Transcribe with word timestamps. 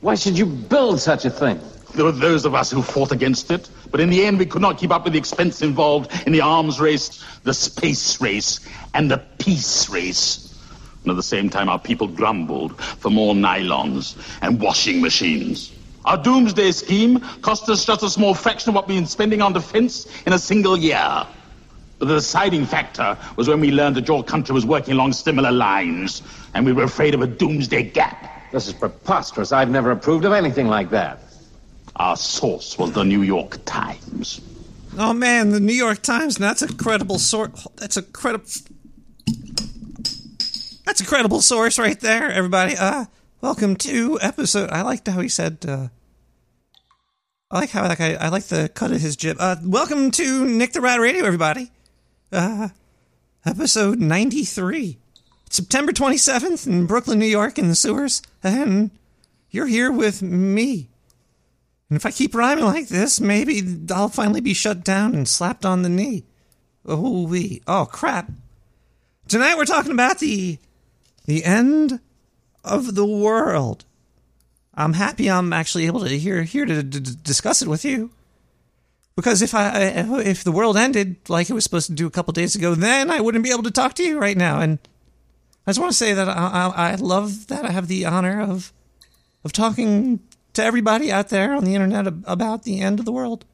Why 0.00 0.14
should 0.14 0.38
you 0.38 0.46
build 0.46 0.98
such 0.98 1.26
a 1.26 1.30
thing? 1.30 1.60
There 1.94 2.06
were 2.06 2.12
those 2.12 2.46
of 2.46 2.54
us 2.54 2.70
who 2.70 2.80
fought 2.80 3.12
against 3.12 3.50
it, 3.50 3.68
but 3.90 4.00
in 4.00 4.08
the 4.08 4.24
end 4.24 4.38
we 4.38 4.46
could 4.46 4.62
not 4.62 4.78
keep 4.78 4.90
up 4.90 5.04
with 5.04 5.12
the 5.12 5.18
expense 5.18 5.60
involved 5.60 6.10
in 6.26 6.32
the 6.32 6.40
arms 6.40 6.80
race, 6.80 7.22
the 7.44 7.52
space 7.52 8.22
race, 8.22 8.66
and 8.94 9.10
the 9.10 9.18
peace 9.38 9.90
race. 9.90 10.58
And 11.02 11.10
at 11.10 11.16
the 11.16 11.22
same 11.22 11.50
time, 11.50 11.68
our 11.68 11.78
people 11.78 12.08
grumbled 12.08 12.80
for 12.80 13.10
more 13.10 13.34
nylons 13.34 14.16
and 14.40 14.58
washing 14.58 15.02
machines. 15.02 15.74
Our 16.06 16.16
doomsday 16.16 16.72
scheme 16.72 17.20
cost 17.42 17.68
us 17.68 17.84
just 17.84 18.02
a 18.02 18.08
small 18.08 18.32
fraction 18.32 18.70
of 18.70 18.76
what 18.76 18.88
we've 18.88 18.96
been 18.96 19.06
spending 19.06 19.42
on 19.42 19.52
defense 19.52 20.06
in 20.24 20.32
a 20.32 20.38
single 20.38 20.78
year. 20.78 21.26
But 21.98 22.08
the 22.08 22.14
deciding 22.14 22.64
factor 22.64 23.18
was 23.36 23.46
when 23.46 23.60
we 23.60 23.72
learned 23.72 23.96
that 23.96 24.08
your 24.08 24.24
country 24.24 24.54
was 24.54 24.64
working 24.64 24.94
along 24.94 25.12
similar 25.12 25.52
lines, 25.52 26.22
and 26.54 26.64
we 26.64 26.72
were 26.72 26.84
afraid 26.84 27.14
of 27.14 27.20
a 27.20 27.26
doomsday 27.26 27.82
gap. 27.82 28.31
This 28.52 28.68
is 28.68 28.74
preposterous. 28.74 29.50
I've 29.50 29.70
never 29.70 29.90
approved 29.92 30.26
of 30.26 30.32
anything 30.34 30.68
like 30.68 30.90
that. 30.90 31.20
Our 31.96 32.16
source 32.18 32.76
was 32.76 32.92
the 32.92 33.02
New 33.02 33.22
York 33.22 33.64
Times. 33.64 34.42
Oh 34.98 35.14
man, 35.14 35.50
the 35.50 35.60
New 35.60 35.72
York 35.72 36.02
Times. 36.02 36.36
That's 36.36 36.60
a 36.60 36.68
credible 36.72 37.18
source. 37.18 37.66
That's 37.76 37.96
a 37.96 38.02
credible. 38.02 38.44
That's 40.84 41.00
a 41.00 41.06
credible 41.06 41.40
source 41.40 41.78
right 41.78 41.98
there, 41.98 42.30
everybody. 42.30 42.76
Uh, 42.76 43.06
welcome 43.40 43.74
to 43.76 44.18
episode. 44.20 44.70
I 44.70 44.82
liked 44.82 45.08
how 45.08 45.20
he 45.20 45.30
said. 45.30 45.64
Uh, 45.66 45.88
I 47.50 47.60
like 47.60 47.70
how 47.70 47.88
like 47.88 48.02
I, 48.02 48.14
I 48.16 48.28
like 48.28 48.44
the 48.44 48.68
cut 48.74 48.92
of 48.92 49.00
his 49.00 49.16
jib. 49.16 49.38
Uh, 49.40 49.56
welcome 49.64 50.10
to 50.10 50.44
Nick 50.44 50.74
the 50.74 50.82
Rat 50.82 51.00
Radio, 51.00 51.24
everybody. 51.24 51.70
Uh, 52.30 52.68
episode 53.46 53.98
ninety 53.98 54.44
three. 54.44 54.98
September 55.48 55.92
twenty 55.92 56.18
seventh 56.18 56.66
in 56.66 56.84
Brooklyn, 56.84 57.18
New 57.18 57.24
York, 57.26 57.58
in 57.58 57.68
the 57.68 57.74
sewers, 57.74 58.20
and 58.42 58.90
you're 59.50 59.66
here 59.66 59.92
with 59.92 60.22
me. 60.22 60.88
And 61.88 61.96
if 61.96 62.06
I 62.06 62.10
keep 62.10 62.34
rhyming 62.34 62.64
like 62.64 62.88
this, 62.88 63.20
maybe 63.20 63.62
I'll 63.90 64.08
finally 64.08 64.40
be 64.40 64.54
shut 64.54 64.82
down 64.82 65.14
and 65.14 65.28
slapped 65.28 65.66
on 65.66 65.82
the 65.82 65.88
knee. 65.88 66.24
Oh 66.86 67.26
we 67.26 67.62
oh 67.66 67.86
crap. 67.90 68.30
Tonight 69.28 69.56
we're 69.56 69.66
talking 69.66 69.92
about 69.92 70.18
the 70.18 70.58
the 71.26 71.44
end 71.44 72.00
of 72.64 72.94
the 72.94 73.06
world. 73.06 73.84
I'm 74.74 74.94
happy 74.94 75.30
I'm 75.30 75.52
actually 75.52 75.86
able 75.86 76.00
to 76.00 76.18
here 76.18 76.42
here 76.44 76.64
to 76.64 76.82
d- 76.82 77.16
discuss 77.22 77.60
it 77.60 77.68
with 77.68 77.84
you. 77.84 78.10
Because 79.14 79.42
if 79.42 79.54
I 79.54 79.78
if 80.24 80.42
the 80.42 80.52
world 80.52 80.78
ended 80.78 81.16
like 81.28 81.50
it 81.50 81.54
was 81.54 81.64
supposed 81.64 81.88
to 81.88 81.92
do 81.92 82.06
a 82.06 82.10
couple 82.10 82.32
days 82.32 82.54
ago, 82.54 82.74
then 82.74 83.10
I 83.10 83.20
wouldn't 83.20 83.44
be 83.44 83.50
able 83.50 83.64
to 83.64 83.70
talk 83.70 83.94
to 83.94 84.02
you 84.02 84.18
right 84.18 84.36
now. 84.36 84.60
And 84.60 84.78
I 85.66 85.70
just 85.70 85.80
want 85.80 85.92
to 85.92 85.98
say 85.98 86.12
that 86.12 86.28
I, 86.28 86.32
I, 86.76 86.90
I 86.92 86.94
love 86.96 87.46
that 87.46 87.64
I 87.64 87.70
have 87.70 87.88
the 87.88 88.04
honor 88.04 88.40
of 88.40 88.72
of 89.44 89.52
talking 89.52 90.20
to 90.52 90.62
everybody 90.62 91.10
out 91.10 91.28
there 91.28 91.54
on 91.54 91.64
the 91.64 91.74
internet 91.74 92.06
about 92.06 92.62
the 92.64 92.80
end 92.80 92.98
of 92.98 93.04
the 93.04 93.12
world. 93.12 93.44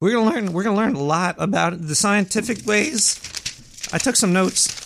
We're 0.00 0.12
gonna 0.12 0.30
learn. 0.30 0.52
We're 0.52 0.64
gonna 0.64 0.76
learn 0.76 0.96
a 0.96 1.02
lot 1.02 1.36
about 1.38 1.80
the 1.80 1.94
scientific 1.94 2.66
ways. 2.66 3.20
I 3.92 3.98
took 3.98 4.16
some 4.16 4.32
notes. 4.32 4.80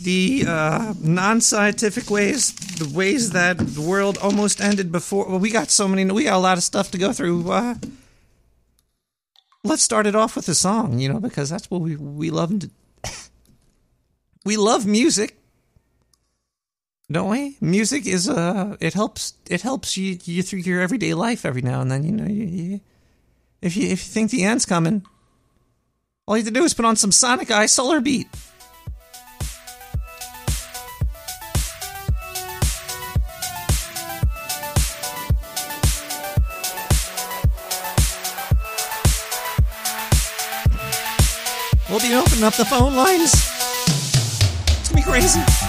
The 0.00 0.44
uh, 0.48 0.94
non-scientific 0.98 2.10
ways, 2.10 2.54
the 2.54 2.88
ways 2.96 3.30
that 3.30 3.58
the 3.58 3.82
world 3.82 4.16
almost 4.18 4.60
ended 4.60 4.90
before. 4.90 5.28
Well, 5.28 5.38
we 5.38 5.50
got 5.50 5.70
so 5.70 5.86
many. 5.86 6.04
We 6.10 6.24
got 6.24 6.36
a 6.36 6.38
lot 6.38 6.56
of 6.56 6.64
stuff 6.64 6.90
to 6.92 6.98
go 6.98 7.12
through. 7.12 7.50
Uh, 7.50 7.74
let's 9.62 9.82
start 9.82 10.06
it 10.06 10.14
off 10.14 10.36
with 10.36 10.48
a 10.48 10.54
song, 10.54 10.98
you 10.98 11.08
know, 11.08 11.20
because 11.20 11.50
that's 11.50 11.70
what 11.70 11.80
we 11.82 11.96
we 11.96 12.30
love. 12.30 12.58
To, 12.60 12.70
we 14.44 14.56
love 14.56 14.86
music 14.86 15.36
don't 17.10 17.28
we? 17.28 17.56
Music 17.60 18.06
is 18.06 18.28
uh 18.28 18.76
it 18.80 18.94
helps 18.94 19.34
it 19.50 19.60
helps 19.60 19.96
you 19.96 20.18
you 20.24 20.42
through 20.42 20.60
your 20.60 20.80
everyday 20.80 21.14
life 21.14 21.44
every 21.44 21.62
now 21.62 21.80
and 21.80 21.90
then. 21.90 22.02
You 22.02 22.12
know, 22.12 22.26
you, 22.26 22.44
you, 22.44 22.80
if 23.60 23.76
you 23.76 23.84
if 23.84 23.90
you 23.90 23.96
think 24.12 24.30
the 24.30 24.44
end's 24.44 24.64
coming, 24.64 25.04
all 26.26 26.36
you 26.36 26.42
have 26.42 26.52
to 26.52 26.58
do 26.58 26.64
is 26.64 26.74
put 26.74 26.84
on 26.84 26.96
some 26.96 27.12
Sonic 27.12 27.50
Eye 27.50 27.66
Solar 27.66 28.00
Beat. 28.00 28.26
We'll 41.90 42.00
be 42.00 42.14
opening 42.14 42.42
up 42.42 42.54
the 42.54 42.64
phone 42.64 42.96
lines. 42.96 43.63
Gonna 44.94 45.06
crazy. 45.10 45.63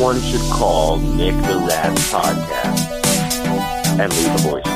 Everyone 0.00 0.22
should 0.22 0.40
call 0.50 0.96
Nick 0.96 1.34
the 1.42 1.62
Rat 1.68 1.94
podcast 2.08 2.88
and 4.00 4.10
leave 4.10 4.28
a 4.28 4.38
voicemail. 4.48 4.69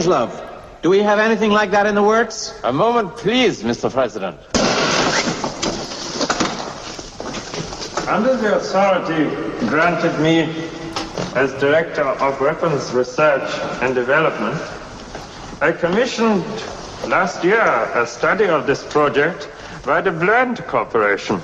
Dr. 0.00 0.08
Strangelove, 0.08 0.82
do 0.82 0.88
we 0.88 1.00
have 1.00 1.18
anything 1.18 1.50
like 1.50 1.72
that 1.72 1.86
in 1.86 1.94
the 1.94 2.02
works? 2.02 2.58
A 2.64 2.72
moment, 2.72 3.16
please, 3.16 3.62
Mr. 3.62 3.92
President. 3.92 4.36
Under 8.08 8.36
the 8.36 8.56
authority 8.56 9.28
granted 9.68 10.18
me 10.20 10.68
as 11.36 11.52
Director 11.60 12.02
of 12.02 12.40
Weapons 12.40 12.92
Research 12.92 13.50
and 13.82 13.94
Development, 13.94 14.58
I 15.60 15.72
commissioned 15.72 16.44
last 17.06 17.44
year 17.44 17.60
a 17.94 18.06
study 18.06 18.46
of 18.46 18.66
this 18.66 18.82
project 18.84 19.50
by 19.84 20.00
the 20.00 20.10
Bland 20.12 20.58
Corporation. 20.66 21.40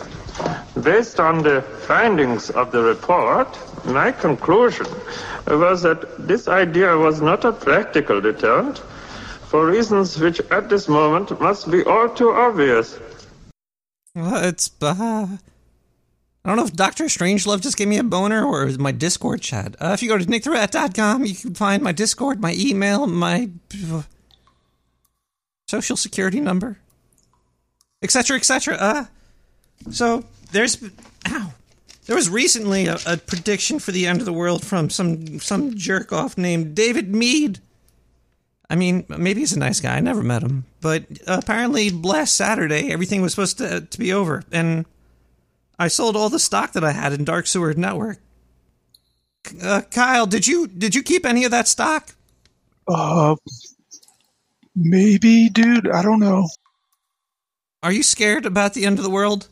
Based 0.82 1.20
on 1.20 1.42
the 1.42 1.62
findings 1.86 2.50
of 2.50 2.72
the 2.72 2.82
report, 2.82 3.48
my 3.84 4.12
conclusion 4.12 4.86
was 5.46 5.82
that 5.82 6.26
this 6.26 6.48
idea 6.48 6.96
was 6.96 7.20
not 7.20 7.44
a 7.44 7.52
practical 7.52 8.20
deterrent 8.20 8.78
for 9.48 9.66
reasons 9.66 10.18
which 10.18 10.40
at 10.50 10.68
this 10.68 10.88
moment 10.88 11.40
must 11.40 11.70
be 11.70 11.84
all 11.84 12.08
too 12.08 12.30
obvious. 12.30 12.98
Well, 14.14 14.44
it's 14.44 14.70
uh, 14.82 15.28
I 16.46 16.48
don't 16.48 16.56
know 16.56 16.64
if 16.64 16.72
Doctor 16.72 17.04
Strangelove 17.04 17.60
just 17.60 17.76
gave 17.76 17.88
me 17.88 17.98
a 17.98 18.04
boner 18.04 18.44
or 18.44 18.66
my 18.78 18.92
Discord 18.92 19.40
chat. 19.40 19.76
Uh, 19.80 19.90
if 19.94 20.02
you 20.02 20.08
go 20.08 20.16
to 20.16 20.24
nicktherat.com, 20.24 21.24
you 21.24 21.34
can 21.34 21.54
find 21.54 21.82
my 21.82 21.92
Discord, 21.92 22.40
my 22.40 22.54
email, 22.56 23.06
my 23.06 23.50
uh, 23.92 24.02
social 25.68 25.96
security 25.96 26.40
number, 26.40 26.78
etc., 28.02 28.36
etc. 28.36 28.76
Uh, 28.76 29.04
so 29.90 30.24
there's 30.52 30.82
ow. 31.28 31.52
There 32.06 32.16
was 32.16 32.30
recently 32.30 32.86
a, 32.86 32.98
a 33.04 33.16
prediction 33.16 33.78
for 33.78 33.92
the 33.92 34.06
end 34.06 34.20
of 34.20 34.26
the 34.26 34.32
world 34.32 34.64
from 34.64 34.90
some 34.90 35.40
some 35.40 35.74
jerk 35.74 36.12
off 36.12 36.38
named 36.38 36.74
David 36.74 37.12
Meade. 37.14 37.60
I 38.70 38.76
mean, 38.76 39.04
maybe 39.08 39.40
he's 39.40 39.52
a 39.52 39.58
nice 39.58 39.80
guy. 39.80 39.96
I 39.96 40.00
never 40.00 40.22
met 40.22 40.42
him, 40.42 40.64
but 40.80 41.04
apparently 41.26 41.90
last 41.90 42.34
Saturday 42.34 42.92
everything 42.92 43.22
was 43.22 43.32
supposed 43.32 43.58
to 43.58 43.80
to 43.80 43.98
be 43.98 44.12
over, 44.12 44.44
and 44.52 44.86
I 45.78 45.88
sold 45.88 46.16
all 46.16 46.30
the 46.30 46.38
stock 46.38 46.72
that 46.72 46.84
I 46.84 46.92
had 46.92 47.12
in 47.12 47.24
Dark 47.24 47.46
Sewer 47.46 47.74
Network. 47.74 48.18
Uh, 49.62 49.82
Kyle, 49.90 50.26
did 50.26 50.46
you 50.46 50.68
did 50.68 50.94
you 50.94 51.02
keep 51.02 51.26
any 51.26 51.44
of 51.44 51.50
that 51.50 51.68
stock? 51.68 52.14
Uh, 52.88 53.34
maybe, 54.76 55.48
dude. 55.48 55.90
I 55.90 56.02
don't 56.02 56.20
know. 56.20 56.48
Are 57.82 57.92
you 57.92 58.02
scared 58.02 58.46
about 58.46 58.74
the 58.74 58.86
end 58.86 58.98
of 58.98 59.04
the 59.04 59.10
world? 59.10 59.48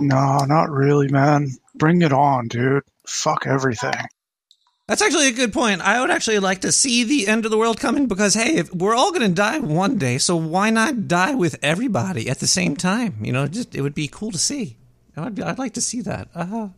No, 0.00 0.38
not 0.46 0.70
really, 0.70 1.08
man. 1.08 1.50
Bring 1.74 2.02
it 2.02 2.12
on, 2.12 2.48
dude. 2.48 2.82
Fuck 3.06 3.46
everything. 3.46 3.94
That's 4.88 5.02
actually 5.02 5.28
a 5.28 5.32
good 5.32 5.52
point. 5.52 5.80
I 5.80 6.00
would 6.00 6.10
actually 6.10 6.38
like 6.38 6.60
to 6.60 6.70
see 6.70 7.02
the 7.02 7.26
end 7.26 7.44
of 7.44 7.50
the 7.50 7.58
world 7.58 7.80
coming 7.80 8.06
because 8.06 8.34
hey, 8.34 8.56
if 8.56 8.72
we're 8.72 8.94
all 8.94 9.10
going 9.10 9.28
to 9.28 9.34
die 9.34 9.58
one 9.58 9.98
day, 9.98 10.18
so 10.18 10.36
why 10.36 10.70
not 10.70 11.08
die 11.08 11.34
with 11.34 11.58
everybody 11.60 12.28
at 12.28 12.38
the 12.38 12.46
same 12.46 12.76
time? 12.76 13.16
You 13.20 13.32
know, 13.32 13.48
just 13.48 13.74
it 13.74 13.80
would 13.80 13.94
be 13.94 14.06
cool 14.06 14.30
to 14.30 14.38
see. 14.38 14.76
I'd, 15.16 15.34
be, 15.34 15.42
I'd 15.42 15.58
like 15.58 15.74
to 15.74 15.80
see 15.80 16.02
that. 16.02 16.28
Uh-huh. 16.34 16.68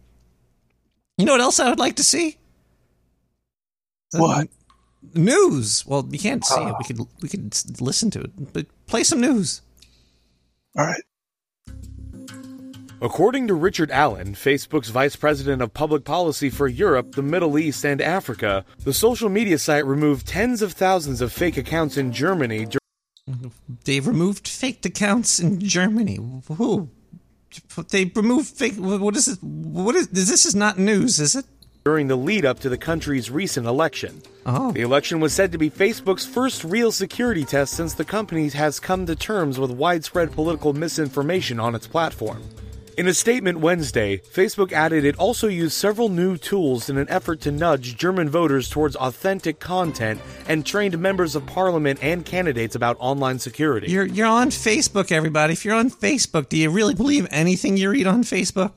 you 1.19 1.27
know 1.27 1.33
what 1.33 1.41
else 1.41 1.61
I 1.61 1.69
would 1.69 1.79
like 1.79 1.97
to 1.97 2.05
see? 2.05 2.39
What? 4.13 4.49
News. 5.15 5.85
Well, 5.87 6.09
you 6.11 6.19
can't 6.19 6.45
see 6.45 6.63
it. 6.63 6.75
We 6.79 6.85
could 6.85 7.01
we 7.21 7.29
could 7.29 7.55
listen 7.81 8.11
to 8.13 8.21
it, 8.21 8.53
but 8.53 8.67
play 8.87 9.05
some 9.05 9.21
news. 9.21 9.61
All 10.77 10.87
right. 10.87 11.03
According 13.01 13.47
to 13.47 13.55
Richard 13.55 13.93
Allan, 13.93 14.35
Facebook's 14.35 14.89
vice 14.89 15.15
president 15.15 15.63
of 15.63 15.73
public 15.73 16.05
policy 16.05 16.51
for 16.51 16.67
Europe, 16.67 17.15
the 17.15 17.23
Middle 17.23 17.57
East, 17.57 17.85
and 17.85 18.03
Africa, 18.03 18.65
the 18.83 18.93
social 18.93 19.29
media 19.29 19.59
site 19.59 19.87
removed 19.87 20.27
tens 20.27 20.63
of 20.63 20.73
thousands 20.73 21.21
of 21.21 21.33
fake 21.33 21.57
accounts 21.57 21.97
in 21.97 22.13
Germany 22.13 22.67
dur- 22.67 22.79
They 23.85 24.01
removed 24.01 24.49
faked 24.49 24.85
accounts 24.85 25.39
in 25.39 25.61
Germany. 25.61 26.19
Who? 26.57 26.89
They 27.91 28.07
removed 28.07 28.49
fake. 28.49 28.75
What 28.77 29.17
is 29.17 29.29
it? 29.29 29.43
What 29.43 29.95
is 29.95 30.09
this? 30.09 30.45
Is 30.45 30.55
not 30.55 30.79
news, 30.79 31.21
is 31.21 31.37
it? 31.37 31.45
during 31.85 32.09
the 32.09 32.17
lead 32.17 32.45
up 32.45 32.61
to 32.61 32.69
the 32.69 32.77
country's 32.77 33.31
recent 33.31 33.67
election. 33.67 34.21
Oh. 34.45 34.73
The 34.73 34.83
election 34.83 35.21
was 35.21 35.33
said 35.33 35.53
to 35.53 35.59
be 35.59 35.71
Facebook's 35.71 36.27
first 36.27 36.63
real 36.63 36.93
security 36.93 37.47
test 37.47 37.73
since 37.73 37.95
the 37.95 38.05
company 38.05 38.51
has 38.51 38.79
come 38.79 39.07
to 39.07 39.17
terms 39.17 39.59
with 39.59 39.71
widespread 39.71 40.33
political 40.33 40.75
misinformation 40.75 41.59
on 41.59 41.75
its 41.75 41.87
platform. 41.87 42.43
In 42.99 43.07
a 43.07 43.15
statement 43.15 43.61
Wednesday, 43.61 44.19
Facebook 44.19 44.73
added 44.73 45.05
it 45.05 45.17
also 45.21 45.47
used 45.47 45.75
several 45.75 46.09
new 46.09 46.37
tools 46.37 46.91
in 46.91 46.99
an 46.99 47.09
effort 47.09 47.41
to 47.43 47.53
nudge 47.53 47.97
German 47.97 48.29
voters 48.29 48.69
towards 48.69 48.97
authentic 48.97 49.61
content 49.61 50.21
and 50.49 50.67
trained 50.67 50.99
members 50.99 51.37
of 51.37 51.47
parliament 51.47 52.01
and 52.03 52.25
candidates 52.25 52.75
about 52.75 52.97
online 52.99 53.39
security. 53.39 53.89
You're 53.89 54.05
you're 54.05 54.27
on 54.27 54.51
Facebook, 54.51 55.13
everybody. 55.13 55.53
If 55.53 55.65
you're 55.65 55.77
on 55.77 55.91
Facebook, 55.91 56.49
do 56.49 56.57
you 56.57 56.71
really 56.71 56.97
believe 56.97 57.29
anything 57.31 57.77
you 57.77 57.89
read 57.89 58.09
on 58.09 58.25
Facebook? 58.25 58.73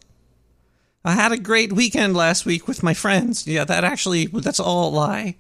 I 1.04 1.14
had 1.14 1.32
a 1.32 1.38
great 1.38 1.74
weekend 1.74 2.16
last 2.16 2.46
week 2.46 2.68
with 2.68 2.84
my 2.84 2.94
friends. 2.94 3.48
Yeah, 3.48 3.64
that 3.64 3.84
actually 3.84 4.28
that's 4.28 4.60
all 4.60 4.88
a 4.88 4.92
lie. 4.94 5.38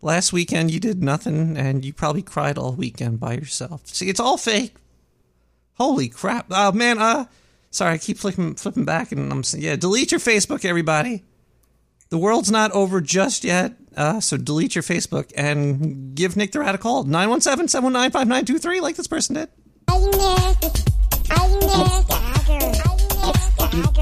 Last 0.00 0.32
weekend 0.32 0.70
you 0.70 0.80
did 0.80 1.02
nothing 1.02 1.58
and 1.58 1.84
you 1.84 1.92
probably 1.92 2.22
cried 2.22 2.56
all 2.56 2.72
weekend 2.72 3.20
by 3.20 3.34
yourself. 3.34 3.86
See, 3.88 4.08
it's 4.08 4.18
all 4.18 4.38
fake. 4.38 4.76
Holy 5.74 6.08
crap. 6.08 6.46
Oh 6.50 6.72
man, 6.72 6.98
uh 6.98 7.26
sorry, 7.74 7.94
I 7.94 7.98
keep 7.98 8.18
flipping 8.18 8.54
flipping 8.54 8.84
back 8.84 9.12
and 9.12 9.32
I'm 9.32 9.42
saying 9.42 9.64
yeah, 9.64 9.76
delete 9.76 10.12
your 10.12 10.20
Facebook 10.20 10.64
everybody. 10.64 11.24
The 12.10 12.18
world's 12.18 12.50
not 12.50 12.70
over 12.72 13.00
just 13.00 13.44
yet. 13.44 13.74
Uh, 13.96 14.20
so 14.20 14.36
delete 14.36 14.74
your 14.74 14.82
Facebook 14.82 15.32
and 15.36 16.14
give 16.14 16.36
Nick 16.36 16.52
the 16.52 16.60
Rat 16.60 16.74
a 16.74 16.78
call. 16.78 17.04
917-719-5923 17.04 18.80
like 18.80 18.96
this 18.96 19.06
person 19.06 19.36
did. 19.36 19.48
I 19.88 19.94
I. 19.96 20.54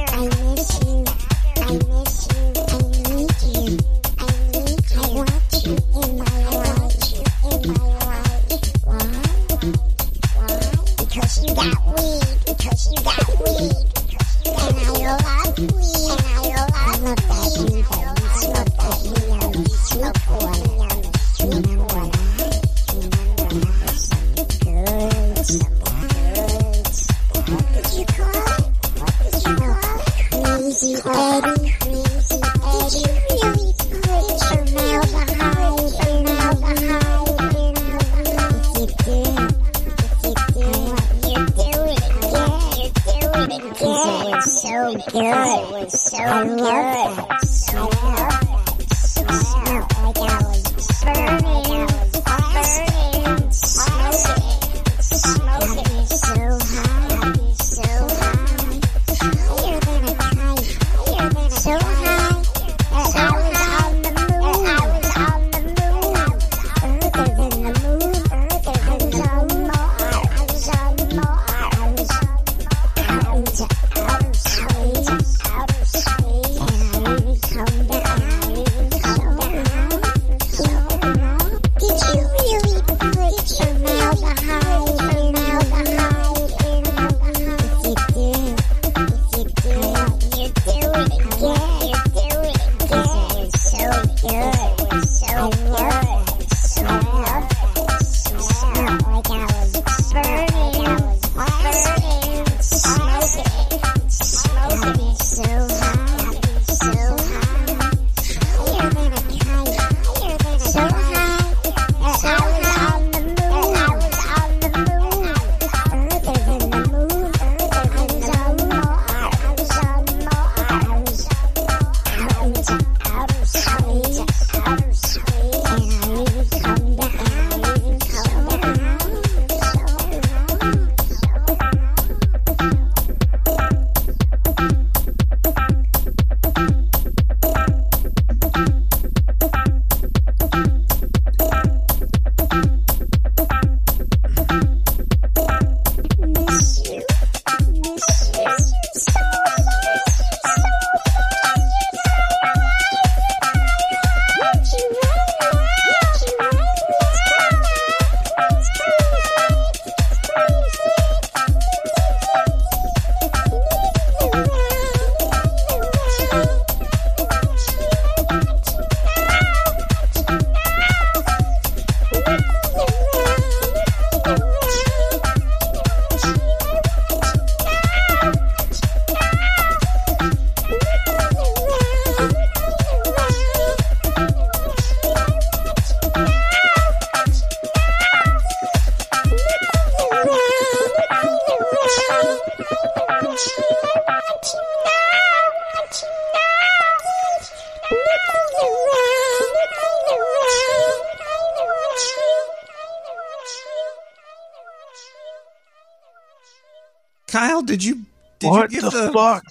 I 0.09 0.52
you 12.91 12.97
got 13.05 13.29
weed. 13.39 13.73
And 14.45 14.57
I 14.57 14.59
weed. 15.59 16.03
And 16.03 16.27
I 16.27 16.53
love 16.53 16.73
that 16.73 16.93
what 16.93 16.93
I 16.93 16.93
I, 16.93 17.09
what 27.43 27.73
did 27.73 27.93
you 27.93 28.07
call 28.07 28.33
it? 28.33 29.03
What 29.03 30.63
did 30.63 30.83
you 30.83 31.01
call 31.03 31.45
it? 31.45 31.81
Crazy. 31.81 32.41
Crazy. 32.61 33.42
Good. 45.11 45.23
It 45.23 45.71
was. 45.71 46.01
So 46.01 46.57
good. 46.57 47.42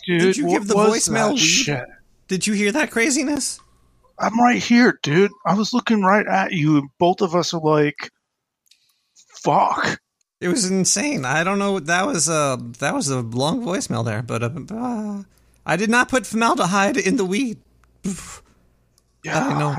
Dude? 0.05 0.21
Did 0.21 0.37
you 0.37 0.45
what 0.47 0.53
give 0.53 0.67
the 0.67 0.75
voicemail 0.75 1.37
shit? 1.37 1.85
Did 2.27 2.47
you 2.47 2.53
hear 2.53 2.71
that 2.71 2.91
craziness? 2.91 3.59
I'm 4.19 4.39
right 4.39 4.61
here, 4.61 4.99
dude. 5.03 5.31
I 5.45 5.55
was 5.55 5.73
looking 5.73 6.01
right 6.01 6.25
at 6.27 6.51
you, 6.53 6.77
and 6.77 6.89
both 6.99 7.21
of 7.21 7.35
us 7.35 7.53
are 7.53 7.61
like, 7.61 8.11
"Fuck." 9.43 9.99
It 10.39 10.47
was 10.47 10.69
insane. 10.69 11.23
I 11.25 11.43
don't 11.43 11.59
know. 11.59 11.79
That 11.79 12.05
was 12.07 12.27
a 12.29 12.57
that 12.79 12.93
was 12.93 13.09
a 13.09 13.21
long 13.21 13.63
voicemail 13.63 14.03
there, 14.05 14.21
but 14.21 14.41
uh, 14.43 14.49
uh, 14.75 15.23
I 15.65 15.75
did 15.75 15.89
not 15.89 16.09
put 16.09 16.25
formaldehyde 16.25 16.97
in 16.97 17.17
the 17.17 17.25
weed. 17.25 17.59
Yeah, 19.23 19.47
I 19.49 19.59
know. 19.59 19.75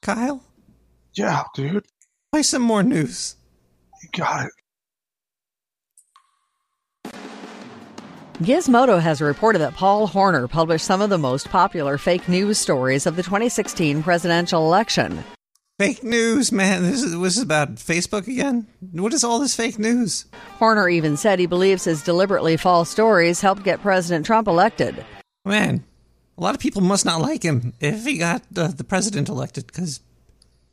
Kyle, 0.00 0.42
Yeah, 1.14 1.44
dude. 1.54 1.84
play 2.32 2.42
some 2.42 2.62
more 2.62 2.82
news. 2.82 3.36
You 4.02 4.08
got 4.16 4.46
it. 4.46 4.52
Gizmodo 8.40 8.98
has 8.98 9.20
reported 9.20 9.58
that 9.58 9.74
Paul 9.74 10.06
Horner 10.06 10.48
published 10.48 10.86
some 10.86 11.02
of 11.02 11.10
the 11.10 11.18
most 11.18 11.50
popular 11.50 11.98
fake 11.98 12.26
news 12.26 12.56
stories 12.56 13.04
of 13.04 13.16
the 13.16 13.22
2016 13.22 14.02
presidential 14.02 14.64
election. 14.64 15.22
Fake 15.78 16.02
news, 16.02 16.50
man. 16.50 16.82
This 16.82 17.02
is, 17.02 17.18
this 17.18 17.36
is 17.36 17.42
about 17.42 17.74
Facebook 17.74 18.28
again. 18.28 18.66
What 18.92 19.12
is 19.12 19.24
all 19.24 19.40
this 19.40 19.54
fake 19.54 19.78
news? 19.78 20.24
Horner 20.58 20.88
even 20.88 21.18
said 21.18 21.38
he 21.38 21.44
believes 21.44 21.84
his 21.84 22.02
deliberately 22.02 22.56
false 22.56 22.88
stories 22.88 23.42
helped 23.42 23.62
get 23.62 23.82
President 23.82 24.24
Trump 24.24 24.48
elected. 24.48 25.04
Man, 25.44 25.84
a 26.38 26.40
lot 26.42 26.54
of 26.54 26.62
people 26.62 26.80
must 26.80 27.04
not 27.04 27.20
like 27.20 27.42
him 27.42 27.74
if 27.78 28.06
he 28.06 28.16
got 28.16 28.42
uh, 28.56 28.68
the 28.68 28.84
president 28.84 29.28
elected 29.28 29.66
because 29.66 30.00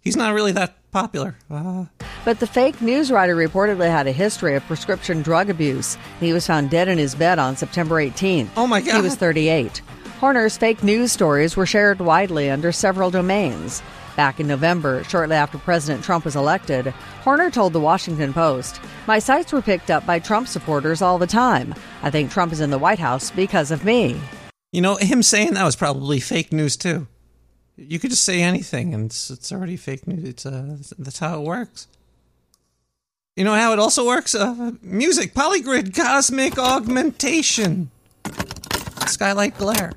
he's 0.02 0.16
not 0.16 0.34
really 0.34 0.52
that 0.54 0.76
popular. 0.92 1.36
Uh, 1.50 1.86
But 2.26 2.40
the 2.40 2.48
fake 2.48 2.82
news 2.82 3.12
writer 3.12 3.36
reportedly 3.36 3.90
had 3.90 4.08
a 4.08 4.12
history 4.12 4.56
of 4.56 4.64
prescription 4.66 5.22
drug 5.22 5.50
abuse. 5.50 5.98
He 6.20 6.34
was 6.34 6.48
found 6.48 6.70
dead 6.70 6.88
in 6.88 6.98
his 6.98 7.16
bed 7.16 7.40
on 7.40 7.56
September 7.58 7.96
18th. 7.96 8.50
Oh 8.58 8.68
my 8.68 8.82
God. 8.82 8.96
He 8.96 9.02
was 9.02 9.16
38. 9.16 9.82
Horner's 10.20 10.58
fake 10.58 10.84
news 10.84 11.12
stories 11.12 11.56
were 11.56 11.66
shared 11.68 12.00
widely 12.00 12.50
under 12.50 12.72
several 12.72 13.12
domains. 13.12 13.84
Back 14.16 14.40
in 14.40 14.48
November, 14.48 15.04
shortly 15.04 15.36
after 15.36 15.60
President 15.60 16.04
Trump 16.04 16.26
was 16.26 16.36
elected, 16.36 16.88
Horner 17.24 17.52
told 17.52 17.74
the 17.74 17.80
Washington 17.80 18.34
Post, 18.34 18.82
My 19.06 19.20
sites 19.20 19.54
were 19.54 19.62
picked 19.62 19.92
up 19.92 20.08
by 20.08 20.18
Trump 20.18 20.48
supporters 20.48 21.04
all 21.04 21.20
the 21.20 21.28
time. 21.28 21.76
I 22.02 22.10
think 22.10 22.32
Trump 22.32 22.52
is 22.52 22.60
in 22.60 22.72
the 22.72 22.80
White 22.80 22.98
House 22.98 23.30
because 23.30 23.70
of 23.70 23.86
me. 23.86 24.20
you 24.72 24.82
know, 24.82 24.96
him 24.96 25.22
saying 25.22 25.54
that 25.54 25.64
was 25.66 25.76
probably 25.76 26.20
fake 26.20 26.52
news 26.52 26.76
too. 26.78 27.06
You 27.78 28.00
could 28.00 28.10
just 28.10 28.24
say 28.24 28.42
anything 28.42 28.94
and 28.94 29.06
it's, 29.06 29.30
it's 29.30 29.52
already 29.52 29.78
fake 29.78 30.08
news. 30.08 30.24
It's 30.24 30.46
uh, 30.46 30.78
that's 30.98 31.20
how 31.20 31.40
it 31.40 31.44
works. 31.46 31.88
You 33.36 33.44
know 33.44 33.54
how 33.54 33.72
it 33.72 33.78
also 33.78 34.06
works? 34.06 34.34
Uh, 34.34 34.72
music, 34.82 35.36
polygrid, 35.36 35.96
cosmic 35.96 36.58
augmentation, 36.58 37.92
skylight 39.06 39.56
glare. 39.60 39.94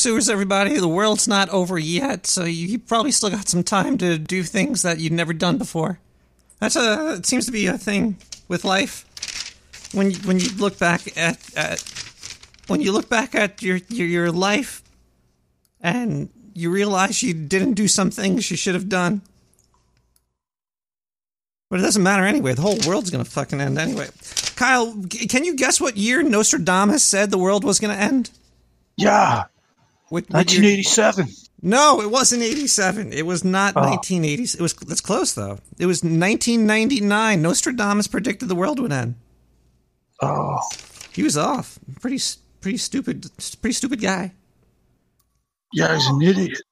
Sewers, 0.00 0.28
everybody. 0.28 0.78
The 0.78 0.88
world's 0.88 1.28
not 1.28 1.48
over 1.50 1.78
yet, 1.78 2.26
so 2.26 2.44
you, 2.44 2.78
probably 2.78 3.12
still 3.12 3.30
got 3.30 3.48
some 3.48 3.62
time 3.62 3.98
to 3.98 4.18
do 4.18 4.42
things 4.42 4.82
that 4.82 4.98
you've 4.98 5.12
never 5.12 5.32
done 5.32 5.58
before. 5.58 5.98
That's 6.60 6.76
a 6.76 7.14
it 7.14 7.26
seems 7.26 7.46
to 7.46 7.52
be 7.52 7.66
a 7.66 7.78
thing 7.78 8.16
with 8.48 8.64
life. 8.64 9.04
When 9.92 10.10
you, 10.10 10.16
when 10.18 10.38
you 10.38 10.50
look 10.56 10.78
back 10.78 11.16
at, 11.16 11.38
at 11.56 11.82
when 12.66 12.80
you 12.80 12.92
look 12.92 13.08
back 13.08 13.34
at 13.34 13.62
your, 13.62 13.78
your 13.88 14.06
your 14.06 14.32
life 14.32 14.82
and 15.80 16.28
you 16.54 16.70
realize 16.70 17.22
you 17.22 17.34
didn't 17.34 17.74
do 17.74 17.88
some 17.88 18.10
things 18.10 18.50
you 18.50 18.56
should 18.56 18.74
have 18.74 18.88
done. 18.88 19.22
But 21.70 21.80
it 21.80 21.82
doesn't 21.82 22.02
matter 22.02 22.24
anyway. 22.24 22.54
The 22.54 22.62
whole 22.62 22.78
world's 22.86 23.10
gonna 23.10 23.24
fucking 23.24 23.60
end 23.60 23.78
anyway. 23.78 24.08
Kyle, 24.56 24.92
can 25.28 25.44
you 25.44 25.54
guess 25.54 25.80
what 25.80 25.96
year 25.96 26.22
Nostradamus 26.22 27.04
said 27.04 27.30
the 27.30 27.38
world 27.38 27.62
was 27.62 27.78
gonna 27.78 27.94
end? 27.94 28.30
Yeah. 28.96 29.44
Year- 30.10 30.22
1987. 30.28 31.28
No, 31.60 32.00
it 32.00 32.10
wasn't 32.10 32.42
87. 32.42 33.12
It 33.12 33.26
was 33.26 33.42
not 33.44 33.74
Oh. 33.76 33.80
1980. 33.80 34.44
It 34.44 34.60
was 34.60 34.74
that's 34.74 35.00
close 35.00 35.34
though. 35.34 35.58
It 35.78 35.86
was 35.86 36.02
1999. 36.04 37.42
Nostradamus 37.42 38.06
predicted 38.06 38.48
the 38.48 38.54
world 38.54 38.78
would 38.80 38.92
end. 38.92 39.16
Oh. 40.22 40.58
He 41.12 41.22
was 41.22 41.36
off. 41.36 41.78
Pretty 42.00 42.20
pretty 42.60 42.78
stupid 42.78 43.30
pretty 43.60 43.74
stupid 43.74 44.00
guy. 44.00 44.32
Yeah, 45.72 45.94
he's 45.94 46.06
an 46.06 46.22
idiot. 46.22 46.62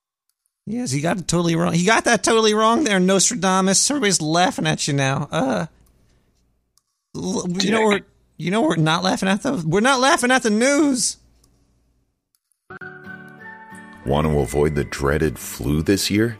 Yes, 0.66 0.90
he 0.90 1.00
got 1.00 1.18
it 1.18 1.28
totally 1.28 1.54
wrong. 1.56 1.74
He 1.74 1.84
got 1.84 2.04
that 2.04 2.22
totally 2.24 2.54
wrong 2.54 2.84
there, 2.84 2.98
Nostradamus. 3.00 3.90
Everybody's 3.90 4.22
laughing 4.22 4.66
at 4.66 4.86
you 4.88 4.94
now. 4.94 5.28
Uh 5.32 5.66
you 7.14 7.70
know 7.70 7.82
we're 7.86 8.00
you 8.36 8.50
know 8.50 8.62
we're 8.62 8.76
not 8.76 9.02
laughing 9.02 9.28
at 9.28 9.42
the 9.42 9.64
We're 9.66 9.80
not 9.80 10.00
laughing 10.00 10.30
at 10.30 10.42
the 10.42 10.50
news. 10.50 11.16
Want 14.06 14.26
to 14.26 14.38
avoid 14.38 14.76
the 14.76 14.84
dreaded 14.84 15.38
flu 15.38 15.82
this 15.82 16.10
year? 16.10 16.38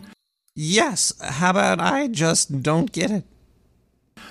Yes, 0.55 1.13
how 1.21 1.51
about 1.51 1.81
I 1.81 2.07
just 2.07 2.63
don't 2.63 2.93
get 2.93 3.11
it? 3.11 3.25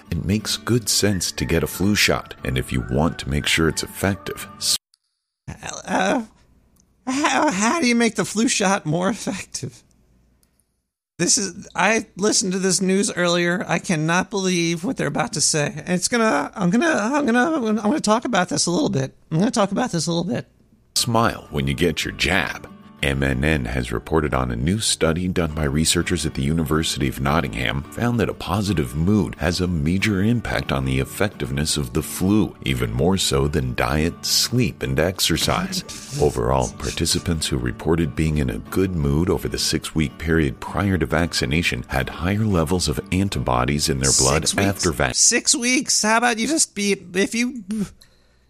It 0.10 0.24
makes 0.24 0.56
good 0.58 0.88
sense 0.88 1.32
to 1.34 1.46
get 1.46 1.64
a 1.64 1.68
flu 1.68 1.96
shot, 1.96 2.34
and 2.44 2.58
if 2.58 2.72
you 2.72 2.86
want 2.90 3.20
to 3.20 3.30
make 3.30 3.46
sure 3.46 3.68
it's 3.68 3.84
effective, 3.84 4.48
Uh, 5.86 6.24
how, 7.06 7.52
how 7.52 7.80
do 7.82 7.88
you 7.88 7.96
make 7.96 8.16
the 8.16 8.26
flu 8.26 8.48
shot 8.48 8.86
more 8.86 9.10
effective? 9.18 9.84
This 11.20 11.38
is 11.38 11.68
I 11.76 12.08
listened 12.18 12.54
to 12.54 12.60
this 12.60 12.82
news 12.82 13.12
earlier. 13.16 13.64
I 13.68 13.80
cannot 13.80 14.30
believe 14.30 14.84
what 14.84 14.98
they're 14.98 15.08
about 15.08 15.34
to 15.34 15.42
say. 15.42 15.68
And 15.78 15.90
it's 15.90 16.08
gonna 16.10 16.52
I'm 16.56 16.70
gonna 16.70 16.88
I'm 16.88 17.26
gonna 17.26 17.56
I'm 17.56 17.76
gonna 17.76 18.00
talk 18.02 18.26
about 18.26 18.50
this 18.50 18.66
a 18.66 18.72
little 18.72 18.90
bit. 18.90 19.16
I'm 19.32 19.40
gonna 19.40 19.50
talk 19.52 19.72
about 19.72 19.92
this 19.92 20.08
a 20.08 20.12
little 20.12 20.26
bit. 20.30 20.48
smile 20.96 21.48
when 21.52 21.68
you 21.68 21.74
get 21.74 22.04
your 22.04 22.14
jab. 22.16 22.70
MNN 23.02 23.66
has 23.68 23.92
reported 23.92 24.34
on 24.34 24.52
a 24.52 24.56
new 24.56 24.80
study 24.80 25.28
done 25.28 25.54
by 25.54 25.66
researchers 25.66 26.26
at 26.26 26.34
the 26.34 26.42
University 26.42 27.08
of 27.08 27.20
Nottingham 27.20 27.84
found 27.84 28.20
that 28.20 28.30
a 28.30 28.34
positive 28.34 28.96
mood 28.96 29.36
has 29.36 29.62
a 29.62 29.68
major 29.68 30.22
impact 30.22 30.72
on 30.72 30.86
the 30.86 31.00
effectiveness 31.00 31.78
of 31.78 31.94
the 31.94 32.02
flu, 32.02 32.56
even 32.64 32.92
more 32.92 33.18
so 33.18 33.48
than 33.48 33.76
diet, 33.76 34.26
sleep, 34.26 34.82
and 34.82 35.00
exercise. 35.00 35.84
Overall, 36.22 36.70
participants 36.78 37.48
who 37.48 37.58
reported 37.58 38.16
being 38.16 38.38
in 38.38 38.50
a 38.50 38.60
good 38.60 38.96
mood 38.96 39.30
over 39.30 39.48
the 39.48 39.60
six 39.60 39.94
week 39.94 40.18
period 40.18 40.60
prior 40.60 40.98
to 40.98 41.06
vaccination 41.06 41.84
had 41.88 42.10
higher 42.10 42.46
levels 42.46 42.88
of 42.88 43.00
antibodies 43.12 43.90
in 43.90 44.00
their 44.00 44.12
blood 44.20 44.48
Six 44.48 44.58
after 44.58 44.92
vaccination. 44.92 45.14
Six 45.16 45.56
weeks. 45.56 46.02
How 46.02 46.18
about 46.18 46.40
you 46.40 46.48
just 46.48 46.74
be 46.74 46.94
if 47.14 47.36
you 47.36 47.64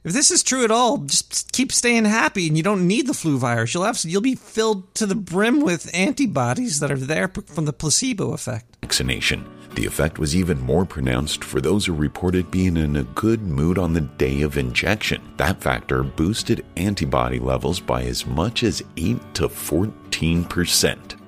if 0.06 0.14
this 0.14 0.30
is 0.30 0.44
true 0.44 0.64
at 0.64 0.70
all, 0.70 1.00
just 1.00 1.52
keep 1.52 1.72
staying 1.72 2.06
happy 2.06 2.48
and 2.48 2.56
you 2.56 2.62
don't 2.62 2.88
need 2.88 3.08
the 3.08 3.14
flu 3.14 3.40
virus. 3.40 3.74
You'll 3.74 3.86
have 3.86 4.00
you'll 4.06 4.22
be 4.22 4.36
filled 4.36 4.94
to 4.96 5.08
the 5.08 5.16
brim 5.16 5.62
with 5.62 5.94
antibodies 5.96 6.80
that 6.80 6.92
are 6.92 6.98
there 6.98 7.28
from 7.28 7.66
the 7.66 7.74
placebo 7.74 8.32
effect. 8.32 8.78
vaccination. 8.82 9.44
The 9.74 9.86
effect 9.88 10.20
was 10.20 10.36
even 10.36 10.62
more 10.62 10.86
pronounced 10.86 11.44
for 11.44 11.60
those 11.60 11.86
who 11.86 11.94
reported 11.94 12.50
being 12.52 12.78
in 12.78 12.96
a 12.96 13.04
good 13.04 13.42
mood 13.42 13.78
on 13.80 13.94
the 13.94 14.02
day 14.02 14.44
of 14.44 14.58
injection. 14.58 15.22
That 15.38 15.60
factor 15.60 16.04
boosted 16.04 16.64
antibody 16.78 17.40
levels 17.40 17.80
by 17.80 18.04
as 18.04 18.26
much 18.26 18.64
as 18.64 18.84
8 18.96 19.18
to 19.34 19.50
14%. 19.50 21.20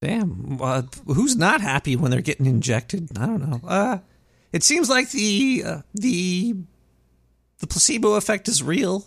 Damn, 0.00 0.58
uh, 0.60 0.82
who's 1.06 1.36
not 1.36 1.60
happy 1.60 1.96
when 1.96 2.12
they're 2.12 2.20
getting 2.22 2.46
injected? 2.46 3.10
I 3.18 3.26
don't 3.26 3.50
know. 3.50 3.60
Uh, 3.66 3.98
it 4.52 4.62
seems 4.62 4.88
like 4.88 5.10
the 5.10 5.64
uh, 5.66 5.80
the 5.92 6.54
the 7.58 7.66
placebo 7.66 8.14
effect 8.14 8.48
is 8.48 8.62
real. 8.62 9.06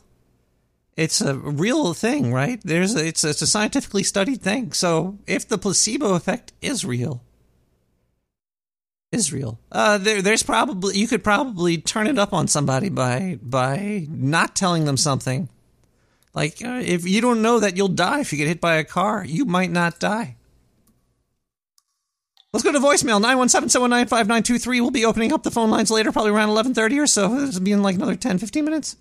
It's 0.97 1.21
a 1.21 1.35
real 1.35 1.93
thing, 1.93 2.33
right? 2.33 2.59
There's 2.63 2.95
a, 2.95 3.07
it's 3.07 3.23
a, 3.23 3.29
it's 3.29 3.41
a 3.41 3.47
scientifically 3.47 4.03
studied 4.03 4.41
thing. 4.41 4.73
So 4.73 5.17
if 5.25 5.47
the 5.47 5.57
placebo 5.57 6.15
effect 6.15 6.51
is 6.61 6.83
real, 6.83 7.21
is 9.11 9.31
real, 9.31 9.57
uh, 9.71 9.97
there 9.97 10.21
there's 10.21 10.43
probably 10.43 10.97
you 10.97 11.07
could 11.07 11.23
probably 11.23 11.77
turn 11.77 12.07
it 12.07 12.19
up 12.19 12.33
on 12.33 12.47
somebody 12.47 12.89
by 12.89 13.39
by 13.41 14.05
not 14.09 14.55
telling 14.55 14.85
them 14.85 14.97
something. 14.97 15.49
Like 16.33 16.63
uh, 16.63 16.81
if 16.83 17.07
you 17.07 17.21
don't 17.21 17.41
know 17.41 17.59
that 17.59 17.75
you'll 17.77 17.87
die 17.89 18.19
if 18.19 18.31
you 18.31 18.37
get 18.37 18.47
hit 18.47 18.61
by 18.61 18.75
a 18.75 18.83
car, 18.83 19.23
you 19.25 19.45
might 19.45 19.71
not 19.71 19.99
die. 19.99 20.35
Let's 22.53 22.65
go 22.65 22.73
to 22.73 22.79
voicemail 22.79 23.23
917-719-5923. 23.23 24.65
We'll 24.81 24.91
be 24.91 25.05
opening 25.05 25.31
up 25.31 25.43
the 25.43 25.51
phone 25.51 25.69
lines 25.71 25.89
later, 25.89 26.11
probably 26.11 26.31
around 26.31 26.49
11:30 26.49 26.99
or 26.99 27.07
so. 27.07 27.29
This 27.39 27.55
will 27.55 27.63
be 27.63 27.71
in 27.71 27.81
like 27.81 27.95
another 27.95 28.17
10 28.17 28.39
15 28.39 28.65
minutes. 28.65 28.97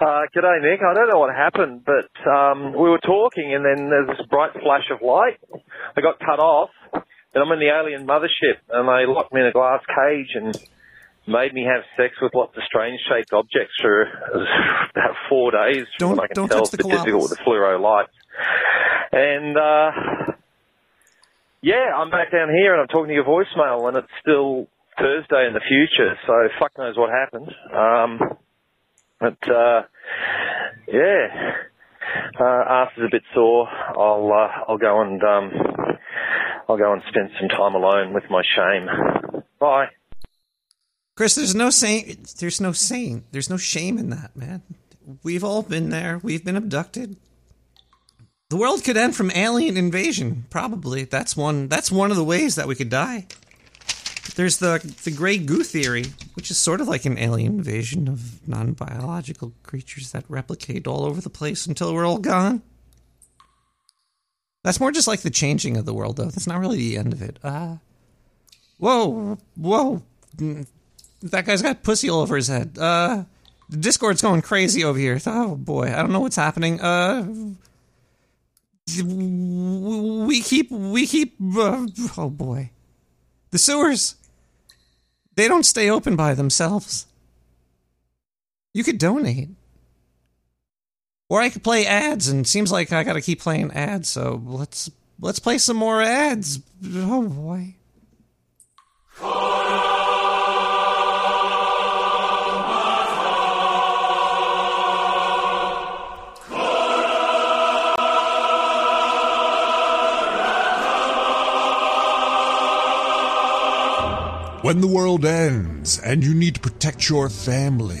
Uh, 0.00 0.22
g'day, 0.34 0.62
Nick. 0.62 0.80
I 0.80 0.94
don't 0.94 1.10
know 1.10 1.18
what 1.18 1.34
happened, 1.36 1.84
but 1.84 2.08
um, 2.26 2.72
we 2.72 2.88
were 2.88 3.00
talking, 3.04 3.52
and 3.52 3.62
then 3.66 3.90
there's 3.90 4.08
this 4.16 4.26
bright 4.30 4.52
flash 4.54 4.88
of 4.90 5.02
light. 5.06 5.36
I 5.94 6.00
got 6.00 6.18
cut 6.18 6.40
off, 6.40 6.70
and 6.94 7.04
I'm 7.36 7.52
in 7.52 7.58
the 7.58 7.68
alien 7.68 8.06
mothership, 8.06 8.56
and 8.70 8.88
they 8.88 9.04
locked 9.12 9.34
me 9.34 9.42
in 9.42 9.46
a 9.46 9.52
glass 9.52 9.82
cage 9.84 10.28
and 10.34 10.56
made 11.28 11.52
me 11.52 11.66
have 11.68 11.82
sex 11.98 12.14
with 12.22 12.32
lots 12.34 12.56
of 12.56 12.62
strange-shaped 12.64 13.34
objects 13.34 13.74
for 13.82 14.04
about 14.96 15.16
four 15.28 15.50
days. 15.50 15.84
from 15.98 16.08
Don't- 16.08 16.16
what 16.16 16.24
I 16.24 16.26
can 16.28 16.34
don't 16.34 16.48
tell 16.48 16.60
touch 16.60 16.70
the 16.70 16.76
statistical 16.82 17.20
with 17.20 17.30
the 17.36 17.44
fluoro 17.44 17.78
lights. 17.78 18.16
And 19.12 19.54
uh, 19.58 20.32
yeah, 21.64 21.96
I'm 21.96 22.10
back 22.10 22.30
down 22.30 22.50
here, 22.50 22.74
and 22.74 22.82
I'm 22.82 22.88
talking 22.88 23.08
to 23.08 23.14
your 23.14 23.24
voicemail, 23.24 23.88
and 23.88 23.96
it's 23.96 24.12
still 24.20 24.68
Thursday 24.98 25.46
in 25.46 25.54
the 25.54 25.64
future, 25.66 26.14
so 26.26 26.32
fuck 26.58 26.76
knows 26.76 26.94
what 26.96 27.08
happened. 27.08 27.48
Um, 27.72 28.36
but 29.18 29.50
uh, 29.50 29.82
yeah, 30.86 31.54
uh, 32.38 32.64
after's 32.68 33.06
a 33.06 33.10
bit 33.10 33.22
sore. 33.34 33.66
I'll 33.66 34.30
uh, 34.30 34.64
I'll 34.68 34.76
go 34.76 35.00
and 35.00 35.22
um, 35.22 35.50
I'll 36.68 36.76
go 36.76 36.92
and 36.92 37.02
spend 37.08 37.30
some 37.40 37.48
time 37.48 37.74
alone 37.74 38.12
with 38.12 38.24
my 38.28 38.42
shame. 38.54 39.42
Bye. 39.58 39.86
Chris, 41.16 41.34
there's 41.34 41.54
no 41.54 41.70
shame. 41.70 42.24
there's 42.40 42.60
no 42.60 42.72
shame. 42.72 43.24
there's 43.30 43.48
no 43.48 43.56
shame 43.56 43.96
in 43.96 44.10
that, 44.10 44.36
man. 44.36 44.62
We've 45.22 45.44
all 45.44 45.62
been 45.62 45.88
there. 45.88 46.20
We've 46.22 46.44
been 46.44 46.56
abducted. 46.56 47.16
The 48.50 48.56
world 48.56 48.84
could 48.84 48.96
end 48.96 49.16
from 49.16 49.30
alien 49.32 49.76
invasion, 49.76 50.44
probably. 50.50 51.04
That's 51.04 51.36
one 51.36 51.68
that's 51.68 51.90
one 51.90 52.10
of 52.10 52.16
the 52.16 52.24
ways 52.24 52.54
that 52.56 52.68
we 52.68 52.74
could 52.74 52.90
die. 52.90 53.26
There's 54.36 54.58
the 54.58 54.78
the 55.04 55.10
gray 55.10 55.38
goo 55.38 55.62
theory, 55.62 56.04
which 56.34 56.50
is 56.50 56.58
sort 56.58 56.80
of 56.80 56.88
like 56.88 57.04
an 57.04 57.18
alien 57.18 57.58
invasion 57.58 58.08
of 58.08 58.46
non-biological 58.46 59.52
creatures 59.62 60.12
that 60.12 60.24
replicate 60.28 60.86
all 60.86 61.04
over 61.04 61.20
the 61.20 61.30
place 61.30 61.66
until 61.66 61.92
we're 61.94 62.06
all 62.06 62.18
gone. 62.18 62.62
That's 64.62 64.80
more 64.80 64.92
just 64.92 65.06
like 65.08 65.20
the 65.20 65.30
changing 65.30 65.76
of 65.76 65.84
the 65.84 65.92
world, 65.94 66.16
though. 66.16 66.24
That's 66.24 66.46
not 66.46 66.58
really 66.58 66.78
the 66.78 66.96
end 66.96 67.12
of 67.12 67.20
it. 67.22 67.38
Uh, 67.42 67.76
whoa, 68.78 69.38
whoa. 69.56 70.02
Mm, 70.36 70.66
That 71.22 71.44
guy's 71.44 71.60
got 71.62 71.82
pussy 71.82 72.08
all 72.08 72.20
over 72.20 72.36
his 72.36 72.48
head. 72.48 72.76
Uh, 72.78 73.24
the 73.68 73.76
Discord's 73.76 74.22
going 74.22 74.42
crazy 74.42 74.82
over 74.82 74.98
here. 74.98 75.20
Oh 75.26 75.54
boy, 75.56 75.88
I 75.92 75.96
don't 75.96 76.12
know 76.12 76.20
what's 76.20 76.36
happening. 76.36 76.80
Uh, 76.80 77.26
we 78.86 80.42
keep, 80.42 80.70
we 80.70 81.06
keep. 81.06 81.36
Uh, 81.56 81.86
oh 82.16 82.30
boy, 82.30 82.70
the 83.50 83.58
sewers. 83.58 84.16
They 85.36 85.48
don't 85.48 85.64
stay 85.64 85.90
open 85.90 86.14
by 86.14 86.34
themselves. 86.34 87.06
You 88.72 88.84
could 88.84 88.98
donate. 88.98 89.48
Or 91.28 91.40
I 91.40 91.48
could 91.48 91.64
play 91.64 91.86
ads, 91.86 92.28
and 92.28 92.46
seems 92.46 92.70
like 92.70 92.92
I 92.92 93.02
gotta 93.02 93.22
keep 93.22 93.40
playing 93.40 93.72
ads, 93.72 94.08
so 94.08 94.42
let's 94.44 94.90
let's 95.20 95.38
play 95.38 95.58
some 95.58 95.76
more 95.76 96.02
ads. 96.02 96.60
Oh 96.84 97.28
boy. 97.28 97.74
When 114.64 114.80
the 114.80 114.88
world 114.88 115.26
ends 115.26 115.98
and 115.98 116.24
you 116.24 116.32
need 116.32 116.54
to 116.54 116.60
protect 116.62 117.10
your 117.10 117.28
family, 117.28 118.00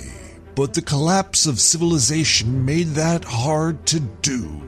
but 0.54 0.72
the 0.72 0.80
collapse 0.80 1.44
of 1.44 1.60
civilization 1.60 2.64
made 2.64 2.94
that 2.94 3.22
hard 3.22 3.84
to 3.88 4.00
do. 4.00 4.62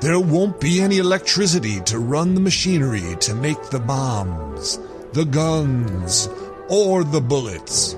There 0.00 0.18
won't 0.18 0.58
be 0.58 0.80
any 0.80 0.96
electricity 0.96 1.82
to 1.82 1.98
run 1.98 2.32
the 2.32 2.40
machinery 2.40 3.16
to 3.20 3.34
make 3.34 3.62
the 3.64 3.80
bombs, 3.80 4.80
the 5.12 5.26
guns, 5.26 6.30
or 6.70 7.04
the 7.04 7.20
bullets. 7.20 7.94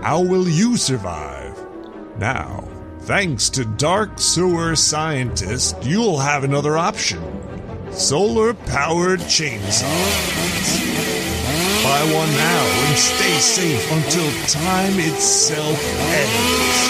How 0.00 0.20
will 0.20 0.48
you 0.48 0.76
survive? 0.76 1.58
Now, 2.18 2.68
thanks 3.00 3.50
to 3.50 3.64
Dark 3.64 4.20
Sewer 4.20 4.76
Scientist, 4.76 5.76
you'll 5.82 6.20
have 6.20 6.44
another 6.44 6.78
option 6.78 7.20
solar 7.90 8.54
powered 8.54 9.18
chainsaws. 9.18 11.09
Buy 11.90 12.04
one 12.14 12.30
now 12.30 12.64
and 12.86 12.94
stay 12.96 13.34
safe 13.40 13.90
until 13.90 14.30
time 14.46 14.94
itself 15.00 15.76
ends. 16.22 16.88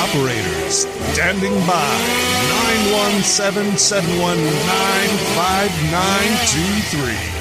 Operators 0.00 0.88
standing 1.12 1.52
by 1.66 1.92
917 2.88 3.76
719 3.76 4.56
5923. 5.36 7.37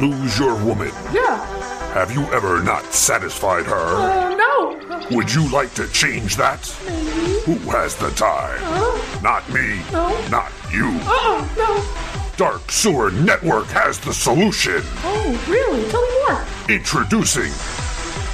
Lose 0.00 0.38
your 0.38 0.54
woman? 0.64 0.90
Yeah. 1.12 1.44
Have 1.94 2.12
you 2.12 2.22
ever 2.32 2.62
not 2.62 2.84
satisfied 2.92 3.66
her? 3.66 3.74
Uh, 3.74 4.34
no. 4.34 5.08
Would 5.10 5.32
you 5.32 5.50
like 5.52 5.74
to 5.74 5.86
change 5.88 6.36
that? 6.36 6.74
Maybe. 6.86 7.40
Who 7.42 7.54
has 7.70 7.96
the 7.96 8.10
time? 8.12 8.60
Uh, 8.62 9.20
Not 9.22 9.48
me. 9.52 9.82
No. 9.92 10.08
Not 10.28 10.52
you. 10.72 10.88
Uh-uh, 11.02 11.48
no. 11.56 11.84
Dark 12.36 12.70
Sewer 12.70 13.10
Network 13.10 13.66
has 13.66 13.98
the 14.00 14.14
solution. 14.14 14.80
Oh, 15.04 15.44
really? 15.48 15.88
Tell 15.90 16.02
me 16.02 16.34
more. 16.34 16.44
Introducing 16.76 17.52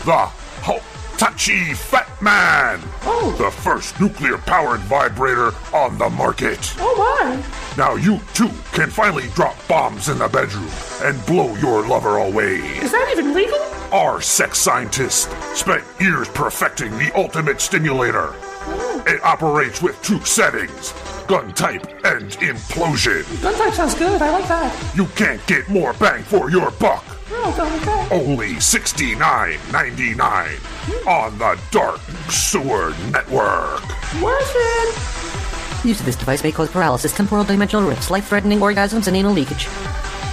the 0.07 0.31
Hitachi 0.63 1.75
Fat 1.75 2.23
Man. 2.23 2.81
Oh. 3.03 3.35
The 3.39 3.51
first 3.51 3.99
nuclear 4.01 4.39
powered 4.39 4.81
vibrator 4.83 5.51
on 5.75 5.99
the 5.99 6.09
market. 6.11 6.75
Oh, 6.79 6.95
my. 7.25 7.43
Now 7.79 7.95
you 7.95 8.19
too 8.35 8.51
can 8.73 8.91
finally 8.91 9.29
drop 9.37 9.57
bombs 9.69 10.09
in 10.09 10.19
the 10.19 10.27
bedroom 10.27 10.69
and 11.03 11.25
blow 11.27 11.55
your 11.59 11.87
lover 11.87 12.17
away. 12.17 12.57
Is 12.57 12.91
that 12.91 13.09
even 13.13 13.33
legal? 13.33 13.61
Our 13.93 14.21
sex 14.21 14.59
scientist 14.59 15.31
spent 15.57 15.85
years 16.01 16.29
perfecting 16.31 16.91
the 16.99 17.13
ultimate 17.15 17.61
stimulator. 17.61 18.35
Oh. 18.35 19.05
It 19.07 19.23
operates 19.23 19.81
with 19.81 20.03
two 20.03 20.21
settings 20.25 20.93
gun 21.29 21.55
type 21.55 21.87
and 22.05 22.33
implosion. 22.41 23.23
Gun 23.43 23.55
type 23.55 23.75
sounds 23.75 23.95
good. 23.95 24.21
I 24.21 24.31
like 24.31 24.49
that. 24.49 24.97
You 24.97 25.07
can't 25.15 25.47
get 25.47 25.69
more 25.69 25.93
bang 25.93 26.25
for 26.25 26.51
your 26.51 26.73
buck. 26.73 27.05
Oh. 27.31 28.09
Only 28.11 28.55
$69.99 28.55 30.49
hmm. 30.59 31.09
on 31.09 31.39
the 31.39 31.57
Dark 31.71 32.01
Sewer 32.29 32.93
Network. 33.13 33.85
Worth 34.21 34.53
it. 34.57 35.38
Use 35.85 36.01
of 36.01 36.07
this 36.07 36.17
device 36.17 36.43
may 36.43 36.53
cause 36.53 36.69
paralysis, 36.71 37.17
temporal 37.17 37.45
dimensional 37.45 37.89
rifts, 37.89 38.11
life-threatening 38.11 38.59
orgasms, 38.59 39.07
and 39.07 39.17
anal 39.17 39.33
leakage. 39.33 39.69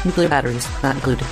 Nuclear 0.04 0.28
batteries 0.28 0.68
not 0.84 0.96
included. 0.96 1.26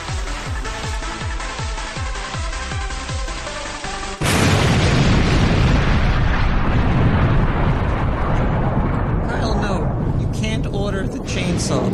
Kyle, 9.27 9.55
no, 9.61 10.19
you 10.21 10.27
can't 10.39 10.67
order 10.67 11.05
the 11.05 11.19
chainsaw. 11.19 11.85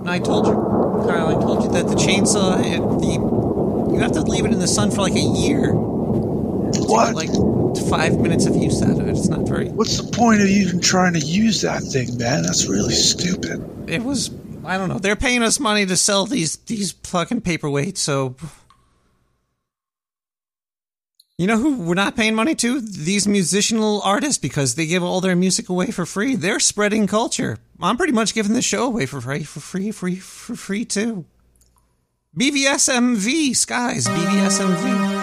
And 0.00 0.08
I 0.08 0.18
told 0.20 0.46
you, 0.46 0.54
Kyle, 1.06 1.28
I 1.28 1.34
told 1.34 1.64
you 1.64 1.70
that 1.72 1.88
the 1.88 1.94
chainsaw, 1.94 2.58
it, 2.60 2.80
the 3.00 3.92
you 3.92 4.00
have 4.00 4.12
to 4.12 4.22
leave 4.22 4.44
it 4.46 4.52
in 4.52 4.60
the 4.60 4.66
sun 4.66 4.90
for 4.90 5.02
like 5.02 5.14
a 5.14 5.20
year. 5.20 5.72
What? 5.74 7.14
Like 7.14 7.30
five 7.88 8.18
minutes 8.18 8.46
of 8.46 8.56
use 8.56 8.82
out 8.82 8.98
of 8.98 9.08
it. 9.08 9.10
It's 9.10 9.28
not 9.28 9.46
very. 9.48 9.68
What's 9.68 10.00
the 10.00 10.10
point 10.16 10.40
of 10.40 10.46
even 10.46 10.80
trying 10.80 11.14
to 11.14 11.20
use 11.20 11.62
that 11.62 11.82
thing, 11.82 12.16
man? 12.18 12.42
That's 12.42 12.66
really 12.66 12.94
stupid. 12.94 13.62
It 13.88 14.02
was. 14.02 14.30
I 14.64 14.78
don't 14.78 14.88
know. 14.88 14.98
They're 14.98 15.16
paying 15.16 15.42
us 15.42 15.60
money 15.60 15.84
to 15.86 15.96
sell 15.96 16.26
these 16.26 16.56
these 16.56 16.92
fucking 16.92 17.42
paperweights, 17.42 17.98
so. 17.98 18.36
You 21.36 21.48
know 21.48 21.58
who 21.58 21.78
we're 21.78 21.94
not 21.94 22.14
paying 22.14 22.36
money 22.36 22.54
to? 22.54 22.80
These 22.80 23.26
musicianal 23.26 24.00
artists 24.04 24.38
because 24.38 24.76
they 24.76 24.86
give 24.86 25.02
all 25.02 25.20
their 25.20 25.34
music 25.34 25.68
away 25.68 25.90
for 25.90 26.06
free. 26.06 26.36
They're 26.36 26.60
spreading 26.60 27.08
culture. 27.08 27.58
I'm 27.80 27.96
pretty 27.96 28.12
much 28.12 28.34
giving 28.34 28.52
the 28.52 28.62
show 28.62 28.86
away 28.86 29.06
for 29.06 29.20
free, 29.20 29.42
for 29.42 29.58
free, 29.58 29.90
free, 29.90 30.16
for 30.16 30.54
free 30.54 30.84
too. 30.84 31.24
BVSMV 32.38 33.54
skies, 33.56 34.06
BVSMV. 34.06 35.13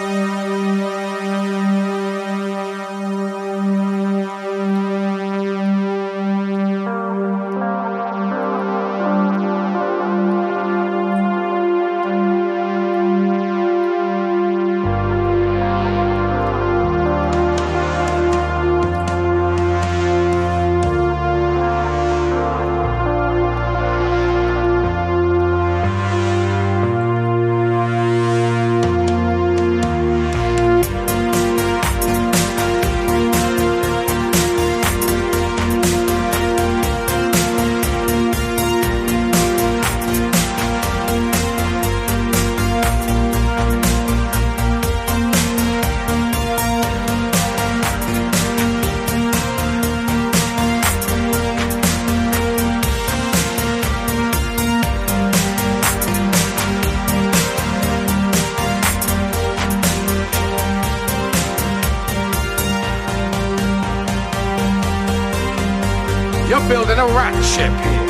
Ship 67.43 67.73
here. 67.83 68.05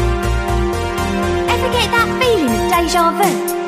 Ever 1.53 1.69
get 1.71 1.87
that 1.91 2.09
feeling 2.19 2.53
of 2.55 2.69
deja 2.71 3.11
vu? 3.11 3.60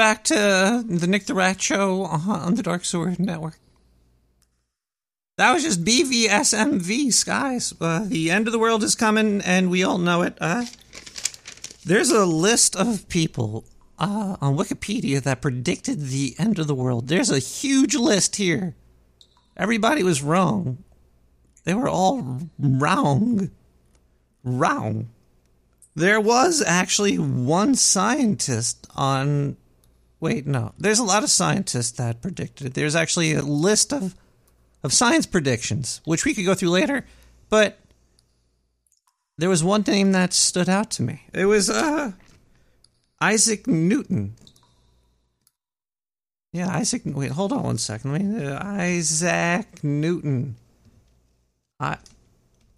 Back 0.00 0.24
to 0.24 0.82
the 0.88 1.06
Nick 1.06 1.26
the 1.26 1.34
Rat 1.34 1.60
show 1.60 2.04
on 2.04 2.54
the 2.54 2.62
Dark 2.62 2.86
Sewer 2.86 3.14
Network. 3.18 3.58
That 5.36 5.52
was 5.52 5.62
just 5.62 5.84
BVSMV, 5.84 7.12
skies. 7.12 7.74
Uh, 7.78 8.06
the 8.06 8.30
end 8.30 8.48
of 8.48 8.52
the 8.52 8.58
world 8.58 8.82
is 8.82 8.94
coming, 8.94 9.42
and 9.42 9.70
we 9.70 9.84
all 9.84 9.98
know 9.98 10.22
it. 10.22 10.38
Uh, 10.40 10.64
there's 11.84 12.10
a 12.10 12.24
list 12.24 12.74
of 12.76 13.10
people 13.10 13.66
uh, 13.98 14.38
on 14.40 14.56
Wikipedia 14.56 15.22
that 15.22 15.42
predicted 15.42 16.00
the 16.06 16.34
end 16.38 16.58
of 16.58 16.66
the 16.66 16.74
world. 16.74 17.08
There's 17.08 17.30
a 17.30 17.38
huge 17.38 17.94
list 17.94 18.36
here. 18.36 18.74
Everybody 19.54 20.02
was 20.02 20.22
wrong. 20.22 20.82
They 21.64 21.74
were 21.74 21.90
all 21.90 22.40
wrong. 22.58 23.50
Wrong. 24.42 25.10
There 25.94 26.22
was 26.22 26.62
actually 26.66 27.18
one 27.18 27.74
scientist 27.74 28.86
on. 28.96 29.58
Wait, 30.20 30.46
no. 30.46 30.72
There's 30.78 30.98
a 30.98 31.04
lot 31.04 31.22
of 31.22 31.30
scientists 31.30 31.92
that 31.92 32.20
predicted 32.20 32.66
it. 32.68 32.74
There's 32.74 32.94
actually 32.94 33.34
a 33.34 33.42
list 33.42 33.92
of 33.92 34.14
of 34.82 34.92
science 34.92 35.26
predictions, 35.26 36.00
which 36.04 36.24
we 36.24 36.32
could 36.32 36.46
go 36.46 36.54
through 36.54 36.70
later, 36.70 37.04
but 37.50 37.78
there 39.36 39.50
was 39.50 39.62
one 39.62 39.82
name 39.86 40.12
that 40.12 40.32
stood 40.32 40.68
out 40.70 40.90
to 40.92 41.02
me. 41.02 41.22
It 41.34 41.46
was 41.46 41.68
uh 41.68 42.12
Isaac 43.20 43.66
Newton. 43.66 44.34
Yeah, 46.52 46.74
Isaac. 46.74 47.02
Wait, 47.04 47.30
hold 47.30 47.52
on 47.52 47.62
one 47.62 47.78
second. 47.78 48.12
Wait, 48.12 48.46
uh, 48.46 48.58
Isaac 48.62 49.84
Newton. 49.84 50.56
I, 51.78 51.98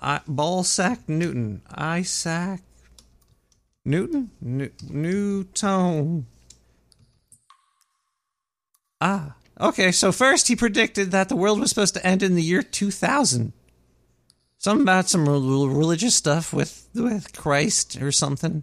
I, 0.00 0.20
Ballsack 0.28 1.08
Newton. 1.08 1.62
Isaac 1.70 2.60
Newton. 3.84 4.30
New, 4.40 4.70
Newton. 4.90 6.26
Ah, 9.04 9.34
okay. 9.60 9.90
So 9.90 10.12
first, 10.12 10.46
he 10.46 10.54
predicted 10.54 11.10
that 11.10 11.28
the 11.28 11.34
world 11.34 11.58
was 11.58 11.70
supposed 11.70 11.94
to 11.94 12.06
end 12.06 12.22
in 12.22 12.36
the 12.36 12.42
year 12.42 12.62
2000. 12.62 13.52
Something 14.58 14.82
about 14.82 15.08
some 15.08 15.28
religious 15.28 16.14
stuff 16.14 16.52
with 16.52 16.88
with 16.94 17.36
Christ 17.36 18.00
or 18.00 18.12
something. 18.12 18.62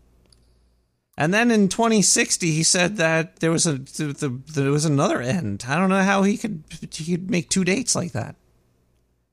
And 1.18 1.34
then 1.34 1.52
in 1.52 1.68
2060, 1.68 2.52
he 2.52 2.64
said 2.64 2.96
that 2.96 3.42
there 3.42 3.52
was 3.52 3.68
a 3.68 3.74
the, 3.74 4.14
the, 4.14 4.42
there 4.54 4.72
was 4.72 4.86
another 4.86 5.22
end. 5.22 5.66
I 5.68 5.76
don't 5.76 5.90
know 5.90 6.04
how 6.04 6.24
he 6.24 6.38
could 6.38 6.64
he 6.90 7.18
could 7.18 7.30
make 7.30 7.50
two 7.50 7.66
dates 7.66 7.94
like 7.94 8.14
that. 8.14 8.38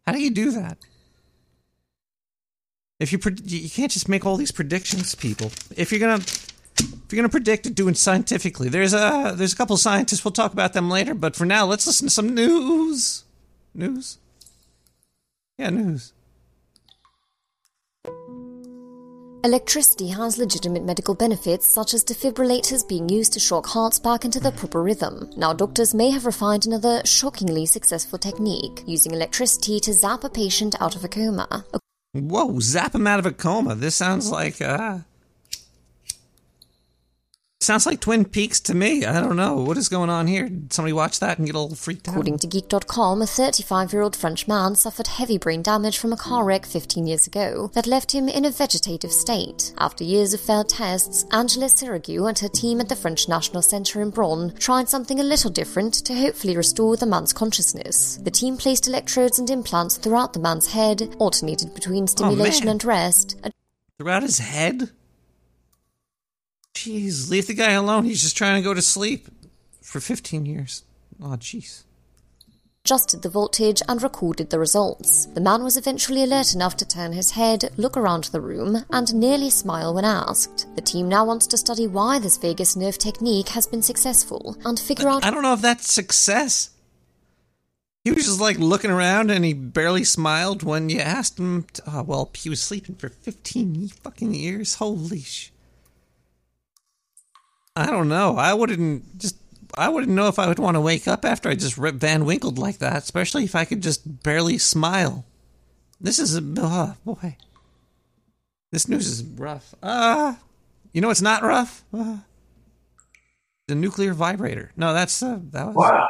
How 0.04 0.12
do 0.12 0.20
you 0.20 0.30
do 0.30 0.50
that? 0.50 0.78
If 2.98 3.12
you 3.12 3.20
you 3.44 3.70
can't 3.70 3.92
just 3.92 4.08
make 4.08 4.26
all 4.26 4.36
these 4.36 4.50
predictions, 4.50 5.14
people. 5.14 5.52
If 5.76 5.92
you're 5.92 6.00
gonna 6.00 6.24
if 6.80 7.12
you're 7.12 7.16
gonna 7.16 7.28
predict 7.28 7.66
it, 7.66 7.74
do 7.74 7.88
it 7.88 7.96
scientifically. 7.96 8.68
There's 8.68 8.94
a 8.94 9.34
there's 9.36 9.52
a 9.52 9.56
couple 9.56 9.76
scientists. 9.76 10.24
We'll 10.24 10.32
talk 10.32 10.52
about 10.52 10.72
them 10.72 10.90
later. 10.90 11.14
But 11.14 11.36
for 11.36 11.46
now, 11.46 11.66
let's 11.66 11.86
listen 11.86 12.08
to 12.08 12.10
some 12.12 12.34
news. 12.34 13.24
News. 13.74 14.18
Yeah, 15.58 15.70
news. 15.70 16.12
Electricity 19.44 20.08
has 20.08 20.38
legitimate 20.38 20.84
medical 20.84 21.14
benefits, 21.14 21.66
such 21.66 21.94
as 21.94 22.04
defibrillators 22.04 22.88
being 22.88 23.08
used 23.08 23.32
to 23.32 23.38
shock 23.38 23.66
hearts 23.66 24.00
back 24.00 24.24
into 24.24 24.40
their 24.40 24.50
proper 24.50 24.82
rhythm. 24.82 25.30
Now, 25.36 25.52
doctors 25.52 25.94
may 25.94 26.10
have 26.10 26.26
refined 26.26 26.66
another 26.66 27.00
shockingly 27.04 27.64
successful 27.64 28.18
technique, 28.18 28.82
using 28.88 29.12
electricity 29.12 29.78
to 29.80 29.92
zap 29.92 30.24
a 30.24 30.28
patient 30.28 30.74
out 30.80 30.96
of 30.96 31.04
a 31.04 31.08
coma. 31.08 31.64
Whoa, 32.12 32.58
zap 32.58 32.96
him 32.96 33.06
out 33.06 33.20
of 33.20 33.26
a 33.26 33.30
coma. 33.30 33.76
This 33.76 33.94
sounds 33.94 34.30
like 34.30 34.60
uh 34.60 34.98
Sounds 37.66 37.84
like 37.84 37.98
Twin 37.98 38.24
Peaks 38.24 38.60
to 38.60 38.76
me. 38.76 39.04
I 39.04 39.20
don't 39.20 39.34
know. 39.34 39.56
What 39.56 39.76
is 39.76 39.88
going 39.88 40.08
on 40.08 40.28
here? 40.28 40.48
Did 40.48 40.72
somebody 40.72 40.92
watch 40.92 41.18
that 41.18 41.38
and 41.38 41.48
get 41.48 41.56
all 41.56 41.74
freaked 41.74 42.06
out? 42.06 42.12
According 42.12 42.38
to 42.38 42.46
Geek.com, 42.46 43.20
a 43.20 43.26
35 43.26 43.92
year 43.92 44.02
old 44.02 44.14
French 44.14 44.46
man 44.46 44.76
suffered 44.76 45.08
heavy 45.08 45.36
brain 45.36 45.62
damage 45.62 45.98
from 45.98 46.12
a 46.12 46.16
car 46.16 46.44
wreck 46.44 46.64
15 46.64 47.08
years 47.08 47.26
ago 47.26 47.72
that 47.74 47.88
left 47.88 48.12
him 48.12 48.28
in 48.28 48.44
a 48.44 48.52
vegetative 48.52 49.10
state. 49.10 49.74
After 49.78 50.04
years 50.04 50.32
of 50.32 50.42
failed 50.42 50.68
tests, 50.68 51.24
Angela 51.32 51.66
Sirigu 51.66 52.28
and 52.28 52.38
her 52.38 52.48
team 52.48 52.80
at 52.80 52.88
the 52.88 52.94
French 52.94 53.28
National 53.28 53.62
Centre 53.62 54.00
in 54.00 54.10
Bron 54.10 54.54
tried 54.60 54.88
something 54.88 55.18
a 55.18 55.24
little 55.24 55.50
different 55.50 55.94
to 56.04 56.14
hopefully 56.14 56.56
restore 56.56 56.96
the 56.96 57.04
man's 57.04 57.32
consciousness. 57.32 58.20
The 58.22 58.30
team 58.30 58.58
placed 58.58 58.86
electrodes 58.86 59.40
and 59.40 59.50
implants 59.50 59.96
throughout 59.96 60.34
the 60.34 60.38
man's 60.38 60.68
head, 60.68 61.16
alternated 61.18 61.74
between 61.74 62.04
oh, 62.04 62.06
stimulation 62.06 62.66
man. 62.66 62.74
and 62.74 62.84
rest. 62.84 63.36
Throughout 63.98 64.22
his 64.22 64.38
head? 64.38 64.92
Jeez, 66.76 67.30
leave 67.30 67.46
the 67.46 67.54
guy 67.54 67.70
alone. 67.72 68.04
He's 68.04 68.20
just 68.20 68.36
trying 68.36 68.60
to 68.60 68.64
go 68.64 68.74
to 68.74 68.82
sleep 68.82 69.28
for 69.80 69.98
15 69.98 70.44
years. 70.44 70.82
Oh, 71.22 71.28
jeez. 71.28 71.84
adjusted 72.84 73.22
the 73.22 73.30
voltage 73.30 73.80
and 73.88 74.02
recorded 74.02 74.50
the 74.50 74.58
results. 74.58 75.24
The 75.24 75.40
man 75.40 75.64
was 75.64 75.78
eventually 75.78 76.22
alert 76.22 76.54
enough 76.54 76.76
to 76.76 76.86
turn 76.86 77.12
his 77.14 77.30
head, 77.30 77.70
look 77.78 77.96
around 77.96 78.24
the 78.24 78.42
room, 78.42 78.84
and 78.90 79.14
nearly 79.14 79.48
smile 79.48 79.94
when 79.94 80.04
asked. 80.04 80.66
The 80.76 80.82
team 80.82 81.08
now 81.08 81.24
wants 81.24 81.46
to 81.48 81.56
study 81.56 81.86
why 81.86 82.18
this 82.18 82.36
vagus 82.36 82.76
nerve 82.76 82.98
technique 82.98 83.48
has 83.48 83.66
been 83.66 83.82
successful 83.82 84.58
and 84.66 84.78
figure 84.78 85.08
out 85.08 85.24
I 85.24 85.30
don't 85.30 85.42
know 85.42 85.54
if 85.54 85.62
that's 85.62 85.90
success. 85.90 86.70
He 88.04 88.12
was 88.12 88.26
just 88.26 88.40
like 88.40 88.58
looking 88.58 88.90
around 88.90 89.30
and 89.30 89.46
he 89.46 89.54
barely 89.54 90.04
smiled 90.04 90.62
when 90.62 90.90
you 90.90 91.00
asked 91.00 91.38
him. 91.38 91.64
To, 91.72 91.82
oh, 91.86 92.02
well, 92.02 92.30
he 92.34 92.50
was 92.50 92.62
sleeping 92.62 92.96
for 92.96 93.08
15 93.08 93.88
fucking 93.88 94.34
years. 94.34 94.74
Holy 94.74 95.22
sh. 95.22 95.50
I 97.76 97.86
don't 97.86 98.08
know. 98.08 98.36
I 98.36 98.54
wouldn't 98.54 99.18
just. 99.18 99.36
I 99.76 99.90
wouldn't 99.90 100.12
know 100.12 100.28
if 100.28 100.38
I 100.38 100.48
would 100.48 100.58
want 100.58 100.76
to 100.76 100.80
wake 100.80 101.06
up 101.06 101.24
after 101.24 101.50
I 101.50 101.54
just 101.54 101.76
rip 101.76 101.96
Van 101.96 102.24
Winkled 102.24 102.58
like 102.58 102.78
that, 102.78 102.96
especially 102.96 103.44
if 103.44 103.54
I 103.54 103.66
could 103.66 103.82
just 103.82 104.22
barely 104.22 104.56
smile. 104.56 105.26
This 106.00 106.18
is 106.18 106.36
a. 106.36 106.42
Oh, 106.56 106.94
boy. 107.04 107.36
This 108.72 108.88
news 108.88 109.06
is 109.06 109.22
rough. 109.22 109.74
Ah. 109.82 110.32
Uh, 110.32 110.36
you 110.92 111.02
know 111.02 111.10
it's 111.10 111.20
not 111.20 111.42
rough? 111.42 111.84
Uh, 111.92 112.18
the 113.68 113.74
nuclear 113.74 114.14
vibrator. 114.14 114.72
No, 114.76 114.94
that's. 114.94 115.22
Uh, 115.22 115.38
that 115.50 115.66
was. 115.66 115.76
Wow. 115.76 116.08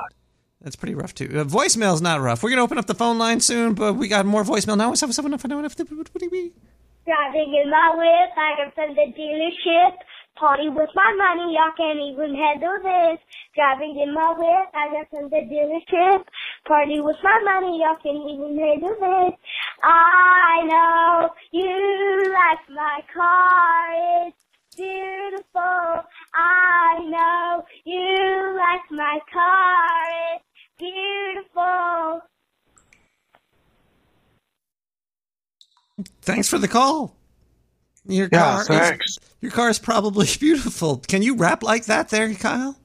That's 0.61 0.77
pretty 0.77 0.95
rough 0.95 1.15
too. 1.15 1.27
Uh, 1.35 1.45
voicemail's 1.45 2.01
not 2.01 2.21
rough. 2.21 2.43
We're 2.43 2.51
gonna 2.51 2.63
open 2.63 2.79
up 2.79 2.87
the 2.87 2.95
phone 2.95 3.19
line 3.19 3.41
soon, 3.41 3.75
but 3.75 3.95
we 3.95 4.09
got 4.09 4.27
more 4.27 4.45
voicemail 4.45 4.77
now. 4.77 4.89
What's 4.91 5.03
up? 5.03 5.09
What's 5.09 5.19
up? 5.19 5.25
What's 5.25 5.45
up? 5.45 5.51
What's 5.51 5.81
up? 5.81 5.91
What 5.91 6.21
do 6.21 6.29
we? 6.31 6.53
Driving 7.07 7.55
in 7.63 7.71
my 7.71 7.95
whip, 7.95 8.37
I 8.37 8.63
am 8.65 8.73
from 8.73 8.95
the 8.97 9.13
dealership. 9.17 9.97
Party 10.37 10.69
with 10.69 10.91
my 10.95 11.15
money, 11.17 11.55
y'all 11.55 11.73
can't 11.77 11.99
even 11.99 12.35
handle 12.35 12.77
this. 12.83 13.19
Driving 13.55 13.99
in 13.99 14.13
my 14.13 14.35
whip, 14.37 14.69
I 14.75 14.89
got 14.93 15.09
from 15.11 15.31
the 15.31 15.41
dealership. 15.49 16.25
Party 16.69 17.01
with 17.01 17.17
my 17.23 17.41
money, 17.43 17.81
y'all 17.81 17.97
can't 18.03 18.29
even 18.31 18.59
handle 18.59 18.97
this. 19.01 19.39
I 19.83 20.63
know 20.69 21.31
you 21.53 22.35
like 22.35 22.69
my 22.69 23.01
car, 23.15 24.27
it's 24.27 24.37
beautiful. 24.77 26.05
I 26.35 26.99
know 27.09 27.65
you 27.85 28.57
like 28.59 28.91
my 28.91 29.19
car, 29.33 30.37
it's 30.37 30.45
beautiful. 30.79 32.21
Thanks 36.21 36.49
for 36.49 36.59
the 36.59 36.69
call. 36.69 37.17
Your 38.09 38.29
Yeah, 38.33 38.39
car 38.39 38.65
thanks. 38.65 39.07
is 39.13 39.19
your 39.41 39.51
car 39.53 39.69
is 39.69 39.79
probably 39.79 40.27
beautiful. 40.41 40.99
Can 41.09 41.23
you 41.23 41.37
rap 41.37 41.63
like 41.63 41.87
that 41.87 42.09
there, 42.09 42.33
Kyle? 42.35 42.77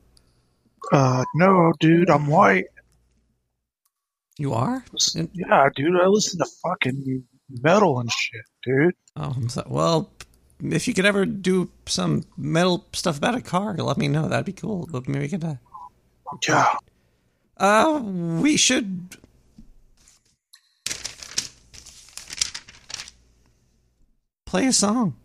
Uh, 0.92 1.24
no, 1.36 1.72
dude, 1.80 2.10
I'm 2.10 2.28
white. 2.28 2.66
You 4.38 4.54
are? 4.54 4.84
Yeah, 5.34 5.70
dude, 5.76 6.00
I 6.02 6.08
listen 6.08 6.40
to 6.40 6.46
fucking 6.64 7.24
metal 7.62 8.00
and 8.00 8.12
shit, 8.12 8.42
dude. 8.64 8.96
Oh, 9.16 9.34
I'm 9.36 9.50
so, 9.50 9.64
well, 9.68 10.10
if 10.64 10.88
you 10.88 10.94
could 10.94 11.06
ever 11.06 11.26
do 11.26 11.70
some 11.86 12.24
metal 12.38 12.86
stuff 12.94 13.18
about 13.18 13.36
a 13.36 13.42
car, 13.42 13.76
let 13.76 13.98
me 13.98 14.08
know. 14.08 14.28
That'd 14.28 14.46
be 14.46 14.54
cool. 14.54 14.90
Maybe 15.08 15.20
we 15.20 15.28
could. 15.30 15.44
Uh, 15.44 15.56
yeah. 16.48 16.70
Uh, 17.58 18.00
we 18.04 18.58
should. 18.58 19.18
Play 24.52 24.68
a 24.68 24.74
song. 24.74 25.16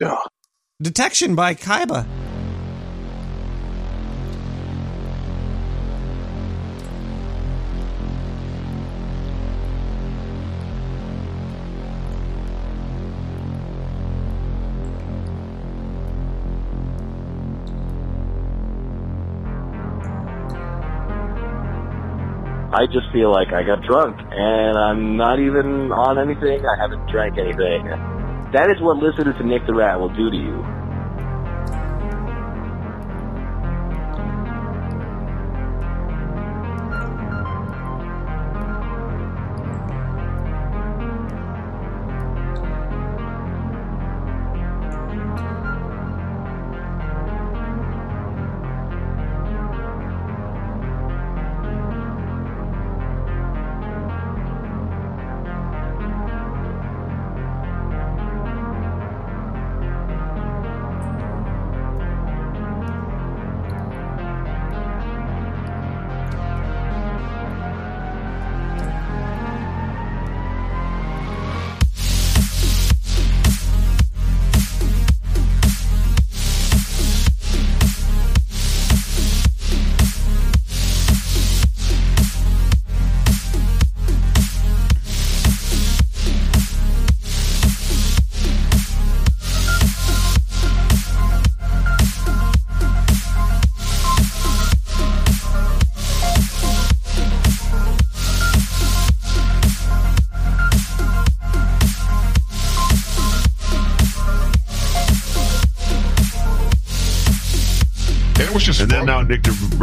Yeah. 0.00 0.18
Detection 0.82 1.36
by 1.36 1.54
Kaiba. 1.54 2.04
I 22.74 22.86
just 22.90 23.06
feel 23.12 23.30
like 23.30 23.54
I 23.54 23.62
got 23.62 23.86
drunk 23.86 24.18
and 24.18 24.74
I'm 24.76 25.16
not 25.16 25.38
even 25.38 25.94
on 25.94 26.18
anything. 26.18 26.66
I 26.66 26.74
haven't 26.74 27.06
drank 27.06 27.38
anything. 27.38 27.86
That 28.50 28.66
is 28.66 28.82
what 28.82 28.98
listening 28.98 29.30
to 29.38 29.44
Nick 29.46 29.62
the 29.70 29.74
Rat 29.74 30.00
will 30.00 30.10
do 30.10 30.26
to 30.26 30.36
you. 30.36 30.58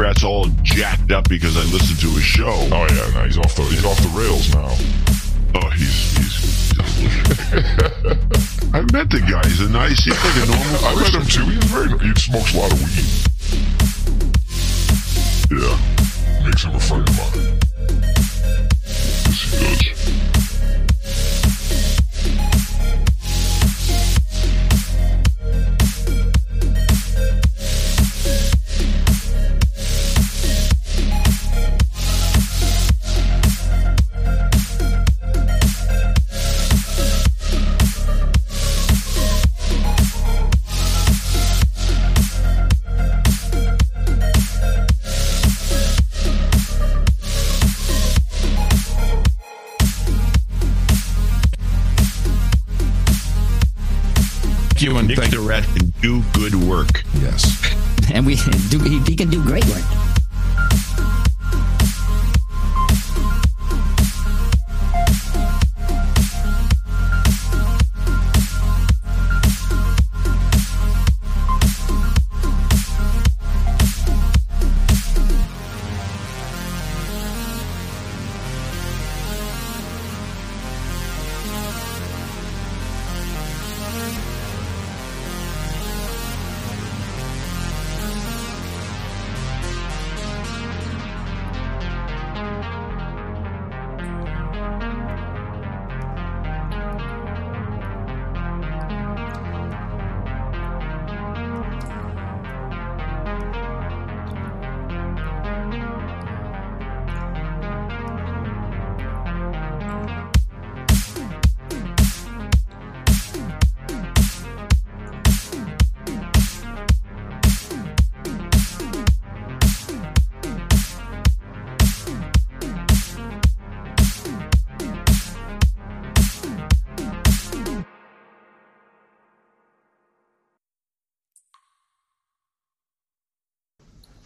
Nick 0.01 0.07
the 0.07 0.07
Rat's 0.07 0.23
all 0.23 0.45
jacked 0.63 1.11
up 1.11 1.29
because 1.29 1.55
I 1.55 1.61
listened 1.71 1.99
to 1.99 2.09
his 2.09 2.23
show. 2.23 2.67
Oh 2.71 2.87
yeah, 2.89 3.13
no, 3.13 3.25
he's 3.25 3.37
off 3.37 3.55
the 3.55 3.63
he's 3.63 3.85
off 3.85 3.97
the 3.97 4.09
rails 4.17 4.53
now. 4.53 4.75
Oh, 5.55 5.69
he's 5.71 6.17
he's. 6.17 6.71
I 8.73 8.81
met 8.93 9.09
the 9.09 9.19
guy. 9.19 9.47
He's 9.47 9.61
a 9.61 9.69
nice. 9.69 10.03
He's 10.03 10.17
like 10.23 10.35
a 10.37 10.45
normal. 10.47 10.85
I 10.85 10.95
met 10.95 11.13
him 11.13 11.25
too. 11.25 11.45
He's 11.45 11.63
very. 11.65 11.89
He 11.99 12.15
smokes 12.19 12.53
a 12.53 12.57
lot 12.57 12.71
of 12.71 12.81
weed. 12.81 13.05
Yeah, 15.61 15.77
makes 16.45 16.63
him 16.63 16.75
a 16.75 16.79
friend 16.79 17.07
of 17.07 17.17
mine. 17.17 17.70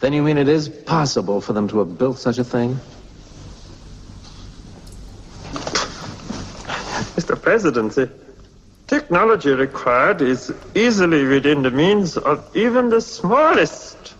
Then 0.06 0.14
you 0.14 0.22
mean 0.22 0.38
it 0.38 0.47
is 0.47 0.70
possible 0.70 1.41
for 1.41 1.53
them 1.53 1.68
to 1.70 1.80
have 1.80 1.97
built 1.97 2.20
such 2.20 2.38
a 2.38 2.43
thing? 2.43 2.80
Mr. 7.18 7.41
President, 7.41 7.95
the 7.95 8.12
technology 8.86 9.49
required 9.49 10.22
is 10.22 10.53
easily 10.76 11.26
within 11.26 11.64
the 11.64 11.72
means 11.72 12.18
of 12.18 12.56
even 12.56 12.91
the 12.91 13.01
smallest 13.01 14.14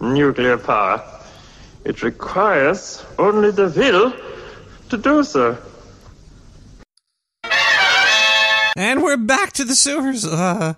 nuclear 0.00 0.58
power. 0.58 1.02
It 1.84 2.04
requires 2.04 3.04
only 3.18 3.50
the 3.50 3.66
will 3.66 4.14
to 4.90 4.96
do 4.96 5.24
so. 5.24 5.58
And 8.76 9.02
we're 9.02 9.16
back 9.16 9.50
to 9.54 9.64
the 9.64 9.74
sewers. 9.74 10.24
Uh, 10.24 10.74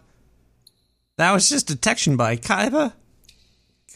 that 1.18 1.32
was 1.32 1.50
just 1.50 1.66
detection 1.66 2.16
by 2.16 2.36
Kaiba. 2.36 2.94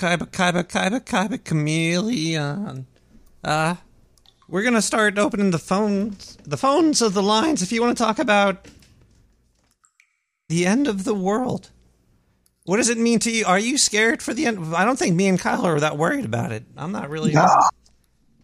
Kaiba, 0.03 0.27
Kaiba, 0.29 0.65
Kaiba, 0.65 1.01
Kaiba, 1.01 1.45
Chameleon. 1.45 2.87
Uh, 3.45 3.77
we're 4.49 4.65
gonna 4.65 4.83
start 4.83 5.17
opening 5.17 5.53
the 5.53 5.61
phones, 5.61 6.37
the 6.43 6.57
phones 6.57 7.01
of 7.01 7.15
the 7.15 7.23
lines. 7.23 7.63
If 7.63 7.71
you 7.71 7.81
want 7.81 7.97
to 7.97 8.03
talk 8.03 8.19
about 8.19 8.67
the 10.49 10.67
end 10.67 10.89
of 10.89 11.05
the 11.05 11.15
world, 11.15 11.71
what 12.65 12.79
does 12.79 12.89
it 12.89 12.99
mean 12.99 13.21
to 13.21 13.31
you? 13.31 13.45
Are 13.47 13.61
you 13.61 13.79
scared 13.79 14.25
for 14.25 14.35
the 14.35 14.45
end? 14.45 14.75
I 14.75 14.85
don't 14.85 14.99
think 14.99 15.15
me 15.15 15.29
and 15.29 15.39
Kyle 15.39 15.65
are 15.65 15.79
that 15.79 15.97
worried 15.97 16.25
about 16.25 16.51
it. 16.51 16.65
I'm 16.77 16.91
not 16.91 17.09
really. 17.09 17.33
Nah. 17.33 17.69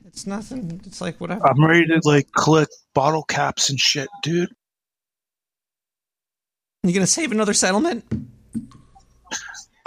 It's 0.07 0.29
nothing. 0.29 0.81
It's 0.87 1.01
like 1.01 1.21
whatever. 1.21 1.45
I'm 1.45 1.65
ready 1.65 1.87
to 1.87 2.01
like 2.05 2.29
collect 2.39 2.71
bottle 2.95 3.25
caps 3.25 3.69
and 3.69 3.81
shit, 3.81 4.09
dude. 4.23 4.55
You 6.85 6.95
gonna 6.95 7.09
save 7.09 7.33
another 7.33 7.53
settlement? 7.53 8.05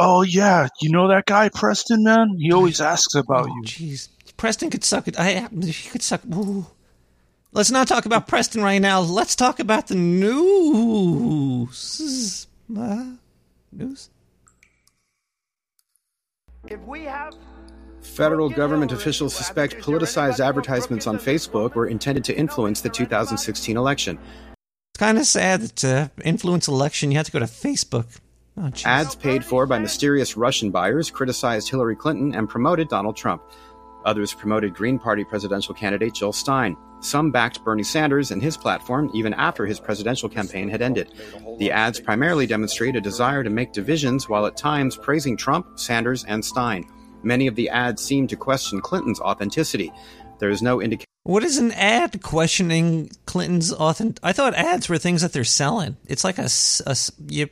Oh 0.04 0.24
yeah, 0.24 0.68
you 0.82 0.89
know 0.89 1.08
that 1.10 1.28
guy 1.28 1.49
Preston, 1.49 2.04
man. 2.04 2.36
He 2.39 2.52
always 2.52 2.82
asks 2.82 3.14
about 3.14 3.49
you. 3.49 3.62
Jeez, 3.64 4.10
Preston 4.36 4.72
could 4.72 4.84
suck 4.84 5.08
it. 5.08 5.20
I 5.20 5.47
he 5.62 5.89
could 5.89 6.02
suck. 6.02 6.26
Ooh. 6.34 6.66
Let's 7.52 7.70
not 7.70 7.88
talk 7.88 8.08
about 8.08 8.28
Preston 8.28 8.64
right 8.64 8.82
now. 8.82 8.99
Let's 9.02 9.36
talk 9.36 9.60
about 9.60 9.89
the 9.89 9.95
news. 9.95 11.28
Uh, 12.76 13.12
news. 13.72 14.10
If 16.68 16.80
we 16.82 17.04
have 17.04 17.36
Federal 18.02 18.49
government 18.49 18.91
officials 18.91 19.36
suspect 19.36 19.78
politicized 19.78 20.43
advertisements 20.43 21.06
on 21.06 21.20
Facebook 21.20 21.76
were 21.76 21.86
intended 21.86 22.24
to 22.24 22.36
influence 22.36 22.82
the 22.82 22.89
2016 22.89 23.78
election. 23.78 24.18
It's 24.18 24.99
kind 24.99 25.20
of 25.20 25.28
sad 25.28 25.62
that 25.62 25.76
to 25.78 26.10
influence 26.26 26.68
election, 26.68 27.12
you 27.12 27.18
have 27.18 27.28
to 27.28 27.32
go 27.32 27.38
to 27.38 27.45
Facebook. 27.45 28.08
Oh. 28.62 28.70
Ads 28.86 29.16
paid 29.16 29.43
for 29.43 29.66
by 29.66 29.80
mysterious 29.80 30.38
Russian 30.38 30.70
buyers 30.70 31.09
criticized 31.09 31.70
Hillary 31.70 31.95
Clinton 31.95 32.36
and 32.36 32.47
promoted 32.47 32.89
Donald 32.89 33.18
Trump. 33.18 33.41
Others 34.05 34.34
promoted 34.34 34.76
Green 34.76 34.99
Party 34.99 35.24
presidential 35.24 35.74
candidate 35.74 36.14
Jill 36.14 36.32
Stein. 36.32 36.78
Some 36.99 37.32
backed 37.32 37.64
Bernie 37.64 37.82
Sanders 37.82 38.30
and 38.30 38.41
his 38.41 38.57
platform 38.57 39.09
even 39.16 39.34
after 39.34 39.66
his 39.66 39.80
presidential 39.80 40.30
campaign 40.30 40.70
had 40.70 40.84
ended. 40.84 41.12
The 41.57 41.72
ads 41.72 41.99
primarily 41.99 42.45
demonstrate 42.45 42.95
a 42.95 43.01
desire 43.01 43.43
to 43.43 43.49
make 43.49 43.74
divisions 43.74 44.30
while 44.30 44.45
at 44.45 44.57
times 44.57 44.95
praising 44.95 45.36
Trump, 45.36 45.80
Sanders, 45.80 46.24
and 46.26 46.45
Stein. 46.45 46.88
Many 47.24 47.47
of 47.47 47.55
the 47.55 47.70
ads 47.70 48.03
seem 48.03 48.28
to 48.28 48.36
question 48.36 48.82
Clinton's 48.82 49.20
authenticity. 49.20 49.91
There 50.38 50.49
is 50.49 50.62
no 50.62 50.80
indication. 50.82 51.07
What 51.24 51.43
is 51.43 51.57
an 51.57 51.72
ad 51.74 52.22
questioning 52.24 53.12
Clinton's 53.26 53.72
authentic? 53.72 54.20
I 54.24 54.34
thought 54.34 54.55
ads 54.55 54.89
were 54.89 54.97
things 54.97 55.22
that 55.22 55.34
they're 55.34 55.43
selling. 55.43 55.97
It's 56.07 56.24
like 56.24 56.39
a, 56.39 56.49
a 56.88 56.95
you, 57.28 57.47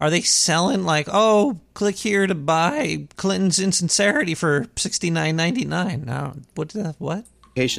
are 0.00 0.10
they 0.10 0.22
selling 0.22 0.84
like 0.84 1.08
oh 1.12 1.60
click 1.74 1.96
here 1.96 2.26
to 2.26 2.34
buy 2.34 3.06
Clinton's 3.16 3.58
insincerity 3.58 4.34
for 4.34 4.66
sixty 4.76 5.10
nine 5.10 5.36
ninety 5.36 5.64
nine? 5.64 6.04
Now 6.06 6.34
what 6.54 6.70
the 6.70 6.94
what? 6.98 7.26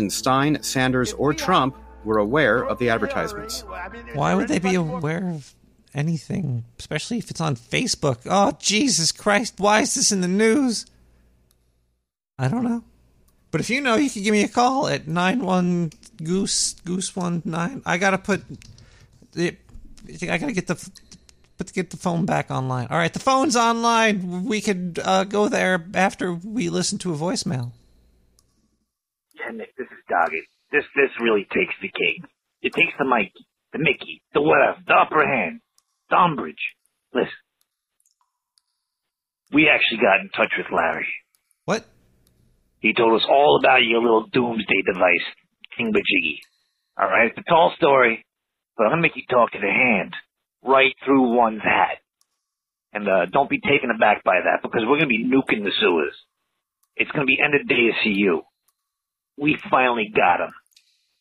Stein, 0.10 0.62
Sanders, 0.62 1.14
or 1.14 1.34
Trump 1.34 1.76
were 2.04 2.18
aware 2.18 2.64
of 2.64 2.78
the 2.78 2.90
advertisements. 2.90 3.64
Why 4.14 4.36
would 4.36 4.48
they 4.48 4.60
be 4.60 4.76
aware 4.76 5.30
of 5.30 5.56
anything, 5.94 6.66
especially 6.78 7.18
if 7.18 7.32
it's 7.32 7.42
on 7.42 7.56
Facebook? 7.56 8.20
Oh 8.26 8.56
Jesus 8.60 9.12
Christ! 9.12 9.56
Why 9.58 9.82
is 9.82 9.96
this 9.96 10.12
in 10.12 10.22
the 10.22 10.28
news? 10.28 10.86
I 12.38 12.48
don't 12.48 12.64
know. 12.64 12.84
But 13.52 13.62
if 13.62 13.70
you 13.70 13.82
know, 13.82 13.96
you 13.96 14.10
can 14.10 14.24
give 14.24 14.32
me 14.32 14.44
a 14.44 14.48
call 14.48 14.88
at 14.88 15.08
nine 15.08 15.40
one 15.40 15.92
goose 16.24 16.74
goose 16.86 17.16
one 17.16 17.42
nine. 17.46 17.82
I 17.86 17.98
gotta 17.98 18.18
put. 18.18 18.44
I 19.38 19.58
gotta 20.38 20.54
get 20.54 20.68
the 20.68 20.90
but 21.62 21.72
get 21.74 21.92
the 21.92 21.98
phone 21.98 22.26
back 22.26 22.50
online. 22.50 22.88
All 22.90 22.98
right, 22.98 23.14
the 23.14 23.20
phone's 23.20 23.56
online. 23.56 24.46
We 24.46 24.62
could 24.62 25.00
uh, 25.06 25.26
go 25.26 25.48
there 25.48 25.86
after 25.94 26.34
we 26.34 26.70
listen 26.70 26.98
to 27.06 27.14
a 27.14 27.16
voicemail. 27.16 27.70
Yeah, 29.38 29.52
Nick, 29.54 29.78
this 29.78 29.86
is 29.86 30.02
Doggy. 30.10 30.42
This 30.72 30.86
this 30.96 31.12
really 31.22 31.46
takes 31.54 31.76
the 31.80 31.90
cake. 31.90 32.26
It 32.64 32.74
takes 32.74 32.94
the 32.98 33.06
Mikey, 33.06 33.46
the 33.74 33.78
Mickey, 33.78 34.24
the 34.34 34.42
whatever, 34.42 34.80
the 34.88 34.94
upper 34.96 35.24
hand, 35.24 35.62
the 36.10 36.16
umbrage. 36.16 36.66
Listen. 37.14 37.30
we 39.54 39.70
actually 39.70 40.00
got 40.02 40.22
in 40.22 40.30
touch 40.30 40.54
with 40.58 40.74
Larry. 40.76 41.14
What? 41.66 41.86
He 42.80 42.96
told 42.96 43.22
us 43.22 43.28
all 43.30 43.60
about 43.62 43.84
your 43.84 44.02
little 44.02 44.26
doomsday 44.34 44.82
device, 44.92 45.28
King 45.78 45.94
Thingamajiggy. 45.94 46.38
All 47.00 47.08
right, 47.08 47.30
it's 47.30 47.38
a 47.38 47.48
tall 47.48 47.72
story, 47.78 48.26
but 48.76 48.86
I'm 48.86 48.94
gonna 48.94 49.04
make 49.04 49.16
you 49.16 49.30
talk 49.30 49.52
to 49.52 49.60
the 49.60 49.70
hand 49.70 50.16
right 50.64 50.94
through 51.06 51.36
one's 51.36 51.62
hat. 51.62 51.98
And 52.94 53.08
uh, 53.08 53.26
don't 53.32 53.50
be 53.50 53.60
taken 53.60 53.90
aback 53.90 54.24
by 54.24 54.40
that 54.44 54.62
because 54.62 54.82
we're 54.86 54.98
gonna 54.98 55.08
be 55.08 55.26
nuking 55.26 55.64
the 55.64 55.72
sewers. 55.80 56.14
It's 56.96 57.12
gonna 57.12 57.26
be 57.26 57.40
end 57.44 57.56
of 57.56 57.68
day 57.68 57.88
to 57.88 57.94
see 58.04 58.10
you. 58.10 58.42
We 59.38 59.58
finally 59.70 60.12
got 60.14 60.42
him. 60.42 60.52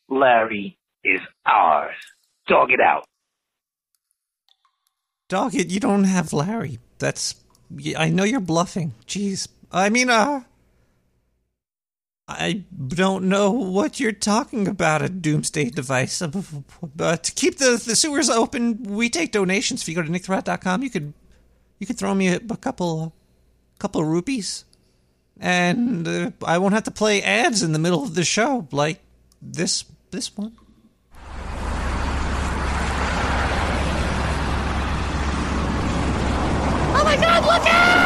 Larry 0.08 0.78
is 1.04 1.20
ours. 1.46 1.94
Dog 2.48 2.70
it 2.72 2.80
out. 2.80 3.04
Dog 5.28 5.54
it, 5.54 5.68
you 5.68 5.78
don't 5.78 6.04
have 6.04 6.32
Larry. 6.32 6.80
That's. 6.98 7.36
I 7.96 8.08
know 8.08 8.24
you're 8.24 8.40
bluffing. 8.40 8.94
Jeez. 9.06 9.46
I 9.70 9.90
mean, 9.90 10.10
uh. 10.10 10.42
I 12.30 12.64
don't 12.86 13.24
know 13.24 13.50
what 13.50 13.98
you're 13.98 14.12
talking 14.12 14.68
about, 14.68 15.02
a 15.02 15.08
doomsday 15.08 15.70
device. 15.70 16.22
Uh, 16.22 16.30
But 16.94 17.24
to 17.24 17.32
keep 17.32 17.58
the, 17.58 17.82
the 17.84 17.96
sewers 17.96 18.30
open, 18.30 18.84
we 18.84 19.10
take 19.10 19.32
donations. 19.32 19.82
If 19.82 19.88
you 19.88 19.96
go 19.96 20.02
to 20.02 20.10
nicktherat.com, 20.10 20.82
you 20.82 20.90
could 20.90 21.12
you 21.80 21.86
could 21.86 21.98
throw 21.98 22.14
me 22.14 22.28
a, 22.28 22.36
a 22.36 22.56
couple 22.56 23.12
couple 23.80 24.00
of 24.00 24.06
rupees, 24.06 24.64
and 25.40 26.06
uh, 26.06 26.30
I 26.46 26.58
won't 26.58 26.74
have 26.74 26.84
to 26.84 26.90
play 26.92 27.20
ads 27.22 27.62
in 27.62 27.72
the 27.72 27.78
middle 27.80 28.04
of 28.04 28.14
the 28.14 28.24
show 28.24 28.68
like 28.70 29.00
this 29.42 29.84
this 30.12 30.36
one. 30.36 30.52
Oh 36.92 37.04
my 37.04 37.16
god, 37.16 37.42
look 37.44 37.66
out! 37.66 37.99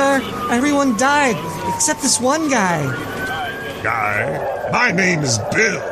Sir, 0.00 0.24
everyone 0.50 0.96
died 0.96 1.36
except 1.74 2.00
this 2.00 2.18
one 2.18 2.48
guy. 2.48 2.80
Guy, 3.82 4.70
my 4.72 4.90
name 4.90 5.20
is 5.20 5.38
Bill. 5.52 5.82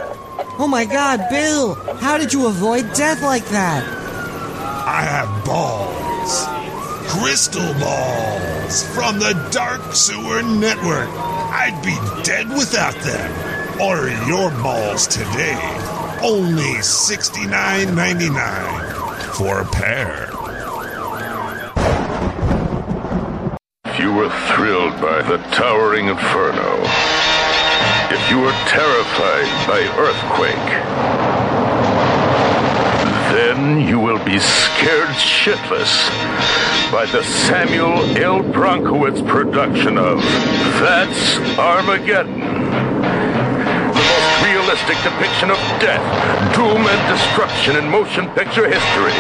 Oh 0.59 0.67
my 0.67 0.87
god, 0.87 1.27
Bill! 1.29 1.75
How 1.97 2.17
did 2.17 2.33
you 2.33 2.47
avoid 2.47 2.91
death 2.95 3.21
like 3.21 3.45
that? 3.51 3.85
I 3.85 5.03
have 5.03 5.45
balls. 5.45 6.47
Crystal 7.07 7.75
balls 7.75 8.83
from 8.95 9.19
the 9.19 9.35
Dark 9.53 9.93
Sewer 9.93 10.43
Network. 10.43 11.11
I'd 11.53 11.79
be 11.85 11.99
dead 12.23 12.49
without 12.49 12.95
them. 13.05 13.31
Order 13.79 14.09
your 14.27 14.51
balls 14.63 15.07
today. 15.07 15.61
Only 16.23 16.81
$69.99 16.81 19.35
for 19.35 19.61
a 19.61 19.67
pair. 19.67 20.31
You 24.09 24.15
were 24.15 24.31
thrilled 24.55 24.99
by 25.03 25.21
the 25.21 25.37
towering 25.53 26.09
inferno, 26.09 26.81
if 28.11 28.31
you 28.31 28.39
were 28.41 28.57
terrified 28.67 29.69
by 29.69 29.81
earthquake, 29.99 30.71
then 33.37 33.87
you 33.87 34.01
will 34.01 34.25
be 34.25 34.39
scared 34.39 35.11
shitless 35.11 36.09
by 36.91 37.05
the 37.13 37.23
Samuel 37.23 37.99
L. 38.17 38.43
Bronkowitz 38.43 39.21
production 39.29 39.99
of 39.99 40.23
That's 40.81 41.37
Armageddon. 41.59 42.98
Realistic 44.69 45.01
depiction 45.03 45.51
of 45.51 45.57
death, 45.81 46.05
doom, 46.55 46.85
and 46.85 47.03
destruction 47.09 47.77
in 47.77 47.89
motion 47.89 48.29
picture 48.37 48.69
history. 48.69 49.17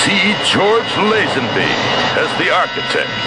See 0.00 0.32
George 0.48 0.88
Lazenby 1.12 1.68
as 2.16 2.32
the 2.40 2.48
architect. 2.48 3.20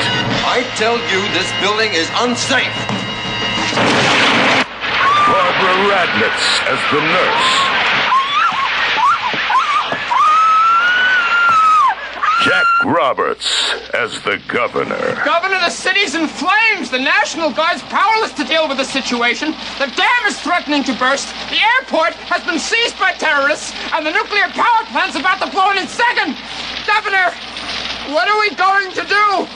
I 0.49 0.65
tell 0.73 0.97
you, 0.97 1.21
this 1.37 1.45
building 1.61 1.93
is 1.93 2.09
unsafe. 2.25 2.73
Barbara 5.29 5.75
Radnitz 5.85 6.65
as 6.65 6.81
the 6.89 7.01
nurse. 7.13 7.49
Jack 12.41 12.65
Roberts 12.85 13.73
as 13.93 14.21
the 14.21 14.41
governor. 14.47 15.21
Governor, 15.25 15.59
the 15.59 15.69
city's 15.69 16.15
in 16.15 16.27
flames. 16.27 16.89
The 16.89 16.99
National 16.99 17.51
Guard's 17.51 17.81
powerless 17.83 18.31
to 18.33 18.43
deal 18.43 18.67
with 18.67 18.77
the 18.77 18.85
situation. 18.85 19.51
The 19.77 19.91
dam 19.95 20.21
is 20.27 20.39
threatening 20.39 20.83
to 20.85 20.93
burst. 20.93 21.27
The 21.49 21.59
airport 21.59 22.13
has 22.31 22.43
been 22.45 22.59
seized 22.59 22.97
by 22.97 23.13
terrorists, 23.13 23.73
and 23.93 24.05
the 24.05 24.11
nuclear 24.11 24.47
power 24.49 24.85
plant's 24.91 25.15
about 25.15 25.41
to 25.43 25.51
blow 25.51 25.71
in 25.71 25.77
its 25.77 25.91
second. 25.91 26.37
Governor, 26.87 27.31
what 28.13 28.27
are 28.27 28.39
we 28.39 28.55
going 28.55 28.91
to 28.93 29.03
do? 29.03 29.47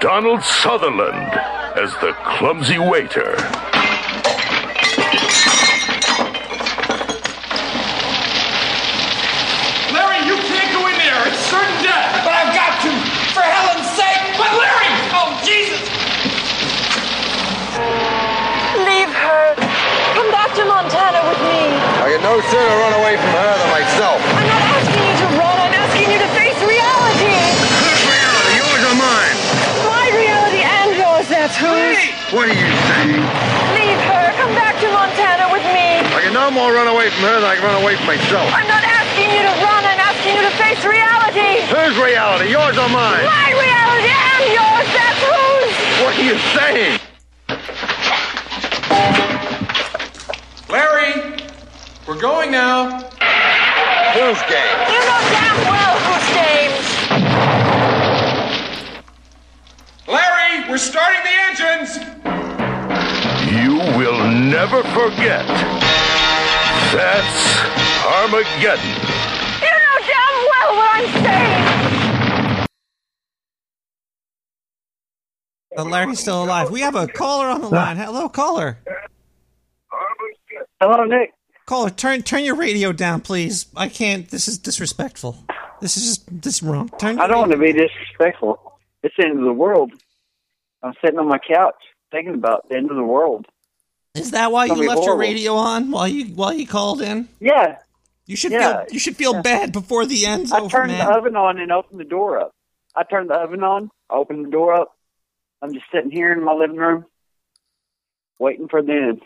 Donald 0.00 0.42
Sutherland 0.42 1.32
as 1.76 1.92
the 2.02 2.12
clumsy 2.36 2.78
waiter. 2.78 3.36
Larry, 9.92 10.24
you 10.26 10.36
can't 10.48 10.72
go 10.72 10.86
in 10.88 10.96
there. 10.98 11.22
It's 11.28 11.38
certain 11.46 11.78
death. 11.84 12.24
But 12.24 12.34
I've 12.34 12.54
got 12.54 12.82
to. 12.82 12.90
For 13.32 13.44
Helen's 13.44 13.88
sake. 13.94 14.24
But 14.36 14.50
Larry! 14.58 14.90
Oh, 15.14 15.38
Jesus! 15.44 15.84
Leave 18.88 19.12
her. 19.12 19.54
Come 20.18 20.30
back 20.30 20.54
to 20.56 20.64
Montana 20.82 21.22
with 21.30 21.38
me. 21.46 21.78
I 22.02 22.10
can 22.10 22.22
no 22.26 22.42
sooner 22.50 22.74
run 22.82 22.90
away 22.98 23.14
from 23.14 23.30
her 23.38 23.54
than 23.54 23.70
myself. 23.70 24.18
I'm 24.34 24.50
not 24.50 24.66
asking 24.74 24.98
you 24.98 25.14
to 25.14 25.28
run. 25.38 25.54
I'm 25.62 25.70
asking 25.78 26.10
you 26.10 26.18
to 26.18 26.26
face 26.34 26.58
reality. 26.58 27.38
Yours 28.58 28.82
or 28.90 28.98
mine? 28.98 29.36
My 29.86 30.10
reality 30.10 30.66
and 30.66 30.90
yours, 30.98 31.30
that's 31.30 31.54
whose. 31.54 32.02
What 32.34 32.50
are 32.50 32.58
you 32.58 32.66
saying? 32.90 33.22
Leave 33.78 34.02
her. 34.10 34.24
Come 34.42 34.58
back 34.58 34.74
to 34.82 34.90
Montana 34.90 35.54
with 35.54 35.62
me. 35.70 36.02
I 36.02 36.18
can 36.18 36.34
no 36.34 36.50
more 36.50 36.74
run 36.74 36.90
away 36.90 37.14
from 37.14 37.30
her 37.30 37.38
than 37.38 37.46
I 37.46 37.54
can 37.54 37.62
run 37.62 37.78
away 37.78 37.94
from 37.94 38.10
myself. 38.10 38.50
I'm 38.50 38.66
not 38.66 38.82
asking 38.82 39.30
you 39.30 39.46
to 39.46 39.54
run. 39.62 39.86
I'm 39.86 40.02
asking 40.02 40.34
you 40.34 40.42
to 40.42 40.54
face 40.58 40.82
reality. 40.82 41.62
Whose 41.70 41.94
reality? 41.94 42.50
Yours 42.50 42.74
or 42.74 42.90
mine? 42.90 43.22
My 43.22 43.54
reality 43.54 44.10
and 44.10 44.44
yours, 44.50 44.88
that's 44.90 45.22
whose. 45.30 45.78
What 46.02 46.10
are 46.18 46.26
you 46.26 46.34
saying? 46.58 46.98
Larry, 50.72 51.36
we're 52.08 52.18
going 52.18 52.50
now. 52.50 53.02
Whose 54.14 54.40
game? 54.48 54.78
You 54.88 55.00
know 55.04 55.20
damn 55.28 55.60
well 55.68 55.94
whose 56.00 56.28
games. 56.32 56.86
Larry, 60.08 60.70
we're 60.70 60.78
starting 60.78 61.20
the 61.24 61.36
engines. 61.44 61.98
You 63.52 63.76
will 63.98 64.24
never 64.26 64.82
forget. 64.94 65.46
That's 66.90 67.60
Armageddon. 68.06 68.96
You 69.60 69.72
know 69.76 69.98
damn 70.08 70.36
well 70.48 70.70
what 70.74 70.88
I'm 70.94 71.08
saying. 71.22 72.66
Uh, 75.76 75.84
Larry's 75.84 76.20
still 76.20 76.42
alive. 76.42 76.70
We 76.70 76.80
have 76.80 76.94
a 76.94 77.06
caller 77.08 77.48
on 77.48 77.60
the 77.60 77.68
line. 77.68 77.98
Hello, 77.98 78.30
caller. 78.30 78.78
Hello, 80.82 81.04
Nick. 81.04 81.32
Caller, 81.64 81.90
turn 81.90 82.22
turn 82.22 82.42
your 82.42 82.56
radio 82.56 82.90
down, 82.90 83.20
please. 83.20 83.66
I 83.76 83.88
can't. 83.88 84.28
This 84.28 84.48
is 84.48 84.58
disrespectful. 84.58 85.44
This 85.80 85.96
is 85.96 86.02
just 86.04 86.42
this 86.42 86.54
is 86.56 86.62
wrong. 86.64 86.88
Turn. 86.98 87.20
I 87.20 87.28
don't 87.28 87.38
want 87.38 87.52
to 87.52 87.58
be 87.58 87.72
disrespectful. 87.72 88.80
It's 89.04 89.14
the 89.16 89.26
end 89.26 89.38
of 89.38 89.44
the 89.44 89.52
world. 89.52 89.92
I'm 90.82 90.92
sitting 91.00 91.20
on 91.20 91.28
my 91.28 91.38
couch 91.38 91.76
thinking 92.10 92.34
about 92.34 92.68
the 92.68 92.74
end 92.76 92.90
of 92.90 92.96
the 92.96 93.04
world. 93.04 93.46
Is 94.16 94.32
that 94.32 94.50
why 94.50 94.64
you 94.64 94.74
left 94.74 95.04
your 95.04 95.16
radio 95.16 95.54
on 95.54 95.92
while 95.92 96.08
you 96.08 96.34
while 96.34 96.52
you 96.52 96.66
called 96.66 97.00
in? 97.00 97.28
Yeah. 97.38 97.78
You 98.26 98.34
should 98.34 98.50
Yeah. 98.50 98.84
feel 98.84 98.92
you 98.94 98.98
should 98.98 99.16
feel 99.16 99.40
bad 99.40 99.72
before 99.72 100.04
the 100.04 100.26
end's 100.26 100.50
I 100.50 100.58
over, 100.62 100.68
turned 100.68 100.90
man. 100.90 101.06
the 101.06 101.14
oven 101.16 101.36
on 101.36 101.58
and 101.58 101.70
opened 101.70 102.00
the 102.00 102.04
door 102.04 102.40
up. 102.40 102.50
I 102.96 103.04
turned 103.04 103.30
the 103.30 103.34
oven 103.34 103.62
on, 103.62 103.88
I 104.10 104.14
opened 104.16 104.46
the 104.46 104.50
door 104.50 104.74
up. 104.74 104.96
I'm 105.62 105.72
just 105.72 105.86
sitting 105.94 106.10
here 106.10 106.32
in 106.32 106.42
my 106.42 106.52
living 106.52 106.76
room, 106.76 107.04
waiting 108.40 108.66
for 108.66 108.82
the 108.82 108.92
end. 108.92 109.22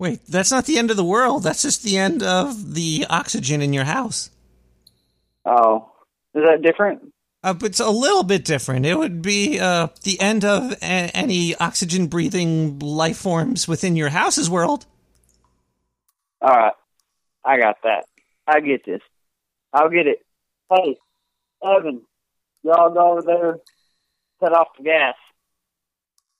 Wait, 0.00 0.20
that's 0.26 0.50
not 0.50 0.64
the 0.64 0.78
end 0.78 0.90
of 0.90 0.96
the 0.96 1.04
world. 1.04 1.42
That's 1.42 1.60
just 1.60 1.82
the 1.82 1.98
end 1.98 2.22
of 2.22 2.72
the 2.72 3.04
oxygen 3.10 3.60
in 3.60 3.74
your 3.74 3.84
house. 3.84 4.30
Oh, 5.44 5.92
is 6.34 6.42
that 6.42 6.62
different? 6.62 7.12
Uh, 7.44 7.52
but 7.52 7.66
it's 7.66 7.80
a 7.80 7.90
little 7.90 8.22
bit 8.22 8.42
different. 8.46 8.86
It 8.86 8.96
would 8.96 9.20
be 9.20 9.60
uh, 9.60 9.88
the 10.04 10.18
end 10.18 10.42
of 10.42 10.72
a- 10.72 10.84
any 11.14 11.54
oxygen 11.54 12.06
breathing 12.06 12.78
life 12.78 13.18
forms 13.18 13.68
within 13.68 13.94
your 13.94 14.08
house's 14.08 14.48
world. 14.48 14.86
All 16.40 16.48
right, 16.48 16.72
I 17.44 17.58
got 17.58 17.76
that. 17.82 18.06
I 18.46 18.60
get 18.60 18.86
this. 18.86 19.02
I'll 19.74 19.90
get 19.90 20.06
it. 20.06 20.24
Hey, 20.72 20.96
Evan, 21.62 22.00
y'all 22.62 22.94
go 22.94 23.12
over 23.12 23.22
there, 23.22 23.58
set 24.40 24.54
off 24.54 24.68
the 24.78 24.84
gas. 24.84 25.14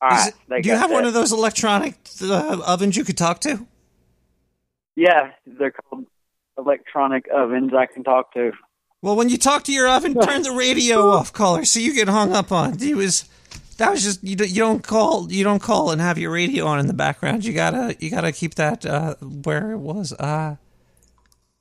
All 0.03 0.11
Is 0.11 0.19
right. 0.19 0.29
it- 0.29 0.35
they 0.49 0.61
do 0.63 0.69
you 0.71 0.75
got 0.75 0.81
have 0.83 0.91
one 0.91 1.05
of 1.05 1.13
those 1.15 1.33
electronic 1.33 1.95
uh, 2.23 2.61
ovens 2.67 2.97
you 2.97 3.05
could 3.05 3.19
talk 3.19 3.41
to? 3.43 3.67
Yeah, 4.97 5.33
they're 5.47 5.71
called 5.73 6.07
electronic 6.59 7.27
ovens. 7.33 7.73
I 7.75 7.87
can 7.87 8.03
talk 8.05 8.33
to. 8.35 8.53
Well, 9.03 9.17
when 9.17 9.29
you 9.29 9.39
talk 9.39 9.65
to 9.65 9.73
your 9.73 9.89
oven, 9.89 10.15
turn 10.21 10.43
the 10.43 10.53
radio 10.53 11.09
off, 11.11 11.33
caller, 11.33 11.65
so 11.65 11.81
you 11.81 11.95
get 11.95 12.09
hung 12.09 12.33
up 12.33 12.53
on. 12.53 12.79
He 12.79 12.95
was 12.95 13.25
that 13.79 13.91
was 13.91 14.03
just 14.03 14.23
you. 14.23 14.37
Don't, 14.37 14.49
you 14.51 14.57
don't 14.59 14.83
call 14.83 15.31
you 15.33 15.43
don't 15.45 15.63
call 15.63 15.91
and 15.91 16.01
have 16.01 16.19
your 16.19 16.31
radio 16.33 16.67
on 16.67 16.79
in 16.81 16.87
the 16.87 16.93
background. 16.93 17.45
You 17.45 17.53
gotta 17.55 17.97
you 17.99 18.11
gotta 18.11 18.33
keep 18.33 18.57
that 18.57 18.85
uh, 18.85 19.15
where 19.23 19.73
it 19.73 19.79
was. 19.79 20.13
Uh, 20.13 20.57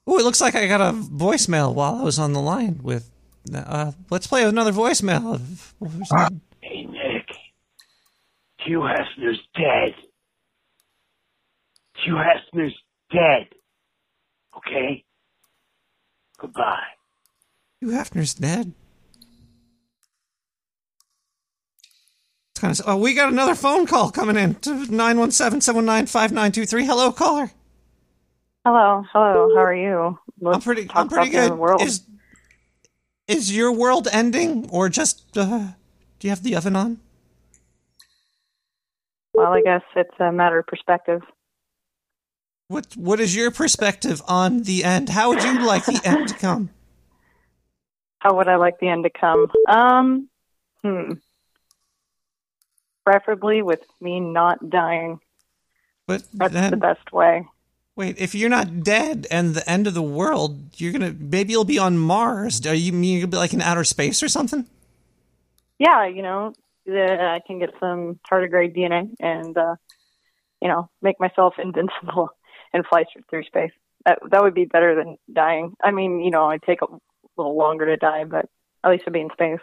oh, 0.07 0.17
it 0.19 0.23
looks 0.23 0.41
like 0.41 0.55
I 0.55 0.67
got 0.67 0.81
a 0.81 0.91
voicemail 0.91 1.73
while 1.73 1.95
I 1.95 2.03
was 2.03 2.19
on 2.19 2.33
the 2.33 2.41
line 2.41 2.79
with. 2.83 3.09
Uh, 3.53 3.93
let's 4.09 4.27
play 4.27 4.43
another 4.43 4.73
voicemail. 4.73 5.35
Of, 5.35 5.73
what 5.79 5.93
was 5.93 6.09
that? 6.09 6.33
Hey, 6.61 6.83
Nick. 6.85 7.25
Hugh 8.66 8.80
Hefner's 8.82 9.39
dead. 9.55 9.93
Hugh 12.03 12.16
Hefner's 12.16 12.76
dead. 13.12 13.47
Okay? 14.57 15.03
Goodbye. 16.39 16.84
Hugh 17.80 17.89
Hefner's 17.89 18.34
dead. 18.34 18.74
It's 22.51 22.62
kind 22.62 22.78
of. 22.78 22.86
Oh, 22.88 22.97
we 22.97 23.14
got 23.14 23.32
another 23.32 23.55
phone 23.55 23.86
call 23.86 24.12
coming 24.12 24.36
in 24.36 24.55
to 24.55 24.86
nine 24.93 25.18
one 25.20 25.32
seven 25.32 25.62
seven 25.62 25.86
nine 25.86 26.07
five 26.07 26.32
nine 26.32 26.51
two 26.51 26.66
three. 26.66 26.86
Hello, 26.86 27.12
caller. 27.12 27.51
Hello, 28.66 29.05
hello. 29.14 29.55
How 29.55 29.62
are 29.64 29.76
you? 29.76 30.20
I'm 30.45 30.62
pretty. 30.62 30.89
I'm 30.93 31.07
pretty 31.07 31.30
about 31.30 31.32
the 31.32 31.38
end 31.38 31.49
good. 31.51 31.60
world. 31.60 31.82
Is 31.82 32.01
is 33.28 33.55
your 33.55 33.72
world 33.72 34.07
ending, 34.12 34.70
or 34.70 34.89
just 34.89 35.38
uh, 35.38 35.70
do 36.20 36.28
you 36.28 36.30
have 36.30 36.43
the 36.43 36.55
oven 36.55 36.76
on? 36.76 36.99
Well, 39.39 39.53
I 39.53 39.61
guess 39.61 39.83
it's 39.95 40.19
a 40.19 40.33
matter 40.33 40.59
of 40.59 40.67
perspective. 40.67 41.21
What 42.67 42.87
What 42.97 43.21
is 43.21 43.33
your 43.33 43.51
perspective 43.51 44.21
on 44.27 44.63
the 44.63 44.83
end? 44.83 45.07
How 45.07 45.29
would 45.29 45.41
you 45.41 45.65
like 45.65 45.85
the 45.85 46.01
end 46.03 46.27
to 46.27 46.33
come? 46.33 46.71
How 48.19 48.35
would 48.35 48.49
I 48.49 48.57
like 48.57 48.81
the 48.81 48.89
end 48.89 49.05
to 49.05 49.09
come? 49.09 49.47
Um, 49.69 50.27
hmm. 50.83 51.13
Preferably 53.05 53.61
with 53.61 53.79
me 54.01 54.19
not 54.19 54.69
dying. 54.69 55.21
But 56.05 56.25
That's 56.33 56.53
then, 56.53 56.71
the 56.71 56.75
best 56.75 57.13
way. 57.13 57.47
wait, 57.95 58.17
if 58.17 58.35
you're 58.35 58.49
not 58.49 58.83
dead 58.83 59.25
and 59.31 59.55
the 59.55 59.67
end 59.69 59.87
of 59.87 59.93
the 59.93 60.01
world, 60.01 60.59
you're 60.75 60.91
gonna 60.91 61.15
maybe 61.17 61.53
you'll 61.53 61.63
be 61.63 61.79
on 61.79 61.97
Mars. 61.97 62.67
Are 62.67 62.73
you 62.73 62.91
mean 62.91 63.19
you'll 63.19 63.29
be 63.29 63.37
like 63.37 63.53
in 63.53 63.61
outer 63.61 63.85
space 63.85 64.21
or 64.21 64.27
something? 64.27 64.65
Yeah, 65.77 66.05
you 66.07 66.23
know, 66.23 66.51
the, 66.89 67.17
I 67.21 67.39
can 67.45 67.59
get 67.59 67.71
some 67.79 68.19
tardigrade 68.31 68.75
DNA 68.75 69.09
and, 69.19 69.57
uh, 69.57 69.75
you 70.61 70.67
know, 70.67 70.89
make 71.01 71.19
myself 71.19 71.55
invincible 71.63 72.29
and 72.73 72.85
fly 72.85 73.05
through, 73.29 73.43
space. 73.43 73.71
That 74.05 74.19
that 74.31 74.41
would 74.43 74.53
be 74.53 74.65
better 74.65 74.95
than 74.95 75.17
dying. 75.31 75.75
I 75.83 75.91
mean, 75.91 76.21
you 76.21 76.31
know, 76.31 76.49
it'd 76.49 76.63
take 76.63 76.81
a 76.81 76.87
little 77.37 77.57
longer 77.57 77.85
to 77.87 77.97
die, 77.97 78.23
but 78.23 78.45
at 78.83 78.91
least 78.91 79.03
I'd 79.07 79.13
be 79.13 79.19
in 79.21 79.29
space. 79.33 79.59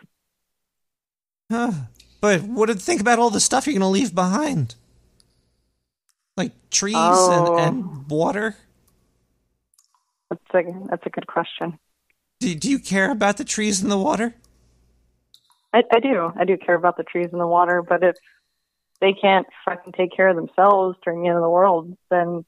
Huh. 1.50 1.72
But 2.20 2.42
what 2.42 2.66
did 2.66 2.80
think 2.80 3.00
about 3.00 3.18
all 3.18 3.30
the 3.30 3.40
stuff 3.40 3.66
you're 3.66 3.74
gonna 3.74 3.88
leave 3.88 4.14
behind? 4.14 4.74
Like 6.36 6.52
trees 6.70 6.96
Oh. 6.98 7.56
and, 7.56 7.78
and 7.78 8.10
water? 8.10 8.56
That's 10.28 10.66
a 10.66 10.86
that's 10.90 11.06
a 11.06 11.10
good 11.10 11.26
question. 11.26 11.78
Do, 12.40 12.54
do 12.54 12.68
you 12.68 12.78
care 12.78 13.10
about 13.10 13.38
the 13.38 13.44
trees 13.44 13.80
and 13.80 13.90
the 13.90 13.96
water? 13.96 14.34
I, 15.76 15.82
I 15.92 16.00
do. 16.00 16.32
I 16.38 16.44
do 16.44 16.56
care 16.56 16.74
about 16.74 16.96
the 16.96 17.04
trees 17.04 17.28
and 17.32 17.40
the 17.40 17.46
water, 17.46 17.82
but 17.82 18.02
if 18.02 18.16
they 19.00 19.12
can't 19.12 19.46
fucking 19.64 19.92
take 19.92 20.16
care 20.16 20.28
of 20.28 20.36
themselves 20.36 20.96
during 21.04 21.22
the 21.22 21.28
end 21.28 21.36
of 21.36 21.42
the 21.42 21.50
world, 21.50 21.96
then 22.10 22.44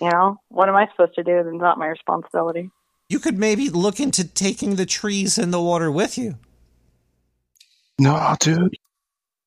you 0.00 0.10
know, 0.10 0.38
what 0.48 0.68
am 0.68 0.76
I 0.76 0.88
supposed 0.90 1.14
to 1.14 1.22
do? 1.22 1.38
It's 1.38 1.48
not 1.52 1.78
my 1.78 1.86
responsibility. 1.86 2.70
You 3.08 3.18
could 3.18 3.38
maybe 3.38 3.68
look 3.68 4.00
into 4.00 4.24
taking 4.24 4.76
the 4.76 4.86
trees 4.86 5.38
and 5.38 5.52
the 5.52 5.60
water 5.60 5.90
with 5.90 6.18
you. 6.18 6.36
No, 7.98 8.34
dude. 8.40 8.76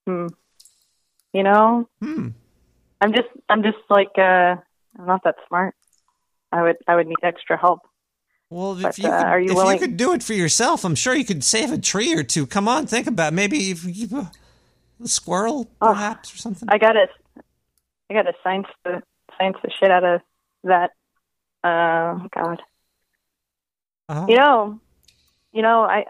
Hmm. 0.08 0.28
You 1.34 1.44
know, 1.44 1.90
Hmm. 2.02 2.30
I'm 3.02 3.14
just 3.14 3.28
I'm 3.50 3.64
just 3.64 3.78
like 3.90 4.18
uh 4.18 4.56
I'm 4.98 5.06
not 5.06 5.24
that 5.26 5.36
smart. 5.48 5.76
I 6.52 6.62
would 6.62 6.78
I 6.88 6.96
would 6.96 7.08
need 7.08 7.18
extra 7.24 7.58
help. 7.58 7.82
Well, 8.54 8.86
if 8.86 9.00
you 9.00 9.10
uh, 9.10 9.18
could, 9.18 9.28
are 9.28 9.40
you 9.40 9.52
if 9.52 9.56
willing- 9.56 9.74
you 9.76 9.80
could 9.80 9.98
do 9.98 10.14
it 10.14 10.22
for 10.22 10.34
yourself, 10.34 10.86
I'm 10.86 10.96
sure 10.96 11.16
you 11.16 11.26
could 11.26 11.44
save 11.44 11.72
a 11.72 11.78
tree 11.78 12.14
or 12.14 12.24
two. 12.24 12.46
Come 12.46 12.68
on, 12.68 12.86
think 12.86 13.08
about 13.08 13.34
it. 13.34 13.36
maybe 13.36 13.72
if 13.72 13.84
you 13.84 14.28
a 15.04 15.08
squirrel, 15.08 15.70
perhaps, 15.82 16.34
or 16.34 16.38
something. 16.38 16.70
I 16.72 16.78
gotta 16.78 17.08
I 18.10 18.14
gotta 18.14 18.34
science 18.44 18.68
the 18.84 19.02
science 19.38 19.58
the 19.64 19.72
shit 19.80 19.90
out 19.92 20.04
of 20.04 20.22
that. 20.64 20.92
Uh 21.64 22.28
God. 22.34 22.62
Uh-huh. 24.10 24.26
You 24.30 24.38
know 24.38 24.80
you 25.54 25.62
know, 25.62 25.84
I 25.84 26.06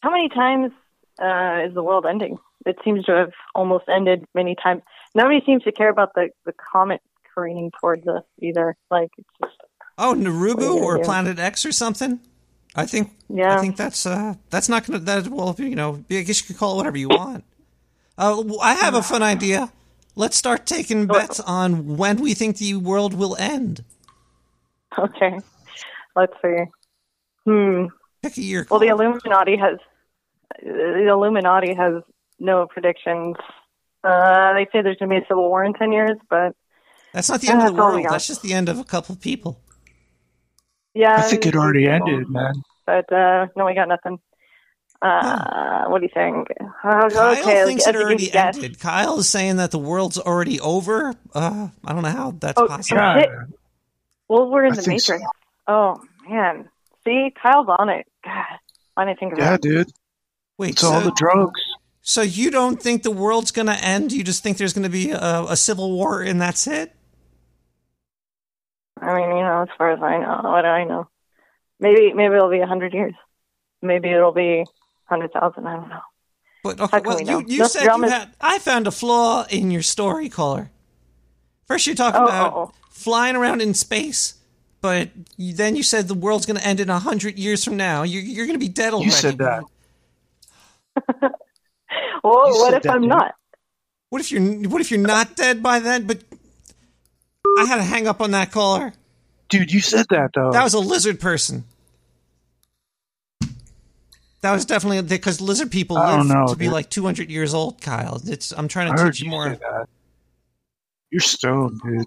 how 0.00 0.10
many 0.10 0.28
times 0.28 0.72
uh 1.20 1.66
is 1.66 1.74
the 1.74 1.82
world 1.82 2.06
ending? 2.06 2.38
It 2.64 2.76
seems 2.84 3.04
to 3.06 3.12
have 3.12 3.32
almost 3.54 3.84
ended 3.88 4.24
many 4.34 4.54
times. 4.54 4.82
Nobody 5.14 5.42
seems 5.44 5.64
to 5.64 5.72
care 5.72 5.88
about 5.88 6.14
the, 6.14 6.28
the 6.44 6.52
comet 6.52 7.00
careening 7.34 7.72
towards 7.80 8.06
us 8.06 8.22
either. 8.40 8.76
Like 8.90 9.10
it's 9.18 9.28
just 9.42 9.56
Oh, 9.98 10.14
Narubu 10.14 10.74
or 10.76 10.98
do? 10.98 11.04
Planet 11.04 11.38
X 11.38 11.66
or 11.66 11.72
something. 11.72 12.20
I 12.74 12.86
think. 12.86 13.10
Yeah. 13.28 13.56
I 13.56 13.60
think 13.60 13.76
that's 13.76 14.06
uh 14.06 14.34
that's 14.50 14.68
not 14.68 14.86
gonna 14.86 14.98
that 15.00 15.28
well 15.28 15.54
you 15.58 15.76
know 15.76 16.04
I 16.10 16.22
guess 16.22 16.40
you 16.40 16.46
could 16.46 16.58
call 16.58 16.74
it 16.74 16.76
whatever 16.78 16.96
you 16.96 17.08
want. 17.08 17.44
Uh, 18.16 18.42
I 18.60 18.74
have 18.74 18.94
a 18.94 19.02
fun 19.02 19.22
idea. 19.22 19.72
Let's 20.14 20.36
start 20.36 20.66
taking 20.66 21.06
bets 21.06 21.40
on 21.40 21.96
when 21.96 22.20
we 22.20 22.34
think 22.34 22.58
the 22.58 22.74
world 22.76 23.14
will 23.14 23.36
end. 23.36 23.84
Okay. 24.98 25.38
Let's 26.14 26.34
see. 26.42 26.64
Hmm. 27.46 27.86
Pick 28.22 28.36
a 28.36 28.42
year. 28.42 28.66
Well, 28.70 28.80
the 28.80 28.88
Illuminati 28.88 29.56
has 29.56 29.78
the 30.62 31.08
Illuminati 31.08 31.74
has 31.74 32.02
no 32.38 32.66
predictions. 32.66 33.36
Uh, 34.04 34.52
they 34.54 34.66
say 34.72 34.82
there's 34.82 34.98
going 34.98 35.10
to 35.10 35.20
be 35.20 35.24
a 35.24 35.26
civil 35.26 35.48
war 35.48 35.64
in 35.64 35.72
ten 35.74 35.92
years, 35.92 36.18
but 36.28 36.54
That's 37.12 37.28
not 37.30 37.40
the 37.40 37.48
end 37.48 37.62
of 37.62 37.68
the 37.68 37.72
That's 37.72 37.80
all 37.80 37.90
we 37.96 38.02
world. 38.02 38.12
That's 38.12 38.26
just 38.26 38.42
the 38.42 38.52
end 38.52 38.68
of 38.68 38.78
a 38.78 38.84
couple 38.84 39.16
people. 39.16 39.58
Yeah, 40.94 41.16
I 41.16 41.22
think 41.22 41.46
it 41.46 41.54
already 41.56 41.86
people, 41.86 42.08
ended, 42.08 42.28
man. 42.30 42.54
But 42.86 43.12
uh, 43.12 43.46
no, 43.56 43.66
we 43.66 43.74
got 43.74 43.88
nothing. 43.88 44.18
Uh, 45.00 45.86
what 45.86 45.98
do 46.00 46.04
you 46.04 46.10
think? 46.14 46.48
Uh, 46.60 47.08
Kyle 47.10 47.32
okay, 47.40 47.64
thinks 47.64 47.86
it 47.86 47.96
already 47.96 48.28
guess. 48.28 48.56
ended. 48.56 48.78
Kyle 48.78 49.18
is 49.18 49.28
saying 49.28 49.56
that 49.56 49.72
the 49.72 49.78
world's 49.78 50.18
already 50.18 50.60
over. 50.60 51.12
Uh, 51.34 51.68
I 51.84 51.92
don't 51.92 52.02
know 52.02 52.08
how 52.10 52.30
that's 52.38 52.60
Oh, 52.60 52.68
possible. 52.68 53.00
shit. 53.20 53.28
Well, 54.28 54.48
we're 54.48 54.66
in 54.66 54.72
I 54.72 54.76
the 54.76 54.82
think 54.82 55.00
so. 55.00 55.14
Matrix. 55.14 55.30
Oh 55.66 56.00
man, 56.28 56.68
see, 57.04 57.32
Kyle's 57.42 57.66
on 57.78 57.88
it. 57.88 58.06
God, 58.24 58.44
why 58.94 59.04
didn't 59.04 59.16
I 59.16 59.20
think 59.20 59.32
of 59.32 59.38
Yeah, 59.40 59.50
that? 59.52 59.62
dude. 59.62 59.90
Wait, 60.58 60.70
It's 60.70 60.84
all 60.84 61.00
so- 61.00 61.06
the 61.06 61.12
drugs. 61.16 61.60
So 62.04 62.22
you 62.22 62.50
don't 62.50 62.82
think 62.82 63.04
the 63.04 63.12
world's 63.12 63.52
going 63.52 63.68
to 63.68 63.74
end? 63.84 64.10
You 64.12 64.24
just 64.24 64.42
think 64.42 64.56
there's 64.58 64.72
going 64.72 64.82
to 64.82 64.88
be 64.90 65.12
a, 65.12 65.44
a 65.50 65.56
civil 65.56 65.92
war 65.92 66.20
and 66.20 66.40
that's 66.40 66.66
it? 66.66 66.92
I 69.02 69.14
mean, 69.18 69.36
you 69.36 69.42
know, 69.42 69.62
as 69.62 69.68
far 69.76 69.90
as 69.90 70.00
I 70.02 70.18
know, 70.18 70.50
what 70.50 70.62
do 70.62 70.68
I 70.68 70.84
know? 70.84 71.08
Maybe, 71.80 72.12
maybe 72.12 72.34
it'll 72.36 72.48
be 72.50 72.60
a 72.60 72.66
hundred 72.66 72.94
years. 72.94 73.14
Maybe 73.82 74.10
it'll 74.10 74.32
be 74.32 74.64
hundred 75.06 75.32
thousand. 75.32 75.66
I 75.66 75.76
don't 75.76 75.88
know. 75.88 76.00
But 76.62 76.80
okay, 76.80 77.00
well, 77.04 77.18
we 77.18 77.24
you, 77.28 77.44
you 77.46 77.64
said 77.66 77.82
you 77.82 77.88
Nostradamus- 77.88 78.10
had. 78.10 78.28
I 78.40 78.58
found 78.60 78.86
a 78.86 78.92
flaw 78.92 79.44
in 79.50 79.70
your 79.72 79.82
story, 79.82 80.28
caller. 80.28 80.70
First, 81.66 81.86
you're 81.86 81.96
talking 81.96 82.20
Oh, 82.20 82.24
about 82.24 82.52
oh, 82.54 82.56
oh. 82.56 82.72
flying 82.90 83.34
around 83.34 83.60
in 83.62 83.74
space, 83.74 84.34
but 84.80 85.08
you, 85.36 85.52
then 85.54 85.74
you 85.74 85.82
said 85.82 86.06
the 86.06 86.14
world's 86.14 86.46
going 86.46 86.58
to 86.58 86.64
end 86.66 86.78
in 86.78 86.88
a 86.88 87.00
hundred 87.00 87.36
years 87.38 87.64
from 87.64 87.76
now. 87.76 88.04
You're, 88.04 88.22
you're 88.22 88.46
going 88.46 88.58
to 88.58 88.64
be 88.64 88.68
dead 88.68 88.92
already. 88.94 89.06
You 89.06 89.10
said 89.10 89.38
that. 89.38 89.64
Well, 92.24 92.46
You 92.54 92.60
what 92.62 92.74
if 92.74 92.82
that, 92.84 92.92
I'm 92.92 93.00
dude. 93.02 93.10
not? 93.10 93.34
What 94.10 94.20
if 94.20 94.30
you're 94.30 94.42
What 94.68 94.80
if 94.80 94.90
you're 94.90 95.00
not 95.00 95.34
dead 95.36 95.62
by 95.62 95.80
then? 95.80 96.06
But 96.06 96.22
I 97.58 97.66
had 97.66 97.76
to 97.76 97.82
hang 97.82 98.06
up 98.08 98.20
on 98.20 98.30
that 98.32 98.50
caller. 98.50 98.92
Dude, 99.48 99.72
you 99.72 99.80
said 99.80 100.06
that 100.10 100.30
though. 100.34 100.50
That 100.52 100.64
was 100.64 100.74
a 100.74 100.78
lizard 100.78 101.20
person. 101.20 101.64
That 104.40 104.52
was 104.52 104.64
definitely 104.64 105.02
because 105.02 105.40
lizard 105.40 105.70
people 105.70 105.96
I 105.96 106.16
live 106.18 106.26
know, 106.26 106.46
to 106.48 106.56
be 106.56 106.64
dude. 106.64 106.72
like 106.72 106.90
200 106.90 107.30
years 107.30 107.54
old, 107.54 107.80
Kyle. 107.80 108.20
It's 108.26 108.52
I'm 108.52 108.66
trying 108.66 108.92
to 108.94 109.00
heard 109.00 109.12
teach 109.14 109.22
you 109.22 109.30
more. 109.30 109.56
You're 111.10 111.20
stoned, 111.20 111.80
dude. 111.84 112.06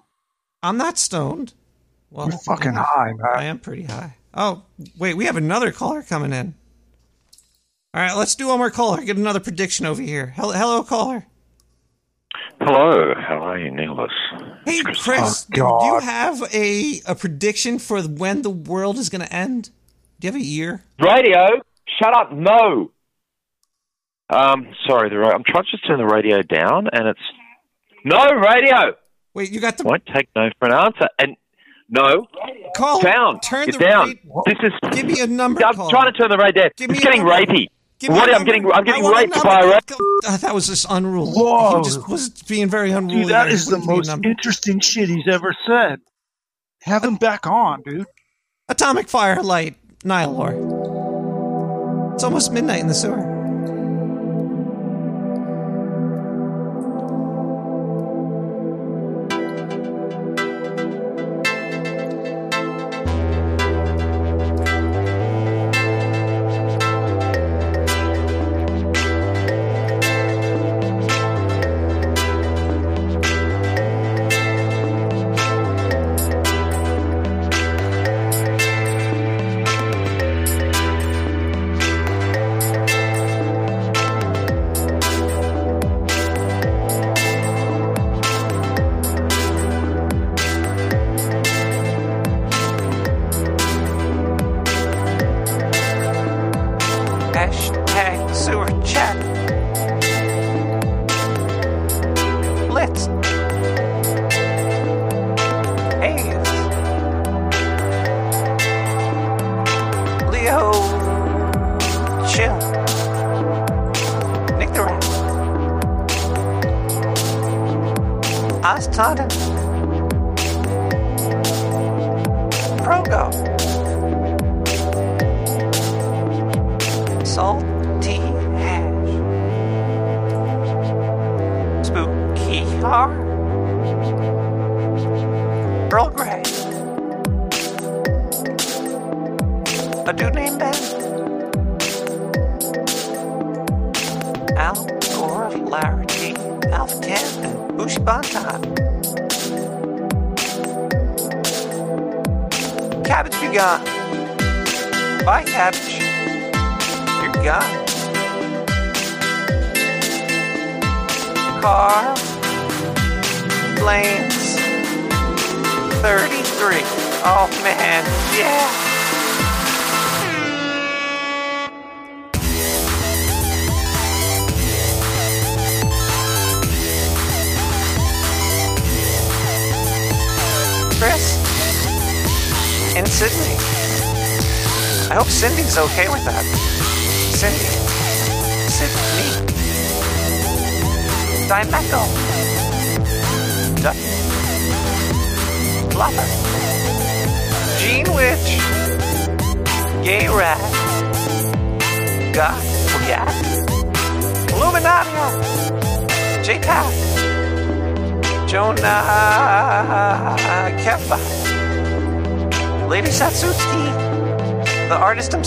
I'm 0.62 0.76
not 0.76 0.98
stoned. 0.98 1.54
Well, 2.10 2.28
You're 2.28 2.38
fucking 2.38 2.72
maybe. 2.74 2.84
high, 2.84 3.12
man. 3.12 3.26
I 3.34 3.44
am 3.44 3.58
pretty 3.58 3.84
high. 3.84 4.16
Oh, 4.34 4.62
wait, 4.98 5.14
we 5.16 5.24
have 5.26 5.36
another 5.36 5.72
caller 5.72 6.02
coming 6.02 6.32
in. 6.32 6.54
All 7.94 8.02
right, 8.02 8.14
let's 8.14 8.34
do 8.34 8.48
one 8.48 8.58
more 8.58 8.70
caller. 8.70 9.02
Get 9.02 9.16
another 9.16 9.40
prediction 9.40 9.86
over 9.86 10.02
here. 10.02 10.26
Hello, 10.36 10.52
hello 10.52 10.82
caller. 10.82 11.24
Hello, 12.60 13.14
how 13.16 13.38
are 13.38 13.58
you, 13.58 13.70
Nicholas? 13.70 14.10
Hey, 14.66 14.82
Chris, 14.82 15.46
Oh, 15.58 15.80
do 15.80 15.86
you 15.86 16.00
have 16.00 16.42
a 16.52 17.00
a 17.06 17.14
prediction 17.14 17.78
for 17.78 18.02
when 18.02 18.42
the 18.42 18.50
world 18.50 18.98
is 18.98 19.08
going 19.08 19.22
to 19.22 19.32
end? 19.32 19.70
Do 20.20 20.26
you 20.26 20.32
have 20.32 20.40
a 20.40 20.44
year? 20.44 20.82
Radio, 21.00 21.60
shut 21.98 22.14
up, 22.16 22.32
no. 22.32 22.90
Um, 24.28 24.68
sorry, 24.86 25.08
the 25.08 25.16
I'm 25.16 25.44
trying 25.44 25.64
to 25.64 25.70
just 25.70 25.86
turn 25.86 25.98
the 25.98 26.06
radio 26.06 26.42
down, 26.42 26.88
and 26.92 27.06
it's 27.08 27.20
no 28.04 28.24
radio. 28.34 28.94
Wait, 29.34 29.52
you 29.52 29.60
got 29.60 29.78
the 29.78 29.84
won't 29.84 30.04
take 30.06 30.28
no 30.34 30.50
for 30.58 30.66
an 30.68 30.74
answer, 30.74 31.08
and 31.18 31.36
no. 31.88 32.26
Call 32.74 33.00
down. 33.00 33.38
turn 33.40 33.66
Get 33.66 33.78
the 33.78 33.84
down. 33.84 34.18
ra- 34.24 34.42
this 34.46 34.56
is. 34.64 34.72
Give 34.92 35.06
me 35.06 35.20
a 35.20 35.26
number. 35.28 35.64
I'm 35.64 35.74
Colin. 35.76 35.90
trying 35.90 36.12
to 36.12 36.18
turn 36.18 36.30
the 36.30 36.38
radio 36.38 36.62
down. 36.64 36.70
Give 36.76 36.90
me 36.90 36.96
it's 36.96 37.04
a 37.04 37.06
getting 37.08 37.24
number. 37.24 37.34
rapey. 37.46 37.68
Give 37.98 38.10
me 38.10 38.16
What 38.16 38.28
a 38.28 38.34
I'm 38.34 38.44
getting. 38.44 38.70
I'm 38.70 38.84
getting 38.84 39.04
want 39.04 39.16
raped 39.16 39.42
by 39.42 39.60
a 39.60 39.68
rap. 39.68 39.90
Uh, 40.26 40.36
that 40.36 40.54
was 40.54 40.66
just 40.66 40.86
unruly. 40.90 41.32
Whoa. 41.32 41.78
He 41.78 41.84
just 41.84 42.08
was 42.08 42.28
being 42.42 42.68
very 42.68 42.90
unruly. 42.90 43.22
Dude, 43.22 43.32
that 43.32 43.44
there. 43.44 43.54
is 43.54 43.66
the 43.66 43.78
Wouldn't 43.78 44.04
give 44.04 44.06
me 44.06 44.12
a 44.12 44.16
most 44.16 44.26
interesting 44.26 44.80
shit 44.80 45.08
he's 45.08 45.26
ever 45.28 45.54
said. 45.66 46.00
Have 46.82 47.04
him 47.04 47.16
back 47.16 47.46
on, 47.46 47.82
dude. 47.82 48.06
Atomic 48.68 49.08
Firelight, 49.08 49.76
Nihilor. 50.00 52.14
It's 52.14 52.24
almost 52.24 52.52
midnight 52.52 52.80
in 52.80 52.88
the 52.88 52.94
sewer. 52.94 53.35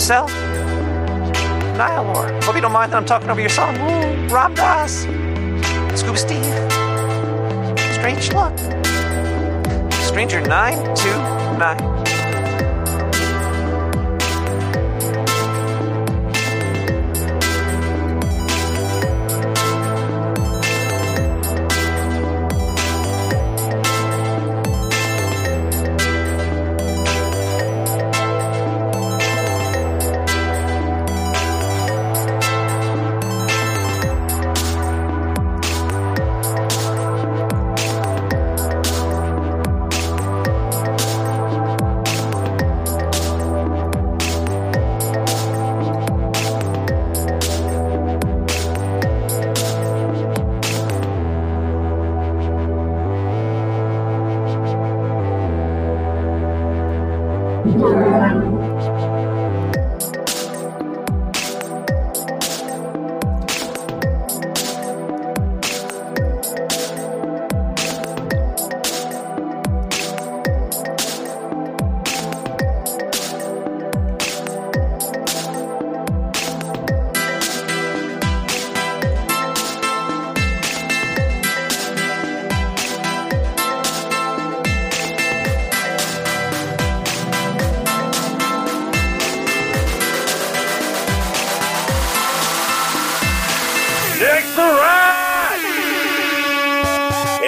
Himself. 0.00 0.32
Nihilor. 1.76 2.42
Hope 2.44 2.54
you 2.54 2.62
don't 2.62 2.72
mind 2.72 2.92
that 2.92 2.96
I'm 2.96 3.04
talking 3.04 3.28
over 3.28 3.38
your 3.40 3.50
song. 3.50 3.74
Woo. 3.80 4.34
Rob 4.34 4.54
Das. 4.54 5.02
Scuba 5.94 6.16
Steve. 6.16 6.54
Strange 7.92 8.32
Luck. 8.32 8.58
Stranger 10.00 10.40
929. 10.40 11.99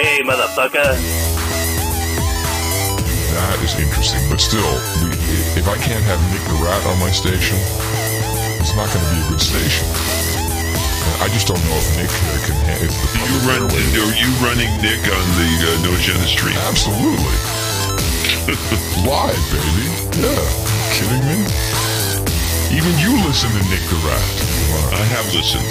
Motherfucker. 0.03 0.99
That 3.33 3.59
is 3.63 3.73
interesting, 3.79 4.19
but 4.29 4.41
still, 4.41 4.75
if 5.55 5.67
I 5.67 5.77
can't 5.79 6.03
have 6.03 6.19
Nick 6.31 6.43
the 6.43 6.59
Rat 6.59 6.85
on 6.85 6.99
my 6.99 7.09
station, 7.09 7.57
it's 8.59 8.75
not 8.75 8.91
going 8.91 8.99
to 8.99 9.11
be 9.15 9.21
a 9.23 9.27
good 9.31 9.41
station. 9.41 9.87
I 11.23 11.27
just 11.31 11.47
don't 11.47 11.63
know 11.63 11.79
if 11.79 11.87
Nick 11.95 12.11
uh, 12.11 12.39
can. 12.43 12.55
If 12.83 12.91
the 12.91 13.19
you 13.23 13.37
run, 13.47 13.63
are 13.71 14.15
you 14.19 14.29
running 14.43 14.71
Nick 14.83 15.03
on 15.07 15.25
the 15.39 15.49
uh, 15.71 15.87
No 15.87 15.95
Agenda 15.95 16.27
stream? 16.27 16.55
Absolutely. 16.67 17.37
Live, 19.07 19.39
baby. 19.55 19.87
Yeah. 20.19 20.43
Kidding 20.91 21.23
me? 21.23 21.92
Even 22.73 22.97
you 22.97 23.13
listen 23.21 23.51
to 23.51 23.61
Nick 23.69 23.85
the 23.85 23.99
Rat. 24.01 24.29
I 24.97 25.05
have 25.13 25.29
listened. 25.35 25.69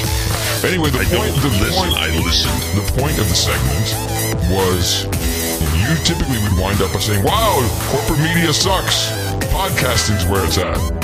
Anyway, 0.62 0.88
the 0.90 1.00
I 1.00 1.04
point. 1.10 1.34
The 1.42 1.50
listen, 1.58 1.74
point, 1.74 1.94
I 1.98 2.08
listen. 2.22 2.52
The 2.78 2.86
point 2.94 3.18
of 3.18 3.28
the 3.28 3.34
segment 3.34 3.90
was 4.46 5.02
you 5.82 5.96
typically 6.04 6.38
would 6.38 6.56
wind 6.56 6.80
up 6.80 6.92
by 6.92 7.00
saying, 7.00 7.24
"Wow, 7.24 7.58
corporate 7.90 8.20
media 8.20 8.52
sucks. 8.52 9.10
Podcasting's 9.50 10.26
where 10.26 10.44
it's 10.44 10.58
at." 10.58 11.01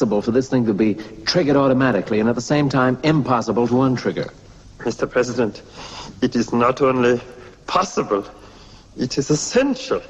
Possible 0.00 0.22
for 0.22 0.30
this 0.30 0.48
thing 0.48 0.64
to 0.64 0.72
be 0.72 0.94
triggered 1.26 1.56
automatically 1.56 2.20
and 2.20 2.28
at 2.30 2.34
the 2.34 2.40
same 2.40 2.70
time 2.70 2.98
impossible 3.02 3.68
to 3.68 3.74
untrigger? 3.74 4.32
Mr. 4.78 5.04
President, 5.08 5.60
it 6.22 6.34
is 6.34 6.54
not 6.54 6.80
only 6.80 7.20
possible, 7.66 8.24
it 8.96 9.18
is 9.18 9.28
essential. 9.28 10.00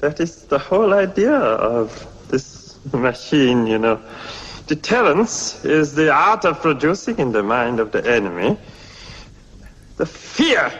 That 0.00 0.20
is 0.20 0.44
the 0.44 0.58
whole 0.58 0.92
idea 0.92 1.32
of 1.32 1.88
this 2.28 2.76
machine, 2.92 3.66
you 3.66 3.78
know. 3.78 3.98
Deterrence 4.66 5.64
is 5.64 5.94
the 5.94 6.12
art 6.12 6.44
of 6.44 6.60
producing 6.60 7.18
in 7.18 7.32
the 7.32 7.42
mind 7.42 7.80
of 7.80 7.92
the 7.92 8.06
enemy 8.06 8.58
the 9.96 10.04
fear 10.04 10.70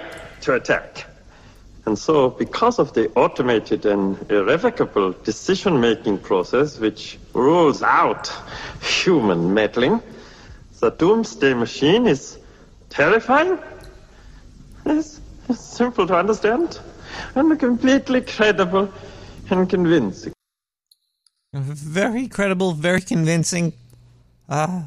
to 0.43 0.53
attack. 0.53 1.07
And 1.87 1.99
so, 1.99 2.31
because 2.31 2.79
of 2.79 2.93
the 2.93 3.11
automated 3.15 3.87
and 3.87 4.19
irrevocable 4.31 5.13
decision 5.25 5.81
making 5.81 6.19
process 6.19 6.79
which 6.79 7.19
rules 7.33 7.83
out 7.83 8.31
human 8.83 9.55
meddling, 9.55 10.03
the 10.81 10.91
doomsday 10.91 11.55
machine 11.55 12.07
is 12.07 12.39
terrifying. 12.91 13.59
It's, 14.87 15.21
simple 15.53 16.07
to 16.07 16.15
understand 16.15 16.79
and 17.35 17.59
completely 17.59 18.21
credible 18.21 18.89
and 19.51 19.69
convincing. 19.69 20.33
Very 21.53 22.29
credible, 22.29 22.73
very 22.73 23.01
convincing. 23.01 23.73
Uh, 24.49 24.83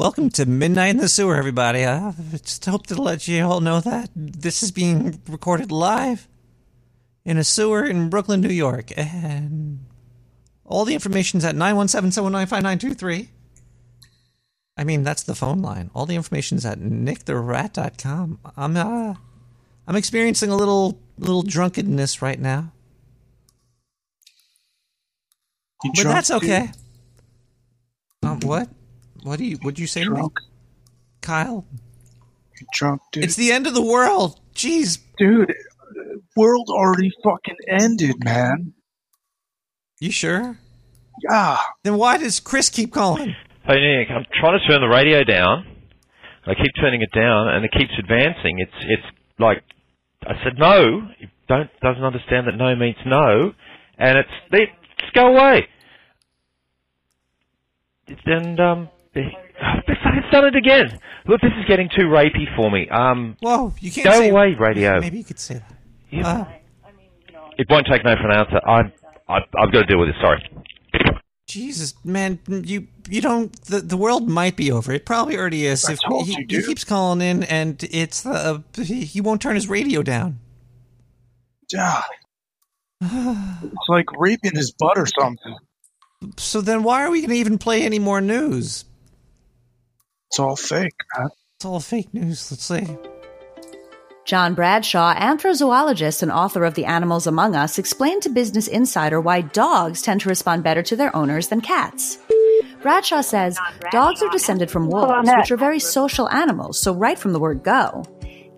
welcome 0.00 0.30
to 0.30 0.46
Midnight 0.46 0.88
in 0.88 0.96
the 0.96 1.10
Sewer, 1.10 1.36
everybody. 1.36 1.84
I 1.84 2.14
just 2.30 2.64
hope 2.64 2.86
to 2.86 3.00
let 3.00 3.28
you 3.28 3.44
all 3.44 3.60
know 3.60 3.82
that 3.82 4.08
this 4.16 4.62
is 4.62 4.70
being 4.70 5.20
recorded 5.28 5.70
live 5.70 6.26
in 7.22 7.36
a 7.36 7.44
sewer 7.44 7.84
in 7.84 8.08
Brooklyn, 8.08 8.40
New 8.40 8.48
York. 8.48 8.96
And 8.96 9.80
all 10.64 10.86
the 10.86 10.94
information's 10.94 11.44
at 11.44 11.54
917-719-5923. 11.54 13.28
I 14.78 14.84
mean, 14.84 15.02
that's 15.02 15.24
the 15.24 15.34
phone 15.34 15.60
line. 15.60 15.90
All 15.94 16.06
the 16.06 16.16
information's 16.16 16.64
at 16.64 16.78
nicktherat.com. 16.78 18.38
I'm, 18.56 18.76
uh, 18.78 19.14
I'm 19.86 19.96
experiencing 19.96 20.48
a 20.48 20.56
little, 20.56 20.98
little 21.18 21.42
drunkenness 21.42 22.22
right 22.22 22.40
now. 22.40 22.72
You 25.84 25.92
but 25.94 26.04
that's 26.04 26.30
okay. 26.30 26.70
Um, 28.22 28.40
what? 28.40 28.70
What 29.22 29.38
do 29.38 29.44
you? 29.44 29.56
What'd 29.58 29.78
you 29.78 29.86
say 29.86 30.00
to 30.04 30.06
Drunk. 30.06 30.32
Kyle? 31.20 31.66
You 32.58 32.66
drunk, 32.72 33.02
dude. 33.12 33.24
It's 33.24 33.36
the 33.36 33.52
end 33.52 33.66
of 33.66 33.74
the 33.74 33.82
world. 33.82 34.40
Jeez, 34.54 34.98
dude. 35.18 35.54
World 36.36 36.68
already 36.70 37.10
fucking 37.22 37.56
ended, 37.68 38.22
man. 38.24 38.72
You 39.98 40.10
sure? 40.10 40.58
Yeah. 41.28 41.58
Then 41.82 41.96
why 41.96 42.16
does 42.16 42.40
Chris 42.40 42.68
keep 42.70 42.92
calling? 42.92 43.34
Hey 43.64 43.74
Nick, 43.80 44.08
I'm 44.10 44.24
trying 44.40 44.58
to 44.58 44.66
turn 44.66 44.80
the 44.80 44.88
radio 44.88 45.22
down. 45.24 45.66
I 46.46 46.54
keep 46.54 46.72
turning 46.80 47.02
it 47.02 47.12
down, 47.12 47.48
and 47.48 47.64
it 47.64 47.72
keeps 47.72 47.92
advancing. 47.98 48.58
It's 48.58 48.72
it's 48.88 49.02
like 49.38 49.62
I 50.22 50.32
said 50.42 50.58
no. 50.58 51.08
It 51.20 51.28
don't 51.48 51.68
doesn't 51.82 52.02
understand 52.02 52.46
that 52.46 52.56
no 52.56 52.74
means 52.74 52.96
no, 53.04 53.52
and 53.98 54.18
it's 54.18 54.30
they 54.50 54.66
just 54.98 55.12
go 55.12 55.26
away. 55.26 55.68
And 58.26 58.58
um, 58.58 58.88
it's 59.14 59.34
it's 59.86 60.30
done 60.32 60.46
it 60.46 60.56
again. 60.56 60.98
Look, 61.26 61.40
this 61.40 61.52
is 61.58 61.64
getting 61.68 61.88
too 61.96 62.06
rapey 62.06 62.44
for 62.56 62.70
me. 62.70 62.88
Um, 62.88 63.36
Whoa, 63.40 63.72
you 63.80 63.90
can't 63.90 64.04
go 64.06 64.12
say- 64.20 64.30
away, 64.30 64.54
radio. 64.58 65.00
Maybe 65.00 65.18
you 65.18 65.24
could 65.24 65.38
say 65.38 65.54
that. 65.54 65.72
Yeah. 66.10 66.26
Uh, 66.28 66.44
It 67.58 67.66
won't 67.68 67.86
take 67.86 68.04
no 68.04 68.14
for 68.16 68.28
an 68.30 68.36
answer. 68.36 68.60
I'm 68.66 68.92
I've, 69.28 69.42
I've 69.58 69.72
got 69.72 69.80
to 69.80 69.86
deal 69.86 69.98
with 69.98 70.08
this. 70.08 70.16
Sorry. 70.20 70.42
Jesus, 71.46 71.94
man, 72.04 72.38
you 72.48 72.86
you 73.08 73.20
don't. 73.20 73.52
The, 73.64 73.80
the 73.80 73.96
world 73.96 74.28
might 74.28 74.56
be 74.56 74.70
over. 74.70 74.92
It 74.92 75.04
probably 75.04 75.36
already 75.36 75.66
is. 75.66 75.84
I 75.84 75.92
if 75.94 76.26
he, 76.26 76.32
you, 76.48 76.60
he 76.60 76.66
keeps 76.66 76.84
calling 76.84 77.20
in, 77.20 77.42
and 77.44 77.82
it's 77.90 78.24
uh, 78.24 78.58
he, 78.76 79.04
he 79.04 79.20
won't 79.20 79.42
turn 79.42 79.56
his 79.56 79.68
radio 79.68 80.02
down. 80.02 80.38
Yeah. 81.72 82.02
it's 83.00 83.88
like 83.88 84.06
raping 84.16 84.52
his 84.54 84.72
butt 84.78 84.96
or 84.96 85.06
something. 85.06 85.56
So 86.36 86.60
then, 86.60 86.82
why 86.82 87.02
are 87.04 87.10
we 87.10 87.20
going 87.20 87.30
to 87.30 87.36
even 87.36 87.58
play 87.58 87.82
any 87.82 87.98
more 87.98 88.20
news? 88.20 88.84
It's 90.30 90.38
all 90.38 90.54
fake, 90.54 90.94
man. 91.18 91.28
It's 91.56 91.64
all 91.64 91.80
fake 91.80 92.14
news. 92.14 92.52
Let's 92.52 92.64
see. 92.64 92.96
John 94.26 94.54
Bradshaw, 94.54 95.12
anthrozoologist 95.14 96.22
and 96.22 96.30
author 96.30 96.64
of 96.64 96.74
The 96.74 96.84
Animals 96.84 97.26
Among 97.26 97.56
Us, 97.56 97.78
explained 97.78 98.22
to 98.22 98.28
Business 98.28 98.68
Insider 98.68 99.20
why 99.20 99.40
dogs 99.40 100.02
tend 100.02 100.20
to 100.20 100.28
respond 100.28 100.62
better 100.62 100.84
to 100.84 100.94
their 100.94 101.14
owners 101.16 101.48
than 101.48 101.60
cats. 101.60 102.18
Bradshaw 102.80 103.22
says 103.22 103.58
dogs 103.90 104.22
are 104.22 104.30
descended 104.30 104.70
from 104.70 104.88
wolves, 104.88 105.28
which 105.36 105.50
are 105.50 105.56
very 105.56 105.80
social 105.80 106.28
animals, 106.28 106.78
so 106.78 106.94
right 106.94 107.18
from 107.18 107.32
the 107.32 107.40
word 107.40 107.64
go. 107.64 108.04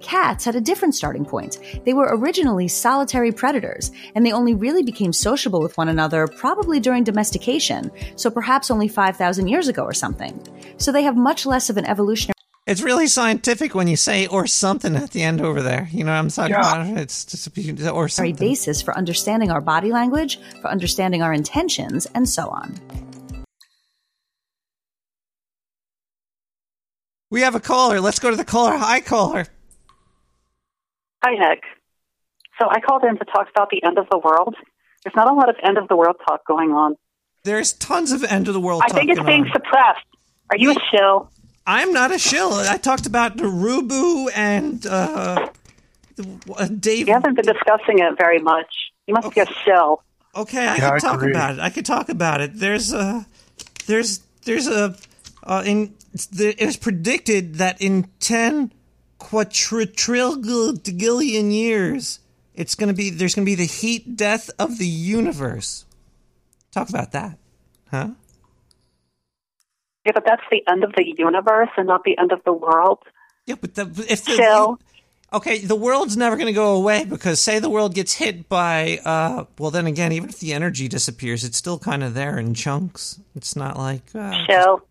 Cats 0.02 0.44
had 0.44 0.56
a 0.56 0.60
different 0.60 0.94
starting 0.94 1.24
point. 1.24 1.58
They 1.84 1.94
were 1.94 2.08
originally 2.10 2.68
solitary 2.68 3.32
predators, 3.32 3.90
and 4.14 4.26
they 4.26 4.32
only 4.32 4.54
really 4.54 4.82
became 4.82 5.12
sociable 5.12 5.62
with 5.62 5.78
one 5.78 5.88
another 5.88 6.26
probably 6.26 6.80
during 6.80 7.04
domestication, 7.04 7.90
so 8.16 8.30
perhaps 8.30 8.70
only 8.70 8.88
5,000 8.88 9.46
years 9.48 9.68
ago 9.68 9.82
or 9.82 9.94
something. 9.94 10.40
So 10.76 10.92
they 10.92 11.04
have 11.04 11.16
much 11.16 11.46
less 11.46 11.70
of 11.70 11.76
an 11.76 11.86
evolutionary 11.86 12.32
It's 12.64 12.82
really 12.82 13.08
scientific 13.08 13.74
when 13.74 13.88
you 13.88 13.96
say 13.96 14.28
"or 14.28 14.46
something" 14.46 14.94
at 14.94 15.10
the 15.10 15.22
end 15.22 15.40
over 15.40 15.62
there. 15.62 15.88
You 15.90 16.04
know 16.04 16.12
what 16.12 16.18
I'm 16.18 16.28
talking 16.28 16.52
Yeah. 16.52 16.84
about? 16.84 16.98
It's 16.98 17.24
just 17.24 17.48
or 17.88 18.08
something. 18.08 18.36
basis 18.36 18.80
for 18.80 18.96
understanding 18.96 19.50
our 19.50 19.60
body 19.60 19.90
language, 19.90 20.38
for 20.60 20.68
understanding 20.68 21.22
our 21.22 21.32
intentions, 21.32 22.06
and 22.14 22.28
so 22.28 22.48
on. 22.48 22.78
We 27.32 27.40
have 27.40 27.54
a 27.56 27.60
caller. 27.60 28.00
Let's 28.00 28.20
go 28.20 28.30
to 28.30 28.36
the 28.36 28.44
caller. 28.44 28.76
Hi, 28.76 29.00
caller. 29.00 29.46
Hi, 31.24 31.34
Nick. 31.34 31.62
So 32.60 32.68
I 32.68 32.80
called 32.80 33.04
in 33.04 33.16
to 33.18 33.24
talk 33.24 33.48
about 33.50 33.70
the 33.70 33.82
end 33.84 33.98
of 33.98 34.06
the 34.10 34.18
world. 34.18 34.54
There's 35.04 35.14
not 35.16 35.30
a 35.30 35.34
lot 35.34 35.48
of 35.48 35.56
end 35.62 35.78
of 35.78 35.88
the 35.88 35.96
world 35.96 36.16
talk 36.26 36.46
going 36.46 36.70
on. 36.72 36.96
There's 37.44 37.72
tons 37.72 38.12
of 38.12 38.22
end 38.24 38.48
of 38.48 38.54
the 38.54 38.60
world. 38.60 38.82
I 38.84 38.88
think 38.92 39.10
it's 39.10 39.18
talking 39.18 39.42
being 39.42 39.46
on. 39.46 39.52
suppressed. 39.52 40.06
Are 40.50 40.56
you 40.56 40.70
a 40.72 40.76
shill? 40.90 41.30
I'm 41.66 41.92
not 41.92 42.12
a 42.12 42.18
shill. 42.18 42.52
I 42.52 42.76
talked 42.76 43.06
about 43.06 43.36
Narubu 43.36 44.28
and 44.34 44.84
uh, 44.86 45.48
uh, 46.56 46.68
Dave. 46.68 47.08
You 47.08 47.14
haven't 47.14 47.34
been 47.34 47.44
discussing 47.46 47.98
it 48.00 48.16
very 48.18 48.40
much. 48.40 48.66
You 49.06 49.14
must 49.14 49.34
be 49.34 49.40
a 49.40 49.46
shill. 49.64 50.02
Okay, 50.34 50.66
I 50.66 50.74
Yeah, 50.76 50.76
can 50.76 50.92
I 50.94 50.98
talk 50.98 51.14
agree. 51.16 51.30
about 51.32 51.54
it. 51.54 51.60
I 51.60 51.70
can 51.70 51.84
talk 51.84 52.08
about 52.08 52.40
it. 52.40 52.54
There's 52.54 52.92
a, 52.92 53.26
there's, 53.86 54.18
there's 54.44 54.66
a, 54.66 54.96
uh, 55.44 55.62
in 55.66 55.94
the, 56.32 56.54
it 56.60 56.66
was 56.66 56.76
predicted 56.76 57.56
that 57.56 57.80
in 57.80 58.08
ten 58.20 58.72
quadrillion 59.22 61.50
years, 61.50 62.20
it's 62.54 62.74
gonna 62.74 62.92
be 62.92 63.10
there's 63.10 63.34
gonna 63.34 63.44
be 63.44 63.54
the 63.54 63.66
heat 63.66 64.16
death 64.16 64.50
of 64.58 64.78
the 64.78 64.86
universe. 64.86 65.84
Talk 66.70 66.88
about 66.88 67.12
that, 67.12 67.38
huh? 67.90 68.10
Yeah, 70.04 70.12
but 70.14 70.24
that's 70.26 70.42
the 70.50 70.62
end 70.68 70.84
of 70.84 70.92
the 70.96 71.14
universe 71.16 71.68
and 71.76 71.86
not 71.86 72.02
the 72.04 72.18
end 72.18 72.32
of 72.32 72.42
the 72.44 72.52
world. 72.52 72.98
Yeah, 73.46 73.54
but 73.60 73.74
the, 73.74 73.82
if 74.08 74.24
the, 74.24 74.32
Shill. 74.32 74.80
Okay, 75.32 75.58
the 75.58 75.76
world's 75.76 76.16
never 76.16 76.36
going 76.36 76.48
to 76.48 76.52
go 76.52 76.76
away 76.76 77.06
because 77.06 77.40
say 77.40 77.58
the 77.58 77.70
world 77.70 77.94
gets 77.94 78.12
hit 78.14 78.50
by 78.50 78.98
uh 79.04 79.44
well 79.58 79.70
then 79.70 79.86
again 79.86 80.12
even 80.12 80.28
if 80.28 80.40
the 80.40 80.52
energy 80.52 80.88
disappears 80.88 81.42
it's 81.42 81.56
still 81.56 81.78
kind 81.78 82.04
of 82.04 82.12
there 82.14 82.38
in 82.38 82.54
chunks. 82.54 83.18
It's 83.34 83.56
not 83.56 83.78
like 83.78 84.02
uh, 84.14 84.44
Shill. 84.46 84.82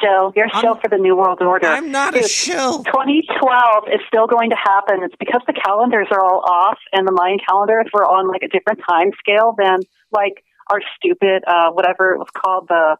Shill. 0.00 0.32
You're 0.34 0.46
a 0.46 0.60
shill 0.60 0.76
for 0.76 0.88
the 0.88 0.96
New 0.96 1.16
World 1.16 1.40
Order. 1.42 1.66
I'm 1.66 1.90
not 1.90 2.14
a 2.16 2.20
Dude, 2.20 2.30
shill. 2.30 2.82
2012 2.84 3.84
is 3.92 4.00
still 4.08 4.26
going 4.26 4.50
to 4.50 4.56
happen. 4.56 5.02
It's 5.02 5.14
because 5.18 5.42
the 5.46 5.52
calendars 5.52 6.08
are 6.10 6.20
all 6.20 6.40
off 6.40 6.78
and 6.92 7.06
the 7.06 7.12
Mayan 7.12 7.38
calendars 7.46 7.86
were 7.92 8.04
on 8.04 8.26
like 8.28 8.42
a 8.42 8.48
different 8.48 8.80
time 8.88 9.10
scale 9.18 9.54
than 9.56 9.80
like 10.10 10.44
our 10.70 10.80
stupid, 10.96 11.44
uh, 11.46 11.70
whatever 11.70 12.14
it 12.14 12.18
was 12.18 12.28
called, 12.34 12.68
the 12.68 12.96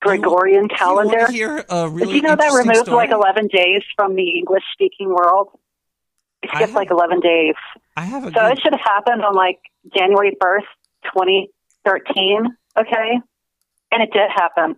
Gregorian 0.00 0.68
calendar. 0.68 1.30
hear 1.30 1.64
a 1.68 1.88
really 1.88 2.06
Did 2.06 2.16
you 2.16 2.22
know 2.22 2.36
that 2.36 2.52
removed 2.52 2.86
story? 2.86 2.96
like 2.96 3.10
11 3.10 3.48
days 3.48 3.82
from 3.96 4.14
the 4.14 4.28
English 4.38 4.62
speaking 4.72 5.08
world? 5.08 5.48
It 6.42 6.50
skipped 6.54 6.74
like 6.74 6.90
11 6.90 7.20
days. 7.20 7.54
I 7.96 8.04
have 8.04 8.24
a 8.24 8.32
So 8.32 8.46
it 8.46 8.60
should 8.62 8.72
have 8.72 8.80
happened 8.84 9.22
on 9.24 9.34
like 9.34 9.58
January 9.96 10.36
1st, 10.40 10.62
2013, 11.14 12.56
okay? 12.78 13.20
And 13.90 14.02
it 14.02 14.12
did 14.12 14.30
happen. 14.34 14.76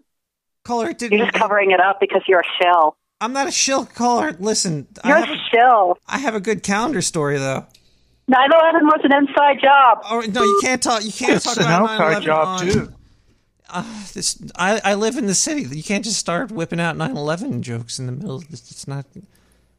Caller, 0.68 0.90
it 0.90 0.98
did 0.98 1.10
You're 1.12 1.24
just 1.24 1.32
covering 1.36 1.70
it 1.70 1.80
up 1.80 1.98
because 1.98 2.22
you're 2.28 2.40
a 2.40 2.62
shell. 2.62 2.96
I'm 3.22 3.32
not 3.32 3.48
a 3.48 3.50
shill 3.50 3.86
caller. 3.86 4.32
Listen, 4.38 4.86
You're 5.04 5.16
I 5.16 5.20
a 5.20 5.24
have 5.24 5.34
a, 5.34 5.40
shill. 5.50 5.98
I 6.06 6.18
have 6.18 6.34
a 6.34 6.40
good 6.40 6.62
calendar 6.62 7.00
story 7.02 7.38
though. 7.38 7.66
9/11 8.30 8.34
was 8.82 9.00
an 9.04 9.12
inside 9.14 9.58
job. 9.62 9.98
Oh 10.04 10.20
no, 10.30 10.42
you 10.44 10.60
can't 10.62 10.82
talk. 10.82 11.02
You 11.04 11.10
can't 11.10 11.32
It's 11.36 11.44
talk 11.46 11.56
about 11.56 11.88
outside 11.88 12.22
9/11 12.22 12.22
job, 12.22 12.46
on- 12.46 12.66
too. 12.68 12.92
Uh, 13.70 13.82
this, 14.12 14.40
I 14.56 14.80
I 14.84 14.94
live 14.94 15.16
in 15.16 15.24
the 15.26 15.34
city. 15.34 15.62
You 15.62 15.82
can't 15.82 16.04
just 16.04 16.18
start 16.18 16.50
whipping 16.52 16.80
out 16.80 16.96
9/11 16.96 17.62
jokes 17.62 17.98
in 17.98 18.04
the 18.06 18.12
middle. 18.12 18.42
It's, 18.50 18.70
it's 18.70 18.86
not. 18.86 19.06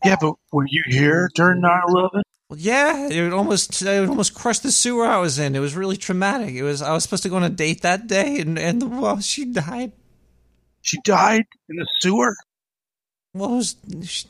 Yeah, 0.04 0.16
but 0.20 0.34
were 0.52 0.66
you 0.68 0.84
here 0.88 1.30
during 1.36 1.62
9/11? 1.62 2.22
Well, 2.50 2.58
yeah, 2.60 3.08
it 3.08 3.22
would 3.22 3.34
almost 3.34 3.80
it 3.84 4.10
almost 4.10 4.34
crush 4.34 4.58
the 4.60 4.72
sewer 4.72 5.06
I 5.06 5.18
was 5.18 5.38
in. 5.38 5.56
It 5.56 5.60
was 5.60 5.76
really 5.76 5.98
traumatic. 5.98 6.56
It 6.56 6.64
was 6.64 6.82
I 6.82 6.94
was 6.94 7.04
supposed 7.04 7.22
to 7.24 7.30
go 7.30 7.36
on 7.36 7.44
a 7.44 7.50
date 7.50 7.84
that 7.84 8.08
day, 8.08 8.40
and 8.40 8.58
and 8.58 8.82
the, 8.82 8.88
well, 8.88 9.20
she 9.22 9.46
died. 9.46 9.92
She 10.82 10.98
died 11.04 11.46
in 11.70 11.76
the 11.76 11.88
sewer. 12.00 12.36
Well, 13.34 13.58
was, 13.58 13.76
she, 14.04 14.28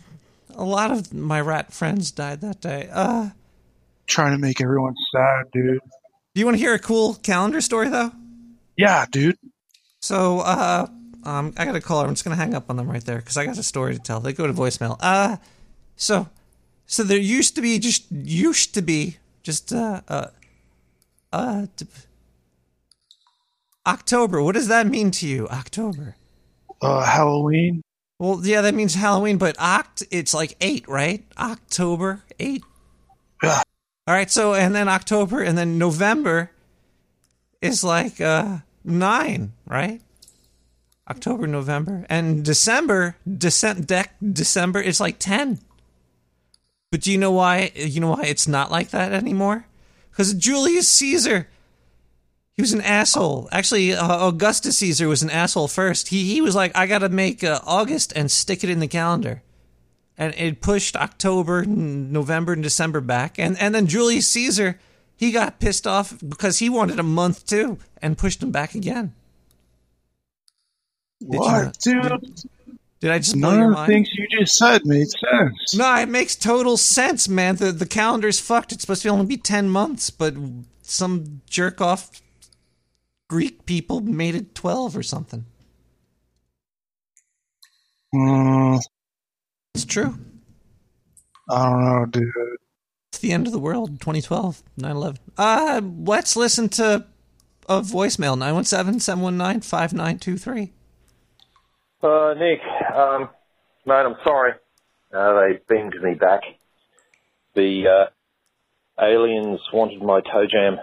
a 0.56 0.64
lot 0.64 0.92
of 0.92 1.14
my 1.14 1.40
rat 1.42 1.72
friends 1.74 2.12
died 2.12 2.42
that 2.42 2.62
day. 2.62 2.90
Uh, 2.92 3.30
Trying 4.08 4.32
to 4.32 4.38
make 4.38 4.60
everyone 4.62 4.96
sad, 5.14 5.46
dude. 5.54 5.80
do 6.34 6.40
you 6.40 6.46
want 6.46 6.56
to 6.58 6.60
hear 6.60 6.74
a 6.74 6.80
cool 6.80 7.14
calendar 7.16 7.62
story 7.62 7.90
though? 7.90 8.12
Yeah, 8.76 9.06
dude. 9.12 9.38
So, 10.02 10.40
uh, 10.40 10.88
um, 11.24 11.54
I 11.58 11.66
got 11.66 11.76
a 11.76 11.82
caller. 11.82 12.08
I'm 12.08 12.14
just 12.14 12.24
gonna 12.24 12.36
hang 12.36 12.56
up 12.56 12.70
on 12.70 12.78
them 12.78 12.90
right 12.90 13.04
there 13.04 13.18
because 13.18 13.38
I 13.38 13.46
got 13.46 13.58
a 13.58 13.64
story 13.64 13.94
to 13.94 14.00
tell. 14.00 14.20
They 14.20 14.34
go 14.34 14.48
to 14.48 14.54
voicemail. 14.54 14.98
Uh, 15.00 15.38
so, 15.96 16.28
so 16.88 17.04
there 17.04 17.18
used 17.18 17.56
to 17.56 17.62
be 17.62 17.78
just 17.78 18.10
used 18.12 18.74
to 18.74 18.82
be 18.82 19.18
just 19.44 19.72
uh 19.72 20.02
uh 20.08 20.28
uh 21.32 21.68
October. 23.86 24.42
What 24.42 24.56
does 24.56 24.68
that 24.68 24.88
mean 24.88 25.12
to 25.12 25.28
you? 25.28 25.48
October. 25.50 26.16
Uh, 26.82 27.04
Halloween. 27.04 27.82
Well, 28.20 28.42
yeah, 28.44 28.62
that 28.62 28.74
means 28.76 28.96
Halloween, 28.96 29.38
but 29.38 29.58
oct 29.58 30.06
it's 30.12 30.34
like 30.34 30.56
eight, 30.60 30.88
right? 30.88 31.24
October 31.38 32.24
eight. 32.40 32.64
Yeah. 33.42 33.62
All 34.08 34.16
right. 34.16 34.30
So, 34.30 34.54
and 34.54 34.76
then 34.76 34.90
October, 34.90 35.42
and 35.42 35.58
then 35.58 35.78
November 35.78 36.52
is 37.62 37.84
like 37.84 38.20
uh 38.20 38.60
nine, 38.84 39.54
right? 39.66 40.02
October, 41.10 41.48
November, 41.48 42.06
and 42.10 42.46
December, 42.46 43.16
December, 43.26 43.82
dec- 43.82 44.34
December 44.34 44.80
is 44.80 45.00
like 45.00 45.18
ten. 45.18 45.60
But 46.92 47.02
do 47.02 47.12
you 47.12 47.18
know 47.18 47.32
why? 47.32 47.72
You 47.76 48.02
know 48.02 48.12
why 48.12 48.26
it's 48.26 48.48
not 48.48 48.70
like 48.70 48.90
that 48.90 49.14
anymore? 49.14 49.66
Because 50.12 50.34
Julius 50.34 50.90
Caesar, 50.90 51.48
he 52.60 52.62
was 52.62 52.74
an 52.74 52.82
asshole. 52.82 53.48
Actually, 53.54 53.94
uh, 53.94 54.28
Augustus 54.28 54.78
Caesar 54.80 55.08
was 55.08 55.24
an 55.24 55.30
asshole 55.30 55.70
first. 55.70 56.10
He 56.10 56.26
he 56.34 56.42
was 56.42 56.56
like, 56.56 56.76
I 56.76 56.88
got 56.88 57.00
to 57.00 57.08
make 57.08 57.42
uh, 57.42 57.62
August 57.66 58.12
and 58.18 58.30
stick 58.30 58.66
it 58.66 58.70
in 58.70 58.82
the 58.82 58.88
calendar, 58.88 59.42
and 60.18 60.34
it 60.36 60.60
pushed 60.60 60.98
October, 60.98 61.64
November, 61.66 62.52
and 62.52 62.62
December 62.62 63.00
back. 63.00 63.40
And 63.40 63.58
and 63.60 63.74
then 63.74 63.88
Julius 63.88 64.28
Caesar, 64.28 64.78
he 65.16 65.32
got 65.32 65.62
pissed 65.62 65.88
off 65.88 66.14
because 66.28 66.60
he 66.60 66.70
wanted 66.70 67.00
a 67.00 67.04
month 67.04 67.48
too, 67.48 67.78
and 68.02 68.18
pushed 68.18 68.44
him 68.44 68.52
back 68.52 68.76
again. 68.76 69.14
Did 71.22 71.34
you 71.34 71.40
What, 71.40 71.64
not- 71.64 71.78
dude? 71.80 72.42
Did 73.02 73.12
I 73.12 73.20
just 73.20 73.40
blow 73.40 73.52
None 73.52 73.60
your 73.60 73.66
of 73.68 73.72
the 73.72 73.76
mind? 73.78 73.88
things 73.88 74.10
you 74.14 74.28
just 74.42 74.58
said 74.58 74.82
made 74.86 75.08
sense. 75.08 75.74
No, 75.78 75.96
it 75.96 76.10
makes 76.10 76.36
total 76.36 76.76
sense, 76.76 77.30
man. 77.30 77.56
The 77.56 77.72
the 77.72 77.86
calendar's 77.86 78.42
fucked. 78.42 78.74
It's 78.74 78.82
supposed 78.82 79.04
to 79.04 79.08
only 79.10 79.26
be 79.26 79.38
ten 79.38 79.70
months, 79.70 80.10
but 80.10 80.34
some 80.82 81.40
jerk 81.50 81.80
off 81.80 82.10
Greek 83.30 83.66
people 83.66 84.02
made 84.02 84.36
it 84.36 84.54
twelve 84.56 84.98
or 84.98 85.04
something. 85.04 85.46
Mm, 88.14 88.80
It's 89.76 89.86
true. 89.86 90.18
I 91.50 91.70
don't 91.70 91.86
know, 91.86 92.06
dude. 92.06 92.30
It's 93.12 93.20
the 93.20 93.32
end 93.32 93.48
of 93.48 93.54
the 93.54 93.60
world. 93.60 94.00
2012, 94.02 94.62
9/11. 94.80 95.18
Uh, 95.38 95.82
let's 96.06 96.36
listen 96.36 96.68
to 96.70 97.06
a 97.68 97.82
voicemail 97.82 98.36
917-719-5923. 98.38 100.72
Uh, 102.02 102.34
Nick, 102.36 102.60
um, 102.96 103.30
mate, 103.86 104.06
I'm 104.06 104.16
sorry. 104.24 104.54
Uh, 105.14 105.34
they 105.42 105.60
beamed 105.68 105.96
me 106.02 106.14
back. 106.16 106.42
The 107.56 107.88
uh, 107.88 108.06
aliens 109.04 109.60
wanted 109.74 110.02
my 110.02 110.22
toe 110.22 110.48
jam, 110.52 110.78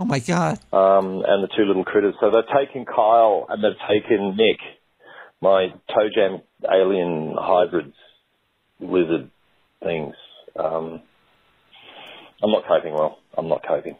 Oh 0.00 0.04
my 0.04 0.20
god. 0.20 0.60
um, 0.72 1.22
and 1.26 1.42
the 1.42 1.48
two 1.56 1.64
little 1.64 1.84
critters. 1.84 2.14
So 2.20 2.30
they've 2.30 2.56
taken 2.66 2.84
Kyle 2.84 3.46
and 3.48 3.62
they've 3.62 3.72
taken 3.88 4.36
Nick, 4.36 4.58
my 5.40 5.68
toe 5.88 6.08
jam 6.14 6.40
alien 6.72 7.34
hybrids, 7.38 7.94
lizard 8.80 9.30
things. 9.82 10.14
Um, 10.56 11.00
I'm 12.42 12.50
not 12.52 12.64
coping 12.68 12.94
well. 12.94 13.18
I'm 13.36 13.48
not 13.48 13.66
coping. 13.66 13.96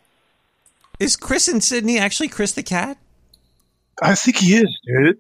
Is 1.01 1.17
Chris 1.17 1.49
in 1.49 1.61
Sydney 1.61 1.99
actually 1.99 2.29
Chris 2.29 2.53
the 2.53 2.63
cat? 2.63 2.97
I 4.03 4.15
think 4.15 4.37
he 4.37 4.55
is, 4.55 4.81
dude. 4.87 5.19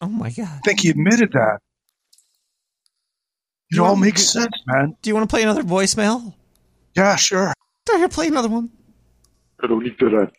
Oh 0.00 0.08
my 0.08 0.30
god. 0.30 0.48
I 0.48 0.60
think 0.64 0.80
he 0.80 0.90
admitted 0.90 1.32
that. 1.32 1.58
It 3.70 3.78
all 3.78 3.96
makes 3.96 4.22
sense, 4.26 4.52
man. 4.66 4.96
Do 5.02 5.10
you 5.10 5.14
want 5.14 5.28
to 5.28 5.32
play 5.32 5.42
another 5.42 5.62
voicemail? 5.62 6.32
Yeah, 6.96 7.16
sure. 7.16 7.52
Do 7.84 7.98
you 7.98 8.08
play 8.08 8.28
another 8.28 8.48
one? 8.48 8.70
Hello, 9.60 9.78
Nick 9.80 9.98
the 9.98 10.06
Rat. 10.06 10.32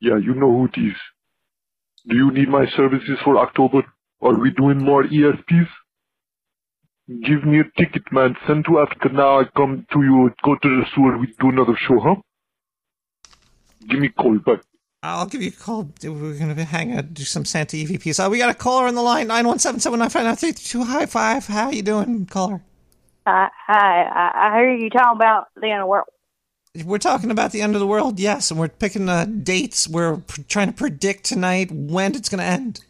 Yeah, 0.00 0.18
you 0.18 0.34
know 0.34 0.50
who 0.50 0.66
it 0.66 0.78
is. 0.78 0.96
Do 2.08 2.16
you 2.16 2.30
need 2.30 2.48
my 2.48 2.66
services 2.76 3.18
for 3.24 3.38
October? 3.38 3.82
Are 4.22 4.38
we 4.38 4.50
doing 4.52 4.78
more 4.78 5.02
ESPs? 5.02 5.68
Give 7.08 7.44
me 7.44 7.60
a 7.60 7.64
ticket, 7.76 8.04
man. 8.12 8.36
Send 8.46 8.64
to 8.66 8.78
Africa 8.78 9.08
now. 9.12 9.40
I 9.40 9.44
come 9.56 9.86
to 9.92 10.02
you. 10.02 10.30
Go 10.44 10.54
to 10.54 10.68
the 10.68 10.84
sewer. 10.94 11.18
We 11.18 11.26
do 11.40 11.48
another 11.50 11.76
show, 11.76 11.98
huh? 12.00 12.14
Give 13.88 13.98
me 14.00 14.06
a 14.06 14.22
call 14.22 14.38
back. 14.38 14.60
I'll 15.02 15.26
give 15.26 15.42
you 15.42 15.48
a 15.48 15.62
call. 15.62 15.90
We're 16.02 16.38
going 16.38 16.54
to 16.54 16.64
hang 16.64 16.96
out, 16.96 17.12
do 17.12 17.24
some 17.24 17.44
Santa 17.44 17.76
EVPs. 17.76 18.24
Uh, 18.24 18.30
we 18.30 18.38
got 18.38 18.48
a 18.48 18.54
caller 18.54 18.86
on 18.86 18.94
the 18.94 19.02
line, 19.02 19.28
917-795-9322. 19.28 20.86
High 20.86 21.06
five. 21.06 21.46
How 21.46 21.70
you 21.70 21.82
doing, 21.82 22.24
caller? 22.24 22.62
Uh, 23.26 23.48
hi, 23.66 24.02
I, 24.04 24.48
I 24.48 24.50
heard 24.52 24.80
you 24.80 24.88
talking 24.88 25.16
about 25.16 25.48
the 25.56 25.66
end 25.66 25.80
of 25.80 25.84
the 25.84 25.86
world. 25.86 26.06
We're 26.82 26.98
talking 26.98 27.30
about 27.30 27.52
the 27.52 27.62
end 27.62 27.74
of 27.74 27.80
the 27.80 27.86
world, 27.86 28.18
yes, 28.18 28.50
and 28.50 28.58
we're 28.58 28.68
picking 28.68 29.08
uh, 29.08 29.26
dates. 29.26 29.86
We're 29.86 30.16
pr- 30.16 30.40
trying 30.48 30.68
to 30.68 30.72
predict 30.72 31.24
tonight 31.24 31.70
when 31.70 32.16
it's 32.16 32.28
going 32.28 32.40
to 32.40 32.44
end. 32.44 32.80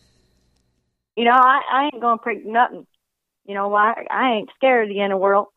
You 1.16 1.24
know, 1.24 1.32
I, 1.32 1.60
I 1.70 1.84
ain't 1.92 2.00
gonna 2.00 2.18
predict 2.18 2.46
nothing. 2.46 2.86
You 3.44 3.54
know 3.54 3.68
why? 3.68 4.06
I 4.10 4.36
ain't 4.36 4.50
scared 4.56 4.88
of 4.88 4.94
the 4.94 5.00
end 5.00 5.12
of 5.12 5.18
the 5.18 5.22
world. 5.22 5.48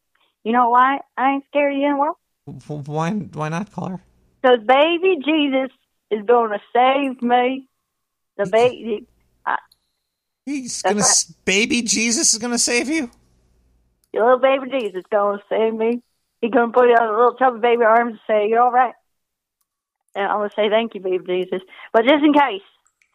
You 0.43 0.51
know 0.51 0.69
why? 0.69 0.99
I 1.17 1.35
ain't 1.35 1.45
scared 1.47 1.73
of 1.73 1.79
the 1.79 1.85
end 1.85 1.93
of 1.93 1.97
the 1.97 2.73
world. 2.73 2.87
Why, 2.87 3.11
why 3.11 3.49
not, 3.49 3.71
caller? 3.71 4.01
Because 4.41 4.59
baby 4.65 5.17
Jesus 5.25 5.71
is 6.11 6.25
going 6.25 6.51
to 6.51 6.59
save 6.73 7.21
me. 7.21 7.67
The 8.37 8.45
baby. 8.45 9.07
I, 9.45 9.57
He's 10.45 10.81
going 10.81 10.97
to, 10.97 11.33
baby 11.45 11.81
Jesus 11.81 12.33
is 12.33 12.39
going 12.39 12.53
to 12.53 12.59
save 12.59 12.89
you? 12.89 13.09
your 14.13 14.23
little 14.23 14.39
baby 14.39 14.71
Jesus 14.71 14.99
is 14.99 15.05
going 15.11 15.39
to 15.39 15.43
save 15.49 15.73
me. 15.73 16.01
He's 16.41 16.51
to 16.51 16.67
put 16.67 16.85
on 16.85 17.07
a 17.07 17.17
little 17.17 17.35
chubby 17.35 17.59
baby 17.59 17.83
arms 17.83 18.11
and 18.11 18.19
say, 18.27 18.47
"You're 18.47 18.61
all 18.61 18.71
right." 18.71 18.93
And 20.15 20.25
I'm 20.25 20.47
to 20.47 20.55
say, 20.55 20.69
"Thank 20.69 20.95
you, 20.95 21.01
baby 21.01 21.23
Jesus." 21.25 21.61
But 21.91 22.05
just 22.05 22.23
in 22.23 22.33
case, 22.33 22.61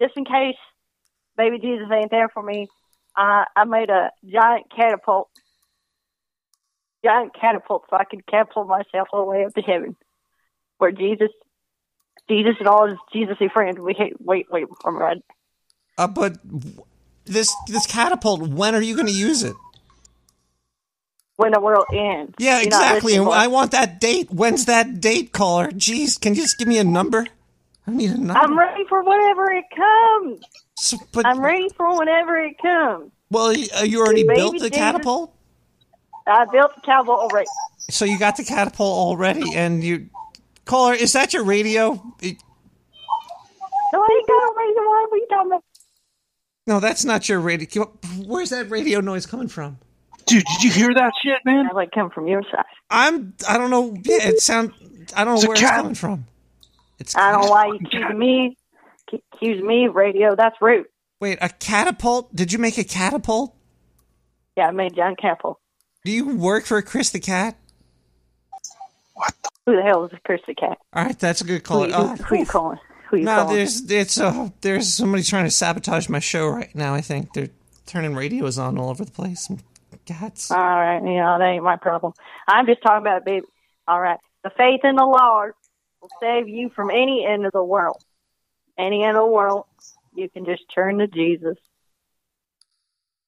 just 0.01 0.17
in 0.17 0.25
case, 0.25 0.57
baby 1.37 1.59
Jesus 1.59 1.89
ain't 1.93 2.11
there 2.11 2.29
for 2.29 2.43
me, 2.43 2.69
uh, 3.17 3.45
I 3.55 3.65
made 3.65 3.91
a 3.91 4.11
giant 4.25 4.67
catapult, 4.75 5.29
giant 7.05 7.35
catapult, 7.39 7.85
so 7.89 7.97
I 7.97 8.05
could 8.05 8.27
catapult 8.27 8.69
myself 8.69 9.09
all 9.13 9.25
the 9.25 9.31
way 9.31 9.45
up 9.45 9.55
to 9.55 9.63
heaven, 9.63 9.97
where 10.79 10.93
Jesus, 10.93 11.31
Jesus 12.29 12.57
and 12.59 12.69
all 12.69 12.89
his 12.89 12.99
Jesus-y 13.13 13.49
friends, 13.53 13.79
we 13.79 13.95
hate, 13.95 14.15
wait, 14.21 14.47
wait 14.51 14.67
for 14.81 14.93
me. 14.93 15.23
Uh, 15.99 16.09
but 16.09 16.39
this 17.25 17.55
this 17.69 17.87
catapult, 17.87 18.49
when 18.49 18.75
are 18.75 18.81
you 18.81 18.97
going 18.97 19.07
to 19.07 19.13
use 19.13 19.43
it? 19.43 19.55
When 21.37 21.53
the 21.53 21.61
world 21.61 21.87
ends. 21.93 22.35
Yeah, 22.39 22.57
You're 22.59 22.67
exactly. 22.67 23.19
I 23.19 23.47
want 23.47 23.73
that 23.73 24.01
date. 24.01 24.31
When's 24.31 24.67
that 24.67 25.01
date, 25.01 25.33
caller? 25.33 25.69
Jeez, 25.69 26.21
can 26.21 26.35
you 26.35 26.43
just 26.43 26.59
give 26.59 26.69
me 26.69 26.79
a 26.79 26.85
number? 26.85 27.27
I 27.87 27.91
need 27.91 28.11
a 28.11 28.19
number. 28.19 28.35
I'm 28.39 28.57
ready 28.59 28.85
for 28.89 29.03
whenever 29.03 29.51
it 29.51 29.65
comes. 29.75 30.41
but- 31.13 31.27
I'm 31.27 31.41
ready 31.41 31.69
for 31.77 31.99
whenever 31.99 32.37
it 32.39 32.57
comes. 32.59 33.11
Well, 33.31 33.53
you, 33.53 33.67
uh, 33.75 34.01
already 34.01 34.25
Baby 34.25 34.35
built 34.37 34.53
the 34.55 34.69
Jesus. 34.69 34.77
catapult, 34.77 35.35
I 36.27 36.45
built 36.53 36.75
the 36.75 36.83
catapult 36.83 37.19
already. 37.21 37.47
so 37.91 38.05
you 38.05 38.19
got 38.19 38.37
the 38.37 38.45
catapult 38.45 38.99
already, 38.99 39.55
and 39.55 39.83
you. 39.83 40.11
Caller, 40.67 40.95
is 40.95 41.13
that 41.15 41.33
your 41.33 41.43
radio? 41.45 41.93
It- 42.21 42.37
No, 43.93 44.01
I 44.03 44.23
got 44.29 44.35
a 44.35 44.55
radio. 44.57 44.83
What 44.83 45.13
are 45.13 45.17
you 45.17 45.27
talking? 45.31 45.59
No, 46.67 46.79
that's 46.79 47.05
not 47.05 47.29
your 47.29 47.41
radio. 47.41 47.85
Where's 48.25 48.51
that 48.51 48.71
radio 48.71 49.01
noise 49.01 49.27
coming 49.27 49.49
from? 49.49 49.79
Dude, 50.27 50.45
did 50.45 50.63
you 50.65 50.71
hear 50.71 50.95
that 50.95 51.13
shit, 51.23 51.39
man? 51.45 51.69
I 51.71 51.75
like 51.75 51.91
come 51.93 52.11
from 52.11 52.27
your 52.29 52.43
side. 52.45 52.65
I'm. 52.91 53.35
I 53.49 53.59
don't 53.59 53.71
know. 53.71 53.95
Yeah, 54.05 54.29
it 54.29 54.41
sound. 54.41 54.73
I 55.17 55.25
don't 55.25 55.35
know 55.37 55.43
a 55.43 55.47
where 55.49 55.53
it's 55.57 55.63
coming 55.63 55.95
from. 55.95 56.27
It's. 56.99 57.17
I 57.17 57.33
don't 57.33 57.43
know 57.47 57.51
why 57.51 57.67
you 57.67 57.75
accuse 57.85 58.15
me. 58.15 58.57
Accuse 59.35 59.63
me 59.63 59.89
radio. 59.89 60.35
That's 60.37 60.57
rude. 60.61 60.87
Wait, 61.21 61.39
a 61.43 61.49
catapult? 61.49 62.35
Did 62.35 62.53
you 62.53 62.59
make 62.59 62.79
a 62.79 62.85
catapult? 62.85 63.55
Yeah, 64.57 64.69
I 64.69 64.71
made 64.71 64.95
John 64.97 65.17
Catapult. 65.17 65.59
Do 66.05 66.13
you 66.13 66.37
work 66.37 66.65
for 66.67 66.81
Chris 66.83 67.11
the 67.11 67.21
Cat? 67.21 67.57
What? 69.15 69.35
Who 69.67 69.77
the 69.77 69.83
hell 69.83 70.05
is 70.07 70.13
Chris 70.25 70.41
the 70.47 70.55
Cat? 70.55 70.79
All 70.93 71.05
right, 71.05 71.19
that's 71.19 71.41
a 71.41 71.45
good 71.45 71.59
Who, 71.59 71.61
call. 71.61 71.87
you- 71.89 71.95
Uh, 71.95 72.17
who 72.17 72.37
you 72.39 72.47
calling? 72.47 72.79
Who 73.11 73.19
you 73.19 73.25
no, 73.25 73.37
calling? 73.43 73.57
there's 73.57 73.91
it's 73.91 74.19
uh, 74.19 74.49
there's 74.63 74.93
somebody 74.93 75.23
trying 75.23 75.45
to 75.45 75.51
sabotage 75.51 76.09
my 76.09 76.19
show 76.19 76.49
right 76.49 76.75
now. 76.75 76.95
I 76.95 77.01
think 77.03 77.33
they're 77.35 77.51
turning 77.87 78.15
radios 78.15 78.59
on 78.59 78.79
all 78.79 78.91
over 78.91 79.05
the 79.05 79.11
place. 79.13 79.49
Cats. 80.05 80.51
All 80.51 80.59
right, 80.59 81.03
you 81.03 81.17
know, 81.17 81.39
that 81.39 81.45
ain't 81.45 81.65
my 81.65 81.77
problem. 81.77 82.13
I'm 82.49 82.67
just 82.67 82.83
talking 82.83 83.07
about 83.07 83.25
baby. 83.25 83.47
All 83.87 84.01
right. 84.01 84.19
The 84.45 84.51
faith 84.51 84.81
in 84.85 84.97
the 84.97 85.05
Lord 85.05 85.55
will 86.01 86.11
save 86.21 86.49
you 86.49 86.71
from 86.75 86.91
any 86.91 87.27
end 87.29 87.47
of 87.47 87.53
the 87.53 87.63
world. 87.63 88.03
Any 88.79 89.05
end 89.05 89.17
of 89.17 89.25
the 89.27 89.33
world, 89.33 89.67
you 90.15 90.29
can 90.29 90.45
just 90.45 90.63
turn 90.75 90.99
to 90.99 91.07
Jesus. 91.07 91.57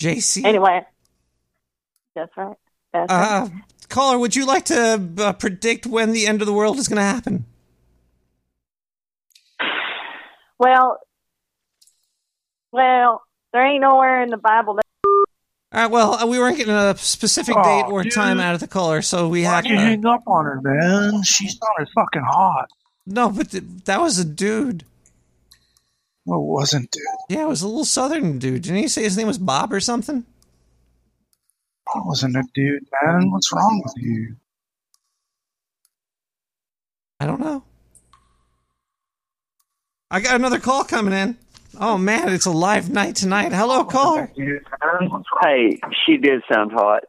JC. 0.01 0.45
Anyway, 0.45 0.85
that's 2.15 2.37
right. 2.37 2.57
That's 2.93 3.11
Uh, 3.11 3.49
right. 3.51 3.63
caller, 3.89 4.19
would 4.19 4.35
you 4.35 4.47
like 4.47 4.65
to 4.67 5.09
uh, 5.19 5.33
predict 5.35 5.87
when 5.87 6.13
the 6.13 6.27
end 6.27 6.43
of 6.43 6.47
the 6.47 6.53
world 6.53 6.79
is 6.79 6.89
going 6.89 6.97
to 6.97 7.03
happen? 7.03 7.47
Well, 10.59 10.99
well, 12.73 13.23
there 13.53 13.67
ain't 13.67 13.83
nowhere 13.83 14.23
in 14.23 14.31
the 14.31 14.37
Bible 14.37 14.75
that. 14.75 14.84
All 15.75 15.81
right, 15.81 15.91
well, 15.91 16.15
uh, 16.15 16.27
we 16.27 16.39
weren't 16.39 16.57
getting 16.57 16.73
a 16.73 16.97
specific 16.97 17.57
Aw, 17.57 17.63
date 17.83 17.91
or 17.93 18.05
dude. 18.05 18.13
time 18.13 18.39
out 18.39 18.55
of 18.55 18.61
the 18.61 18.69
caller, 18.69 19.03
so 19.03 19.29
we 19.29 19.43
had 19.43 19.65
Why'd 19.65 19.67
you 19.67 19.75
to. 19.75 19.81
hang 19.81 20.07
up 20.07 20.23
on 20.29 20.45
her, 20.45 20.61
man? 20.63 21.23
She's 21.25 21.59
not 21.61 21.83
as 21.83 21.89
fucking 21.95 22.23
hot. 22.23 22.69
No, 23.07 23.29
but 23.29 23.51
th- 23.51 23.65
that 23.85 24.01
was 24.01 24.19
a 24.21 24.25
dude. 24.25 24.85
No, 26.27 26.37
it 26.37 26.47
wasn't, 26.47 26.91
dude. 26.93 27.03
Yeah, 27.29 27.43
it 27.43 27.49
was 27.49 27.63
a 27.63 27.67
little 27.67 27.85
southern 27.85 28.39
dude. 28.39 28.63
Didn't 28.63 28.79
he 28.79 28.89
say 28.89 29.03
his 29.03 29.17
name 29.17 29.27
was 29.27 29.37
Bob 29.39 29.73
or 29.73 29.81
something? 29.81 30.25
That 31.93 32.03
wasn't 32.07 32.37
a 32.37 32.45
dude, 32.55 32.87
man. 33.03 33.31
What's 33.33 33.53
wrong 33.53 33.83
with 33.85 33.95
you? 33.97 34.37
I 37.19 37.27
don't 37.27 37.41
know. 37.41 37.65
I 40.11 40.21
got 40.21 40.37
another 40.37 40.61
call 40.61 40.85
coming 40.85 41.13
in. 41.13 41.37
Oh 41.81 41.99
man, 41.99 42.33
it's 42.33 42.47
a 42.47 42.51
live 42.51 42.91
night 42.91 43.17
tonight. 43.17 43.53
Hello, 43.53 43.85
caller. 43.85 44.31
Hey, 45.43 45.81
she 46.07 46.17
did 46.17 46.43
sound 46.53 46.73
hot. 46.73 47.05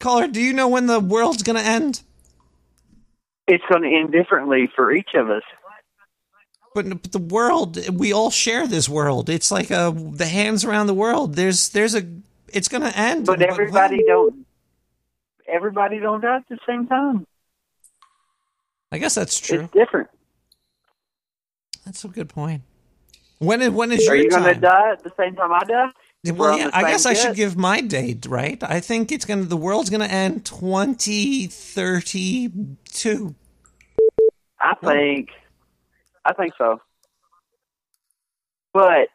Caller, 0.00 0.28
do 0.28 0.40
you 0.40 0.52
know 0.52 0.68
when 0.68 0.86
the 0.86 1.00
world's 1.00 1.42
gonna 1.42 1.60
end? 1.60 2.02
It's 3.46 3.64
going 3.68 3.82
to 3.82 3.94
end 3.94 4.10
differently 4.10 4.70
for 4.74 4.90
each 4.90 5.10
of 5.14 5.28
us. 5.28 5.42
But, 6.74 6.88
but 6.88 7.12
the 7.12 7.18
world, 7.18 7.78
we 7.90 8.12
all 8.12 8.30
share 8.30 8.66
this 8.66 8.88
world. 8.88 9.28
It's 9.28 9.50
like 9.50 9.70
uh, 9.70 9.90
the 9.90 10.26
hands 10.26 10.64
around 10.64 10.86
the 10.88 10.94
world. 10.94 11.34
There's, 11.34 11.68
there's 11.68 11.94
a, 11.94 12.04
it's 12.48 12.68
gonna 12.68 12.92
end. 12.94 13.26
But 13.26 13.42
everybody 13.42 14.02
don't. 14.04 14.46
Everybody 15.46 16.00
don't 16.00 16.20
die 16.20 16.36
at 16.36 16.48
the 16.48 16.58
same 16.66 16.86
time. 16.86 17.26
I 18.90 18.98
guess 18.98 19.14
that's 19.14 19.38
true. 19.38 19.64
It's 19.64 19.72
different. 19.72 20.08
That's 21.84 22.02
a 22.04 22.08
good 22.08 22.28
point. 22.28 22.62
When 23.38 23.62
is 23.62 23.70
when 23.70 23.92
is 23.92 24.08
Are 24.08 24.14
your 24.14 24.24
you 24.24 24.30
going 24.30 24.54
to 24.54 24.60
die 24.60 24.92
at 24.92 25.02
the 25.02 25.12
same 25.18 25.34
time 25.36 25.52
I 25.52 25.64
die? 25.64 25.90
Well, 26.32 26.58
yeah, 26.58 26.70
I 26.72 26.90
guess 26.90 27.04
I 27.04 27.12
should 27.12 27.36
give 27.36 27.56
my 27.56 27.82
date, 27.82 28.26
right? 28.26 28.62
I 28.62 28.80
think 28.80 29.12
it's 29.12 29.26
gonna 29.26 29.42
the 29.42 29.58
world's 29.58 29.90
gonna 29.90 30.06
end 30.06 30.46
twenty 30.46 31.48
thirty 31.48 32.50
two. 32.90 33.34
I 34.58 34.74
think, 34.82 35.28
I 36.24 36.32
think 36.32 36.54
so. 36.56 36.80
But 38.72 39.08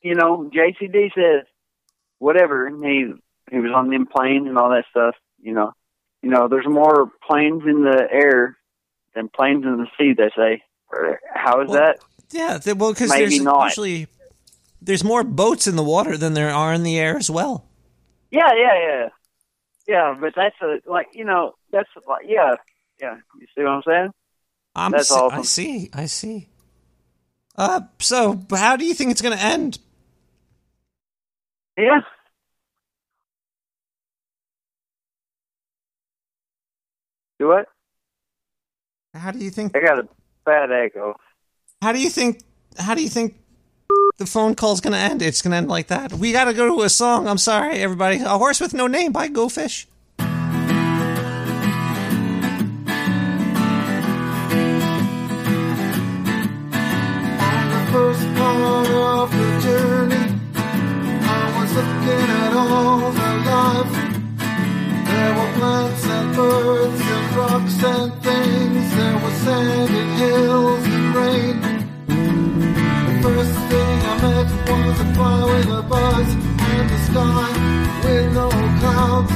you 0.00 0.14
know, 0.14 0.50
JCD 0.50 1.12
says 1.14 1.46
whatever. 2.18 2.70
He 2.70 3.12
he 3.50 3.58
was 3.58 3.72
on 3.74 3.90
them 3.90 4.06
planes 4.06 4.48
and 4.48 4.56
all 4.56 4.70
that 4.70 4.84
stuff. 4.90 5.14
You 5.42 5.52
know, 5.52 5.72
you 6.22 6.30
know, 6.30 6.48
there's 6.48 6.66
more 6.66 7.10
planes 7.28 7.64
in 7.66 7.82
the 7.82 8.08
air 8.10 8.56
than 9.14 9.28
planes 9.28 9.64
in 9.64 9.76
the 9.76 9.86
sea. 9.98 10.14
They 10.14 10.30
say. 10.34 10.62
How 11.34 11.60
is 11.62 11.72
that? 11.72 11.98
Yeah, 12.30 12.58
th- 12.58 12.76
well, 12.76 12.92
because 12.92 13.10
there's 13.10 13.40
not. 13.40 13.64
usually 13.68 14.08
there's 14.82 15.04
more 15.04 15.22
boats 15.24 15.66
in 15.66 15.76
the 15.76 15.82
water 15.82 16.16
than 16.16 16.34
there 16.34 16.50
are 16.50 16.72
in 16.74 16.82
the 16.82 16.98
air 16.98 17.16
as 17.16 17.30
well. 17.30 17.64
Yeah, 18.30 18.52
yeah, 18.54 18.78
yeah, 18.80 19.08
yeah. 19.86 20.16
But 20.20 20.34
that's 20.36 20.56
a 20.62 20.78
like 20.90 21.08
you 21.12 21.24
know 21.24 21.54
that's 21.70 21.88
like 22.08 22.26
yeah, 22.28 22.56
yeah. 23.00 23.16
You 23.40 23.46
see 23.54 23.62
what 23.62 23.68
I'm 23.70 23.82
saying? 23.86 24.10
I'm 24.74 24.92
That's 24.92 25.10
s- 25.10 25.16
I 25.16 25.20
awesome. 25.20 25.44
see. 25.44 25.90
I 25.94 26.06
see. 26.06 26.48
Uh, 27.56 27.80
so 28.00 28.40
how 28.50 28.76
do 28.76 28.84
you 28.84 28.92
think 28.94 29.10
it's 29.12 29.22
gonna 29.22 29.36
end? 29.36 29.78
Yeah. 31.78 32.00
Do 37.38 37.48
what? 37.48 37.66
How 39.14 39.30
do 39.30 39.38
you 39.38 39.50
think? 39.50 39.76
I 39.76 39.80
got 39.80 39.98
a 39.98 40.08
bad 40.44 40.70
echo. 40.72 41.14
How 41.82 41.92
do 41.92 42.00
you 42.00 42.10
think? 42.10 42.40
How 42.78 42.94
do 42.94 43.02
you 43.02 43.08
think 43.08 43.36
the 44.18 44.26
phone 44.26 44.54
call's 44.54 44.80
gonna 44.80 44.96
end? 44.96 45.22
It's 45.22 45.42
gonna 45.42 45.56
end 45.56 45.68
like 45.68 45.88
that. 45.88 46.12
We 46.12 46.32
gotta 46.32 46.54
go 46.54 46.74
to 46.74 46.82
a 46.82 46.88
song. 46.88 47.28
I'm 47.28 47.38
sorry, 47.38 47.78
everybody. 47.78 48.16
A 48.20 48.38
horse 48.38 48.60
with 48.60 48.74
no 48.74 48.86
name 48.86 49.12
by 49.12 49.28
Go 49.28 49.48
Fish. 49.48 49.86
first 57.92 58.34
part 58.34 58.88
of 58.88 59.30
the 59.30 59.60
journey, 59.62 60.26
I 60.54 61.44
was 61.56 61.70
looking 61.76 62.28
at 62.42 62.52
all 62.52 63.10
the 63.10 63.30
life. 63.48 63.92
There 65.08 65.32
were 65.38 65.52
plants 65.58 66.04
and 66.04 66.36
birds 66.36 67.00
and 67.00 67.36
rocks 67.36 67.84
and 67.84 68.12
things. 68.22 68.96
There 68.96 69.16
sand 69.46 69.90
and 69.94 70.18
hills 70.18 70.75
was 74.84 75.00
a 75.00 75.06
with 75.52 75.78
a 75.78 75.82
buzz 75.88 76.28
and 76.72 76.86
the 76.92 76.98
sky 77.08 77.48
with 78.04 78.32
no 78.34 78.48
clouds. 78.80 79.32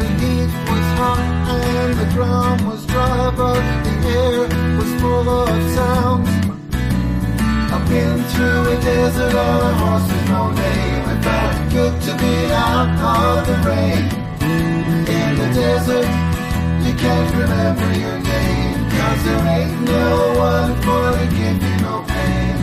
The 0.00 0.08
heat 0.20 0.50
was 0.68 0.86
hot 0.98 1.24
and 1.54 1.92
the 2.02 2.08
ground 2.14 2.60
was 2.68 2.84
dry, 2.86 3.30
but 3.36 3.62
the 3.86 3.94
air 4.20 4.40
was 4.78 4.90
full 5.00 5.28
of 5.28 5.48
sounds. 5.76 6.30
I've 7.74 7.88
been 7.88 8.22
through 8.32 8.72
a 8.74 8.76
desert 8.80 9.34
on 9.34 9.60
a 9.68 9.74
horse 9.82 10.08
with 10.12 10.28
no 10.28 10.42
name. 10.50 11.02
It 11.12 11.20
felt 11.26 11.72
good 11.76 11.94
to 12.06 12.12
be 12.22 12.34
out 12.52 12.90
of 13.12 13.46
the 13.48 13.56
rain. 13.68 14.04
In 15.16 15.30
the 15.40 15.48
desert, 15.60 16.08
you 16.84 16.94
can't 17.02 17.30
remember 17.40 17.88
your 17.98 18.18
name. 18.32 18.78
Cause 18.96 19.24
there 19.24 19.46
ain't 19.56 19.80
no 19.82 20.34
one 20.48 20.72
for 20.82 21.18
to 21.18 21.26
give 21.36 21.62
you 21.62 21.76
no 21.82 22.04
pain. 22.06 22.53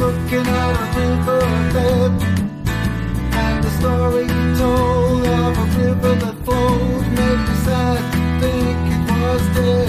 Looking 0.00 0.46
at 0.46 0.76
a 0.76 1.00
riverbed. 1.00 2.22
And 2.22 2.39
the 3.70 3.78
story 3.78 4.26
told 4.58 5.26
of 5.26 5.58
a 5.58 5.66
river 5.78 6.14
that 6.16 6.36
flowed 6.44 7.06
made 7.18 7.40
me 7.48 7.54
sad 7.64 8.00
think 8.40 9.10
was 9.10 9.42
dead. 9.54 9.88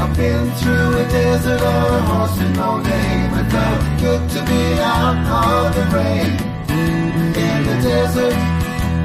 I've 0.00 0.16
been 0.16 0.50
through 0.58 0.98
a 0.98 1.04
desert 1.08 1.60
or 1.60 1.88
a 1.96 2.02
horse 2.02 2.38
with 2.38 2.56
no 2.56 2.78
name. 2.78 3.30
It 3.40 3.50
felt 3.50 4.00
good 4.00 4.22
to 4.34 4.40
be 4.50 4.62
out 4.80 5.16
of 5.44 5.74
the 5.76 5.84
rain. 5.96 6.32
In 7.44 7.58
the 7.68 7.76
desert, 7.82 8.36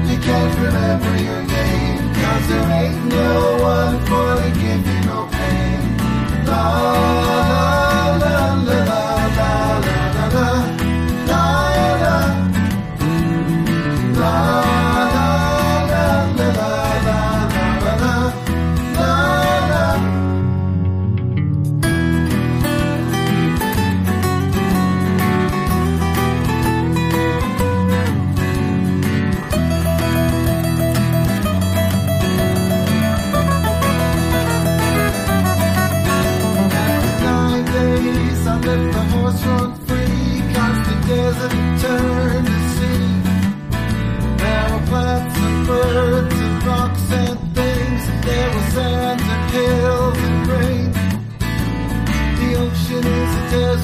you 0.08 0.18
can't 0.18 0.54
remember 0.58 1.12
your 1.22 1.42
name. 1.42 2.14
Cause 2.14 2.48
there 2.48 2.70
ain't 2.80 3.04
no 3.06 3.58
one 3.62 3.98
for 4.06 4.36
to 4.42 4.50
give 4.60 4.86
you 4.86 5.00
no 5.06 5.28
pain. 5.32 6.46
La 6.46 7.81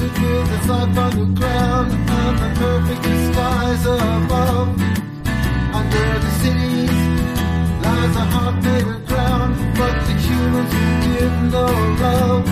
life 0.01 0.97
underground 0.97 1.91
And 1.91 2.37
the 2.39 2.49
perfect 2.59 3.05
above 3.85 4.69
Under 5.79 6.09
the 6.23 6.31
lies 7.83 8.15
a 8.15 8.25
heart 8.33 8.63
made 8.63 8.87
of 8.87 9.05
ground 9.07 9.55
But 9.75 9.95
the 10.07 10.13
humans 10.25 10.71
will 10.73 10.97
give 11.05 11.35
no 11.51 11.65
love 12.03 12.45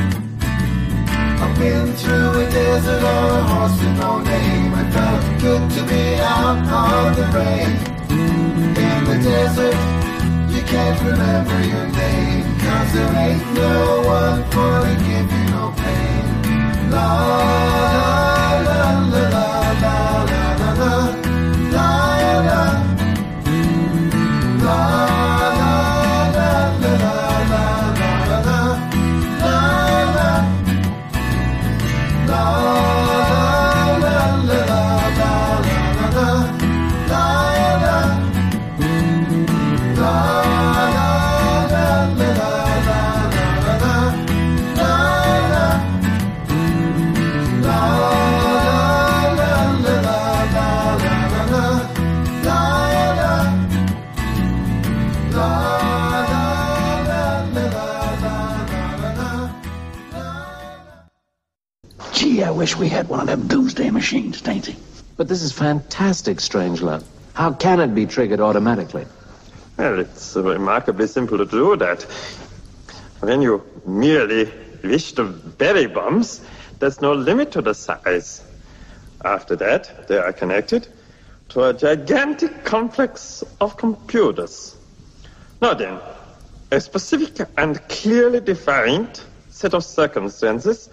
I've 1.39 1.57
been 1.57 1.93
through 1.93 2.41
a 2.41 2.49
desert 2.49 3.03
or 3.03 3.29
a 3.37 3.43
horse 3.43 3.79
with 3.79 3.97
no 3.99 4.19
name. 4.19 4.73
It 4.73 4.91
felt 4.91 5.41
good 5.41 5.69
to 5.75 5.81
be 5.85 6.15
out 6.19 6.57
of 6.67 7.15
the 7.15 7.25
rain. 7.37 7.71
In 8.09 9.03
the 9.05 9.17
desert, 9.23 9.77
you 10.53 10.61
can't 10.63 10.99
remember 11.01 11.59
your 11.63 11.87
name. 11.89 12.43
Cause 12.59 12.93
there 12.93 13.15
ain't 13.15 13.53
no 13.53 14.01
one 14.01 14.43
for 14.51 14.81
to 14.81 14.95
give 15.05 15.31
you 15.31 15.45
no 15.51 15.73
pain. 15.77 16.16
Love. 16.89 18.36
Wish 62.67 62.75
we 62.75 62.89
had 62.89 63.07
one 63.07 63.21
of 63.21 63.27
them 63.27 63.47
doomsday 63.47 63.89
machines, 63.89 64.41
Dainty. 64.41 64.75
But 65.15 65.29
this 65.29 65.41
is 65.41 65.53
fantastic, 65.53 66.39
Strangelove. 66.39 67.01
How 67.31 67.53
can 67.53 67.79
it 67.79 67.95
be 67.95 68.05
triggered 68.05 68.41
automatically? 68.41 69.05
Well, 69.77 69.99
it's 69.99 70.35
remarkably 70.35 71.07
simple 71.07 71.37
to 71.37 71.45
do 71.45 71.77
that. 71.77 72.03
When 73.21 73.41
you 73.41 73.63
merely 73.85 74.51
wish 74.83 75.13
to 75.13 75.23
bury 75.23 75.85
bombs, 75.85 76.41
there's 76.79 76.99
no 76.99 77.13
limit 77.13 77.53
to 77.53 77.61
the 77.61 77.73
size. 77.73 78.43
After 79.23 79.55
that, 79.55 80.09
they 80.09 80.17
are 80.17 80.33
connected 80.33 80.89
to 81.49 81.69
a 81.69 81.73
gigantic 81.73 82.65
complex 82.65 83.45
of 83.61 83.77
computers. 83.77 84.75
Now 85.61 85.73
then, 85.73 86.01
a 86.71 86.81
specific 86.81 87.47
and 87.55 87.79
clearly 87.87 88.41
defined 88.41 89.21
set 89.51 89.73
of 89.73 89.85
circumstances 89.85 90.89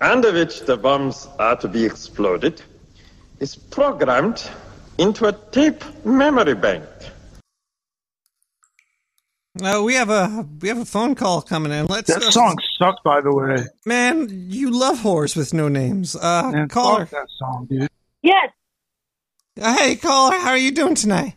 under 0.00 0.32
which 0.32 0.60
the 0.62 0.76
bombs 0.76 1.28
are 1.38 1.56
to 1.56 1.68
be 1.68 1.84
exploded 1.84 2.62
is 3.40 3.56
programmed 3.56 4.48
into 4.98 5.26
a 5.26 5.32
tape 5.32 5.82
memory 6.04 6.54
bank. 6.54 6.84
Uh, 9.60 9.82
we 9.84 9.94
have 9.94 10.08
a 10.10 10.46
we 10.60 10.68
have 10.68 10.78
a 10.78 10.84
phone 10.84 11.16
call 11.16 11.42
coming 11.42 11.72
in. 11.72 11.86
Let's 11.86 12.12
That 12.14 12.22
uh, 12.22 12.30
song 12.30 12.56
sucked, 12.78 13.02
by 13.02 13.20
the 13.20 13.34
way. 13.34 13.56
Man, 13.84 14.28
you 14.30 14.70
love 14.70 14.98
whores 15.00 15.36
with 15.36 15.52
no 15.52 15.68
names. 15.68 16.14
Uh, 16.14 16.50
Man, 16.52 16.68
caller. 16.68 17.06
fuck 17.06 17.10
that 17.10 17.28
song, 17.38 17.66
dude. 17.68 17.88
Yes, 18.22 18.50
Uh, 19.60 19.76
hey, 19.76 19.96
caller, 19.96 20.38
how 20.38 20.50
are 20.50 20.56
you 20.58 20.70
doing 20.70 20.94
tonight? 20.94 21.34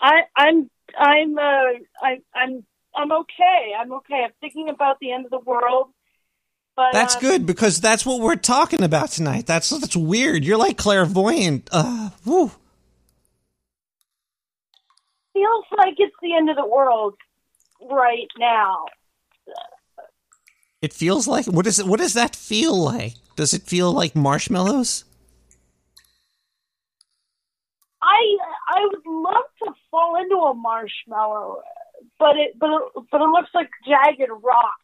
I, 0.00 0.22
I'm, 0.36 0.68
I'm, 0.98 1.38
uh, 1.38 1.42
I, 2.02 2.18
I'm, 2.34 2.64
I'm 2.96 3.12
okay. 3.12 3.72
I'm 3.78 3.92
okay. 3.92 4.22
I'm 4.24 4.32
thinking 4.40 4.68
about 4.68 4.98
the 5.00 5.12
end 5.12 5.24
of 5.24 5.30
the 5.30 5.38
world, 5.38 5.90
but 6.76 6.92
That's 6.92 7.16
uh, 7.16 7.20
good 7.20 7.46
because 7.46 7.80
that's 7.80 8.04
what 8.04 8.20
we're 8.20 8.36
talking 8.36 8.82
about 8.82 9.10
tonight. 9.10 9.46
That's 9.46 9.70
that's 9.70 9.96
weird. 9.96 10.44
You're 10.44 10.58
like 10.58 10.76
clairvoyant. 10.76 11.68
Uh, 11.70 12.10
woo. 12.24 12.50
Feels 15.32 15.64
like 15.76 15.94
it's 15.98 16.14
the 16.22 16.34
end 16.34 16.50
of 16.50 16.56
the 16.56 16.66
world 16.66 17.14
right 17.90 18.28
now. 18.38 18.86
It 20.82 20.92
feels 20.92 21.28
like 21.28 21.46
what 21.46 21.66
is 21.66 21.78
it? 21.78 21.86
What 21.86 22.00
does 22.00 22.14
that 22.14 22.34
feel 22.34 22.76
like? 22.76 23.14
Does 23.36 23.54
it 23.54 23.62
feel 23.62 23.92
like 23.92 24.14
marshmallows? 24.14 25.04
I, 28.02 28.36
I 28.68 28.86
would 28.86 29.06
love 29.06 29.44
to 29.64 29.72
fall 29.90 30.16
into 30.20 30.36
a 30.36 30.54
marshmallow, 30.54 31.62
but 32.18 32.36
it, 32.36 32.58
but 32.58 32.68
it, 32.70 33.04
but 33.10 33.20
it 33.20 33.28
looks 33.28 33.50
like 33.54 33.70
jagged 33.86 34.30
rock. 34.42 34.74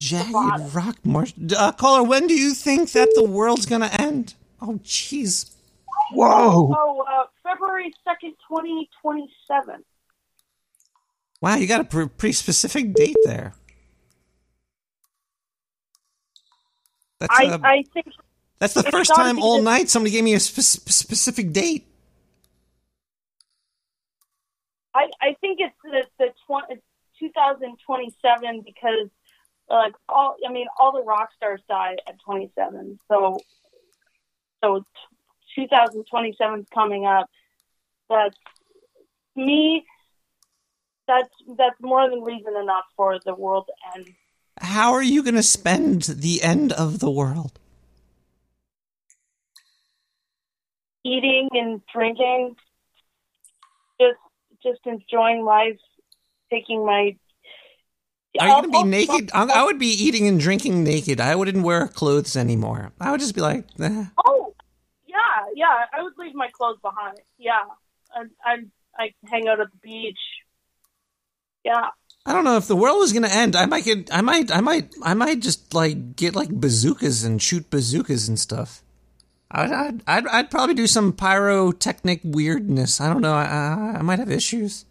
Jagged 0.00 0.74
rock 0.74 0.96
marsh. 1.04 1.34
Uh, 1.56 1.72
caller, 1.72 2.02
when 2.02 2.26
do 2.26 2.34
you 2.34 2.54
think 2.54 2.92
that 2.92 3.10
the 3.14 3.24
world's 3.24 3.66
gonna 3.66 3.90
end? 3.98 4.34
Oh, 4.60 4.80
jeez. 4.82 5.50
Whoa. 6.12 6.74
Oh, 6.76 7.04
uh, 7.06 7.26
February 7.42 7.92
second, 8.02 8.34
twenty 8.48 8.88
twenty 9.02 9.30
seven. 9.46 9.84
Wow, 11.42 11.56
you 11.56 11.66
got 11.66 11.80
a 11.82 11.84
pr- 11.84 12.06
pretty 12.06 12.32
specific 12.32 12.94
date 12.94 13.16
there. 13.24 13.54
That's 17.18 17.34
I, 17.38 17.46
uh, 17.46 17.58
think 17.92 18.06
that's 18.58 18.72
the 18.74 18.82
first 18.84 19.14
time 19.14 19.38
all 19.38 19.58
the- 19.58 19.64
night 19.64 19.90
somebody 19.90 20.12
gave 20.12 20.24
me 20.24 20.32
a 20.34 20.40
spe- 20.40 20.60
spe- 20.60 20.88
specific 20.88 21.52
date. 21.52 21.86
I, 24.94 25.08
I 25.20 25.36
think 25.40 25.60
it's 25.60 25.74
the, 25.84 26.04
the 26.18 26.26
tw- 26.48 26.64
it's 26.70 26.82
2027 27.20 28.62
because 28.64 29.08
like 29.70 29.94
all 30.08 30.36
I 30.46 30.52
mean 30.52 30.66
all 30.78 30.92
the 30.92 31.02
rock 31.02 31.30
stars 31.36 31.60
die 31.68 31.96
at 32.06 32.18
27. 32.24 32.98
So 33.08 33.38
so 34.62 34.84
2027 35.54 36.60
is 36.60 36.66
coming 36.72 37.06
up. 37.06 37.28
That's 38.08 38.36
me. 39.36 39.84
That's 41.06 41.28
that's 41.56 41.80
more 41.80 42.08
than 42.08 42.22
reason 42.22 42.56
enough 42.60 42.84
for 42.96 43.18
the 43.24 43.34
world 43.34 43.68
to 43.68 43.98
end. 43.98 44.08
How 44.60 44.92
are 44.92 45.02
you 45.02 45.22
going 45.22 45.34
to 45.34 45.42
spend 45.42 46.02
the 46.02 46.42
end 46.42 46.72
of 46.72 46.98
the 46.98 47.10
world? 47.10 47.58
Eating 51.02 51.48
and 51.52 51.80
drinking, 51.92 52.56
just 53.98 54.18
just 54.62 54.80
enjoying 54.84 55.44
life, 55.44 55.78
taking 56.50 56.84
my. 56.84 57.16
Are 58.38 58.46
you 58.46 58.52
going 58.52 58.64
to 58.64 58.68
be 58.70 58.76
I'll- 58.78 58.84
naked? 58.84 59.30
I, 59.34 59.44
I 59.44 59.64
would 59.64 59.78
be 59.78 59.88
eating 59.88 60.28
and 60.28 60.38
drinking 60.38 60.84
naked. 60.84 61.20
I 61.20 61.34
wouldn't 61.34 61.64
wear 61.64 61.88
clothes 61.88 62.36
anymore. 62.36 62.92
I 63.00 63.10
would 63.10 63.20
just 63.20 63.34
be 63.34 63.40
like, 63.40 63.64
eh. 63.80 64.04
Oh, 64.24 64.54
yeah, 65.06 65.16
yeah. 65.56 65.84
I 65.92 66.02
would 66.02 66.12
leave 66.16 66.34
my 66.34 66.48
clothes 66.52 66.78
behind. 66.80 67.18
Yeah, 67.38 67.58
I 68.14 68.22
I 68.44 68.56
I 68.96 69.14
hang 69.28 69.48
out 69.48 69.60
at 69.60 69.70
the 69.72 69.78
beach. 69.82 70.18
Yeah. 71.64 71.88
I 72.26 72.32
don't 72.34 72.44
know 72.44 72.56
if 72.56 72.68
the 72.68 72.76
world 72.76 72.98
was 72.98 73.12
going 73.12 73.24
to 73.24 73.32
end. 73.34 73.56
I 73.56 73.66
might 73.66 73.84
get. 73.84 74.14
I 74.14 74.20
might. 74.20 74.52
I 74.54 74.60
might. 74.60 74.94
I 75.02 75.14
might 75.14 75.40
just 75.40 75.72
like 75.74 76.14
get 76.16 76.36
like 76.36 76.50
bazookas 76.50 77.24
and 77.24 77.40
shoot 77.42 77.68
bazookas 77.70 78.28
and 78.28 78.38
stuff. 78.38 78.82
I'd. 79.50 79.72
I'd. 79.72 80.02
I'd, 80.06 80.26
I'd 80.28 80.50
probably 80.50 80.74
do 80.74 80.86
some 80.86 81.12
pyrotechnic 81.12 82.20
weirdness. 82.22 83.00
I 83.00 83.12
don't 83.12 83.22
know. 83.22 83.32
I, 83.32 83.44
I, 83.44 83.96
I 83.98 84.02
might 84.02 84.18
have 84.18 84.30
issues. 84.30 84.84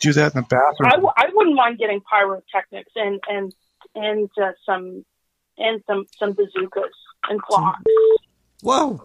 Do 0.00 0.12
that 0.12 0.34
in 0.34 0.40
the 0.42 0.46
bathroom. 0.48 0.86
I, 0.86 0.90
w- 0.90 1.12
I 1.16 1.26
wouldn't 1.32 1.56
mind 1.56 1.78
getting 1.78 2.00
pyrotechnics 2.10 2.92
and 2.96 3.20
and 3.28 3.54
and 3.94 4.30
uh, 4.40 4.52
some 4.64 5.04
and 5.58 5.82
some 5.86 6.04
some 6.18 6.32
bazookas 6.34 6.92
and 7.28 7.40
clocks. 7.42 7.82
Whoa, 8.62 9.02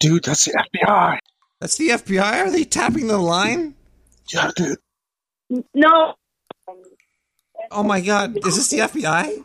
Dude, 0.00 0.24
that's 0.24 0.44
the 0.44 0.52
FBI. 0.74 1.18
that's 1.60 1.76
the 1.76 1.88
FBI. 1.90 2.46
Are 2.46 2.50
they 2.50 2.64
tapping 2.64 3.06
the 3.06 3.18
line? 3.18 3.74
Yeah, 4.32 4.50
dude. 4.56 4.78
No. 5.74 6.14
Oh 7.70 7.82
my 7.82 8.00
God! 8.00 8.36
Is 8.46 8.56
this 8.56 8.68
the 8.70 8.78
FBI? 8.78 9.44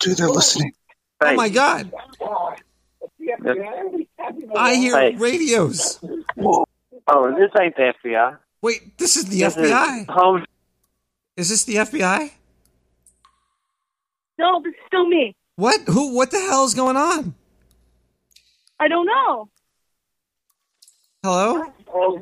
Dude, 0.00 0.16
they're 0.16 0.28
listening. 0.28 0.72
Oh 1.20 1.34
my 1.34 1.48
God! 1.48 1.92
I 4.56 4.74
hear 4.74 4.98
Hey. 4.98 5.14
radios. 5.16 5.98
Oh, 6.38 7.34
this 7.36 7.50
ain't 7.60 7.76
the 7.76 7.92
FBI. 8.04 8.38
Wait, 8.62 8.96
this 8.98 9.16
is 9.16 9.24
the 9.26 9.40
This 9.40 9.56
is 9.56 9.70
FBI. 9.70 10.06
home. 10.08 10.44
Is 11.36 11.48
this 11.48 11.64
the 11.64 11.76
FBI? 11.76 12.30
No, 14.38 14.60
this 14.62 14.70
is 14.72 14.78
still 14.86 15.06
me. 15.08 15.34
What? 15.56 15.80
Who? 15.86 16.14
What 16.14 16.30
the 16.30 16.38
hell 16.40 16.64
is 16.64 16.74
going 16.74 16.96
on? 16.96 17.34
I 18.80 18.88
don't 18.88 19.06
know. 19.06 19.48
Hello? 21.22 21.64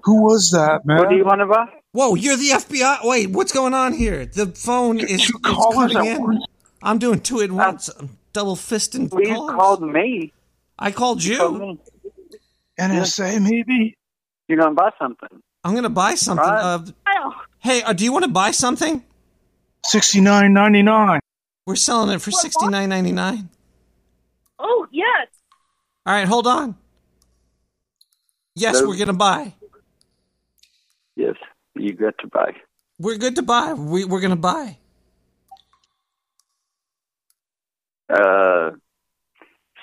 Who 0.04 0.22
was 0.22 0.50
that, 0.50 0.84
man? 0.84 0.98
What 0.98 1.08
do 1.08 1.16
you 1.16 1.24
want 1.24 1.40
to 1.40 1.46
buy? 1.46 1.66
Whoa, 1.92 2.14
you're 2.14 2.36
the 2.36 2.50
FBI. 2.50 2.98
Wait, 3.04 3.30
what's 3.30 3.52
going 3.52 3.72
on 3.74 3.92
here? 3.94 4.26
The 4.26 4.46
phone 4.46 4.98
is 5.00 5.22
it's 5.22 5.30
callers 5.30 5.92
cutting 5.92 6.10
at 6.10 6.16
in. 6.16 6.22
once? 6.22 6.44
I'm 6.82 6.98
doing 6.98 7.20
two 7.20 7.40
at 7.40 7.50
uh, 7.50 7.54
once. 7.54 7.88
I'm 7.88 8.16
double 8.32 8.56
fisting 8.56 9.10
Well, 9.10 9.22
you 9.22 9.34
calls. 9.34 9.50
called 9.52 9.82
me. 9.82 10.32
I 10.78 10.90
called 10.90 11.22
you. 11.24 11.36
called 11.38 11.58
me. 11.60 11.78
NSA, 12.78 13.40
maybe? 13.42 13.96
You're 14.48 14.58
gonna 14.58 14.74
buy 14.74 14.90
something. 14.98 15.42
I'm 15.64 15.74
gonna 15.74 15.90
buy 15.90 16.14
something. 16.14 16.46
Right. 16.46 16.62
Uh, 17.06 17.30
hey, 17.58 17.82
uh, 17.82 17.92
do 17.92 18.04
you 18.04 18.12
want 18.12 18.24
to 18.24 18.30
buy 18.30 18.50
something? 18.50 19.04
Sixty 19.84 20.20
nine 20.20 20.52
ninety 20.52 20.82
nine. 20.82 21.20
We're 21.66 21.76
selling 21.76 22.14
it 22.14 22.20
for 22.22 22.30
sixty 22.30 22.66
nine 22.68 22.88
ninety 22.88 23.12
nine. 23.12 23.48
Oh 24.58 24.86
yes. 24.90 25.28
All 26.06 26.14
right, 26.14 26.26
hold 26.26 26.46
on. 26.46 26.76
Yes, 28.54 28.78
Hello? 28.78 28.88
we're 28.90 28.98
gonna 28.98 29.12
buy. 29.12 29.54
Yes, 31.16 31.36
you 31.74 31.92
got 31.92 32.16
to 32.18 32.26
buy. 32.26 32.52
We're 32.98 33.18
good 33.18 33.36
to 33.36 33.42
buy. 33.42 33.74
We, 33.74 34.04
we're 34.04 34.20
gonna 34.20 34.36
buy. 34.36 34.78
Uh, 38.08 38.70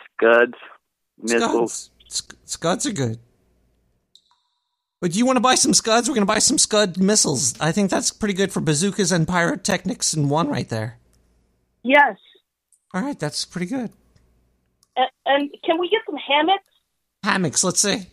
scuds, 0.05 0.53
missiles. 1.21 1.91
Scuds. 2.07 2.15
Sc- 2.15 2.37
Scuds 2.45 2.85
are 2.85 2.91
good. 2.93 3.19
But 4.99 5.11
do 5.11 5.19
you 5.19 5.25
want 5.25 5.37
to 5.37 5.41
buy 5.41 5.55
some 5.55 5.73
scuds? 5.73 6.09
We're 6.09 6.15
gonna 6.15 6.25
buy 6.25 6.39
some 6.39 6.57
scud 6.57 6.97
missiles. 6.97 7.59
I 7.59 7.71
think 7.71 7.91
that's 7.91 8.11
pretty 8.11 8.33
good 8.33 8.51
for 8.51 8.61
bazookas 8.61 9.11
and 9.11 9.27
pyrotechnics 9.27 10.13
in 10.15 10.27
one 10.29 10.47
right 10.49 10.67
there. 10.67 10.97
Yes. 11.83 12.17
All 12.93 13.01
right, 13.01 13.19
that's 13.19 13.45
pretty 13.45 13.67
good. 13.67 13.91
And, 14.95 15.09
and 15.25 15.49
can 15.63 15.79
we 15.79 15.87
get 15.89 16.01
some 16.05 16.15
hammocks? 16.17 16.63
Hammocks, 17.23 17.63
let's 17.63 17.79
see. 17.79 18.07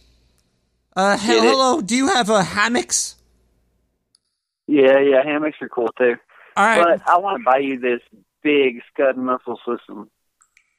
Uh, 0.95 1.17
he- 1.17 1.29
Get 1.29 1.37
it. 1.39 1.43
hello, 1.45 1.81
do 1.81 1.97
you 1.97 2.09
have 2.09 2.29
a 2.29 2.43
hammocks? 2.43 3.17
Yeah, 4.67 4.99
yeah, 5.01 5.23
hammocks 5.25 5.57
are 5.63 5.69
cool 5.69 5.89
too. 5.99 6.17
All 6.57 6.65
right. 6.67 6.83
But 7.01 7.09
I 7.09 7.19
want 7.19 7.41
to 7.41 7.45
buy 7.45 7.59
you 7.59 7.79
this 7.79 8.01
big 8.43 8.81
scud 8.93 9.17
missile 9.17 9.59
system. 9.67 10.11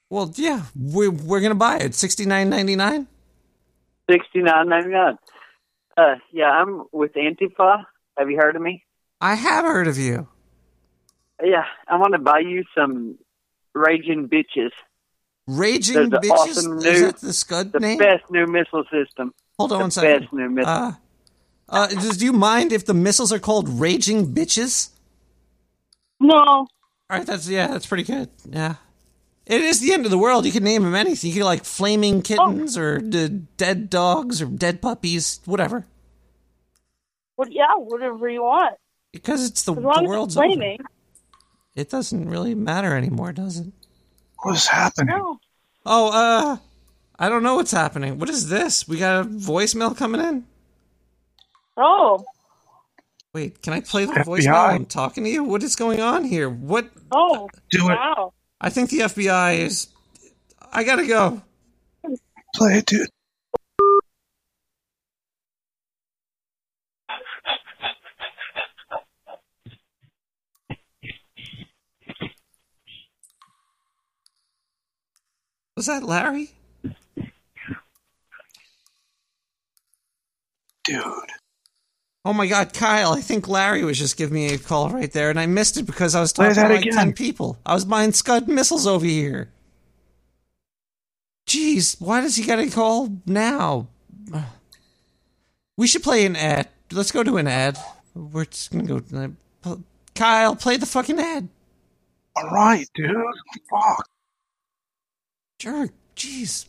Well, 0.10 0.32
yeah, 0.36 0.64
we're 0.76 1.12
we're 1.12 1.42
gonna 1.42 1.56
buy 1.56 1.78
it. 1.78 1.96
Sixty 1.96 2.26
nine 2.26 2.50
ninety 2.50 2.76
nine. 2.76 3.08
Sixty 4.10 4.42
nine 4.42 4.70
ninety 4.70 4.90
nine. 4.90 5.18
Uh, 5.98 6.16
yeah, 6.32 6.50
I'm 6.52 6.84
with 6.92 7.14
Antifa. 7.14 7.86
Have 8.18 8.30
you 8.30 8.38
heard 8.38 8.56
of 8.56 8.62
me? 8.62 8.84
I 9.22 9.36
have 9.36 9.64
heard 9.66 9.88
of 9.88 9.98
you. 9.98 10.28
Yeah, 11.44 11.66
I 11.88 11.98
want 11.98 12.14
to 12.14 12.20
buy 12.20 12.40
you 12.40 12.64
some 12.76 13.18
raging 13.74 14.28
bitches. 14.30 14.72
Raging 15.48 16.10
bitches. 16.10 16.30
awesome 16.32 16.78
Is 16.80 16.84
new- 16.84 17.06
that 17.08 17.18
the 17.18 17.34
scud 17.34 17.72
The 17.72 17.80
name? 17.80 17.98
best 17.98 18.24
new 18.30 18.46
missile 18.48 18.84
system. 18.92 19.34
Hold 19.58 19.72
on 19.72 19.78
the 19.80 19.84
one 19.84 19.92
second. 19.92 20.22
Best 20.22 20.34
new 20.34 20.50
missile. 20.50 20.72
Uh, 20.72 20.92
uh, 21.70 21.88
does, 21.88 22.18
do 22.18 22.26
you 22.26 22.34
mind 22.34 22.72
if 22.72 22.86
the 22.86 22.94
missiles 22.94 23.32
are 23.32 23.40
called 23.40 23.68
raging 23.70 24.34
bitches? 24.34 24.90
No. 26.20 26.36
All 26.38 26.68
right, 27.10 27.26
that's 27.26 27.48
yeah, 27.48 27.68
that's 27.68 27.86
pretty 27.86 28.04
good. 28.04 28.30
Yeah, 28.50 28.76
it 29.46 29.62
is 29.62 29.80
the 29.80 29.94
end 29.94 30.06
of 30.06 30.12
the 30.12 30.18
world. 30.18 30.46
You 30.46 30.52
can 30.52 30.64
name 30.64 30.84
them 30.84 30.96
anything. 30.96 31.30
You 31.30 31.36
can 31.38 31.44
like 31.46 31.66
flaming 31.66 32.22
kittens 32.22 32.78
or 32.78 33.00
d- 33.00 33.44
dead 33.58 33.90
dogs 33.90 34.42
or 34.42 34.46
dead 34.46 34.82
puppies, 34.82 35.40
whatever. 35.46 35.86
What? 37.36 37.52
Yeah, 37.52 37.74
whatever 37.78 38.30
you 38.30 38.44
want. 38.44 38.76
Because 39.12 39.46
it's 39.46 39.64
the, 39.64 39.74
As 39.74 39.78
long 39.84 39.94
the 39.96 40.02
as 40.04 40.08
world's 40.08 40.34
it's 40.36 40.38
over. 40.38 40.48
flaming. 40.48 40.80
It 41.76 41.90
doesn't 41.90 42.30
really 42.30 42.56
matter 42.56 42.96
anymore, 42.96 43.34
does 43.34 43.60
it? 43.60 43.68
What's 44.44 44.68
happening? 44.68 45.18
No. 45.18 45.40
Oh, 45.86 46.10
uh, 46.12 46.58
I 47.20 47.30
don't 47.30 47.44
know 47.44 47.56
what's 47.56 47.72
happening. 47.72 48.18
What 48.20 48.30
is 48.30 48.50
this? 48.50 48.88
We 48.88 48.98
got 48.98 49.26
a 49.26 49.30
voicemail 49.30 49.96
coming 49.96 50.22
in. 50.22 50.46
Oh. 51.78 52.24
Wait, 53.34 53.62
can 53.62 53.74
I 53.74 53.82
play 53.82 54.06
the 54.06 54.14
FBI. 54.14 54.24
voicemail? 54.26 54.70
I'm 54.70 54.86
talking 54.86 55.26
to 55.26 55.30
you. 55.30 55.44
What 55.44 55.64
is 55.64 55.76
going 55.76 56.00
on 56.00 56.24
here? 56.24 56.50
What? 56.50 56.90
Oh. 57.12 57.50
Do 57.72 57.90
it. 57.90 57.98
I 58.66 58.70
think 58.72 58.90
the 58.90 59.02
FBI 59.02 59.60
is. 59.60 59.90
I 60.72 60.84
gotta 60.84 61.06
go. 61.06 61.40
Play 62.56 62.80
it, 62.80 62.88
dude. 62.88 63.08
Was 75.78 75.86
that 75.86 76.02
Larry? 76.02 76.50
Dude. 80.86 81.04
Oh 82.26 82.34
my 82.34 82.48
God, 82.48 82.74
Kyle! 82.74 83.14
I 83.14 83.22
think 83.22 83.48
Larry 83.48 83.84
was 83.84 84.00
just 84.00 84.18
giving 84.18 84.34
me 84.34 84.48
a 84.52 84.58
call 84.58 84.90
right 84.90 85.12
there, 85.12 85.30
and 85.30 85.40
I 85.40 85.46
missed 85.46 85.78
it 85.78 85.84
because 85.84 86.16
I 86.16 86.22
was 86.22 86.34
talking 86.34 86.56
to 86.56 86.62
like 86.62 86.82
again. 86.82 86.94
ten 86.94 87.14
people. 87.14 87.60
I 87.64 87.76
was 87.76 87.86
buying 87.86 88.14
Scud 88.14 88.48
missiles 88.48 88.88
over 88.88 89.06
here. 89.06 89.52
Jeez, 91.48 92.02
why 92.02 92.22
does 92.22 92.36
he 92.36 92.44
get 92.44 92.58
a 92.58 92.68
call 92.68 93.10
now? 93.28 93.88
We 95.78 95.86
should 95.86 96.02
play 96.02 96.26
an 96.26 96.36
ad. 96.36 96.68
Let's 96.92 97.12
go 97.12 97.22
to 97.22 97.38
an 97.38 97.48
ad. 97.48 97.78
We're 98.16 98.46
just 98.46 98.72
gonna 98.72 98.86
go. 99.62 99.84
Kyle, 100.16 100.56
play 100.56 100.78
the 100.78 100.88
fucking 100.88 101.20
ad. 101.20 101.48
All 102.36 102.50
right, 102.50 102.88
dude. 102.96 103.16
Fuck. 103.70 104.10
Jerk. 105.60 105.92
Jeez. 106.16 106.66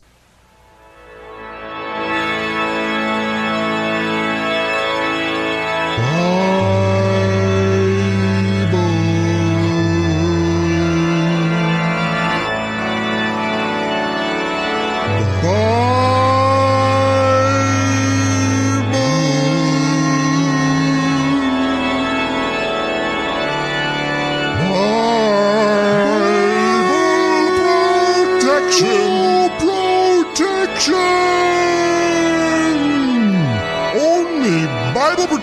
Protection! 5.97 6.46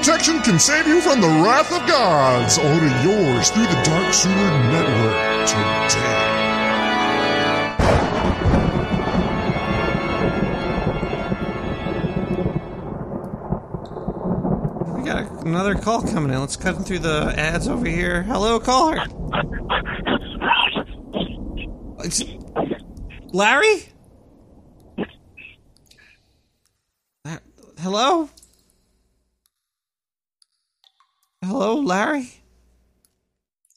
Protection 0.05 0.39
can 0.43 0.59
save 0.59 0.87
you 0.87 1.01
from 1.01 1.19
the 1.19 1.27
wrath 1.27 1.73
of 1.73 1.89
gods. 1.89 2.59
Order 2.59 2.89
yours 3.03 3.49
through 3.49 3.63
the 3.63 3.83
Dark 3.85 4.13
Sewer 4.13 4.35
Network 4.69 5.49
today. 5.49 6.35
We 14.95 15.05
got 15.05 15.47
another 15.47 15.75
call 15.75 16.03
coming 16.03 16.35
in. 16.35 16.39
Let's 16.39 16.57
cut 16.57 16.87
through 16.87 16.99
the 16.99 17.33
ads 17.39 17.67
over 17.67 17.89
here. 17.89 18.25
Hello, 18.25 18.61
caller. 18.61 18.99
It's- 22.05 22.23
Larry? 23.33 23.89
Hello? 27.79 28.29
Hello, 31.45 31.79
Larry? 31.79 32.41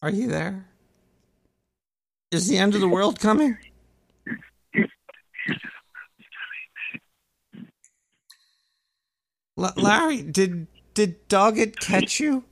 Are 0.01 0.09
you 0.09 0.27
there? 0.27 0.67
Is 2.31 2.47
the 2.47 2.57
end 2.57 2.75
of 2.75 2.81
the 2.81 2.87
world 2.87 3.19
coming? 3.19 3.57
L- 9.57 9.73
Larry, 9.75 10.21
did 10.21 10.67
did 10.93 11.27
Doggett 11.27 11.77
catch 11.77 12.21
you? 12.21 12.45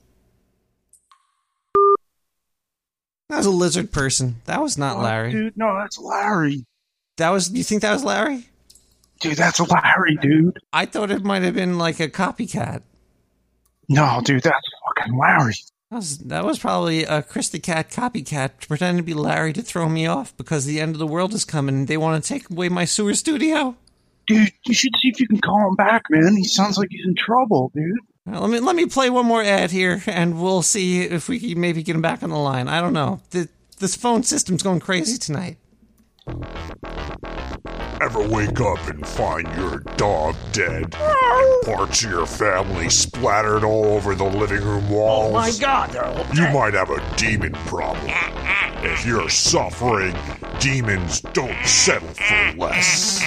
That 3.28 3.38
was 3.38 3.46
a 3.46 3.50
lizard 3.50 3.92
person. 3.92 4.42
That 4.44 4.60
was 4.60 4.76
not 4.76 5.00
Larry. 5.00 5.32
Dude, 5.32 5.56
no, 5.56 5.74
that's 5.76 5.98
Larry. 5.98 6.66
That 7.16 7.30
was. 7.30 7.50
You 7.50 7.64
think 7.64 7.80
that 7.82 7.92
was 7.92 8.04
Larry? 8.04 8.50
Dude, 9.20 9.38
that's 9.38 9.60
Larry, 9.60 10.16
dude. 10.20 10.58
I 10.74 10.84
thought 10.84 11.10
it 11.10 11.24
might 11.24 11.42
have 11.42 11.54
been 11.54 11.78
like 11.78 12.00
a 12.00 12.08
copycat. 12.08 12.82
No, 13.88 14.20
dude, 14.22 14.42
that's 14.42 14.68
fucking 14.96 15.18
Larry. 15.18 15.54
That 15.90 15.96
was, 15.96 16.18
that 16.18 16.44
was 16.44 16.58
probably 16.58 17.04
a 17.04 17.22
Chris 17.22 17.48
the 17.48 17.60
Cat 17.60 17.90
copycat 17.90 18.66
pretending 18.66 18.96
to 18.96 19.06
be 19.06 19.14
Larry 19.14 19.52
to 19.52 19.62
throw 19.62 19.88
me 19.88 20.06
off 20.06 20.36
because 20.36 20.64
the 20.64 20.80
end 20.80 20.94
of 20.94 20.98
the 20.98 21.06
world 21.06 21.32
is 21.32 21.44
coming 21.44 21.76
and 21.76 21.88
they 21.88 21.96
want 21.96 22.22
to 22.22 22.28
take 22.28 22.50
away 22.50 22.68
my 22.68 22.84
sewer 22.84 23.14
studio. 23.14 23.76
Dude, 24.26 24.52
you 24.66 24.74
should 24.74 24.92
see 25.00 25.08
if 25.08 25.20
you 25.20 25.28
can 25.28 25.40
call 25.40 25.68
him 25.68 25.76
back, 25.76 26.02
man. 26.10 26.34
He 26.36 26.44
sounds 26.44 26.76
like 26.76 26.88
he's 26.90 27.06
in 27.06 27.14
trouble, 27.14 27.70
dude. 27.72 27.98
Well, 28.26 28.40
let 28.40 28.50
me 28.50 28.58
let 28.58 28.74
me 28.74 28.86
play 28.86 29.08
one 29.08 29.24
more 29.24 29.42
ad 29.42 29.70
here, 29.70 30.02
and 30.08 30.42
we'll 30.42 30.62
see 30.62 31.02
if 31.02 31.28
we 31.28 31.38
can 31.38 31.60
maybe 31.60 31.84
get 31.84 31.94
him 31.94 32.02
back 32.02 32.24
on 32.24 32.30
the 32.30 32.36
line. 32.36 32.66
I 32.66 32.80
don't 32.80 32.92
know. 32.92 33.20
The, 33.30 33.48
this 33.78 33.94
phone 33.94 34.24
system's 34.24 34.64
going 34.64 34.80
crazy 34.80 35.16
tonight. 35.16 35.58
Ever 38.00 38.28
wake 38.28 38.60
up 38.60 38.86
and 38.88 39.06
find 39.06 39.48
your 39.56 39.78
dog 39.96 40.36
dead 40.52 40.94
and 40.94 41.62
parts 41.64 42.04
of 42.04 42.10
your 42.10 42.26
family 42.26 42.90
splattered 42.90 43.64
all 43.64 43.86
over 43.86 44.14
the 44.14 44.24
living 44.24 44.62
room 44.62 44.84
oh 44.90 44.94
walls? 44.94 45.32
Oh 45.32 45.32
my 45.32 45.52
god, 45.58 46.36
You 46.36 46.48
might 46.50 46.74
have 46.74 46.90
a 46.90 47.02
demon 47.16 47.52
problem. 47.52 48.10
If 48.82 49.06
you're 49.06 49.30
suffering, 49.30 50.14
demons 50.60 51.20
don't 51.20 51.66
settle 51.66 52.08
for 52.08 52.58
less. 52.58 53.22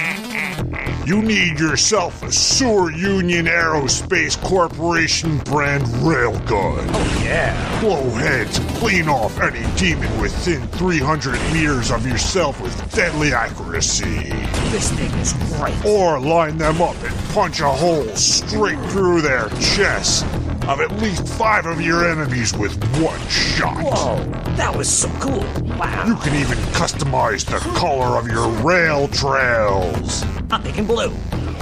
You 1.06 1.22
need 1.22 1.58
yourself 1.58 2.22
a 2.22 2.30
Sewer 2.30 2.92
Union 2.92 3.46
Aerospace 3.46 4.40
Corporation 4.42 5.38
brand 5.38 5.84
railgun. 5.84 6.86
Oh 6.92 7.22
yeah. 7.24 7.80
Blow 7.80 8.08
heads 8.10 8.58
clean 8.78 9.08
off 9.08 9.40
any 9.40 9.66
demon 9.76 10.20
within 10.20 10.66
300 10.68 11.34
meters 11.52 11.90
of 11.90 12.06
yourself 12.06 12.60
with 12.60 12.94
deadly 12.94 13.32
accuracy. 13.32 14.30
This 14.70 14.92
thing 14.92 15.12
is 15.18 15.32
great. 15.56 15.84
Or 15.84 16.20
line 16.20 16.58
them 16.58 16.80
up 16.80 16.96
and 17.02 17.16
punch 17.30 17.60
a 17.60 17.68
hole 17.68 18.06
straight 18.14 18.80
through 18.90 19.22
their 19.22 19.48
chest 19.60 20.26
of 20.68 20.80
at 20.80 20.92
least 21.00 21.26
five 21.26 21.66
of 21.66 21.80
your 21.80 22.08
enemies 22.08 22.56
with 22.56 22.72
one 23.00 23.18
shot. 23.28 23.82
Whoa, 23.82 24.24
that 24.56 24.74
was 24.76 24.88
so 24.88 25.08
cool. 25.20 25.44
Wow. 25.76 26.04
You 26.06 26.14
can 26.16 26.34
even 26.36 26.58
customize 26.72 27.44
the 27.44 27.58
color 27.78 28.16
of 28.18 28.28
your 28.28 28.48
rail 28.62 29.08
trails. 29.08 30.22
I'm 30.50 30.62
thinking 30.62 30.86
blue. 30.86 31.12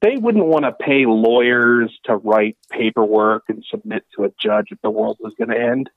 They 0.00 0.16
wouldn't 0.16 0.46
want 0.46 0.64
to 0.64 0.72
pay 0.72 1.06
lawyers 1.06 1.96
to 2.04 2.16
write 2.16 2.56
paperwork 2.70 3.44
and 3.48 3.64
submit 3.70 4.04
to 4.16 4.24
a 4.24 4.32
judge 4.42 4.68
if 4.70 4.80
the 4.82 4.90
world 4.90 5.18
was 5.20 5.34
going 5.38 5.50
to 5.50 5.60
end. 5.60 5.88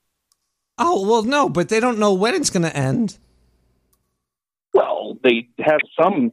Oh 0.78 1.06
well, 1.08 1.22
no, 1.24 1.48
but 1.48 1.68
they 1.68 1.80
don't 1.80 1.98
know 1.98 2.14
when 2.14 2.34
it's 2.34 2.50
going 2.50 2.62
to 2.62 2.76
end. 2.76 3.18
Well, 4.72 5.18
they 5.24 5.48
have 5.58 5.80
some 6.00 6.32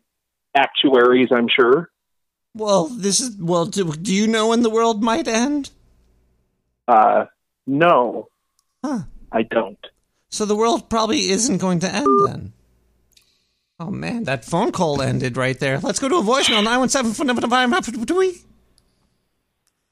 actuaries, 0.53 1.30
I'm 1.31 1.48
sure. 1.48 1.90
Well, 2.53 2.88
this 2.88 3.19
is 3.19 3.35
well. 3.38 3.65
Do, 3.65 3.91
do 3.94 4.14
you 4.14 4.27
know 4.27 4.49
when 4.49 4.61
the 4.61 4.69
world 4.69 5.02
might 5.02 5.27
end? 5.27 5.72
Uh, 6.88 7.26
no, 7.65 8.27
Huh. 8.84 9.03
I 9.31 9.44
don't. 9.44 9.80
So 10.30 10.45
the 10.45 10.56
world 10.56 10.90
probably 10.90 11.30
isn't 11.30 11.60
going 11.60 11.80
to 11.80 11.90
end 11.90 12.07
then. 12.27 12.53
Oh 13.85 13.91
man, 13.91 14.23
that 14.23 14.45
phone 14.45 14.72
call 14.72 15.01
ended 15.01 15.35
right 15.35 15.60
there. 15.60 15.77
Let's 15.77 15.99
go 15.99 16.07
to 16.07 16.15
a 16.15 16.22
voicemail 16.22 16.64
nine 16.64 16.80
one 16.80 16.88
seven 16.88 17.11
four 17.11 17.26
seven 17.26 17.49
five. 17.49 17.69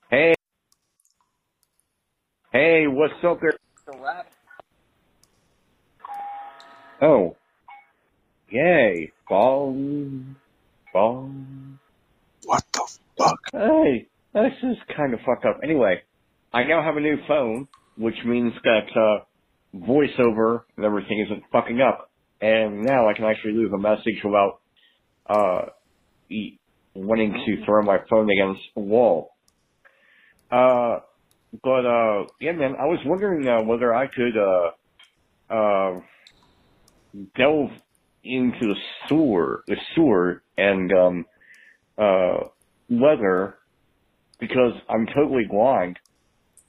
Hey. 0.09 0.33
Hey, 2.53 2.87
what's 2.87 3.13
up 3.27 3.41
there? 3.41 3.57
Oh. 7.01 7.35
Yay. 8.49 9.11
Bong. 9.27 10.37
Bong. 10.93 11.79
What 12.45 12.63
the 12.71 12.97
fuck? 13.17 13.39
Hey, 13.51 14.07
this 14.33 14.53
is 14.63 14.77
kind 14.95 15.13
of 15.13 15.19
fucked 15.25 15.43
up. 15.43 15.59
Anyway, 15.63 16.01
I 16.53 16.63
now 16.63 16.81
have 16.81 16.95
a 16.95 17.01
new 17.01 17.17
phone, 17.27 17.67
which 17.97 18.15
means 18.25 18.53
that, 18.63 18.87
uh, 18.95 19.25
voiceover 19.75 20.63
and 20.77 20.85
everything 20.85 21.19
isn't 21.25 21.43
fucking 21.51 21.81
up. 21.81 22.10
And 22.41 22.83
now 22.83 23.07
I 23.07 23.13
can 23.13 23.25
actually 23.25 23.53
leave 23.53 23.73
a 23.73 23.77
message 23.77 24.23
about, 24.25 24.59
uh, 25.29 25.65
wanting 26.95 27.33
to 27.45 27.65
throw 27.65 27.83
my 27.83 27.99
phone 28.09 28.29
against 28.29 28.61
a 28.75 28.79
wall. 28.79 29.31
Uh, 30.51 30.99
but, 31.63 31.85
uh, 31.85 32.25
yeah 32.39 32.53
man, 32.53 32.75
I 32.79 32.85
was 32.85 32.99
wondering, 33.05 33.47
uh, 33.47 33.63
whether 33.63 33.93
I 33.93 34.07
could, 34.07 34.37
uh, 34.37 35.53
uh, 35.53 35.99
delve 37.37 37.71
into 38.23 38.59
the 38.59 38.75
sewer, 39.07 39.63
the 39.67 39.75
sewer, 39.95 40.43
and 40.57 40.91
um, 40.93 41.25
uh, 41.97 42.47
whether 42.89 43.57
because 44.39 44.73
I'm 44.89 45.05
totally 45.07 45.45
blind, 45.49 45.97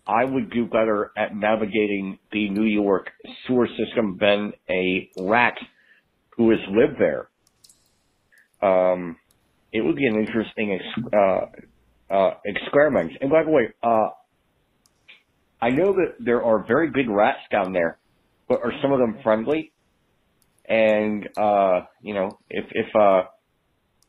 I 0.07 0.25
would 0.25 0.51
do 0.51 0.67
better 0.67 1.13
at 1.17 1.35
navigating 1.35 2.19
the 2.33 2.51
New 2.51 2.65
York 2.65 3.11
sewer 3.47 3.69
system 3.69 4.19
than 4.21 4.53
a 4.69 5.11
rat 5.17 5.57
who 6.37 6.51
has 6.51 6.59
lived 6.69 6.99
there. 6.99 7.29
Um, 8.63 9.17
it 9.73 9.81
would 9.81 9.97
be 9.97 10.07
an 10.07 10.17
interesting 10.17 10.73
ex- 10.73 11.07
uh, 11.13 12.13
uh, 12.13 12.35
experiment. 12.45 13.13
And 13.21 13.31
by 13.31 13.45
the 13.45 13.51
way, 13.51 13.69
uh, 13.83 14.09
I 15.61 15.71
know 15.71 15.93
that 15.93 16.17
there 16.19 16.43
are 16.43 16.65
very 16.67 16.91
big 16.91 17.09
rats 17.09 17.41
down 17.51 17.73
there, 17.73 17.99
but 18.49 18.61
are 18.65 18.73
some 18.83 18.93
of 18.93 18.99
them 18.99 19.19
friendly? 19.23 19.73
And 20.69 21.29
uh, 21.37 21.83
you 22.03 22.15
know, 22.15 22.39
if 22.51 22.65
if 22.73 22.95
uh, 22.95 23.23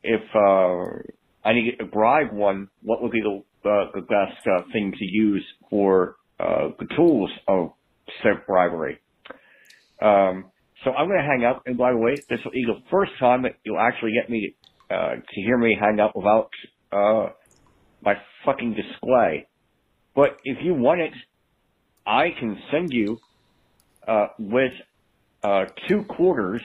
if 0.02 0.22
uh, 0.34 1.48
I 1.48 1.52
need 1.52 1.76
to 1.78 1.86
bribe 1.86 2.32
one, 2.32 2.68
what 2.82 3.02
would 3.02 3.12
be 3.12 3.20
the 3.20 3.42
uh, 3.68 3.86
the 3.94 4.02
best 4.02 4.46
uh, 4.46 4.62
thing 4.72 4.92
to 4.92 5.04
use 5.04 5.44
for 5.70 6.16
uh, 6.38 6.68
the 6.78 6.86
tools 6.96 7.30
of 7.48 7.72
said 8.22 8.46
bribery? 8.46 8.98
Um, 10.00 10.46
so 10.84 10.92
I'm 10.92 11.08
going 11.08 11.18
to 11.20 11.26
hang 11.26 11.44
up. 11.44 11.62
And 11.66 11.76
by 11.76 11.92
the 11.92 11.96
way, 11.96 12.16
this 12.28 12.40
will 12.44 12.52
be 12.52 12.64
the 12.64 12.82
first 12.90 13.12
time 13.18 13.42
that 13.42 13.56
you'll 13.64 13.80
actually 13.80 14.12
get 14.12 14.28
me 14.28 14.54
uh, 14.90 15.14
to 15.16 15.40
hear 15.40 15.56
me 15.56 15.76
hang 15.78 16.00
up 16.00 16.14
without 16.14 16.50
uh, 16.92 17.28
my 18.02 18.14
fucking 18.44 18.74
display. 18.74 19.46
But 20.14 20.36
if 20.44 20.58
you 20.62 20.74
want 20.74 21.00
it, 21.00 21.12
I 22.06 22.30
can 22.38 22.58
send 22.70 22.92
you 22.92 23.18
uh, 24.06 24.28
with 24.38 24.72
uh, 25.42 25.64
two 25.88 26.04
quarters 26.04 26.62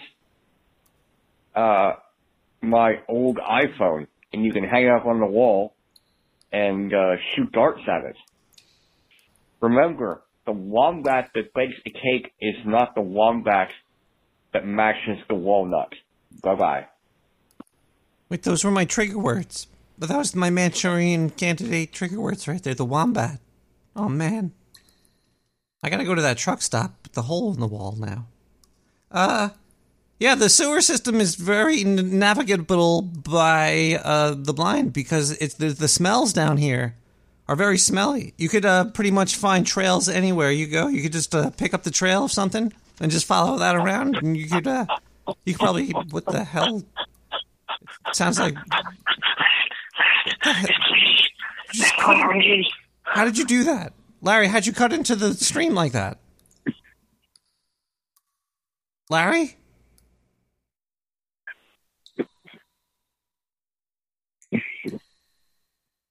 uh, 1.56 1.94
my 2.62 3.00
old 3.08 3.38
iPhone, 3.38 4.08
and 4.34 4.44
you 4.44 4.52
can 4.52 4.64
hang 4.64 4.86
it 4.86 4.92
up 4.92 5.06
on 5.06 5.20
the 5.20 5.26
wall 5.26 5.74
and 6.52 6.94
uh, 6.94 7.16
shoot 7.36 7.52
darts 7.52 7.82
at 7.88 8.10
it. 8.10 8.16
Remember, 9.62 10.24
the 10.46 10.52
wombat 10.52 11.32
that 11.36 11.54
bakes 11.54 11.76
the 11.84 11.92
cake 11.92 12.32
is 12.40 12.56
not 12.66 12.96
the 12.96 13.02
wombat 13.02 13.72
that 14.54 14.66
mashes 14.66 15.20
the 15.28 15.36
walnut. 15.36 15.94
Bye 16.42 16.56
bye. 16.56 16.88
Wait, 18.30 18.44
those 18.44 18.64
were 18.64 18.72
my 18.72 18.86
trigger 18.86 19.20
words. 19.20 19.68
But 19.98 20.10
that 20.10 20.18
was 20.18 20.34
my 20.34 20.50
Manchurian 20.50 21.30
candidate 21.30 21.92
trigger 21.92 22.22
words 22.22 22.48
right 22.48 22.64
there. 22.64 22.74
The 22.74 22.86
wombat. 22.86 23.40
Oh 23.96 24.08
man. 24.08 24.54
I 25.84 25.90
gotta 25.90 26.06
go 26.06 26.16
to 26.16 26.22
that 26.22 26.38
truck 26.38 26.62
stop 26.62 26.96
with 27.04 27.14
the 27.14 27.24
hole 27.24 27.54
in 27.54 27.60
the 27.60 27.68
wall 27.68 27.96
now. 27.98 28.28
Uh, 29.12 29.50
yeah, 30.20 30.36
the 30.36 30.50
sewer 30.50 30.82
system 30.82 31.20
is 31.22 31.36
very 31.36 31.84
navigable 31.84 33.02
by 33.02 34.00
uh, 34.04 34.36
the 34.38 34.54
blind 34.54 34.94
because 34.94 35.32
it's 35.32 35.56
the, 35.56 35.70
the 35.70 35.88
smells 35.88 36.34
down 36.34 36.58
here 36.58 36.96
are 37.50 37.56
very 37.56 37.80
smelly. 37.80 38.36
You 38.38 38.48
could 38.48 38.64
uh, 38.64 38.86
pretty 38.92 39.10
much 39.10 39.36
find 39.36 39.66
trails 39.66 40.08
anywhere 40.08 40.52
you 40.52 40.68
go. 40.68 40.88
You 40.88 41.02
could 41.02 41.12
just 41.12 41.34
uh, 41.34 41.50
pick 41.50 41.74
up 41.74 41.82
the 41.82 41.90
trail 41.90 42.26
of 42.26 42.32
something 42.32 42.72
and 43.02 43.12
just 43.12 43.26
follow 43.26 43.58
that 43.58 43.76
around, 43.76 44.18
and 44.18 44.38
you 44.38 44.48
could 44.48 44.68
uh, 44.68 44.86
you 45.46 45.56
could 45.56 45.60
probably 45.60 45.90
what 46.12 46.28
the 46.28 46.44
hell? 46.44 46.84
It 48.08 48.16
sounds 48.16 48.38
like. 48.38 48.54
What 48.54 48.66
the 50.44 50.54
hell? 50.54 50.68
Just 51.74 51.94
How 53.04 53.26
did 53.26 53.40
you 53.40 53.46
do 53.46 53.64
that, 53.64 53.94
Larry? 54.22 54.48
How'd 54.48 54.68
you 54.68 54.74
cut 54.74 54.94
into 54.94 55.16
the 55.16 55.34
stream 55.34 55.74
like 55.74 55.94
that? 55.94 56.20
Larry? 59.10 59.58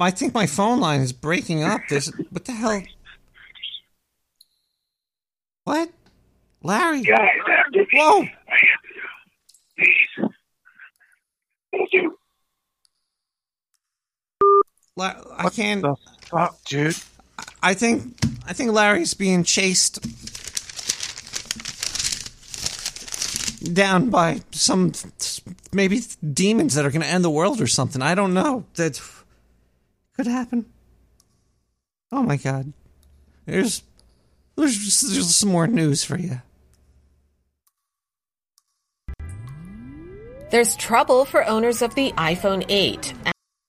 I 0.01 0.11
think 0.11 0.33
my 0.33 0.47
phone 0.47 0.81
line 0.81 1.01
is 1.01 1.13
breaking 1.13 1.63
up. 1.63 1.81
This 1.89 2.13
what 2.31 2.45
the 2.45 2.53
hell? 2.53 2.83
What? 5.65 5.91
Larry? 6.63 7.05
Whoa! 7.93 8.27
Please, 9.77 10.31
La- 14.97 15.15
I 15.37 15.49
can't. 15.51 15.85
Fuck, 16.23 16.65
dude. 16.65 16.97
I 17.63 17.75
think 17.75 18.17
I 18.47 18.53
think 18.53 18.73
Larry's 18.73 19.15
being 19.15 19.45
chased 19.45 20.01
down 23.75 24.11
by 24.11 24.41
some 24.53 24.93
maybe 25.73 26.03
demons 26.33 26.75
that 26.75 26.85
are 26.85 26.91
going 26.91 27.03
to 27.03 27.09
end 27.09 27.25
the 27.25 27.31
world 27.31 27.61
or 27.61 27.67
something. 27.67 28.03
I 28.03 28.15
don't 28.15 28.35
know. 28.35 28.65
That 28.75 29.01
could 30.19 30.27
happen. 30.27 30.67
Oh 32.11 32.25
my 32.25 32.37
god. 32.37 32.73
There's 33.47 33.85
there's 34.57 35.01
there's 35.01 35.37
some 35.37 35.51
more 35.51 35.69
news 35.69 36.03
for 36.03 36.19
you. 36.19 36.43
There's 40.51 40.75
trouble 40.75 41.25
for 41.25 41.47
owners 41.47 41.83
of 41.83 41.95
the 41.95 42.11
iPhone 42.13 42.65
8. 42.69 43.15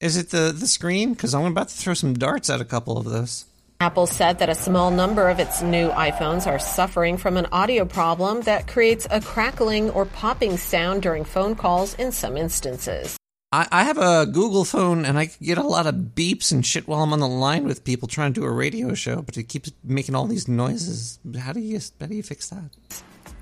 Is 0.02 0.18
it 0.18 0.32
the 0.32 0.52
the 0.52 0.66
screen? 0.66 1.14
Because 1.14 1.36
I'm 1.36 1.46
about 1.46 1.70
to 1.70 1.78
throw 1.78 1.94
some 1.94 2.16
darts 2.16 2.50
at 2.50 2.60
a 2.60 2.66
couple 2.66 2.98
of 2.98 3.06
those. 3.06 3.46
Apple 3.80 4.08
said 4.08 4.40
that 4.40 4.50
a 4.50 4.56
small 4.56 4.90
number 4.90 5.30
of 5.30 5.40
its 5.40 5.62
new 5.62 5.90
iPhones 5.90 6.48
are 6.48 6.60
suffering 6.60 7.16
from 7.16 7.38
an 7.38 7.46
audio 7.52 7.86
problem 7.86 8.42
that 8.42 8.68
creates 8.68 9.08
a 9.12 9.22
crackling 9.22 9.92
or 9.92 10.06
popping 10.06 10.58
sound 10.58 11.04
during 11.04 11.24
phone 11.24 11.54
calls 11.54 11.94
in 11.94 12.12
some 12.12 12.36
instances. 12.36 13.19
I, 13.52 13.68
I 13.72 13.84
have 13.84 13.98
a 13.98 14.28
Google 14.28 14.64
phone 14.64 15.06
and 15.06 15.18
I 15.18 15.26
get 15.42 15.58
a 15.58 15.64
lot 15.64 15.88
of 15.88 15.96
beeps 15.96 16.52
and 16.52 16.64
shit 16.64 16.88
while 16.88 17.02
I'm 17.02 17.14
on 17.14 17.20
the 17.20 17.28
line 17.28 17.66
with 17.66 17.84
people 17.84 18.08
trying 18.08 18.34
to 18.34 18.42
do 18.42 18.46
a 18.46 18.52
radio 18.52 18.94
show, 18.94 19.24
but 19.24 19.38
it 19.38 19.44
keeps 19.44 19.72
making 19.84 20.14
all 20.14 20.28
these 20.28 20.48
noises. 20.48 21.20
How 21.40 21.54
do 21.54 21.60
you 21.60 21.80
how 22.00 22.06
do 22.06 22.16
you 22.16 22.22
fix 22.22 22.50
that? 22.50 22.70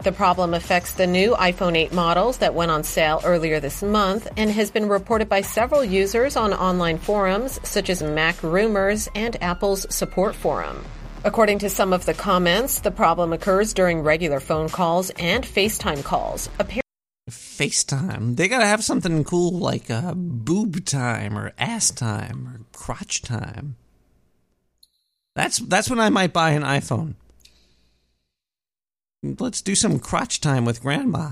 The 0.04 0.14
problem 0.14 0.54
affects 0.54 0.94
the 0.94 1.08
new 1.08 1.34
iPhone 1.34 1.76
8 1.76 1.92
models 1.92 2.38
that 2.38 2.54
went 2.54 2.72
on 2.72 2.84
sale 2.84 3.20
earlier 3.26 3.60
this 3.60 3.84
month 3.84 4.30
and 4.38 4.50
has 4.52 4.72
been 4.72 4.88
reported 4.88 5.28
by 5.28 5.42
several 5.42 5.84
users 5.84 6.38
on 6.38 6.54
online 6.54 7.00
forums 7.00 7.60
such 7.68 7.90
as 7.90 8.02
Mac 8.02 8.42
Rumors 8.44 9.10
and 9.14 9.36
Apple's 9.42 9.94
support 9.94 10.36
forum. 10.36 10.86
According 11.26 11.60
to 11.60 11.70
some 11.70 11.92
of 11.92 12.06
the 12.06 12.14
comments, 12.14 12.80
the 12.80 12.92
problem 12.92 13.34
occurs 13.34 13.74
during 13.74 14.02
regular 14.02 14.40
phone 14.40 14.70
calls 14.70 15.10
and 15.10 15.44
FaceTime 15.44 16.04
calls. 16.04 16.48
Apparently, 17.58 17.70
FaceTime. 17.70 18.36
They 18.36 18.48
gotta 18.48 18.66
have 18.66 18.84
something 18.84 19.24
cool 19.24 19.52
like 19.52 19.90
uh, 19.90 20.14
boob 20.16 20.86
time 20.86 21.38
or 21.38 21.54
ass 21.58 21.92
time 21.92 22.48
or 22.48 22.60
crotch 22.78 23.22
time. 23.22 23.76
That's 25.36 25.58
that's 25.60 25.90
when 25.90 26.00
I 26.00 26.10
might 26.10 26.34
buy 26.34 26.52
an 26.52 26.64
iPhone. 26.64 27.14
Let's 29.40 29.62
do 29.62 29.76
some 29.76 30.00
crotch 30.00 30.42
time 30.42 30.66
with 30.66 30.82
grandma. 30.82 31.32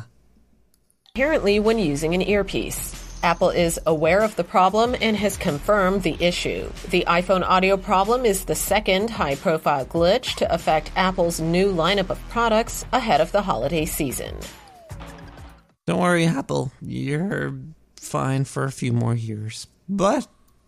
apparently 1.16 1.60
when 1.60 1.80
using 1.80 2.14
an 2.14 2.22
earpiece. 2.22 2.94
Apple 3.24 3.50
is 3.50 3.80
aware 3.88 4.22
of 4.22 4.36
the 4.36 4.44
problem 4.44 4.96
and 5.02 5.16
has 5.18 5.38
confirmed 5.38 6.04
the 6.04 6.18
issue. 6.24 6.72
The 6.90 7.06
iPhone 7.08 7.44
audio 7.44 7.78
problem 7.78 8.26
is 8.26 8.46
the 8.46 8.56
second 8.56 9.10
high 9.10 9.36
profile 9.36 9.86
glitch 9.86 10.36
to 10.36 10.54
affect 10.54 10.92
Apple's 10.96 11.40
new 11.40 11.74
lineup 11.74 12.10
of 12.10 12.30
products 12.30 12.86
ahead 12.92 13.22
of 13.22 13.32
the 13.32 13.42
holiday 13.42 13.86
season. 13.86 14.36
Don't 15.88 16.00
worry, 16.00 16.26
Apple. 16.26 16.72
You're 16.82 17.54
fine 17.96 18.44
for 18.46 18.64
a 18.64 18.72
few 18.72 18.92
more 18.92 19.14
years. 19.14 19.68
But 19.88 20.28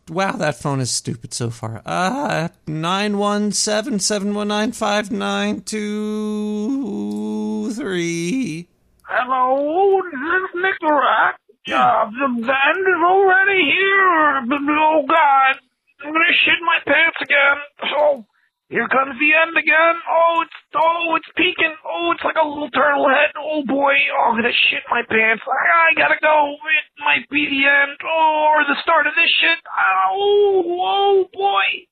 wow, 0.10 0.34
that 0.34 0.60
phone 0.60 0.80
is 0.80 0.92
stupid 0.92 1.34
so 1.34 1.50
far. 1.50 1.82
Uh 1.86 2.50
nine 2.68 3.18
one 3.18 3.52
seven 3.52 4.00
seven 4.00 4.36
one 4.36 4.50
nine 4.50 4.74
five 4.74 5.10
nine 5.12 5.62
two 5.62 6.92
three. 7.74 8.68
Hello, 9.08 10.02
this 10.04 10.52
is 10.54 10.78
Rat. 10.84 11.40
Uh, 11.68 12.10
the 12.12 12.26
end 12.26 12.88
is 12.88 13.02
already 13.04 13.64
here. 13.72 14.42
Oh 14.70 15.04
God, 15.08 15.56
I'm 16.06 16.14
gonna 16.14 16.38
shit 16.46 16.62
my 16.62 16.80
pants 16.86 17.18
again. 17.22 17.58
Oh, 17.98 18.26
here 18.70 18.88
comes 18.90 19.16
the 19.16 19.32
end 19.32 19.56
again. 19.56 19.96
Oh, 20.12 20.44
it's 20.44 20.60
oh, 20.76 21.16
it's 21.16 21.32
peeking. 21.38 21.76
Oh, 21.86 22.12
it's 22.12 22.24
like 22.24 22.36
a 22.36 22.46
little 22.46 22.70
turtle 22.70 23.08
head. 23.08 23.32
Oh 23.40 23.64
boy, 23.64 23.96
oh, 24.12 24.32
I'm 24.32 24.36
gonna 24.36 24.52
shit 24.70 24.84
my 24.92 25.04
pants. 25.08 25.44
I, 25.48 25.92
I 25.92 25.94
gotta 25.96 26.20
go. 26.22 26.56
It 26.60 26.86
might 27.00 27.30
be 27.30 27.48
the 27.48 27.64
end. 27.64 27.98
Oh, 28.04 28.52
or 28.52 28.64
the 28.68 28.76
start 28.84 29.08
of 29.08 29.14
this 29.16 29.32
shit. 29.40 29.60
Oh, 30.12 30.64
oh 30.84 31.26
boy. 31.34 31.88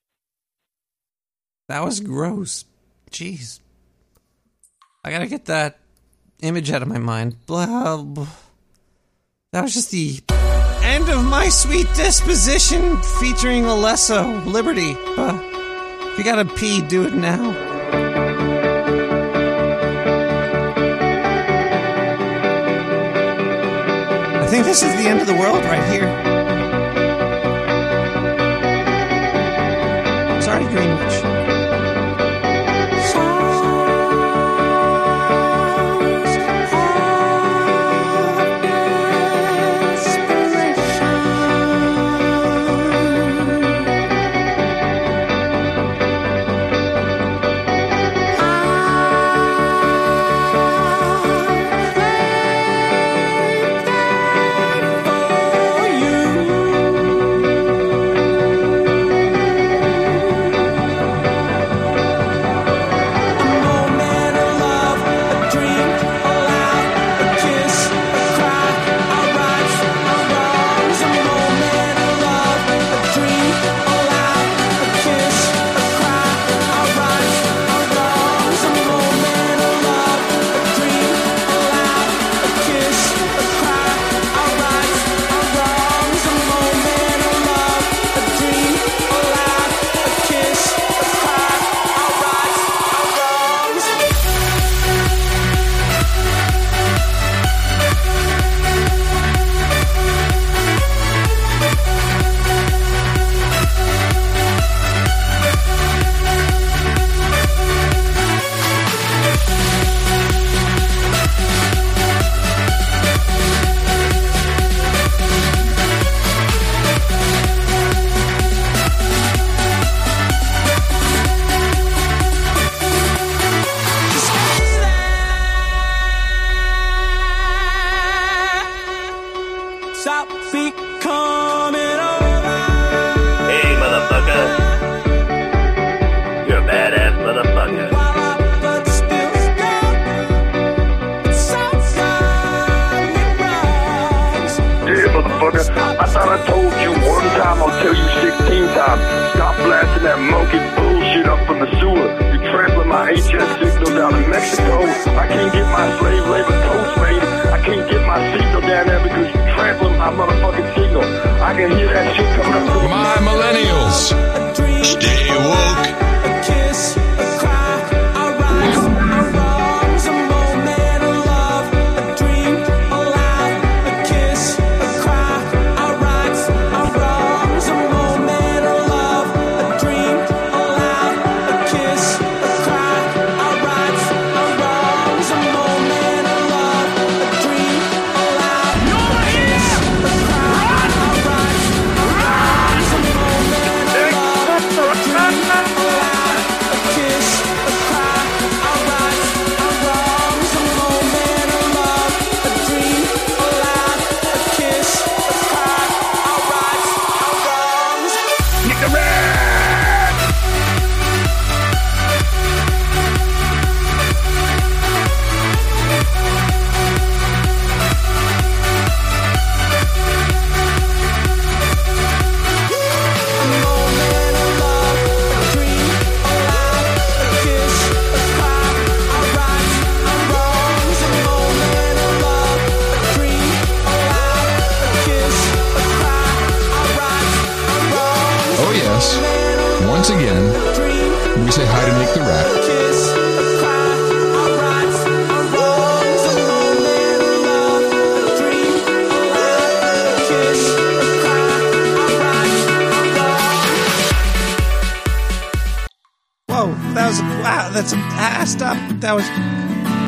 That 1.68 1.82
was 1.82 2.00
gross. 2.00 2.66
Jeez. 3.10 3.60
I 5.02 5.10
gotta 5.10 5.28
get 5.28 5.46
that 5.46 5.78
image 6.42 6.70
out 6.70 6.82
of 6.82 6.88
my 6.88 6.98
mind. 6.98 7.46
Blah. 7.46 8.02
blah. 8.02 8.26
That 9.52 9.62
was 9.62 9.72
just 9.72 9.90
the 9.90 10.20
end 10.82 11.08
of 11.08 11.24
my 11.24 11.48
sweet 11.48 11.86
disposition 11.94 13.00
featuring 13.18 13.62
Alesso 13.62 14.44
Liberty. 14.44 14.94
Uh, 15.16 15.45
if 16.18 16.24
you 16.24 16.32
gotta 16.32 16.46
pee, 16.46 16.80
do 16.80 17.04
it 17.04 17.12
now. 17.12 17.50
I 24.40 24.46
think 24.46 24.64
this 24.64 24.82
is 24.82 24.94
the 24.94 25.10
end 25.10 25.20
of 25.20 25.26
the 25.26 25.34
world 25.34 25.62
right 25.64 25.84
here. 25.92 26.08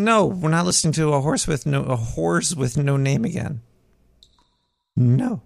No. 0.09 0.25
We're 0.25 0.49
not 0.49 0.65
listening 0.65 0.95
to 0.95 1.13
a 1.13 1.21
horse 1.21 1.47
with 1.47 1.67
no 1.67 1.83
a 1.83 1.97
horse 1.97 2.55
with 2.55 2.79
no 2.79 2.97
name 2.97 3.25
again. 3.27 3.61
No. 4.97 5.43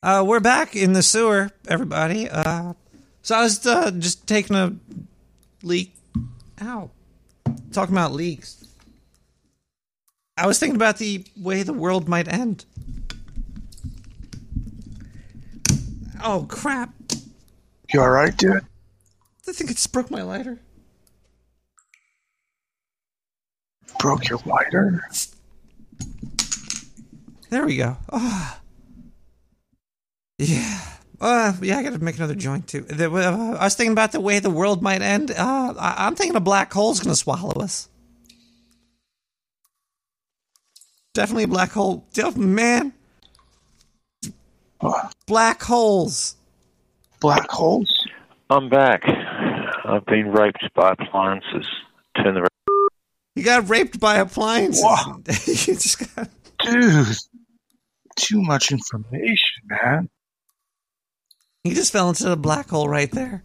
Uh, 0.00 0.24
we're 0.26 0.40
back 0.40 0.76
in 0.76 0.92
the 0.92 1.02
sewer, 1.02 1.50
everybody. 1.66 2.28
Uh, 2.30 2.74
so 3.22 3.34
I 3.36 3.42
was 3.42 3.66
uh, 3.66 3.90
just 3.90 4.26
taking 4.26 4.56
a 4.56 4.74
leak. 5.62 5.94
Ow. 6.60 6.90
Talking 7.72 7.94
about 7.94 8.12
leaks. 8.12 8.64
I 10.36 10.46
was 10.46 10.58
thinking 10.58 10.76
about 10.76 10.98
the 10.98 11.24
way 11.36 11.62
the 11.62 11.72
world 11.72 12.08
might 12.08 12.32
end. 12.32 12.64
Oh 16.24 16.46
crap! 16.48 16.94
You 17.92 18.00
all 18.00 18.10
right, 18.10 18.36
dude? 18.36 18.64
I 19.48 19.52
think 19.52 19.70
it 19.70 19.74
just 19.74 19.92
broke 19.92 20.10
my 20.10 20.22
lighter. 20.22 20.60
Broke 24.02 24.28
your 24.28 24.40
lighter? 24.44 25.00
There 27.50 27.64
we 27.64 27.76
go. 27.76 27.96
Ah. 28.12 28.58
Yeah. 30.38 30.80
Uh, 31.20 31.52
yeah, 31.62 31.78
I 31.78 31.84
gotta 31.84 32.00
make 32.00 32.16
another 32.16 32.34
joint 32.34 32.66
too. 32.66 32.80
The, 32.80 33.08
uh, 33.08 33.56
I 33.60 33.64
was 33.64 33.76
thinking 33.76 33.92
about 33.92 34.10
the 34.10 34.20
way 34.20 34.40
the 34.40 34.50
world 34.50 34.82
might 34.82 35.02
end. 35.02 35.30
Uh, 35.30 35.74
I, 35.78 36.06
I'm 36.06 36.16
thinking 36.16 36.34
a 36.34 36.40
black 36.40 36.72
hole's 36.72 36.98
gonna 36.98 37.14
swallow 37.14 37.62
us. 37.62 37.88
Definitely 41.14 41.44
a 41.44 41.48
black 41.48 41.70
hole. 41.70 42.04
Oh, 42.18 42.32
man. 42.32 42.94
Black 45.26 45.62
holes. 45.62 46.34
Black 47.20 47.48
holes? 47.48 48.04
I'm 48.50 48.68
back. 48.68 49.04
I've 49.84 50.06
been 50.06 50.32
raped 50.32 50.68
by 50.74 50.92
appliances. 50.98 51.66
Turn 52.16 52.34
the. 52.34 52.48
You 53.34 53.42
got 53.44 53.68
raped 53.68 53.98
by 53.98 54.16
appliances. 54.16 54.82
Wow. 54.82 55.20
you 55.26 55.74
just 55.74 56.14
got. 56.14 56.28
Dude, 56.64 57.16
too 58.16 58.42
much 58.42 58.70
information, 58.70 59.62
man. 59.66 60.08
He 61.64 61.74
just 61.74 61.92
fell 61.92 62.08
into 62.08 62.24
the 62.28 62.36
black 62.36 62.68
hole 62.70 62.88
right 62.88 63.10
there. 63.10 63.42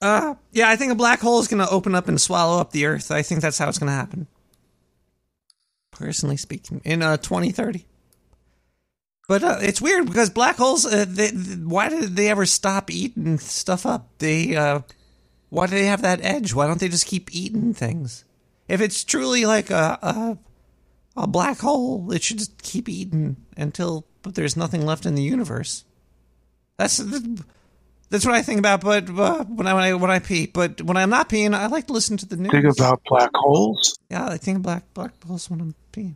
Uh, 0.00 0.34
yeah, 0.50 0.68
I 0.68 0.76
think 0.76 0.90
a 0.92 0.96
black 0.96 1.20
hole 1.20 1.38
is 1.40 1.48
going 1.48 1.64
to 1.64 1.70
open 1.70 1.94
up 1.94 2.08
and 2.08 2.20
swallow 2.20 2.60
up 2.60 2.72
the 2.72 2.86
Earth. 2.86 3.10
I 3.12 3.22
think 3.22 3.40
that's 3.40 3.58
how 3.58 3.68
it's 3.68 3.78
going 3.78 3.88
to 3.90 3.94
happen. 3.96 4.26
Personally 5.92 6.36
speaking, 6.36 6.80
in 6.84 7.02
uh 7.02 7.16
2030. 7.18 7.86
But 9.28 9.44
uh, 9.44 9.58
it's 9.60 9.80
weird 9.80 10.06
because 10.06 10.30
black 10.30 10.56
holes. 10.56 10.84
Uh, 10.84 11.04
they, 11.08 11.30
they- 11.30 11.62
why 11.62 11.88
did 11.88 12.16
they 12.16 12.28
ever 12.28 12.44
stop 12.46 12.90
eating 12.90 13.38
stuff 13.38 13.86
up? 13.86 14.08
They. 14.18 14.56
Uh, 14.56 14.80
why 15.52 15.66
do 15.66 15.72
they 15.74 15.84
have 15.84 16.00
that 16.00 16.24
edge? 16.24 16.54
Why 16.54 16.66
don't 16.66 16.80
they 16.80 16.88
just 16.88 17.04
keep 17.04 17.28
eating 17.30 17.74
things? 17.74 18.24
If 18.68 18.80
it's 18.80 19.04
truly 19.04 19.44
like 19.44 19.68
a 19.68 19.98
a, 20.00 20.38
a 21.14 21.26
black 21.26 21.58
hole, 21.58 22.10
it 22.10 22.22
should 22.22 22.38
just 22.38 22.62
keep 22.62 22.88
eating 22.88 23.36
until 23.54 24.06
but 24.22 24.34
there's 24.34 24.56
nothing 24.56 24.86
left 24.86 25.04
in 25.04 25.14
the 25.14 25.22
universe. 25.22 25.84
That's 26.78 26.96
that's 28.08 28.24
what 28.24 28.34
I 28.34 28.40
think 28.40 28.60
about. 28.60 28.80
But 28.80 29.10
uh, 29.10 29.44
when 29.44 29.66
I 29.66 29.74
when 29.74 29.84
I 29.84 29.92
when 29.92 30.10
I 30.10 30.20
pee, 30.20 30.46
but 30.46 30.80
when 30.80 30.96
I'm 30.96 31.10
not 31.10 31.28
peeing, 31.28 31.54
I 31.54 31.66
like 31.66 31.86
to 31.88 31.92
listen 31.92 32.16
to 32.16 32.26
the 32.26 32.36
news. 32.36 32.50
Think 32.50 32.72
about 32.74 33.02
black 33.04 33.30
holes? 33.34 33.98
Yeah, 34.08 34.26
I 34.26 34.38
think 34.38 34.62
black 34.62 34.84
black 34.94 35.22
holes 35.22 35.50
when 35.50 35.60
I'm 35.60 35.74
peeing. 35.92 36.14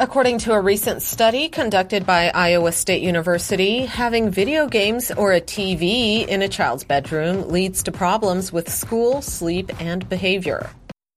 According 0.00 0.38
to 0.38 0.54
a 0.54 0.60
recent 0.62 1.02
study 1.02 1.50
conducted 1.50 2.06
by 2.06 2.30
Iowa 2.30 2.72
State 2.72 3.02
University, 3.02 3.84
having 3.84 4.30
video 4.30 4.66
games 4.66 5.10
or 5.10 5.34
a 5.34 5.42
TV 5.42 6.26
in 6.26 6.40
a 6.40 6.48
child's 6.48 6.84
bedroom 6.84 7.50
leads 7.50 7.82
to 7.82 7.92
problems 7.92 8.50
with 8.50 8.72
school, 8.72 9.20
sleep, 9.20 9.70
and 9.78 10.08
behavior. 10.08 10.70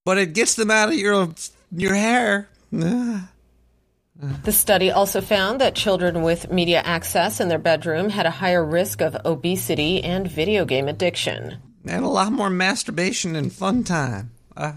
But 0.04 0.18
it 0.18 0.34
gets 0.34 0.56
them 0.56 0.70
out 0.70 0.90
of 0.90 0.96
your 0.96 1.30
your 1.72 1.96
hair. 1.96 2.50
The 2.74 4.52
study 4.52 4.92
also 4.92 5.22
found 5.22 5.62
that 5.62 5.76
children 5.76 6.22
with 6.22 6.52
media 6.52 6.82
access 6.82 7.40
in 7.40 7.48
their 7.48 7.60
bedroom 7.60 8.10
had 8.10 8.26
a 8.26 8.32
higher 8.32 8.66
risk 8.66 9.00
of 9.00 9.16
obesity 9.24 10.04
and 10.04 10.30
video 10.30 10.66
game 10.66 10.90
addiction. 10.90 11.56
And 11.88 12.04
a 12.04 12.10
lot 12.10 12.34
more 12.34 12.50
masturbation 12.50 13.38
and 13.38 13.54
fun 13.54 13.86
time. 13.86 14.32
Uh, 14.58 14.74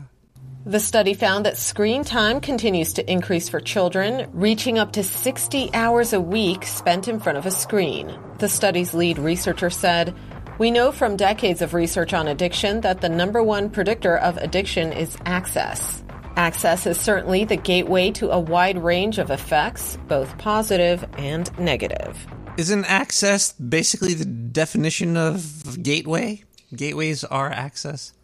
The 0.67 0.81
study 0.81 1.15
found 1.15 1.47
that 1.47 1.57
screen 1.57 2.03
time 2.03 2.41
continues 2.41 2.95
to 2.95 3.09
increase 3.09 3.49
for 3.49 3.61
children, 3.61 4.29
reaching 4.33 4.81
up 4.81 4.91
to 4.95 5.05
60 5.05 5.73
hours 5.73 6.13
a 6.13 6.21
week 6.21 6.65
spent 6.65 7.07
in 7.07 7.21
front 7.21 7.39
of 7.39 7.47
a 7.47 7.53
screen. 7.53 8.19
The 8.39 8.49
study's 8.49 8.93
lead 8.93 9.17
researcher 9.17 9.71
said, 9.71 10.13
We 10.59 10.73
know 10.73 10.91
from 10.91 11.15
decades 11.17 11.63
of 11.63 11.73
research 11.73 12.13
on 12.13 12.27
addiction 12.27 12.81
that 12.81 13.01
the 13.01 13.09
number 13.09 13.45
one 13.45 13.71
predictor 13.71 14.17
of 14.17 14.39
addiction 14.39 14.93
is 14.93 15.17
access. 15.25 16.03
Access 16.35 16.85
is 16.85 16.99
certainly 16.99 17.45
the 17.45 17.57
gateway 17.57 18.11
to 18.11 18.33
a 18.33 18.41
wide 18.41 18.83
range 18.83 19.19
of 19.19 19.31
effects, 19.31 19.97
both 20.09 20.37
positive 20.37 21.05
and 21.17 21.57
negative. 21.61 22.27
Isn't 22.57 22.87
access 22.87 23.53
basically 23.53 24.15
the 24.15 24.25
definition 24.25 25.17
of 25.17 25.81
gateway? 25.81 26.43
Gateways 26.75 27.23
are 27.23 27.53
access. 27.53 28.16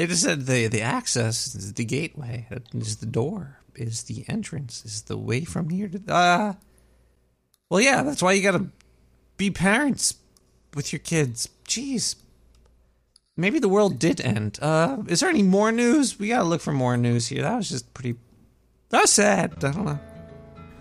They 0.00 0.06
just 0.06 0.22
said 0.22 0.46
the 0.46 0.66
the 0.66 0.80
access 0.80 1.54
is 1.54 1.74
the 1.74 1.84
gateway, 1.84 2.46
is 2.72 2.96
the 2.96 3.04
door, 3.04 3.58
is 3.74 4.04
the 4.04 4.24
entrance, 4.28 4.82
is 4.82 5.02
the 5.02 5.18
way 5.18 5.44
from 5.44 5.68
here 5.68 5.88
to 5.88 6.00
uh 6.10 6.54
Well, 7.68 7.82
yeah, 7.82 8.02
that's 8.02 8.22
why 8.22 8.32
you 8.32 8.42
got 8.42 8.56
to 8.56 8.68
be 9.36 9.50
parents 9.50 10.14
with 10.72 10.90
your 10.90 11.00
kids. 11.00 11.50
Jeez. 11.68 12.14
Maybe 13.36 13.58
the 13.58 13.68
world 13.68 13.98
did 13.98 14.22
end. 14.22 14.58
Uh, 14.62 15.02
is 15.06 15.20
there 15.20 15.28
any 15.28 15.42
more 15.42 15.70
news? 15.70 16.18
We 16.18 16.28
gotta 16.28 16.44
look 16.44 16.62
for 16.62 16.72
more 16.72 16.96
news 16.96 17.26
here. 17.26 17.42
That 17.42 17.58
was 17.58 17.68
just 17.68 17.92
pretty. 17.92 18.18
That 18.88 19.02
was 19.02 19.12
sad. 19.12 19.62
I 19.62 19.70
don't 19.70 19.84
know. 19.84 20.00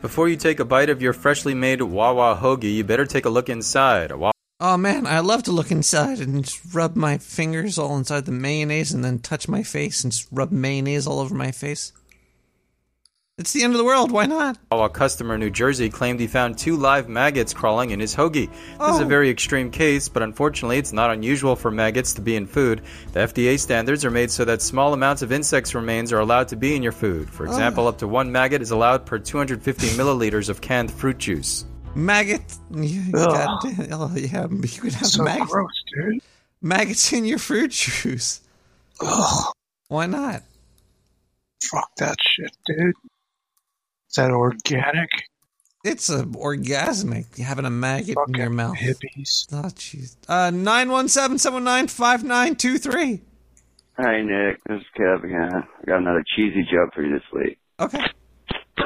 Before 0.02 0.30
you 0.30 0.38
take 0.38 0.62
a 0.62 0.66
bite 0.66 0.90
of 0.90 1.02
your 1.02 1.12
freshly 1.12 1.54
made 1.54 1.82
Wawa 1.82 2.40
hoagie, 2.42 2.74
you 2.74 2.86
better 2.86 3.06
take 3.06 3.26
a 3.26 3.30
look 3.30 3.50
inside. 3.50 4.14
A 4.62 4.66
Oh 4.72 4.78
man, 4.78 5.08
I 5.08 5.20
love 5.22 5.44
to 5.44 5.52
look 5.54 5.72
inside 5.72 6.20
and 6.20 6.44
just 6.44 6.60
rub 6.74 6.96
my 6.98 7.18
fingers 7.18 7.78
all 7.78 7.96
inside 7.98 8.26
the 8.26 8.32
mayonnaise 8.34 8.92
and 8.92 9.06
then 9.06 9.20
touch 9.20 9.48
my 9.48 9.64
face 9.64 10.04
and 10.04 10.12
just 10.12 10.28
rub 10.32 10.52
mayonnaise 10.52 11.08
all 11.08 11.20
over 11.20 11.34
my 11.34 11.52
face. 11.52 11.94
It's 13.38 13.54
the 13.54 13.64
end 13.64 13.72
of 13.74 13.78
the 13.78 13.86
world. 13.86 14.12
Why 14.12 14.26
not? 14.26 14.58
Wawa 14.70 14.90
customer 14.90 15.36
in 15.36 15.40
New 15.40 15.50
Jersey 15.50 15.90
claimed 15.90 16.20
he 16.20 16.28
found 16.28 16.58
two 16.58 16.76
live 16.76 17.08
maggots 17.08 17.54
crawling 17.54 17.92
in 17.92 18.02
his 18.02 18.14
hoagie. 18.14 18.50
This 18.52 18.96
is 18.96 19.00
a 19.00 19.06
Oh. 19.06 19.08
very 19.08 19.30
extreme 19.30 19.72
case, 19.72 20.10
but 20.10 20.22
unfortunately, 20.24 20.78
it's 20.78 20.92
not 20.92 21.10
unusual 21.10 21.56
for 21.56 21.72
maggots 21.72 22.12
to 22.16 22.22
be 22.22 22.36
in 22.36 22.46
food. 22.46 22.82
The 23.14 23.22
FDA 23.22 23.56
standards 23.58 24.04
are 24.04 24.12
made 24.12 24.30
so 24.30 24.44
that 24.44 24.62
small 24.62 24.92
amounts 24.94 25.22
of 25.22 25.32
insects 25.32 25.74
remains 25.74 26.12
are 26.12 26.20
allowed 26.20 26.50
to 26.50 26.58
be 26.58 26.76
in 26.76 26.84
your 26.84 26.92
food. 26.92 27.30
For 27.30 27.48
Oh. 27.48 27.50
example, 27.50 27.88
up 27.88 27.98
to 28.00 28.10
one 28.10 28.30
maggot 28.30 28.62
is 28.62 28.72
allowed 28.72 29.06
per 29.06 29.20
250 29.20 29.88
milliliters 29.92 30.50
of 30.50 30.60
canned 30.60 30.92
fruit 30.92 31.18
juice. 31.18 31.64
Maggot. 32.06 32.42
Yeah, 32.72 33.02
Ugh. 33.16 33.30
goddamn- 33.62 33.88
oh 33.94 34.14
yeah, 34.16 34.48
you 34.52 34.82
could 34.82 34.94
have 34.94 35.08
So 35.08 35.24
maggots. 35.24 35.52
gross, 35.52 35.84
dude. 35.94 36.22
Maggots 36.62 37.12
in 37.14 37.26
your 37.26 37.40
fruit 37.40 37.72
juice. 37.72 38.42
Ugh. 39.02 39.54
Why 39.88 40.06
not? 40.06 40.44
Fuck 41.72 41.90
that 41.98 42.16
shit, 42.22 42.56
dude. 42.66 42.94
Is 44.10 44.16
that 44.16 44.32
organic? 44.32 45.10
It's 45.84 46.10
a 46.10 46.24
orgasmic 46.24 47.38
You 47.38 47.46
having 47.46 47.66
a 47.66 47.70
maggot 47.70 48.18
in 48.28 48.34
your 48.34 48.50
mouth. 48.50 48.76
Hippies. 48.78 49.48
Oh 49.52 49.64
jeez. 49.70 50.16
Uh, 50.28 50.52
nine 50.52 50.90
one 50.92 51.08
seven 51.08 51.38
seven 51.38 51.64
nine 51.64 51.88
five 51.88 52.24
nine 52.24 52.56
two 52.56 52.78
three. 52.78 53.22
Hey 53.98 54.22
Nick, 54.24 54.60
this 54.68 54.80
is 54.82 54.86
Kev 54.98 55.24
again. 55.24 55.52
I 55.54 55.86
got 55.86 55.98
another 56.00 56.24
cheesy 56.36 56.64
joke 56.72 56.94
for 56.94 57.02
you 57.04 57.14
this 57.14 57.24
week. 57.34 57.58
Okay. 57.80 58.06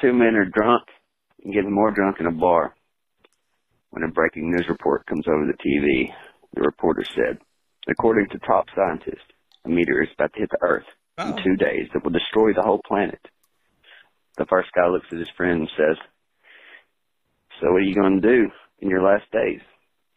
Two 0.00 0.12
men 0.12 0.36
are 0.36 0.44
drunk 0.44 0.84
and 1.44 1.52
getting 1.52 1.72
more 1.72 1.90
drunk 1.90 2.16
in 2.20 2.26
a 2.26 2.32
bar. 2.32 2.74
When 3.90 4.04
a 4.04 4.08
breaking 4.08 4.50
news 4.50 4.66
report 4.68 5.06
comes 5.06 5.26
over 5.26 5.46
the 5.46 5.54
TV, 5.54 6.12
the 6.54 6.60
reporter 6.60 7.04
said, 7.14 7.38
according 7.88 8.28
to 8.30 8.38
top 8.38 8.66
scientists, 8.76 9.26
a 9.64 9.68
meteor 9.68 10.02
is 10.02 10.10
about 10.14 10.32
to 10.34 10.40
hit 10.40 10.50
the 10.50 10.58
Earth 10.62 10.86
in 11.18 11.36
two 11.42 11.56
days 11.56 11.88
that 11.92 12.04
will 12.04 12.12
destroy 12.12 12.52
the 12.52 12.62
whole 12.62 12.80
planet. 12.86 13.20
The 14.36 14.46
first 14.46 14.68
guy 14.72 14.86
looks 14.86 15.06
at 15.10 15.18
his 15.18 15.30
friend 15.36 15.60
and 15.60 15.70
says, 15.76 15.96
so 17.60 17.72
what 17.72 17.82
are 17.82 17.84
you 17.84 17.94
going 17.94 18.20
to 18.20 18.28
do 18.28 18.50
in 18.80 18.88
your 18.88 19.02
last 19.02 19.24
days? 19.32 19.60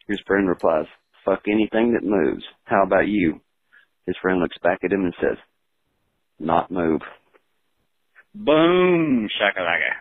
His 0.06 0.20
friend 0.26 0.48
replies, 0.48 0.86
fuck 1.24 1.42
anything 1.48 1.94
that 1.94 2.04
moves. 2.04 2.44
How 2.64 2.84
about 2.84 3.08
you? 3.08 3.40
His 4.06 4.16
friend 4.22 4.40
looks 4.40 4.58
back 4.62 4.78
at 4.84 4.92
him 4.92 5.04
and 5.04 5.14
says, 5.20 5.38
not 6.38 6.70
move. 6.70 7.00
Boom, 8.34 9.28
shakalaka. 9.28 9.92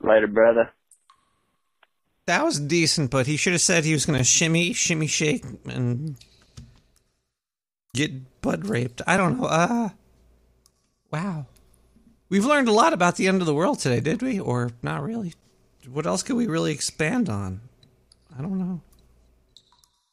Later, 0.00 0.26
brother. 0.26 0.70
That 2.26 2.44
was 2.44 2.60
decent, 2.60 3.10
but 3.10 3.26
he 3.26 3.36
should 3.36 3.52
have 3.52 3.60
said 3.60 3.84
he 3.84 3.92
was 3.92 4.06
going 4.06 4.18
to 4.18 4.24
shimmy, 4.24 4.72
shimmy, 4.72 5.06
shake, 5.06 5.44
and 5.66 6.16
get 7.94 8.40
butt 8.40 8.68
raped. 8.68 9.02
I 9.06 9.16
don't 9.16 9.38
know. 9.38 9.46
Uh, 9.46 9.90
wow. 11.10 11.46
We've 12.28 12.44
learned 12.44 12.68
a 12.68 12.72
lot 12.72 12.92
about 12.92 13.16
the 13.16 13.26
end 13.28 13.40
of 13.40 13.46
the 13.46 13.54
world 13.54 13.78
today, 13.78 14.00
did 14.00 14.20
we? 14.22 14.40
Or 14.40 14.70
not 14.82 15.02
really? 15.02 15.32
What 15.90 16.06
else 16.06 16.22
could 16.22 16.36
we 16.36 16.46
really 16.46 16.72
expand 16.72 17.28
on? 17.28 17.60
I 18.36 18.42
don't 18.42 18.58
know. 18.58 18.80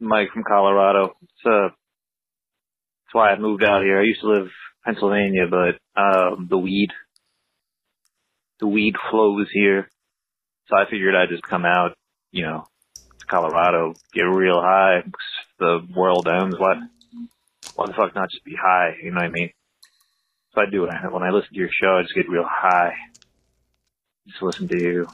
Mike 0.00 0.28
from 0.32 0.44
Colorado. 0.46 1.14
It's, 1.22 1.46
uh, 1.46 1.68
that's 1.70 3.14
why 3.14 3.30
I 3.30 3.38
moved 3.38 3.64
out 3.64 3.82
here. 3.82 3.98
I 3.98 4.04
used 4.04 4.20
to 4.20 4.28
live 4.28 4.50
Pennsylvania, 4.84 5.46
but, 5.50 6.00
um, 6.00 6.46
the 6.48 6.58
weed, 6.58 6.90
the 8.60 8.68
weed 8.68 8.94
flows 9.10 9.48
here. 9.52 9.88
So 10.68 10.76
I 10.76 10.88
figured 10.88 11.14
I'd 11.14 11.28
just 11.28 11.42
come 11.42 11.64
out, 11.64 11.96
you 12.30 12.44
know, 12.44 12.66
to 13.18 13.26
Colorado, 13.26 13.94
get 14.12 14.22
real 14.22 14.60
high. 14.60 15.02
The 15.58 15.80
world 15.94 16.28
ends. 16.28 16.56
What? 16.58 16.78
Why 17.74 17.86
the 17.86 17.92
fuck 17.94 18.14
not 18.14 18.30
just 18.30 18.44
be 18.44 18.54
high? 18.54 18.96
You 19.02 19.10
know 19.10 19.16
what 19.16 19.26
I 19.26 19.30
mean? 19.30 19.50
So 20.54 20.60
I 20.60 20.70
do. 20.70 20.82
When 20.82 20.90
I, 20.90 21.08
when 21.08 21.22
I 21.22 21.30
listen 21.30 21.52
to 21.52 21.58
your 21.58 21.68
show, 21.68 21.98
I 21.98 22.02
just 22.02 22.14
get 22.14 22.28
real 22.28 22.46
high. 22.48 22.94
Just 24.28 24.42
listen 24.42 24.68
to 24.68 24.78
you. 24.78 25.06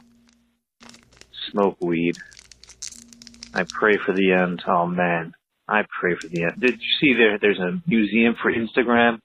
Smoke 1.50 1.78
weed. 1.80 2.16
I 3.54 3.64
pray 3.68 3.96
for 4.04 4.12
the 4.14 4.32
end. 4.32 4.62
Oh 4.66 4.86
man, 4.86 5.32
I 5.68 5.82
pray 6.00 6.14
for 6.20 6.28
the 6.28 6.44
end. 6.44 6.60
Did 6.60 6.74
you 6.74 6.88
see 7.00 7.14
there? 7.14 7.38
There's 7.38 7.58
a 7.58 7.80
museum 7.86 8.34
for 8.40 8.52
Instagram. 8.52 9.18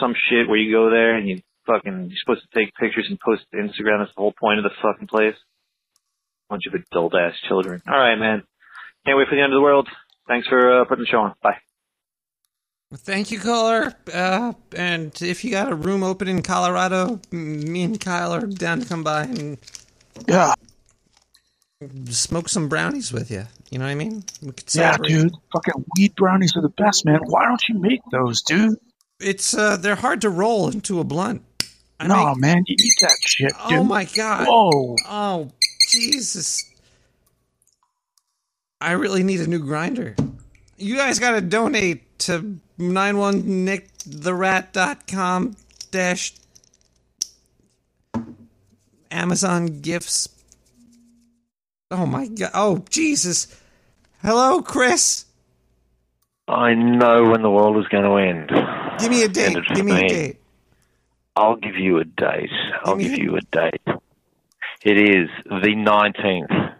Some 0.00 0.14
shit 0.28 0.48
where 0.48 0.58
you 0.58 0.72
go 0.72 0.90
there 0.90 1.16
and 1.16 1.28
you 1.28 1.40
fucking 1.66 2.08
you're 2.10 2.18
supposed 2.24 2.42
to 2.42 2.58
take 2.58 2.74
pictures 2.74 3.06
and 3.08 3.18
post 3.20 3.42
to 3.50 3.58
Instagram. 3.58 4.00
That's 4.00 4.14
the 4.14 4.20
whole 4.20 4.34
point 4.38 4.58
of 4.58 4.64
the 4.64 4.70
fucking 4.82 5.08
place. 5.08 5.36
Bunch 6.48 6.64
of 6.66 6.74
adult 6.74 7.14
ass 7.14 7.34
children. 7.48 7.82
All 7.88 7.98
right, 7.98 8.16
man. 8.16 8.42
Can't 9.06 9.18
wait 9.18 9.28
for 9.28 9.34
the 9.34 9.42
end 9.42 9.52
of 9.52 9.56
the 9.56 9.62
world. 9.62 9.88
Thanks 10.28 10.46
for 10.48 10.80
uh, 10.80 10.84
putting 10.84 11.04
the 11.04 11.08
show 11.08 11.18
on. 11.18 11.34
Bye. 11.42 11.56
Thank 12.94 13.30
you, 13.30 13.40
caller. 13.40 13.94
Uh, 14.12 14.52
and 14.76 15.10
if 15.22 15.44
you 15.44 15.50
got 15.50 15.72
a 15.72 15.74
room 15.74 16.02
open 16.02 16.28
in 16.28 16.42
Colorado, 16.42 17.20
me 17.30 17.82
and 17.84 17.98
Kyle 17.98 18.34
are 18.34 18.46
down 18.46 18.80
to 18.80 18.86
come 18.86 19.02
by 19.02 19.22
and 19.24 19.58
Yeah. 20.28 20.54
Smoke 22.10 22.48
some 22.48 22.68
brownies 22.68 23.12
with 23.12 23.30
you. 23.30 23.46
You 23.70 23.78
know 23.78 23.84
what 23.84 23.90
I 23.90 23.94
mean? 23.94 24.24
Yeah, 24.72 24.96
dude. 24.98 25.34
Fucking 25.52 25.84
weed 25.96 26.14
brownies 26.14 26.56
are 26.56 26.62
the 26.62 26.68
best, 26.68 27.04
man. 27.04 27.20
Why 27.26 27.44
don't 27.46 27.62
you 27.68 27.78
make 27.78 28.00
those, 28.10 28.42
dude? 28.42 28.78
It's 29.20 29.54
uh, 29.54 29.76
they're 29.76 29.94
hard 29.94 30.20
to 30.22 30.30
roll 30.30 30.68
into 30.68 31.00
a 31.00 31.04
blunt. 31.04 31.42
I 32.00 32.06
no, 32.06 32.34
make- 32.34 32.38
man. 32.38 32.64
You 32.66 32.76
eat 32.78 32.94
that 33.00 33.16
shit, 33.22 33.52
dude. 33.68 33.78
Oh 33.78 33.84
my 33.84 34.04
god! 34.04 34.46
Whoa. 34.48 34.96
Oh 35.06 35.50
Jesus! 35.88 36.68
I 38.80 38.92
really 38.92 39.22
need 39.22 39.40
a 39.40 39.46
new 39.46 39.60
grinder. 39.60 40.16
You 40.76 40.96
guys 40.96 41.18
got 41.20 41.32
to 41.32 41.40
donate 41.40 42.18
to 42.20 42.58
91nicktherat.com 42.78 45.56
dash 45.92 46.34
Amazon 49.10 49.80
gifts. 49.80 50.28
Oh 51.92 52.06
my 52.06 52.26
god! 52.26 52.50
Oh 52.54 52.84
Jesus! 52.88 53.54
Hello, 54.22 54.62
Chris. 54.62 55.26
I 56.48 56.72
know 56.72 57.30
when 57.30 57.42
the 57.42 57.50
world 57.50 57.76
is 57.76 57.86
going 57.88 58.04
to 58.04 58.16
end. 58.16 58.50
Give 58.98 59.10
me 59.10 59.24
a 59.24 59.28
date. 59.28 59.56
Give 59.74 59.84
me 59.84 60.04
a 60.04 60.08
date. 60.08 60.36
I'll 61.36 61.56
give 61.56 61.76
you 61.76 61.98
a 61.98 62.04
date. 62.04 62.50
I'll 62.84 62.96
give 62.96 63.18
you 63.18 63.36
a 63.36 63.40
date. 63.40 63.82
It 64.82 64.96
is 64.96 65.28
the 65.44 65.74
19th 65.76 66.74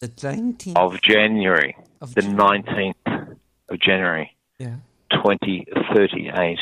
The 0.00 0.08
19th 0.08 0.76
of 0.76 1.00
January. 1.00 1.76
Of 2.00 2.14
the 2.14 2.22
19th 2.22 3.36
of 3.68 3.80
January. 3.80 4.36
Yeah. 4.58 4.76
2038 5.12 6.58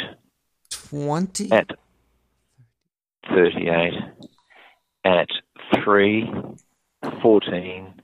20. 0.70 1.53
at 1.53 1.70
38 3.29 3.93
at 5.05 5.29
3 5.85 6.33
14 7.23 7.95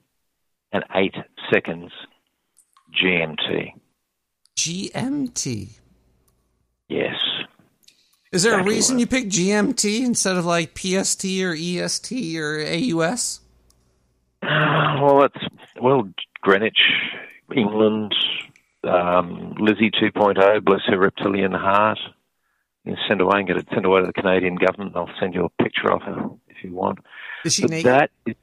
and 0.73 0.85
8 0.95 1.15
seconds 1.53 1.93
GMT. 3.03 3.73
GMT. 4.59 5.79
Yes. 6.89 7.15
Is 8.33 8.43
there 8.43 8.55
Exactly 8.55 8.73
a 8.73 8.77
reason 8.77 8.99
you 8.99 9.07
picked 9.07 9.29
GMT 9.31 10.05
instead 10.05 10.37
of 10.37 10.45
like 10.45 10.77
PST 10.77 11.25
or 11.43 11.55
EST 11.55 12.37
or 12.37 12.65
AUS? 12.67 13.41
Well, 14.95 15.25
it's 15.25 15.37
well 15.83 16.09
Greenwich, 16.41 16.79
England. 17.55 18.15
Um, 18.85 19.55
Lizzie 19.59 19.91
2.0, 19.91 20.65
bless 20.65 20.81
her 20.87 20.99
reptilian 20.99 21.53
heart. 21.53 21.99
You 22.85 22.97
send 23.09 23.21
away 23.21 23.41
and 23.41 23.49
get 23.49 23.57
it 23.57 23.67
sent 23.73 23.85
away 23.85 24.01
to 24.01 24.07
the 24.07 24.13
Canadian 24.13 24.57
government. 24.57 24.93
I'll 24.95 25.11
send 25.19 25.35
you 25.35 25.45
a 25.45 25.63
picture 25.63 25.91
of 25.93 26.03
her 26.03 26.31
if 26.49 26.63
you 26.63 26.73
want. 26.73 27.01
Is 27.45 27.55
she 27.55 27.63
But 27.63 27.71
naked? 27.71 27.87
That 27.87 28.11
is, 28.27 28.35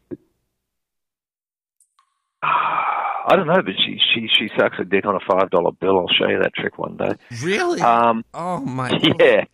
I 2.44 3.36
don't 3.36 3.48
know, 3.48 3.62
but 3.62 3.74
she 3.78 4.00
she 4.14 4.28
she 4.38 4.50
sucks 4.58 4.78
a 4.80 4.84
dick 4.86 5.06
on 5.06 5.16
a 5.16 5.20
five 5.30 5.50
dollar 5.52 5.72
bill. 5.74 6.00
I'll 6.00 6.08
show 6.08 6.28
you 6.28 6.40
that 6.42 6.54
trick 6.56 6.78
one 6.78 6.98
day. 6.98 7.14
Really? 7.44 7.82
Um, 7.82 8.26
oh 8.34 8.60
my! 8.60 8.90
Yeah. 9.20 9.46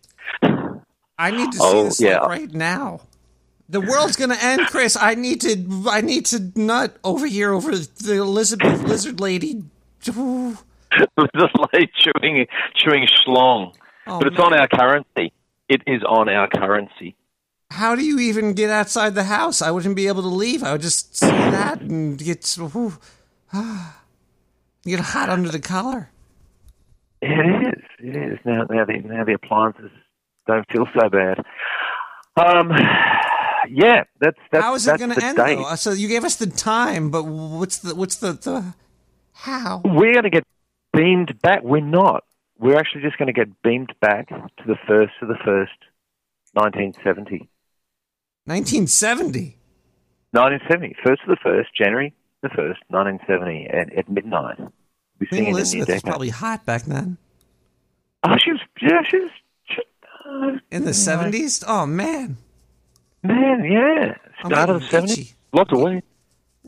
I 1.20 1.30
need 1.32 1.50
to 1.52 1.58
see 1.58 1.64
Oh, 1.64 1.84
this 1.84 2.00
yeah. 2.00 2.18
right 2.18 2.50
now. 2.52 3.00
The 3.68 3.80
world's 3.80 4.16
gonna 4.16 4.38
end, 4.40 4.62
Chris. 4.68 4.96
I 4.96 5.14
need 5.14 5.40
to. 5.42 5.84
I 5.90 6.00
need 6.00 6.24
to 6.26 6.52
nut 6.56 6.96
over 7.04 7.26
here 7.26 7.52
over 7.52 7.76
the 7.76 8.14
Elizabeth 8.14 8.82
Lizard 8.82 9.20
Lady. 9.20 9.64
The 11.16 11.68
lady 11.74 11.90
chewing 11.98 12.46
chewing 12.74 13.06
schlong. 13.06 13.74
Oh, 14.06 14.18
but 14.18 14.28
it's 14.28 14.38
on 14.38 14.54
our 14.54 14.66
currency. 14.68 15.34
It 15.68 15.82
is 15.86 16.02
on 16.02 16.30
our 16.30 16.48
currency. 16.48 17.14
How 17.70 17.94
do 17.94 18.04
you 18.04 18.18
even 18.18 18.54
get 18.54 18.70
outside 18.70 19.14
the 19.14 19.24
house? 19.24 19.60
I 19.60 19.70
wouldn't 19.70 19.96
be 19.96 20.08
able 20.08 20.22
to 20.22 20.28
leave. 20.28 20.62
I 20.62 20.72
would 20.72 20.80
just 20.80 21.16
see 21.16 21.26
that 21.26 21.80
and 21.80 22.18
get 22.18 22.46
whew, 22.58 22.98
ah, 23.52 24.02
get 24.84 25.00
hot 25.00 25.28
under 25.28 25.50
the 25.50 25.60
collar. 25.60 26.10
It 27.20 27.28
is. 27.28 27.84
It 27.98 28.16
is. 28.16 28.38
Now, 28.44 28.64
now 28.70 28.84
the 28.84 28.98
now 29.04 29.24
the 29.24 29.34
appliances 29.34 29.90
don't 30.46 30.66
feel 30.70 30.86
so 30.98 31.08
bad. 31.08 31.44
Um, 32.36 32.70
yeah, 33.68 34.04
that's 34.20 34.38
that's 34.50 34.64
How 34.64 34.74
is 34.74 34.86
it 34.86 34.98
going 34.98 35.14
to 35.14 35.24
end 35.24 35.36
date. 35.36 35.56
though? 35.56 35.74
So 35.74 35.92
you 35.92 36.08
gave 36.08 36.24
us 36.24 36.36
the 36.36 36.46
time, 36.46 37.10
but 37.10 37.24
what's 37.24 37.78
the 37.78 37.94
what's 37.94 38.16
the, 38.16 38.32
the 38.32 38.74
how? 39.32 39.82
We're 39.84 40.12
going 40.12 40.24
to 40.24 40.30
get 40.30 40.44
beamed 40.92 41.40
back. 41.42 41.62
We're 41.62 41.80
not. 41.80 42.24
We're 42.58 42.76
actually 42.76 43.02
just 43.02 43.18
going 43.18 43.26
to 43.26 43.32
get 43.32 43.62
beamed 43.62 43.92
back 44.00 44.28
to 44.28 44.64
the 44.66 44.76
first 44.86 45.12
of 45.22 45.28
the 45.28 45.38
first, 45.44 45.78
1970. 46.54 47.48
1970. 48.48 49.58
1970. 50.32 50.96
First 51.04 51.22
of 51.22 51.28
the 51.28 51.36
first, 51.42 51.68
January 51.76 52.14
the 52.42 52.48
first, 52.50 52.80
1970, 52.88 53.66
at, 53.66 53.92
at 53.92 54.08
midnight. 54.08 54.58
We're 54.58 55.26
Queen 55.26 55.28
singing 55.30 55.44
the 55.44 55.50
new 55.50 55.56
Elizabeth 55.56 55.88
was 55.88 56.02
probably 56.02 56.28
hot 56.30 56.64
back 56.64 56.82
then. 56.84 57.18
Oh, 58.24 58.36
she 58.38 58.52
was. 58.52 58.60
Yeah, 58.80 59.02
she 59.08 59.18
was. 59.18 59.30
She, 59.64 59.82
uh, 60.28 60.58
In 60.70 60.84
the 60.84 60.92
70s? 60.92 61.64
Oh 61.66 61.86
man. 61.86 62.36
Man, 63.22 63.64
yeah. 63.64 64.14
Start 64.46 64.70
of 64.70 64.80
the 64.80 64.86
70s. 64.86 65.10
itchy. 65.10 65.32
Lots 65.52 65.72
of 65.72 65.80
weed. 65.80 66.02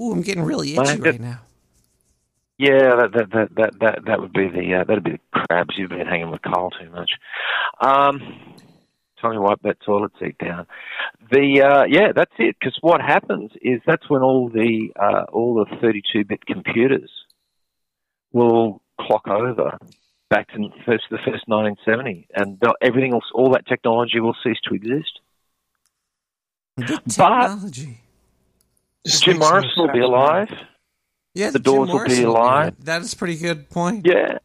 Ooh, 0.00 0.12
I'm 0.12 0.22
getting 0.22 0.42
really 0.42 0.74
itchy 0.74 1.00
right 1.00 1.20
now. 1.20 1.40
Yeah, 2.58 2.96
that 2.96 3.12
that 3.14 3.30
that 3.30 3.54
that 3.56 3.80
that, 3.80 4.04
that 4.04 4.20
would 4.20 4.34
be 4.34 4.48
the 4.48 4.74
uh, 4.74 4.84
that'd 4.84 5.02
be 5.02 5.12
the 5.12 5.18
crabs. 5.32 5.78
You've 5.78 5.88
been 5.88 6.06
hanging 6.06 6.30
with 6.30 6.42
Carl 6.42 6.70
too 6.70 6.90
much. 6.90 7.12
Um, 7.80 8.20
time 9.20 9.34
to 9.34 9.40
wipe 9.40 9.60
that 9.62 9.80
toilet 9.84 10.12
seat 10.20 10.36
down. 10.38 10.66
The 11.30 11.62
uh, 11.62 11.84
yeah, 11.88 12.12
that's 12.14 12.32
it. 12.38 12.56
Because 12.58 12.76
what 12.80 13.00
happens 13.00 13.50
is 13.62 13.80
that's 13.86 14.08
when 14.10 14.22
all 14.22 14.48
the 14.48 14.92
uh, 14.98 15.24
all 15.32 15.54
the 15.54 15.76
32-bit 15.76 16.46
computers 16.46 17.10
will 18.32 18.80
clock 19.00 19.26
over 19.28 19.78
back 20.28 20.48
to 20.52 20.58
the 20.58 20.68
first 20.86 21.04
the 21.10 21.18
first 21.18 21.44
1970, 21.48 22.28
and 22.34 22.62
everything 22.80 23.12
else, 23.12 23.24
all 23.34 23.50
that 23.52 23.66
technology 23.66 24.20
will 24.20 24.36
cease 24.44 24.58
to 24.68 24.74
exist. 24.74 25.20
Technology. 27.08 28.00
Jim 29.06 29.38
Morrison 29.38 29.70
will 29.76 29.92
be 29.92 30.00
alive. 30.00 30.48
Yeah, 31.34 31.50
the 31.50 31.58
Jim 31.58 31.86
Doors 31.86 31.88
will 31.90 32.04
be 32.06 32.22
alive. 32.22 32.76
good. 32.76 32.86
That 32.86 33.02
is 33.02 33.12
a 33.12 33.16
pretty 33.16 33.36
good 33.38 33.70
point. 33.70 34.04
Yeah. 34.06 34.38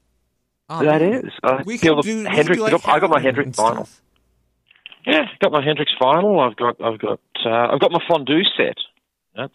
Oh, 0.69 0.83
That 0.83 1.01
man. 1.01 1.25
is. 1.25 1.31
I 1.43 1.61
We 1.63 1.77
feel 1.77 1.95
could 1.97 2.05
the 2.05 2.09
do- 2.23 2.29
we 2.29 2.35
Hendrix. 2.35 2.57
do 2.57 2.63
like 2.63 2.73
I 2.87 2.99
got- 2.99 3.09
my 3.09 3.19
Halloween 3.19 3.23
Hendrix 3.23 3.59
and 3.59 3.77
vinyl. 3.77 3.99
Yeah, 5.05 5.25
got 5.39 5.51
my 5.51 5.63
Hendrix 5.63 5.91
vinyl. 6.01 6.39
I've 6.39 6.55
got 6.55 6.81
I've 6.81 6.99
got 6.99 7.19
uh, 7.45 7.73
I've 7.73 7.79
got 7.79 7.91
my 7.91 7.99
fondue 8.07 8.43
set. 8.57 8.77
That's 9.35 9.53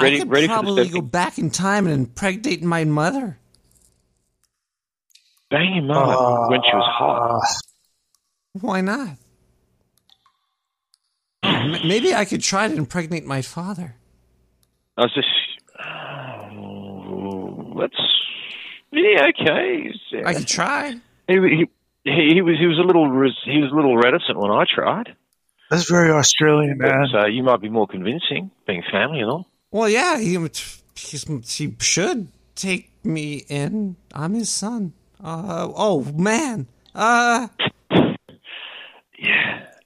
ready 0.00 0.16
I 0.16 0.18
could 0.20 0.30
ready 0.30 0.46
for 0.46 0.54
the 0.54 0.62
probably 0.62 0.88
go 0.88 1.02
back 1.02 1.38
in 1.38 1.50
time 1.50 1.86
and 1.86 1.94
impregnate 1.94 2.62
my 2.62 2.84
mother. 2.84 3.38
Bang 5.50 5.74
your 5.74 5.84
mother 5.84 6.50
when 6.50 6.60
she 6.62 6.74
was 6.74 6.88
hot. 6.90 7.42
Why 8.60 8.80
not? 8.80 9.16
Oh, 11.42 11.78
maybe 11.84 12.14
I 12.14 12.24
could 12.24 12.42
try 12.42 12.68
to 12.68 12.74
impregnate 12.74 13.26
my 13.26 13.42
father. 13.42 13.96
I 14.96 15.02
was 15.02 15.14
just. 15.14 15.28
Oh, 15.78 17.74
that's 17.78 18.00
yeah 18.92 19.26
okay. 19.28 19.92
I 20.24 20.34
could 20.34 20.46
try. 20.46 20.94
He, 21.28 21.34
he, 21.34 21.66
he, 22.04 22.34
he 22.34 22.42
was 22.42 22.56
he 22.58 22.66
was 22.66 22.78
a 22.78 22.86
little 22.86 23.08
res, 23.10 23.32
he 23.44 23.60
was 23.60 23.72
a 23.72 23.74
little 23.74 23.96
reticent 23.96 24.38
when 24.38 24.50
I 24.50 24.64
tried. 24.72 25.16
That's 25.70 25.90
very 25.90 26.10
Australian, 26.10 26.78
man. 26.78 27.06
But 27.10 27.18
uh, 27.18 27.26
you 27.26 27.42
might 27.42 27.60
be 27.60 27.68
more 27.68 27.86
convincing, 27.86 28.50
being 28.66 28.82
family 28.92 29.20
and 29.20 29.30
all. 29.30 29.46
Well, 29.70 29.88
yeah, 29.88 30.18
he, 30.18 30.38
he's, 30.94 31.24
he 31.58 31.74
should 31.80 32.28
take 32.54 32.92
me 33.04 33.44
in. 33.48 33.96
I'm 34.12 34.34
his 34.34 34.50
son. 34.50 34.92
Uh, 35.22 35.68
oh 35.74 36.04
man. 36.14 36.68
Uh, 36.94 37.48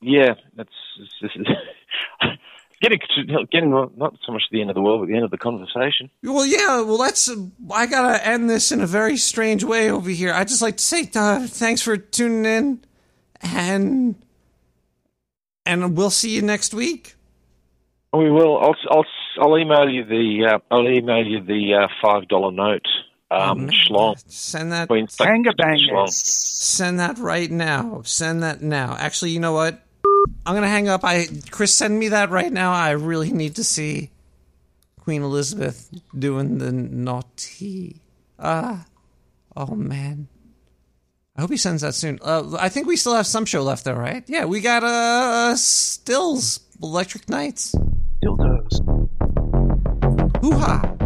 Yeah, 0.00 0.34
that's 0.56 0.70
this 1.22 1.30
is 1.34 1.46
getting 2.80 2.98
to, 2.98 3.46
getting 3.50 3.70
not 3.70 4.14
so 4.24 4.32
much 4.32 4.42
the 4.50 4.60
end 4.60 4.70
of 4.70 4.74
the 4.74 4.82
world, 4.82 5.00
but 5.00 5.08
the 5.08 5.14
end 5.14 5.24
of 5.24 5.30
the 5.30 5.38
conversation. 5.38 6.10
well, 6.22 6.46
yeah. 6.46 6.80
Well, 6.82 6.98
let's. 6.98 7.30
I 7.72 7.86
gotta 7.86 8.24
end 8.26 8.48
this 8.48 8.72
in 8.72 8.80
a 8.80 8.86
very 8.86 9.16
strange 9.16 9.64
way 9.64 9.90
over 9.90 10.10
here. 10.10 10.32
I 10.32 10.44
just 10.44 10.62
like 10.62 10.76
to 10.76 10.84
say 10.84 11.10
uh, 11.14 11.46
thanks 11.46 11.82
for 11.82 11.96
tuning 11.96 12.44
in, 12.44 12.84
and 13.40 14.14
and 15.66 15.96
we'll 15.96 16.10
see 16.10 16.30
you 16.30 16.42
next 16.42 16.74
week. 16.74 17.14
We 18.12 18.30
will. 18.30 18.58
I'll 18.58 18.76
I'll 18.90 19.06
I'll 19.40 19.58
email 19.58 19.88
you 19.88 20.04
the 20.04 20.54
uh, 20.54 20.58
I'll 20.70 20.88
email 20.88 21.24
you 21.24 21.42
the 21.42 21.74
uh, 21.74 21.88
five 22.02 22.28
dollar 22.28 22.52
note. 22.52 22.86
Um, 23.30 23.68
schlong. 23.68 24.16
Send 24.26 24.72
that. 24.72 24.88
Queen- 24.88 25.06
schlong. 25.06 26.08
Send 26.08 26.98
that 26.98 27.18
right 27.18 27.50
now. 27.50 28.00
Send 28.04 28.42
that 28.42 28.62
now. 28.62 28.96
Actually, 28.98 29.32
you 29.32 29.40
know 29.40 29.52
what? 29.52 29.82
I'm 30.48 30.54
gonna 30.54 30.66
hang 30.66 30.88
up. 30.88 31.04
I 31.04 31.26
Chris, 31.50 31.74
send 31.74 31.98
me 31.98 32.08
that 32.08 32.30
right 32.30 32.50
now. 32.50 32.72
I 32.72 32.92
really 32.92 33.30
need 33.32 33.56
to 33.56 33.64
see 33.64 34.08
Queen 34.98 35.20
Elizabeth 35.20 35.90
doing 36.18 36.56
the 36.56 36.72
naughty. 36.72 38.00
Ah, 38.38 38.86
oh 39.54 39.74
man. 39.74 40.28
I 41.36 41.42
hope 41.42 41.50
he 41.50 41.58
sends 41.58 41.82
that 41.82 41.94
soon. 41.94 42.18
Uh, 42.22 42.56
I 42.58 42.70
think 42.70 42.86
we 42.86 42.96
still 42.96 43.14
have 43.14 43.26
some 43.26 43.44
show 43.44 43.62
left, 43.62 43.84
though, 43.84 43.92
right? 43.92 44.24
Yeah, 44.26 44.46
we 44.46 44.62
got 44.62 44.82
uh 44.84 45.54
Stills 45.54 46.60
Electric 46.82 47.28
Nights. 47.28 47.74
Dildos. 48.24 48.80
Hoo 50.40 50.52
ha. 50.52 50.97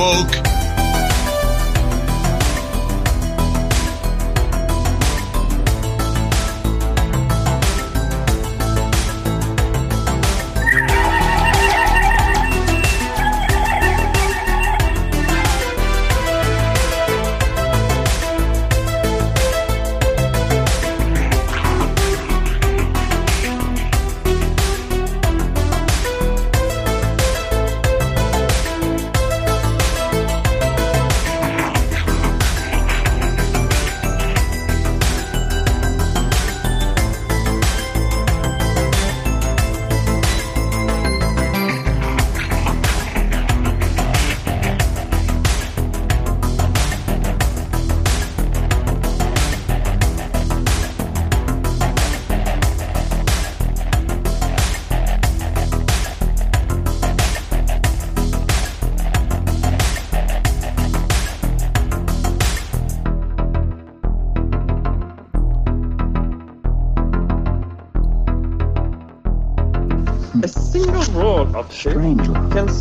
woke. 0.00 0.49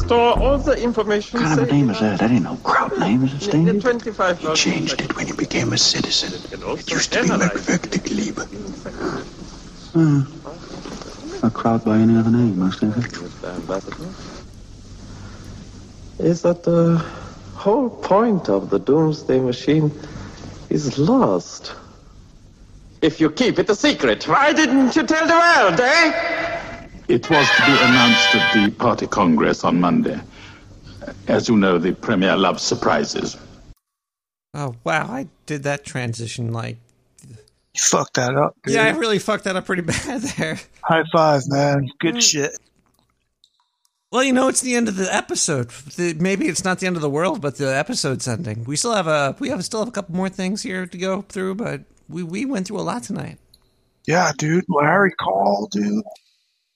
Store 0.10 0.40
all 0.40 0.58
the 0.58 0.76
information. 0.82 1.40
What 1.40 1.48
kind 1.48 1.60
of 1.60 1.66
a 1.66 1.70
saved 1.70 1.78
name 1.78 1.90
is 1.92 2.00
that? 2.00 2.20
That 2.20 2.32
ain't 2.32 2.44
no 2.44 2.56
crowd 2.58 2.98
name, 3.00 3.24
is 3.24 3.34
it, 3.34 3.44
in 3.44 3.50
Stingy? 3.50 3.72
the 3.74 3.80
25 3.80 4.40
He 4.40 4.54
changed 4.56 5.02
it 5.02 5.16
when 5.16 5.28
he 5.28 5.34
became 5.34 5.72
a 5.72 5.78
citizen. 5.78 6.34
It 6.52 6.92
used 6.92 7.14
to 7.14 7.22
be 7.22 7.30
Merkwürdig 7.30 8.10
Hmm. 9.94 10.22
A 11.44 11.52
crowd 11.52 11.86
by 11.86 11.98
any 11.98 12.18
other 12.18 12.32
name, 12.32 12.58
most 12.60 12.82
of 12.84 12.98
it. 12.98 13.06
Is 16.20 16.42
that 16.42 16.64
the 16.64 17.04
whole 17.56 17.90
point 17.90 18.50
of 18.50 18.70
the 18.70 18.80
Doomsday 18.80 19.40
Machine 19.40 19.92
is 20.70 20.98
lost? 20.98 21.74
If 23.02 23.22
you 23.22 23.30
keep 23.30 23.60
it 23.60 23.70
a 23.70 23.76
secret, 23.76 24.28
why 24.28 24.54
didn't 24.54 24.96
you 24.96 25.04
tell 25.04 25.26
the 25.26 25.40
world, 25.46 25.80
eh? 25.80 26.29
It 27.10 27.28
was 27.30 27.48
to 27.58 27.66
be 27.66 27.72
announced 27.72 28.36
at 28.36 28.54
the 28.54 28.72
party 28.72 29.08
congress 29.08 29.64
on 29.64 29.80
Monday. 29.82 30.20
As 31.28 31.50
you 31.50 31.58
know, 31.58 31.80
the 31.80 31.94
Premier 31.94 32.36
loves 32.38 32.62
surprises. 32.62 33.36
Oh 34.54 34.76
wow, 34.84 35.08
I 35.10 35.28
did 35.46 35.64
that 35.64 35.84
transition 35.86 36.54
like 36.54 36.78
You 37.28 37.36
fucked 37.78 38.14
that 38.16 38.36
up. 38.36 38.56
Dude. 38.64 38.76
Yeah, 38.76 38.84
I 38.86 38.90
really 38.92 39.20
fucked 39.20 39.46
that 39.46 39.56
up 39.56 39.66
pretty 39.66 39.82
bad 39.94 40.22
there. 40.22 40.60
High 40.84 41.04
five, 41.12 41.44
man. 41.48 41.90
Good 42.00 42.22
shit. 42.22 42.52
Well, 44.12 44.24
you 44.24 44.34
know, 44.34 44.48
it's 44.48 44.62
the 44.62 44.76
end 44.76 44.88
of 44.88 44.96
the 44.96 45.14
episode. 45.14 45.70
The- 45.70 46.16
Maybe 46.20 46.48
it's 46.48 46.64
not 46.64 46.80
the 46.80 46.88
end 46.88 46.96
of 46.96 47.02
the 47.04 47.10
world, 47.10 47.42
but 47.42 47.58
the 47.58 47.76
episode's 47.76 48.28
ending. 48.28 48.64
We 48.66 48.76
still 48.76 48.94
have 48.94 49.08
a 49.08 49.36
we 49.40 49.50
have 49.50 49.64
still 49.66 49.80
have 49.82 49.88
a 49.88 49.92
couple 49.92 50.16
more 50.16 50.30
things 50.30 50.62
here 50.64 50.86
to 50.86 50.98
go 50.98 51.22
through, 51.24 51.56
but 51.56 51.82
we 52.08 52.22
we 52.24 52.46
went 52.46 52.68
through 52.68 52.80
a 52.80 52.82
lot 52.86 53.02
tonight. 53.04 53.38
Yeah, 54.06 54.32
dude. 54.38 54.66
Larry 54.68 55.12
called, 55.12 55.72
dude. 55.72 56.04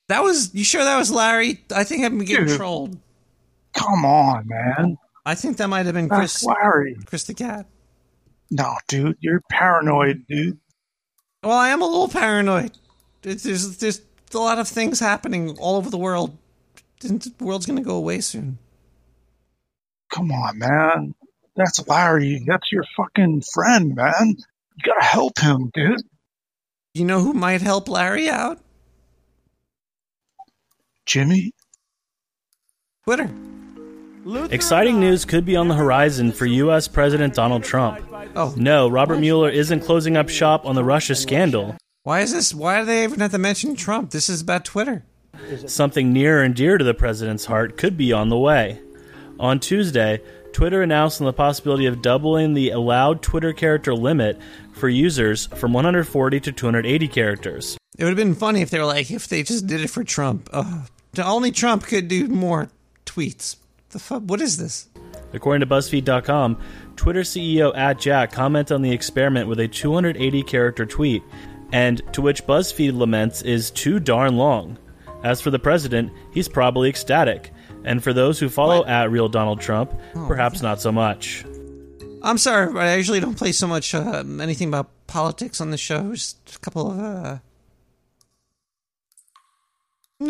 That 0.09 0.23
was 0.23 0.53
you 0.53 0.63
sure 0.63 0.83
that 0.83 0.97
was 0.97 1.11
Larry? 1.11 1.63
I 1.73 1.83
think 1.83 2.03
I've 2.03 2.11
been 2.11 2.25
getting 2.25 2.47
Dude. 2.47 2.57
trolled. 2.57 2.97
Come 3.73 4.05
on, 4.05 4.47
man. 4.47 4.97
I 5.25 5.35
think 5.35 5.57
that 5.57 5.67
might 5.67 5.85
have 5.85 5.95
been 5.95 6.07
That's 6.07 6.39
Chris 6.39 6.43
Larry. 6.43 6.97
Chris 7.05 7.23
the 7.23 7.33
cat. 7.33 7.65
No, 8.51 8.75
dude. 8.87 9.17
You're 9.19 9.41
paranoid, 9.49 10.25
dude. 10.27 10.59
Well, 11.41 11.57
I 11.57 11.69
am 11.69 11.81
a 11.81 11.85
little 11.85 12.07
paranoid. 12.09 12.71
There's 13.21 13.43
there's, 13.43 13.77
there's 13.77 14.01
a 14.33 14.39
lot 14.39 14.59
of 14.59 14.67
things 14.67 14.99
happening 14.99 15.57
all 15.59 15.77
over 15.77 15.89
the 15.89 15.97
world. 15.97 16.37
The 16.99 17.33
world's 17.39 17.65
gonna 17.65 17.81
go 17.81 17.95
away 17.95 18.21
soon. 18.21 18.57
Come 20.11 20.31
on, 20.31 20.57
man. 20.59 21.15
That's 21.55 21.85
Larry. 21.87 22.43
That's 22.45 22.71
your 22.71 22.83
fucking 22.95 23.41
friend, 23.53 23.95
man. 23.95 24.35
You 24.37 24.83
gotta 24.83 25.03
help 25.03 25.39
him, 25.39 25.71
dude. 25.73 26.01
You 26.93 27.05
know 27.05 27.21
who 27.21 27.33
might 27.33 27.61
help 27.61 27.89
Larry 27.89 28.29
out? 28.29 28.59
Jimmy? 31.05 31.51
Twitter. 33.03 33.29
Exciting 34.51 34.99
news 34.99 35.25
could 35.25 35.43
be 35.45 35.57
on 35.57 35.67
the 35.67 35.75
horizon 35.75 36.31
for 36.31 36.45
U.S. 36.45 36.87
President 36.87 37.33
Donald 37.33 37.63
Trump. 37.63 37.99
Oh. 38.35 38.53
No, 38.55 38.87
Robert 38.87 39.19
Mueller 39.19 39.49
isn't 39.49 39.81
closing 39.81 40.15
up 40.15 40.29
shop 40.29 40.65
on 40.65 40.75
the 40.75 40.83
Russia 40.83 41.13
scandal. 41.13 41.75
Why 42.03 42.21
is 42.21 42.31
this? 42.31 42.53
Why 42.53 42.79
do 42.79 42.85
they 42.85 43.03
even 43.03 43.19
have 43.19 43.31
to 43.31 43.37
mention 43.37 43.75
Trump? 43.75 44.11
This 44.11 44.29
is 44.29 44.41
about 44.41 44.63
Twitter. 44.63 45.03
Something 45.67 46.13
near 46.13 46.41
and 46.41 46.55
dear 46.55 46.77
to 46.77 46.83
the 46.83 46.93
president's 46.93 47.45
heart 47.45 47.77
could 47.77 47.97
be 47.97 48.13
on 48.13 48.29
the 48.29 48.37
way. 48.37 48.79
On 49.39 49.59
Tuesday, 49.59 50.21
Twitter 50.53 50.81
announced 50.81 51.19
the 51.19 51.33
possibility 51.33 51.85
of 51.85 52.01
doubling 52.01 52.53
the 52.53 52.69
allowed 52.69 53.21
Twitter 53.21 53.51
character 53.51 53.93
limit 53.93 54.39
for 54.73 54.87
users 54.87 55.47
from 55.47 55.73
140 55.73 56.39
to 56.39 56.51
280 56.51 57.07
characters. 57.07 57.77
It 57.97 58.03
would 58.03 58.11
have 58.11 58.17
been 58.17 58.35
funny 58.35 58.61
if 58.61 58.69
they 58.69 58.79
were 58.79 58.85
like, 58.85 59.11
if 59.11 59.27
they 59.27 59.43
just 59.43 59.67
did 59.67 59.81
it 59.81 59.89
for 59.89 60.03
Trump. 60.03 60.49
Uh, 60.53 60.83
only 61.21 61.51
Trump 61.51 61.83
could 61.83 62.07
do 62.07 62.27
more 62.27 62.69
tweets. 63.05 63.57
The 63.89 63.99
fuck? 63.99 64.23
What 64.23 64.41
is 64.41 64.57
this? 64.57 64.87
According 65.33 65.67
to 65.67 65.67
BuzzFeed.com, 65.67 66.59
Twitter 66.95 67.21
CEO 67.21 67.75
at 67.75 67.99
Jack 67.99 68.31
commented 68.31 68.73
on 68.73 68.81
the 68.81 68.91
experiment 68.91 69.47
with 69.47 69.59
a 69.59 69.67
280 69.67 70.43
character 70.43 70.85
tweet, 70.85 71.23
and 71.71 72.01
to 72.13 72.21
which 72.21 72.45
BuzzFeed 72.45 72.93
laments 72.93 73.41
is 73.41 73.69
too 73.71 73.99
darn 73.99 74.37
long. 74.37 74.77
As 75.23 75.41
for 75.41 75.51
the 75.51 75.59
president, 75.59 76.11
he's 76.33 76.47
probably 76.47 76.89
ecstatic, 76.89 77.51
and 77.83 78.03
for 78.03 78.13
those 78.13 78.39
who 78.39 78.49
follow 78.49 78.85
at 78.85 79.11
Real 79.11 79.29
Donald 79.29 79.61
Trump, 79.61 79.93
perhaps 80.13 80.61
not 80.61 80.81
so 80.81 80.91
much. 80.91 81.45
I'm 82.21 82.37
sorry, 82.37 82.71
but 82.71 82.83
I 82.83 82.95
usually 82.95 83.19
don't 83.19 83.37
play 83.37 83.51
so 83.51 83.67
much 83.67 83.93
uh, 83.93 84.23
anything 84.41 84.69
about 84.69 84.89
politics 85.07 85.59
on 85.59 85.71
the 85.71 85.77
show. 85.77 86.13
Just 86.13 86.55
a 86.55 86.59
couple 86.59 86.91
of 86.91 86.99
uh, 86.99 87.37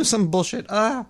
some 0.03 0.27
bullshit. 0.29 0.65
Uh, 0.69 1.03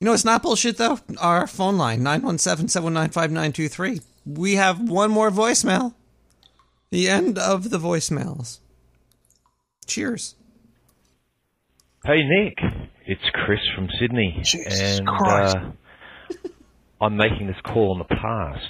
you 0.00 0.04
know, 0.04 0.12
it's 0.12 0.24
not 0.24 0.42
bullshit 0.42 0.76
though. 0.76 0.98
Our 1.18 1.46
phone 1.46 1.78
line 1.78 2.00
917-719-5923. 2.02 4.02
We 4.26 4.56
have 4.56 4.80
one 4.80 5.10
more 5.10 5.30
voicemail. 5.30 5.94
The 6.90 7.08
end 7.08 7.38
of 7.38 7.70
the 7.70 7.78
voicemails. 7.78 8.58
Cheers. 9.86 10.34
Hey 12.04 12.22
Nick, 12.22 12.58
it's 13.06 13.22
Chris 13.32 13.60
from 13.74 13.88
Sydney, 13.98 14.42
and 14.70 15.06
Christ. 15.06 15.56
uh, 15.56 16.48
I'm 17.00 17.16
making 17.16 17.48
this 17.48 17.56
call 17.64 17.92
in 17.92 17.98
the 17.98 18.04
past, 18.04 18.68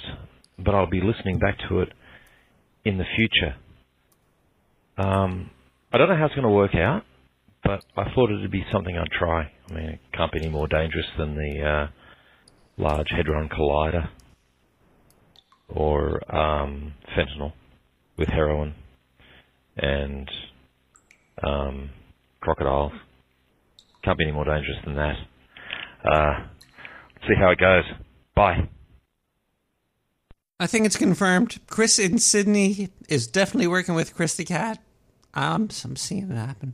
but 0.57 0.73
I'll 0.73 0.89
be 0.89 1.01
listening 1.01 1.37
back 1.37 1.57
to 1.69 1.81
it 1.81 1.89
in 2.83 2.97
the 2.97 3.05
future. 3.15 3.55
Um, 4.97 5.51
I 5.93 5.97
don't 5.97 6.09
know 6.09 6.15
how 6.17 6.25
it's 6.25 6.33
going 6.35 6.47
to 6.47 6.49
work 6.49 6.73
out, 6.73 7.03
but 7.63 7.83
I 7.95 8.13
thought 8.13 8.31
it'd 8.31 8.51
be 8.51 8.65
something 8.71 8.97
I'd 8.97 9.11
try. 9.11 9.51
I 9.69 9.73
mean, 9.73 9.85
it 9.85 9.99
can't 10.13 10.31
be 10.31 10.39
any 10.39 10.49
more 10.49 10.67
dangerous 10.67 11.05
than 11.17 11.35
the 11.35 11.63
uh, 11.63 11.87
Large 12.77 13.07
Hadron 13.09 13.49
Collider 13.49 14.09
or 15.69 16.35
um, 16.35 16.93
fentanyl 17.15 17.53
with 18.17 18.29
heroin 18.29 18.73
and 19.75 20.29
um, 21.43 21.89
crocodiles. 22.41 22.93
Can't 24.03 24.17
be 24.17 24.25
any 24.25 24.33
more 24.33 24.45
dangerous 24.45 24.77
than 24.85 24.95
that. 24.95 25.15
Uh, 26.03 26.47
see 27.27 27.35
how 27.37 27.49
it 27.49 27.59
goes. 27.59 27.83
Bye. 28.35 28.69
I 30.59 30.67
think 30.67 30.85
it's 30.85 30.97
confirmed. 30.97 31.59
Chris 31.67 31.99
in 31.99 32.17
Sydney 32.17 32.89
is 33.09 33.27
definitely 33.27 33.67
working 33.67 33.93
with 33.93 34.15
Chris 34.15 34.35
the 34.35 34.45
Cat. 34.45 34.79
I'm, 35.33 35.69
I'm 35.83 35.95
seeing 35.95 36.31
it 36.31 36.35
happen. 36.35 36.73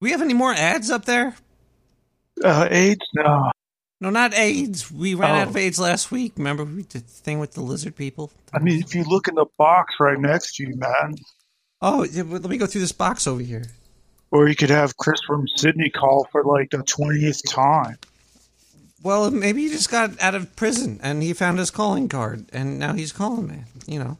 We 0.00 0.10
have 0.12 0.22
any 0.22 0.34
more 0.34 0.52
ads 0.52 0.90
up 0.90 1.04
there? 1.04 1.34
Uh, 2.44 2.68
AIDS? 2.70 3.04
No. 3.14 3.50
No, 4.00 4.10
not 4.10 4.32
AIDS. 4.34 4.92
We 4.92 5.14
ran 5.14 5.30
out 5.34 5.46
Oh. 5.48 5.50
of 5.50 5.56
AIDS 5.56 5.78
last 5.80 6.10
week. 6.12 6.34
Remember 6.36 6.64
we 6.64 6.84
did 6.84 7.02
the 7.06 7.10
thing 7.12 7.40
with 7.40 7.52
the 7.54 7.60
lizard 7.62 7.96
people? 7.96 8.30
I 8.54 8.60
mean, 8.60 8.80
if 8.80 8.94
you 8.94 9.02
look 9.04 9.26
in 9.26 9.34
the 9.34 9.46
box 9.58 9.94
right 9.98 10.18
next 10.18 10.54
to 10.56 10.64
you, 10.66 10.76
man, 10.76 11.16
Oh, 11.80 12.06
let 12.12 12.44
me 12.48 12.58
go 12.58 12.66
through 12.66 12.80
this 12.80 12.92
box 12.92 13.26
over 13.26 13.40
here. 13.42 13.64
or 14.30 14.48
you 14.48 14.54
could 14.56 14.70
have 14.70 14.96
Chris 14.96 15.20
from 15.26 15.46
Sydney 15.56 15.90
call 15.90 16.28
for 16.30 16.44
like 16.44 16.70
the 16.70 16.82
twentieth 16.82 17.40
time. 17.48 17.98
Well, 19.02 19.30
maybe 19.30 19.62
he 19.62 19.68
just 19.68 19.90
got 19.90 20.20
out 20.20 20.34
of 20.34 20.54
prison 20.56 20.98
and 21.02 21.22
he 21.22 21.32
found 21.32 21.58
his 21.58 21.70
calling 21.70 22.08
card, 22.08 22.46
and 22.52 22.78
now 22.78 22.92
he's 22.94 23.10
calling 23.12 23.46
me. 23.48 23.62
You 23.86 23.98
know. 24.00 24.18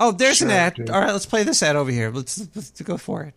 Oh, 0.00 0.12
there's 0.12 0.42
an 0.42 0.50
ad. 0.50 0.74
dude. 0.74 0.90
All 0.90 1.00
right, 1.00 1.12
let's 1.12 1.26
play 1.26 1.44
this 1.44 1.62
ad 1.62 1.76
over 1.76 1.90
here. 1.90 2.10
Let's, 2.10 2.38
let's 2.54 2.70
go 2.82 2.96
for 2.98 3.22
it. 3.22 3.34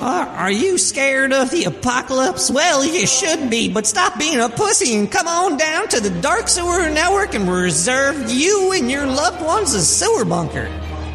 Are 0.00 0.50
you 0.50 0.78
scared 0.78 1.32
of 1.32 1.50
the 1.50 1.64
apocalypse? 1.64 2.50
Well, 2.50 2.84
you 2.84 3.06
should 3.06 3.48
be, 3.50 3.68
but 3.72 3.86
stop 3.86 4.18
being 4.18 4.40
a 4.40 4.48
pussy 4.48 4.96
and 4.96 5.10
come 5.10 5.28
on 5.28 5.56
down 5.56 5.88
to 5.88 6.00
the 6.00 6.10
Dark 6.20 6.48
Sewer 6.48 6.90
Network 6.90 7.34
and 7.34 7.48
reserve 7.48 8.30
you 8.30 8.72
and 8.72 8.90
your 8.90 9.06
loved 9.06 9.44
ones 9.44 9.72
a 9.74 9.82
sewer 9.82 10.24
bunker. 10.24 10.68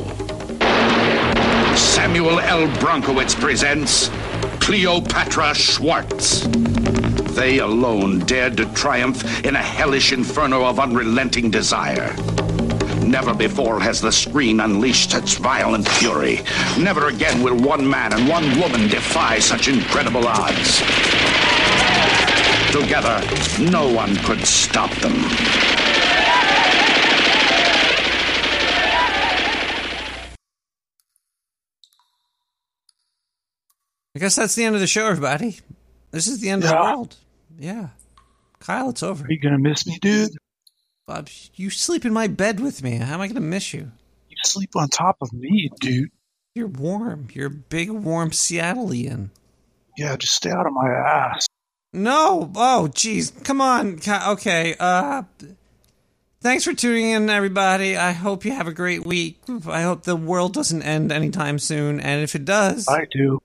Samuel 1.78 2.42
L. 2.42 2.68
Bronkowitz 2.82 3.40
presents 3.40 4.10
Cleopatra 4.60 5.56
Schwartz. 5.56 6.46
They 7.38 7.60
alone 7.60 8.20
dared 8.26 8.58
to 8.58 8.66
triumph 8.74 9.46
in 9.46 9.56
a 9.56 9.64
hellish 9.64 10.12
inferno 10.12 10.66
of 10.66 10.78
unrelenting 10.78 11.50
desire. 11.50 12.14
Never 13.02 13.34
before 13.34 13.80
has 13.80 14.02
the 14.02 14.12
screen 14.12 14.60
unleashed 14.60 15.12
such 15.12 15.38
violent 15.38 15.88
fury. 15.88 16.42
Never 16.78 17.08
again 17.08 17.42
will 17.42 17.58
one 17.58 17.90
man 17.90 18.12
and 18.12 18.28
one 18.28 18.60
woman 18.60 18.90
defy 18.90 19.40
such 19.40 19.70
incredible 19.70 20.28
odds. 20.28 21.39
Together, 22.72 23.22
no 23.72 23.92
one 23.92 24.16
could 24.18 24.46
stop 24.46 24.92
them. 24.98 25.14
I 34.16 34.20
guess 34.20 34.36
that's 34.36 34.56
the 34.56 34.64
end 34.64 34.76
of 34.76 34.82
the 34.82 34.88
show, 34.88 35.08
everybody. 35.08 35.60
This 36.12 36.28
is 36.28 36.40
the 36.40 36.50
end 36.50 36.64
of 36.64 36.70
the 36.70 36.76
world. 36.76 37.16
Yeah. 37.58 37.90
Kyle, 38.60 38.90
it's 38.90 39.04
over. 39.04 39.26
Are 39.26 39.32
you 39.32 39.40
gonna 39.40 39.60
miss 39.60 39.88
me, 39.88 39.98
dude? 40.02 40.32
Bob, 41.10 41.28
you 41.56 41.72
sleep 41.72 42.06
in 42.06 42.14
my 42.14 42.28
bed 42.28 42.60
with 42.60 42.84
me. 42.84 42.98
How 42.98 43.16
am 43.16 43.22
I 43.22 43.26
going 43.26 43.34
to 43.34 43.42
miss 43.42 43.74
you? 43.74 43.92
You 44.30 44.38
sleep 44.44 44.76
on 44.76 44.90
top 44.90 45.18
of 45.22 45.34
me, 45.34 45.72
dude. 45.80 46.12
You're 46.54 46.68
warm. 46.68 47.30
You're 47.34 47.48
a 47.48 47.50
big, 47.50 47.90
warm 47.90 48.30
Seattleian. 48.30 49.30
Yeah, 49.98 50.16
just 50.18 50.36
stay 50.36 50.52
out 50.52 50.68
of 50.68 50.74
my 50.74 50.88
ass. 50.88 51.48
No. 51.94 52.52
Oh, 52.56 52.90
jeez. 52.94 53.44
Come 53.44 53.62
on. 53.62 54.00
Okay. 54.08 54.76
Uh, 54.80 55.24
thanks 56.42 56.64
for 56.64 56.74
tuning 56.74 57.10
in, 57.10 57.30
everybody. 57.30 57.98
I 57.98 58.12
hope 58.12 58.46
you 58.46 58.52
have 58.52 58.68
a 58.68 58.74
great 58.74 59.06
week. 59.06 59.40
I 59.68 59.82
hope 59.82 60.04
the 60.04 60.16
world 60.16 60.54
doesn't 60.54 60.84
end 60.84 61.12
anytime 61.12 61.60
soon. 61.60 62.00
And 62.00 62.24
if 62.24 62.36
it 62.36 62.46
does, 62.46 62.88
I 62.88 63.06
do. 63.12 63.42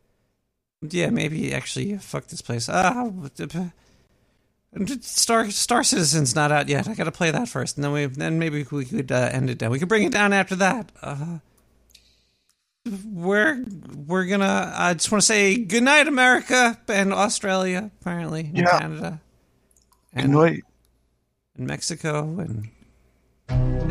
Yeah, 0.83 1.11
maybe 1.11 1.55
actually 1.55 1.97
fuck 1.99 2.27
this 2.27 2.43
place. 2.43 2.69
Ah, 2.69 3.11
Star 5.01 5.51
Star 5.51 5.85
Citizen's 5.85 6.35
not 6.35 6.53
out 6.53 6.69
yet. 6.69 6.89
I 6.89 6.95
got 6.95 7.05
to 7.05 7.13
play 7.13 7.31
that 7.31 7.49
first, 7.49 7.77
and 7.77 7.85
then 7.85 7.93
we 7.93 8.07
then 8.07 8.39
maybe 8.39 8.67
we 8.71 8.85
could 8.85 9.11
uh, 9.13 9.31
end 9.33 9.49
it 9.51 9.59
down. 9.59 9.71
We 9.71 9.79
could 9.79 9.89
bring 9.89 10.03
it 10.03 10.13
down 10.13 10.33
after 10.33 10.57
that. 10.57 10.91
Uh, 11.01 11.39
we're 12.87 13.65
we're 14.07 14.27
gonna. 14.27 14.73
I 14.77 14.93
just 14.95 15.11
want 15.11 15.23
to 15.23 15.27
say 15.27 15.57
good 15.57 15.83
night, 15.83 16.07
America 16.07 16.79
and 16.89 17.13
Australia, 17.15 17.91
apparently, 18.01 18.41
and 18.41 18.59
Yeah. 18.59 18.79
Canada, 18.79 19.21
Good 20.15 20.29
night. 20.29 20.63
and 21.57 21.67
Mexico, 21.67 22.39
and 22.39 22.69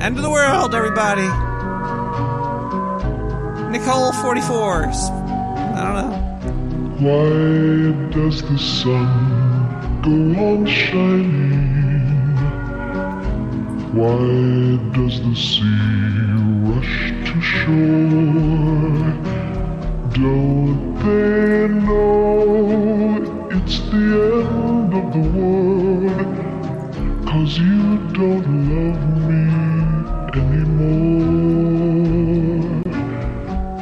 end 0.01 0.17
of 0.17 0.21
the 0.23 0.29
world, 0.29 0.75
everybody. 0.75 1.27
Nicole 3.71 4.11
forty 4.13 4.41
fours. 4.41 4.95
I 5.09 5.81
don't 5.83 5.95
know. 5.95 6.13
Why 6.99 8.09
does 8.11 8.41
the 8.43 8.57
sun 8.59 10.01
go 10.03 10.39
on 10.39 10.65
shining? 10.67 12.03
Why 13.93 14.77
does 14.93 15.19
the 15.21 15.35
sea 15.35 15.63
rush 16.69 17.11
to 17.34 17.41
shore? 17.41 19.11
Don't 20.14 20.93
they 21.03 21.68
know 21.68 23.49
it's 23.49 23.77
the 23.89 24.05
end 24.38 24.93
of 24.93 25.05
the 25.14 25.23
world? 25.34 26.31
Cause 27.26 27.51
you 27.57 27.97
don't 28.19 28.47
love 28.69 29.03
me 29.27 29.43
anymore. 30.41 31.23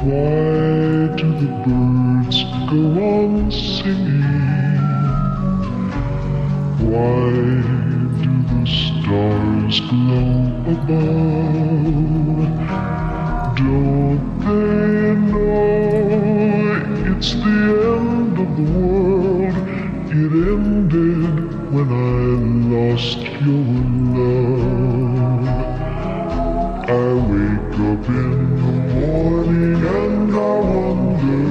Why 0.06 0.36
do 1.18 1.26
the 1.42 1.50
birds 1.66 2.38
go 2.70 2.82
on 3.12 3.32
singing? 3.50 4.80
Why 6.90 7.28
do 8.22 8.32
the 8.50 8.62
stars 8.66 9.76
glow 9.90 10.32
above? 10.72 11.62
Don't 13.62 14.40
they 14.40 15.14
know 15.30 15.52
it's 17.14 17.30
the 17.34 17.60
end 17.96 18.34
of 18.36 18.50
the 18.56 18.64
world? 18.72 19.56
It 20.10 20.32
ended 20.50 21.34
when 21.72 21.88
I 21.92 22.14
lost 22.74 23.20
your 23.46 23.70
love. 24.18 25.46
I 26.88 27.06
wake 27.30 27.74
up 27.90 28.04
in 28.08 28.32
the 28.62 28.72
morning 28.96 29.80
and 30.00 30.30
I 30.34 30.36
wonder 30.72 31.46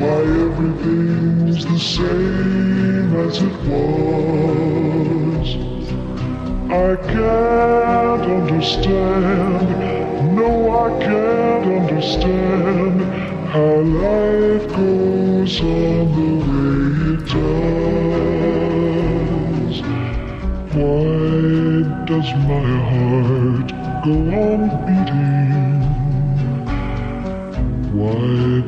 why 0.00 0.18
everything's 0.44 1.64
the 1.64 1.78
same 1.78 3.10
as 3.26 3.36
it 3.40 3.56
was. 3.66 4.77
I 6.70 6.96
can't 6.96 8.22
understand, 8.22 9.68
no, 10.36 10.70
I 10.84 10.90
can't 11.02 11.66
understand 11.80 13.00
how 13.48 13.80
life 13.80 14.68
goes 14.76 15.60
on 15.62 16.12
the 16.12 16.30
way 16.44 17.14
it 17.14 17.24
does. 17.32 18.56
Why 20.76 21.08
does 22.04 22.28
my 22.46 22.68
heart 22.90 23.68
go 24.04 24.16
on 24.44 24.60
beating 24.84 25.80
Why 27.94 28.20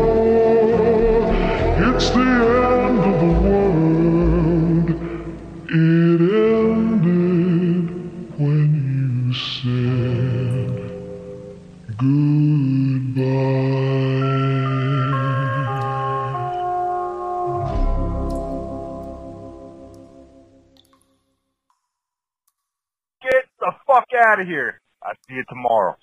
out 24.43 24.47
of 24.47 24.48
here. 24.48 24.81
I'll 25.05 25.14
see 25.28 25.35
you 25.36 25.44
tomorrow. 25.48 25.97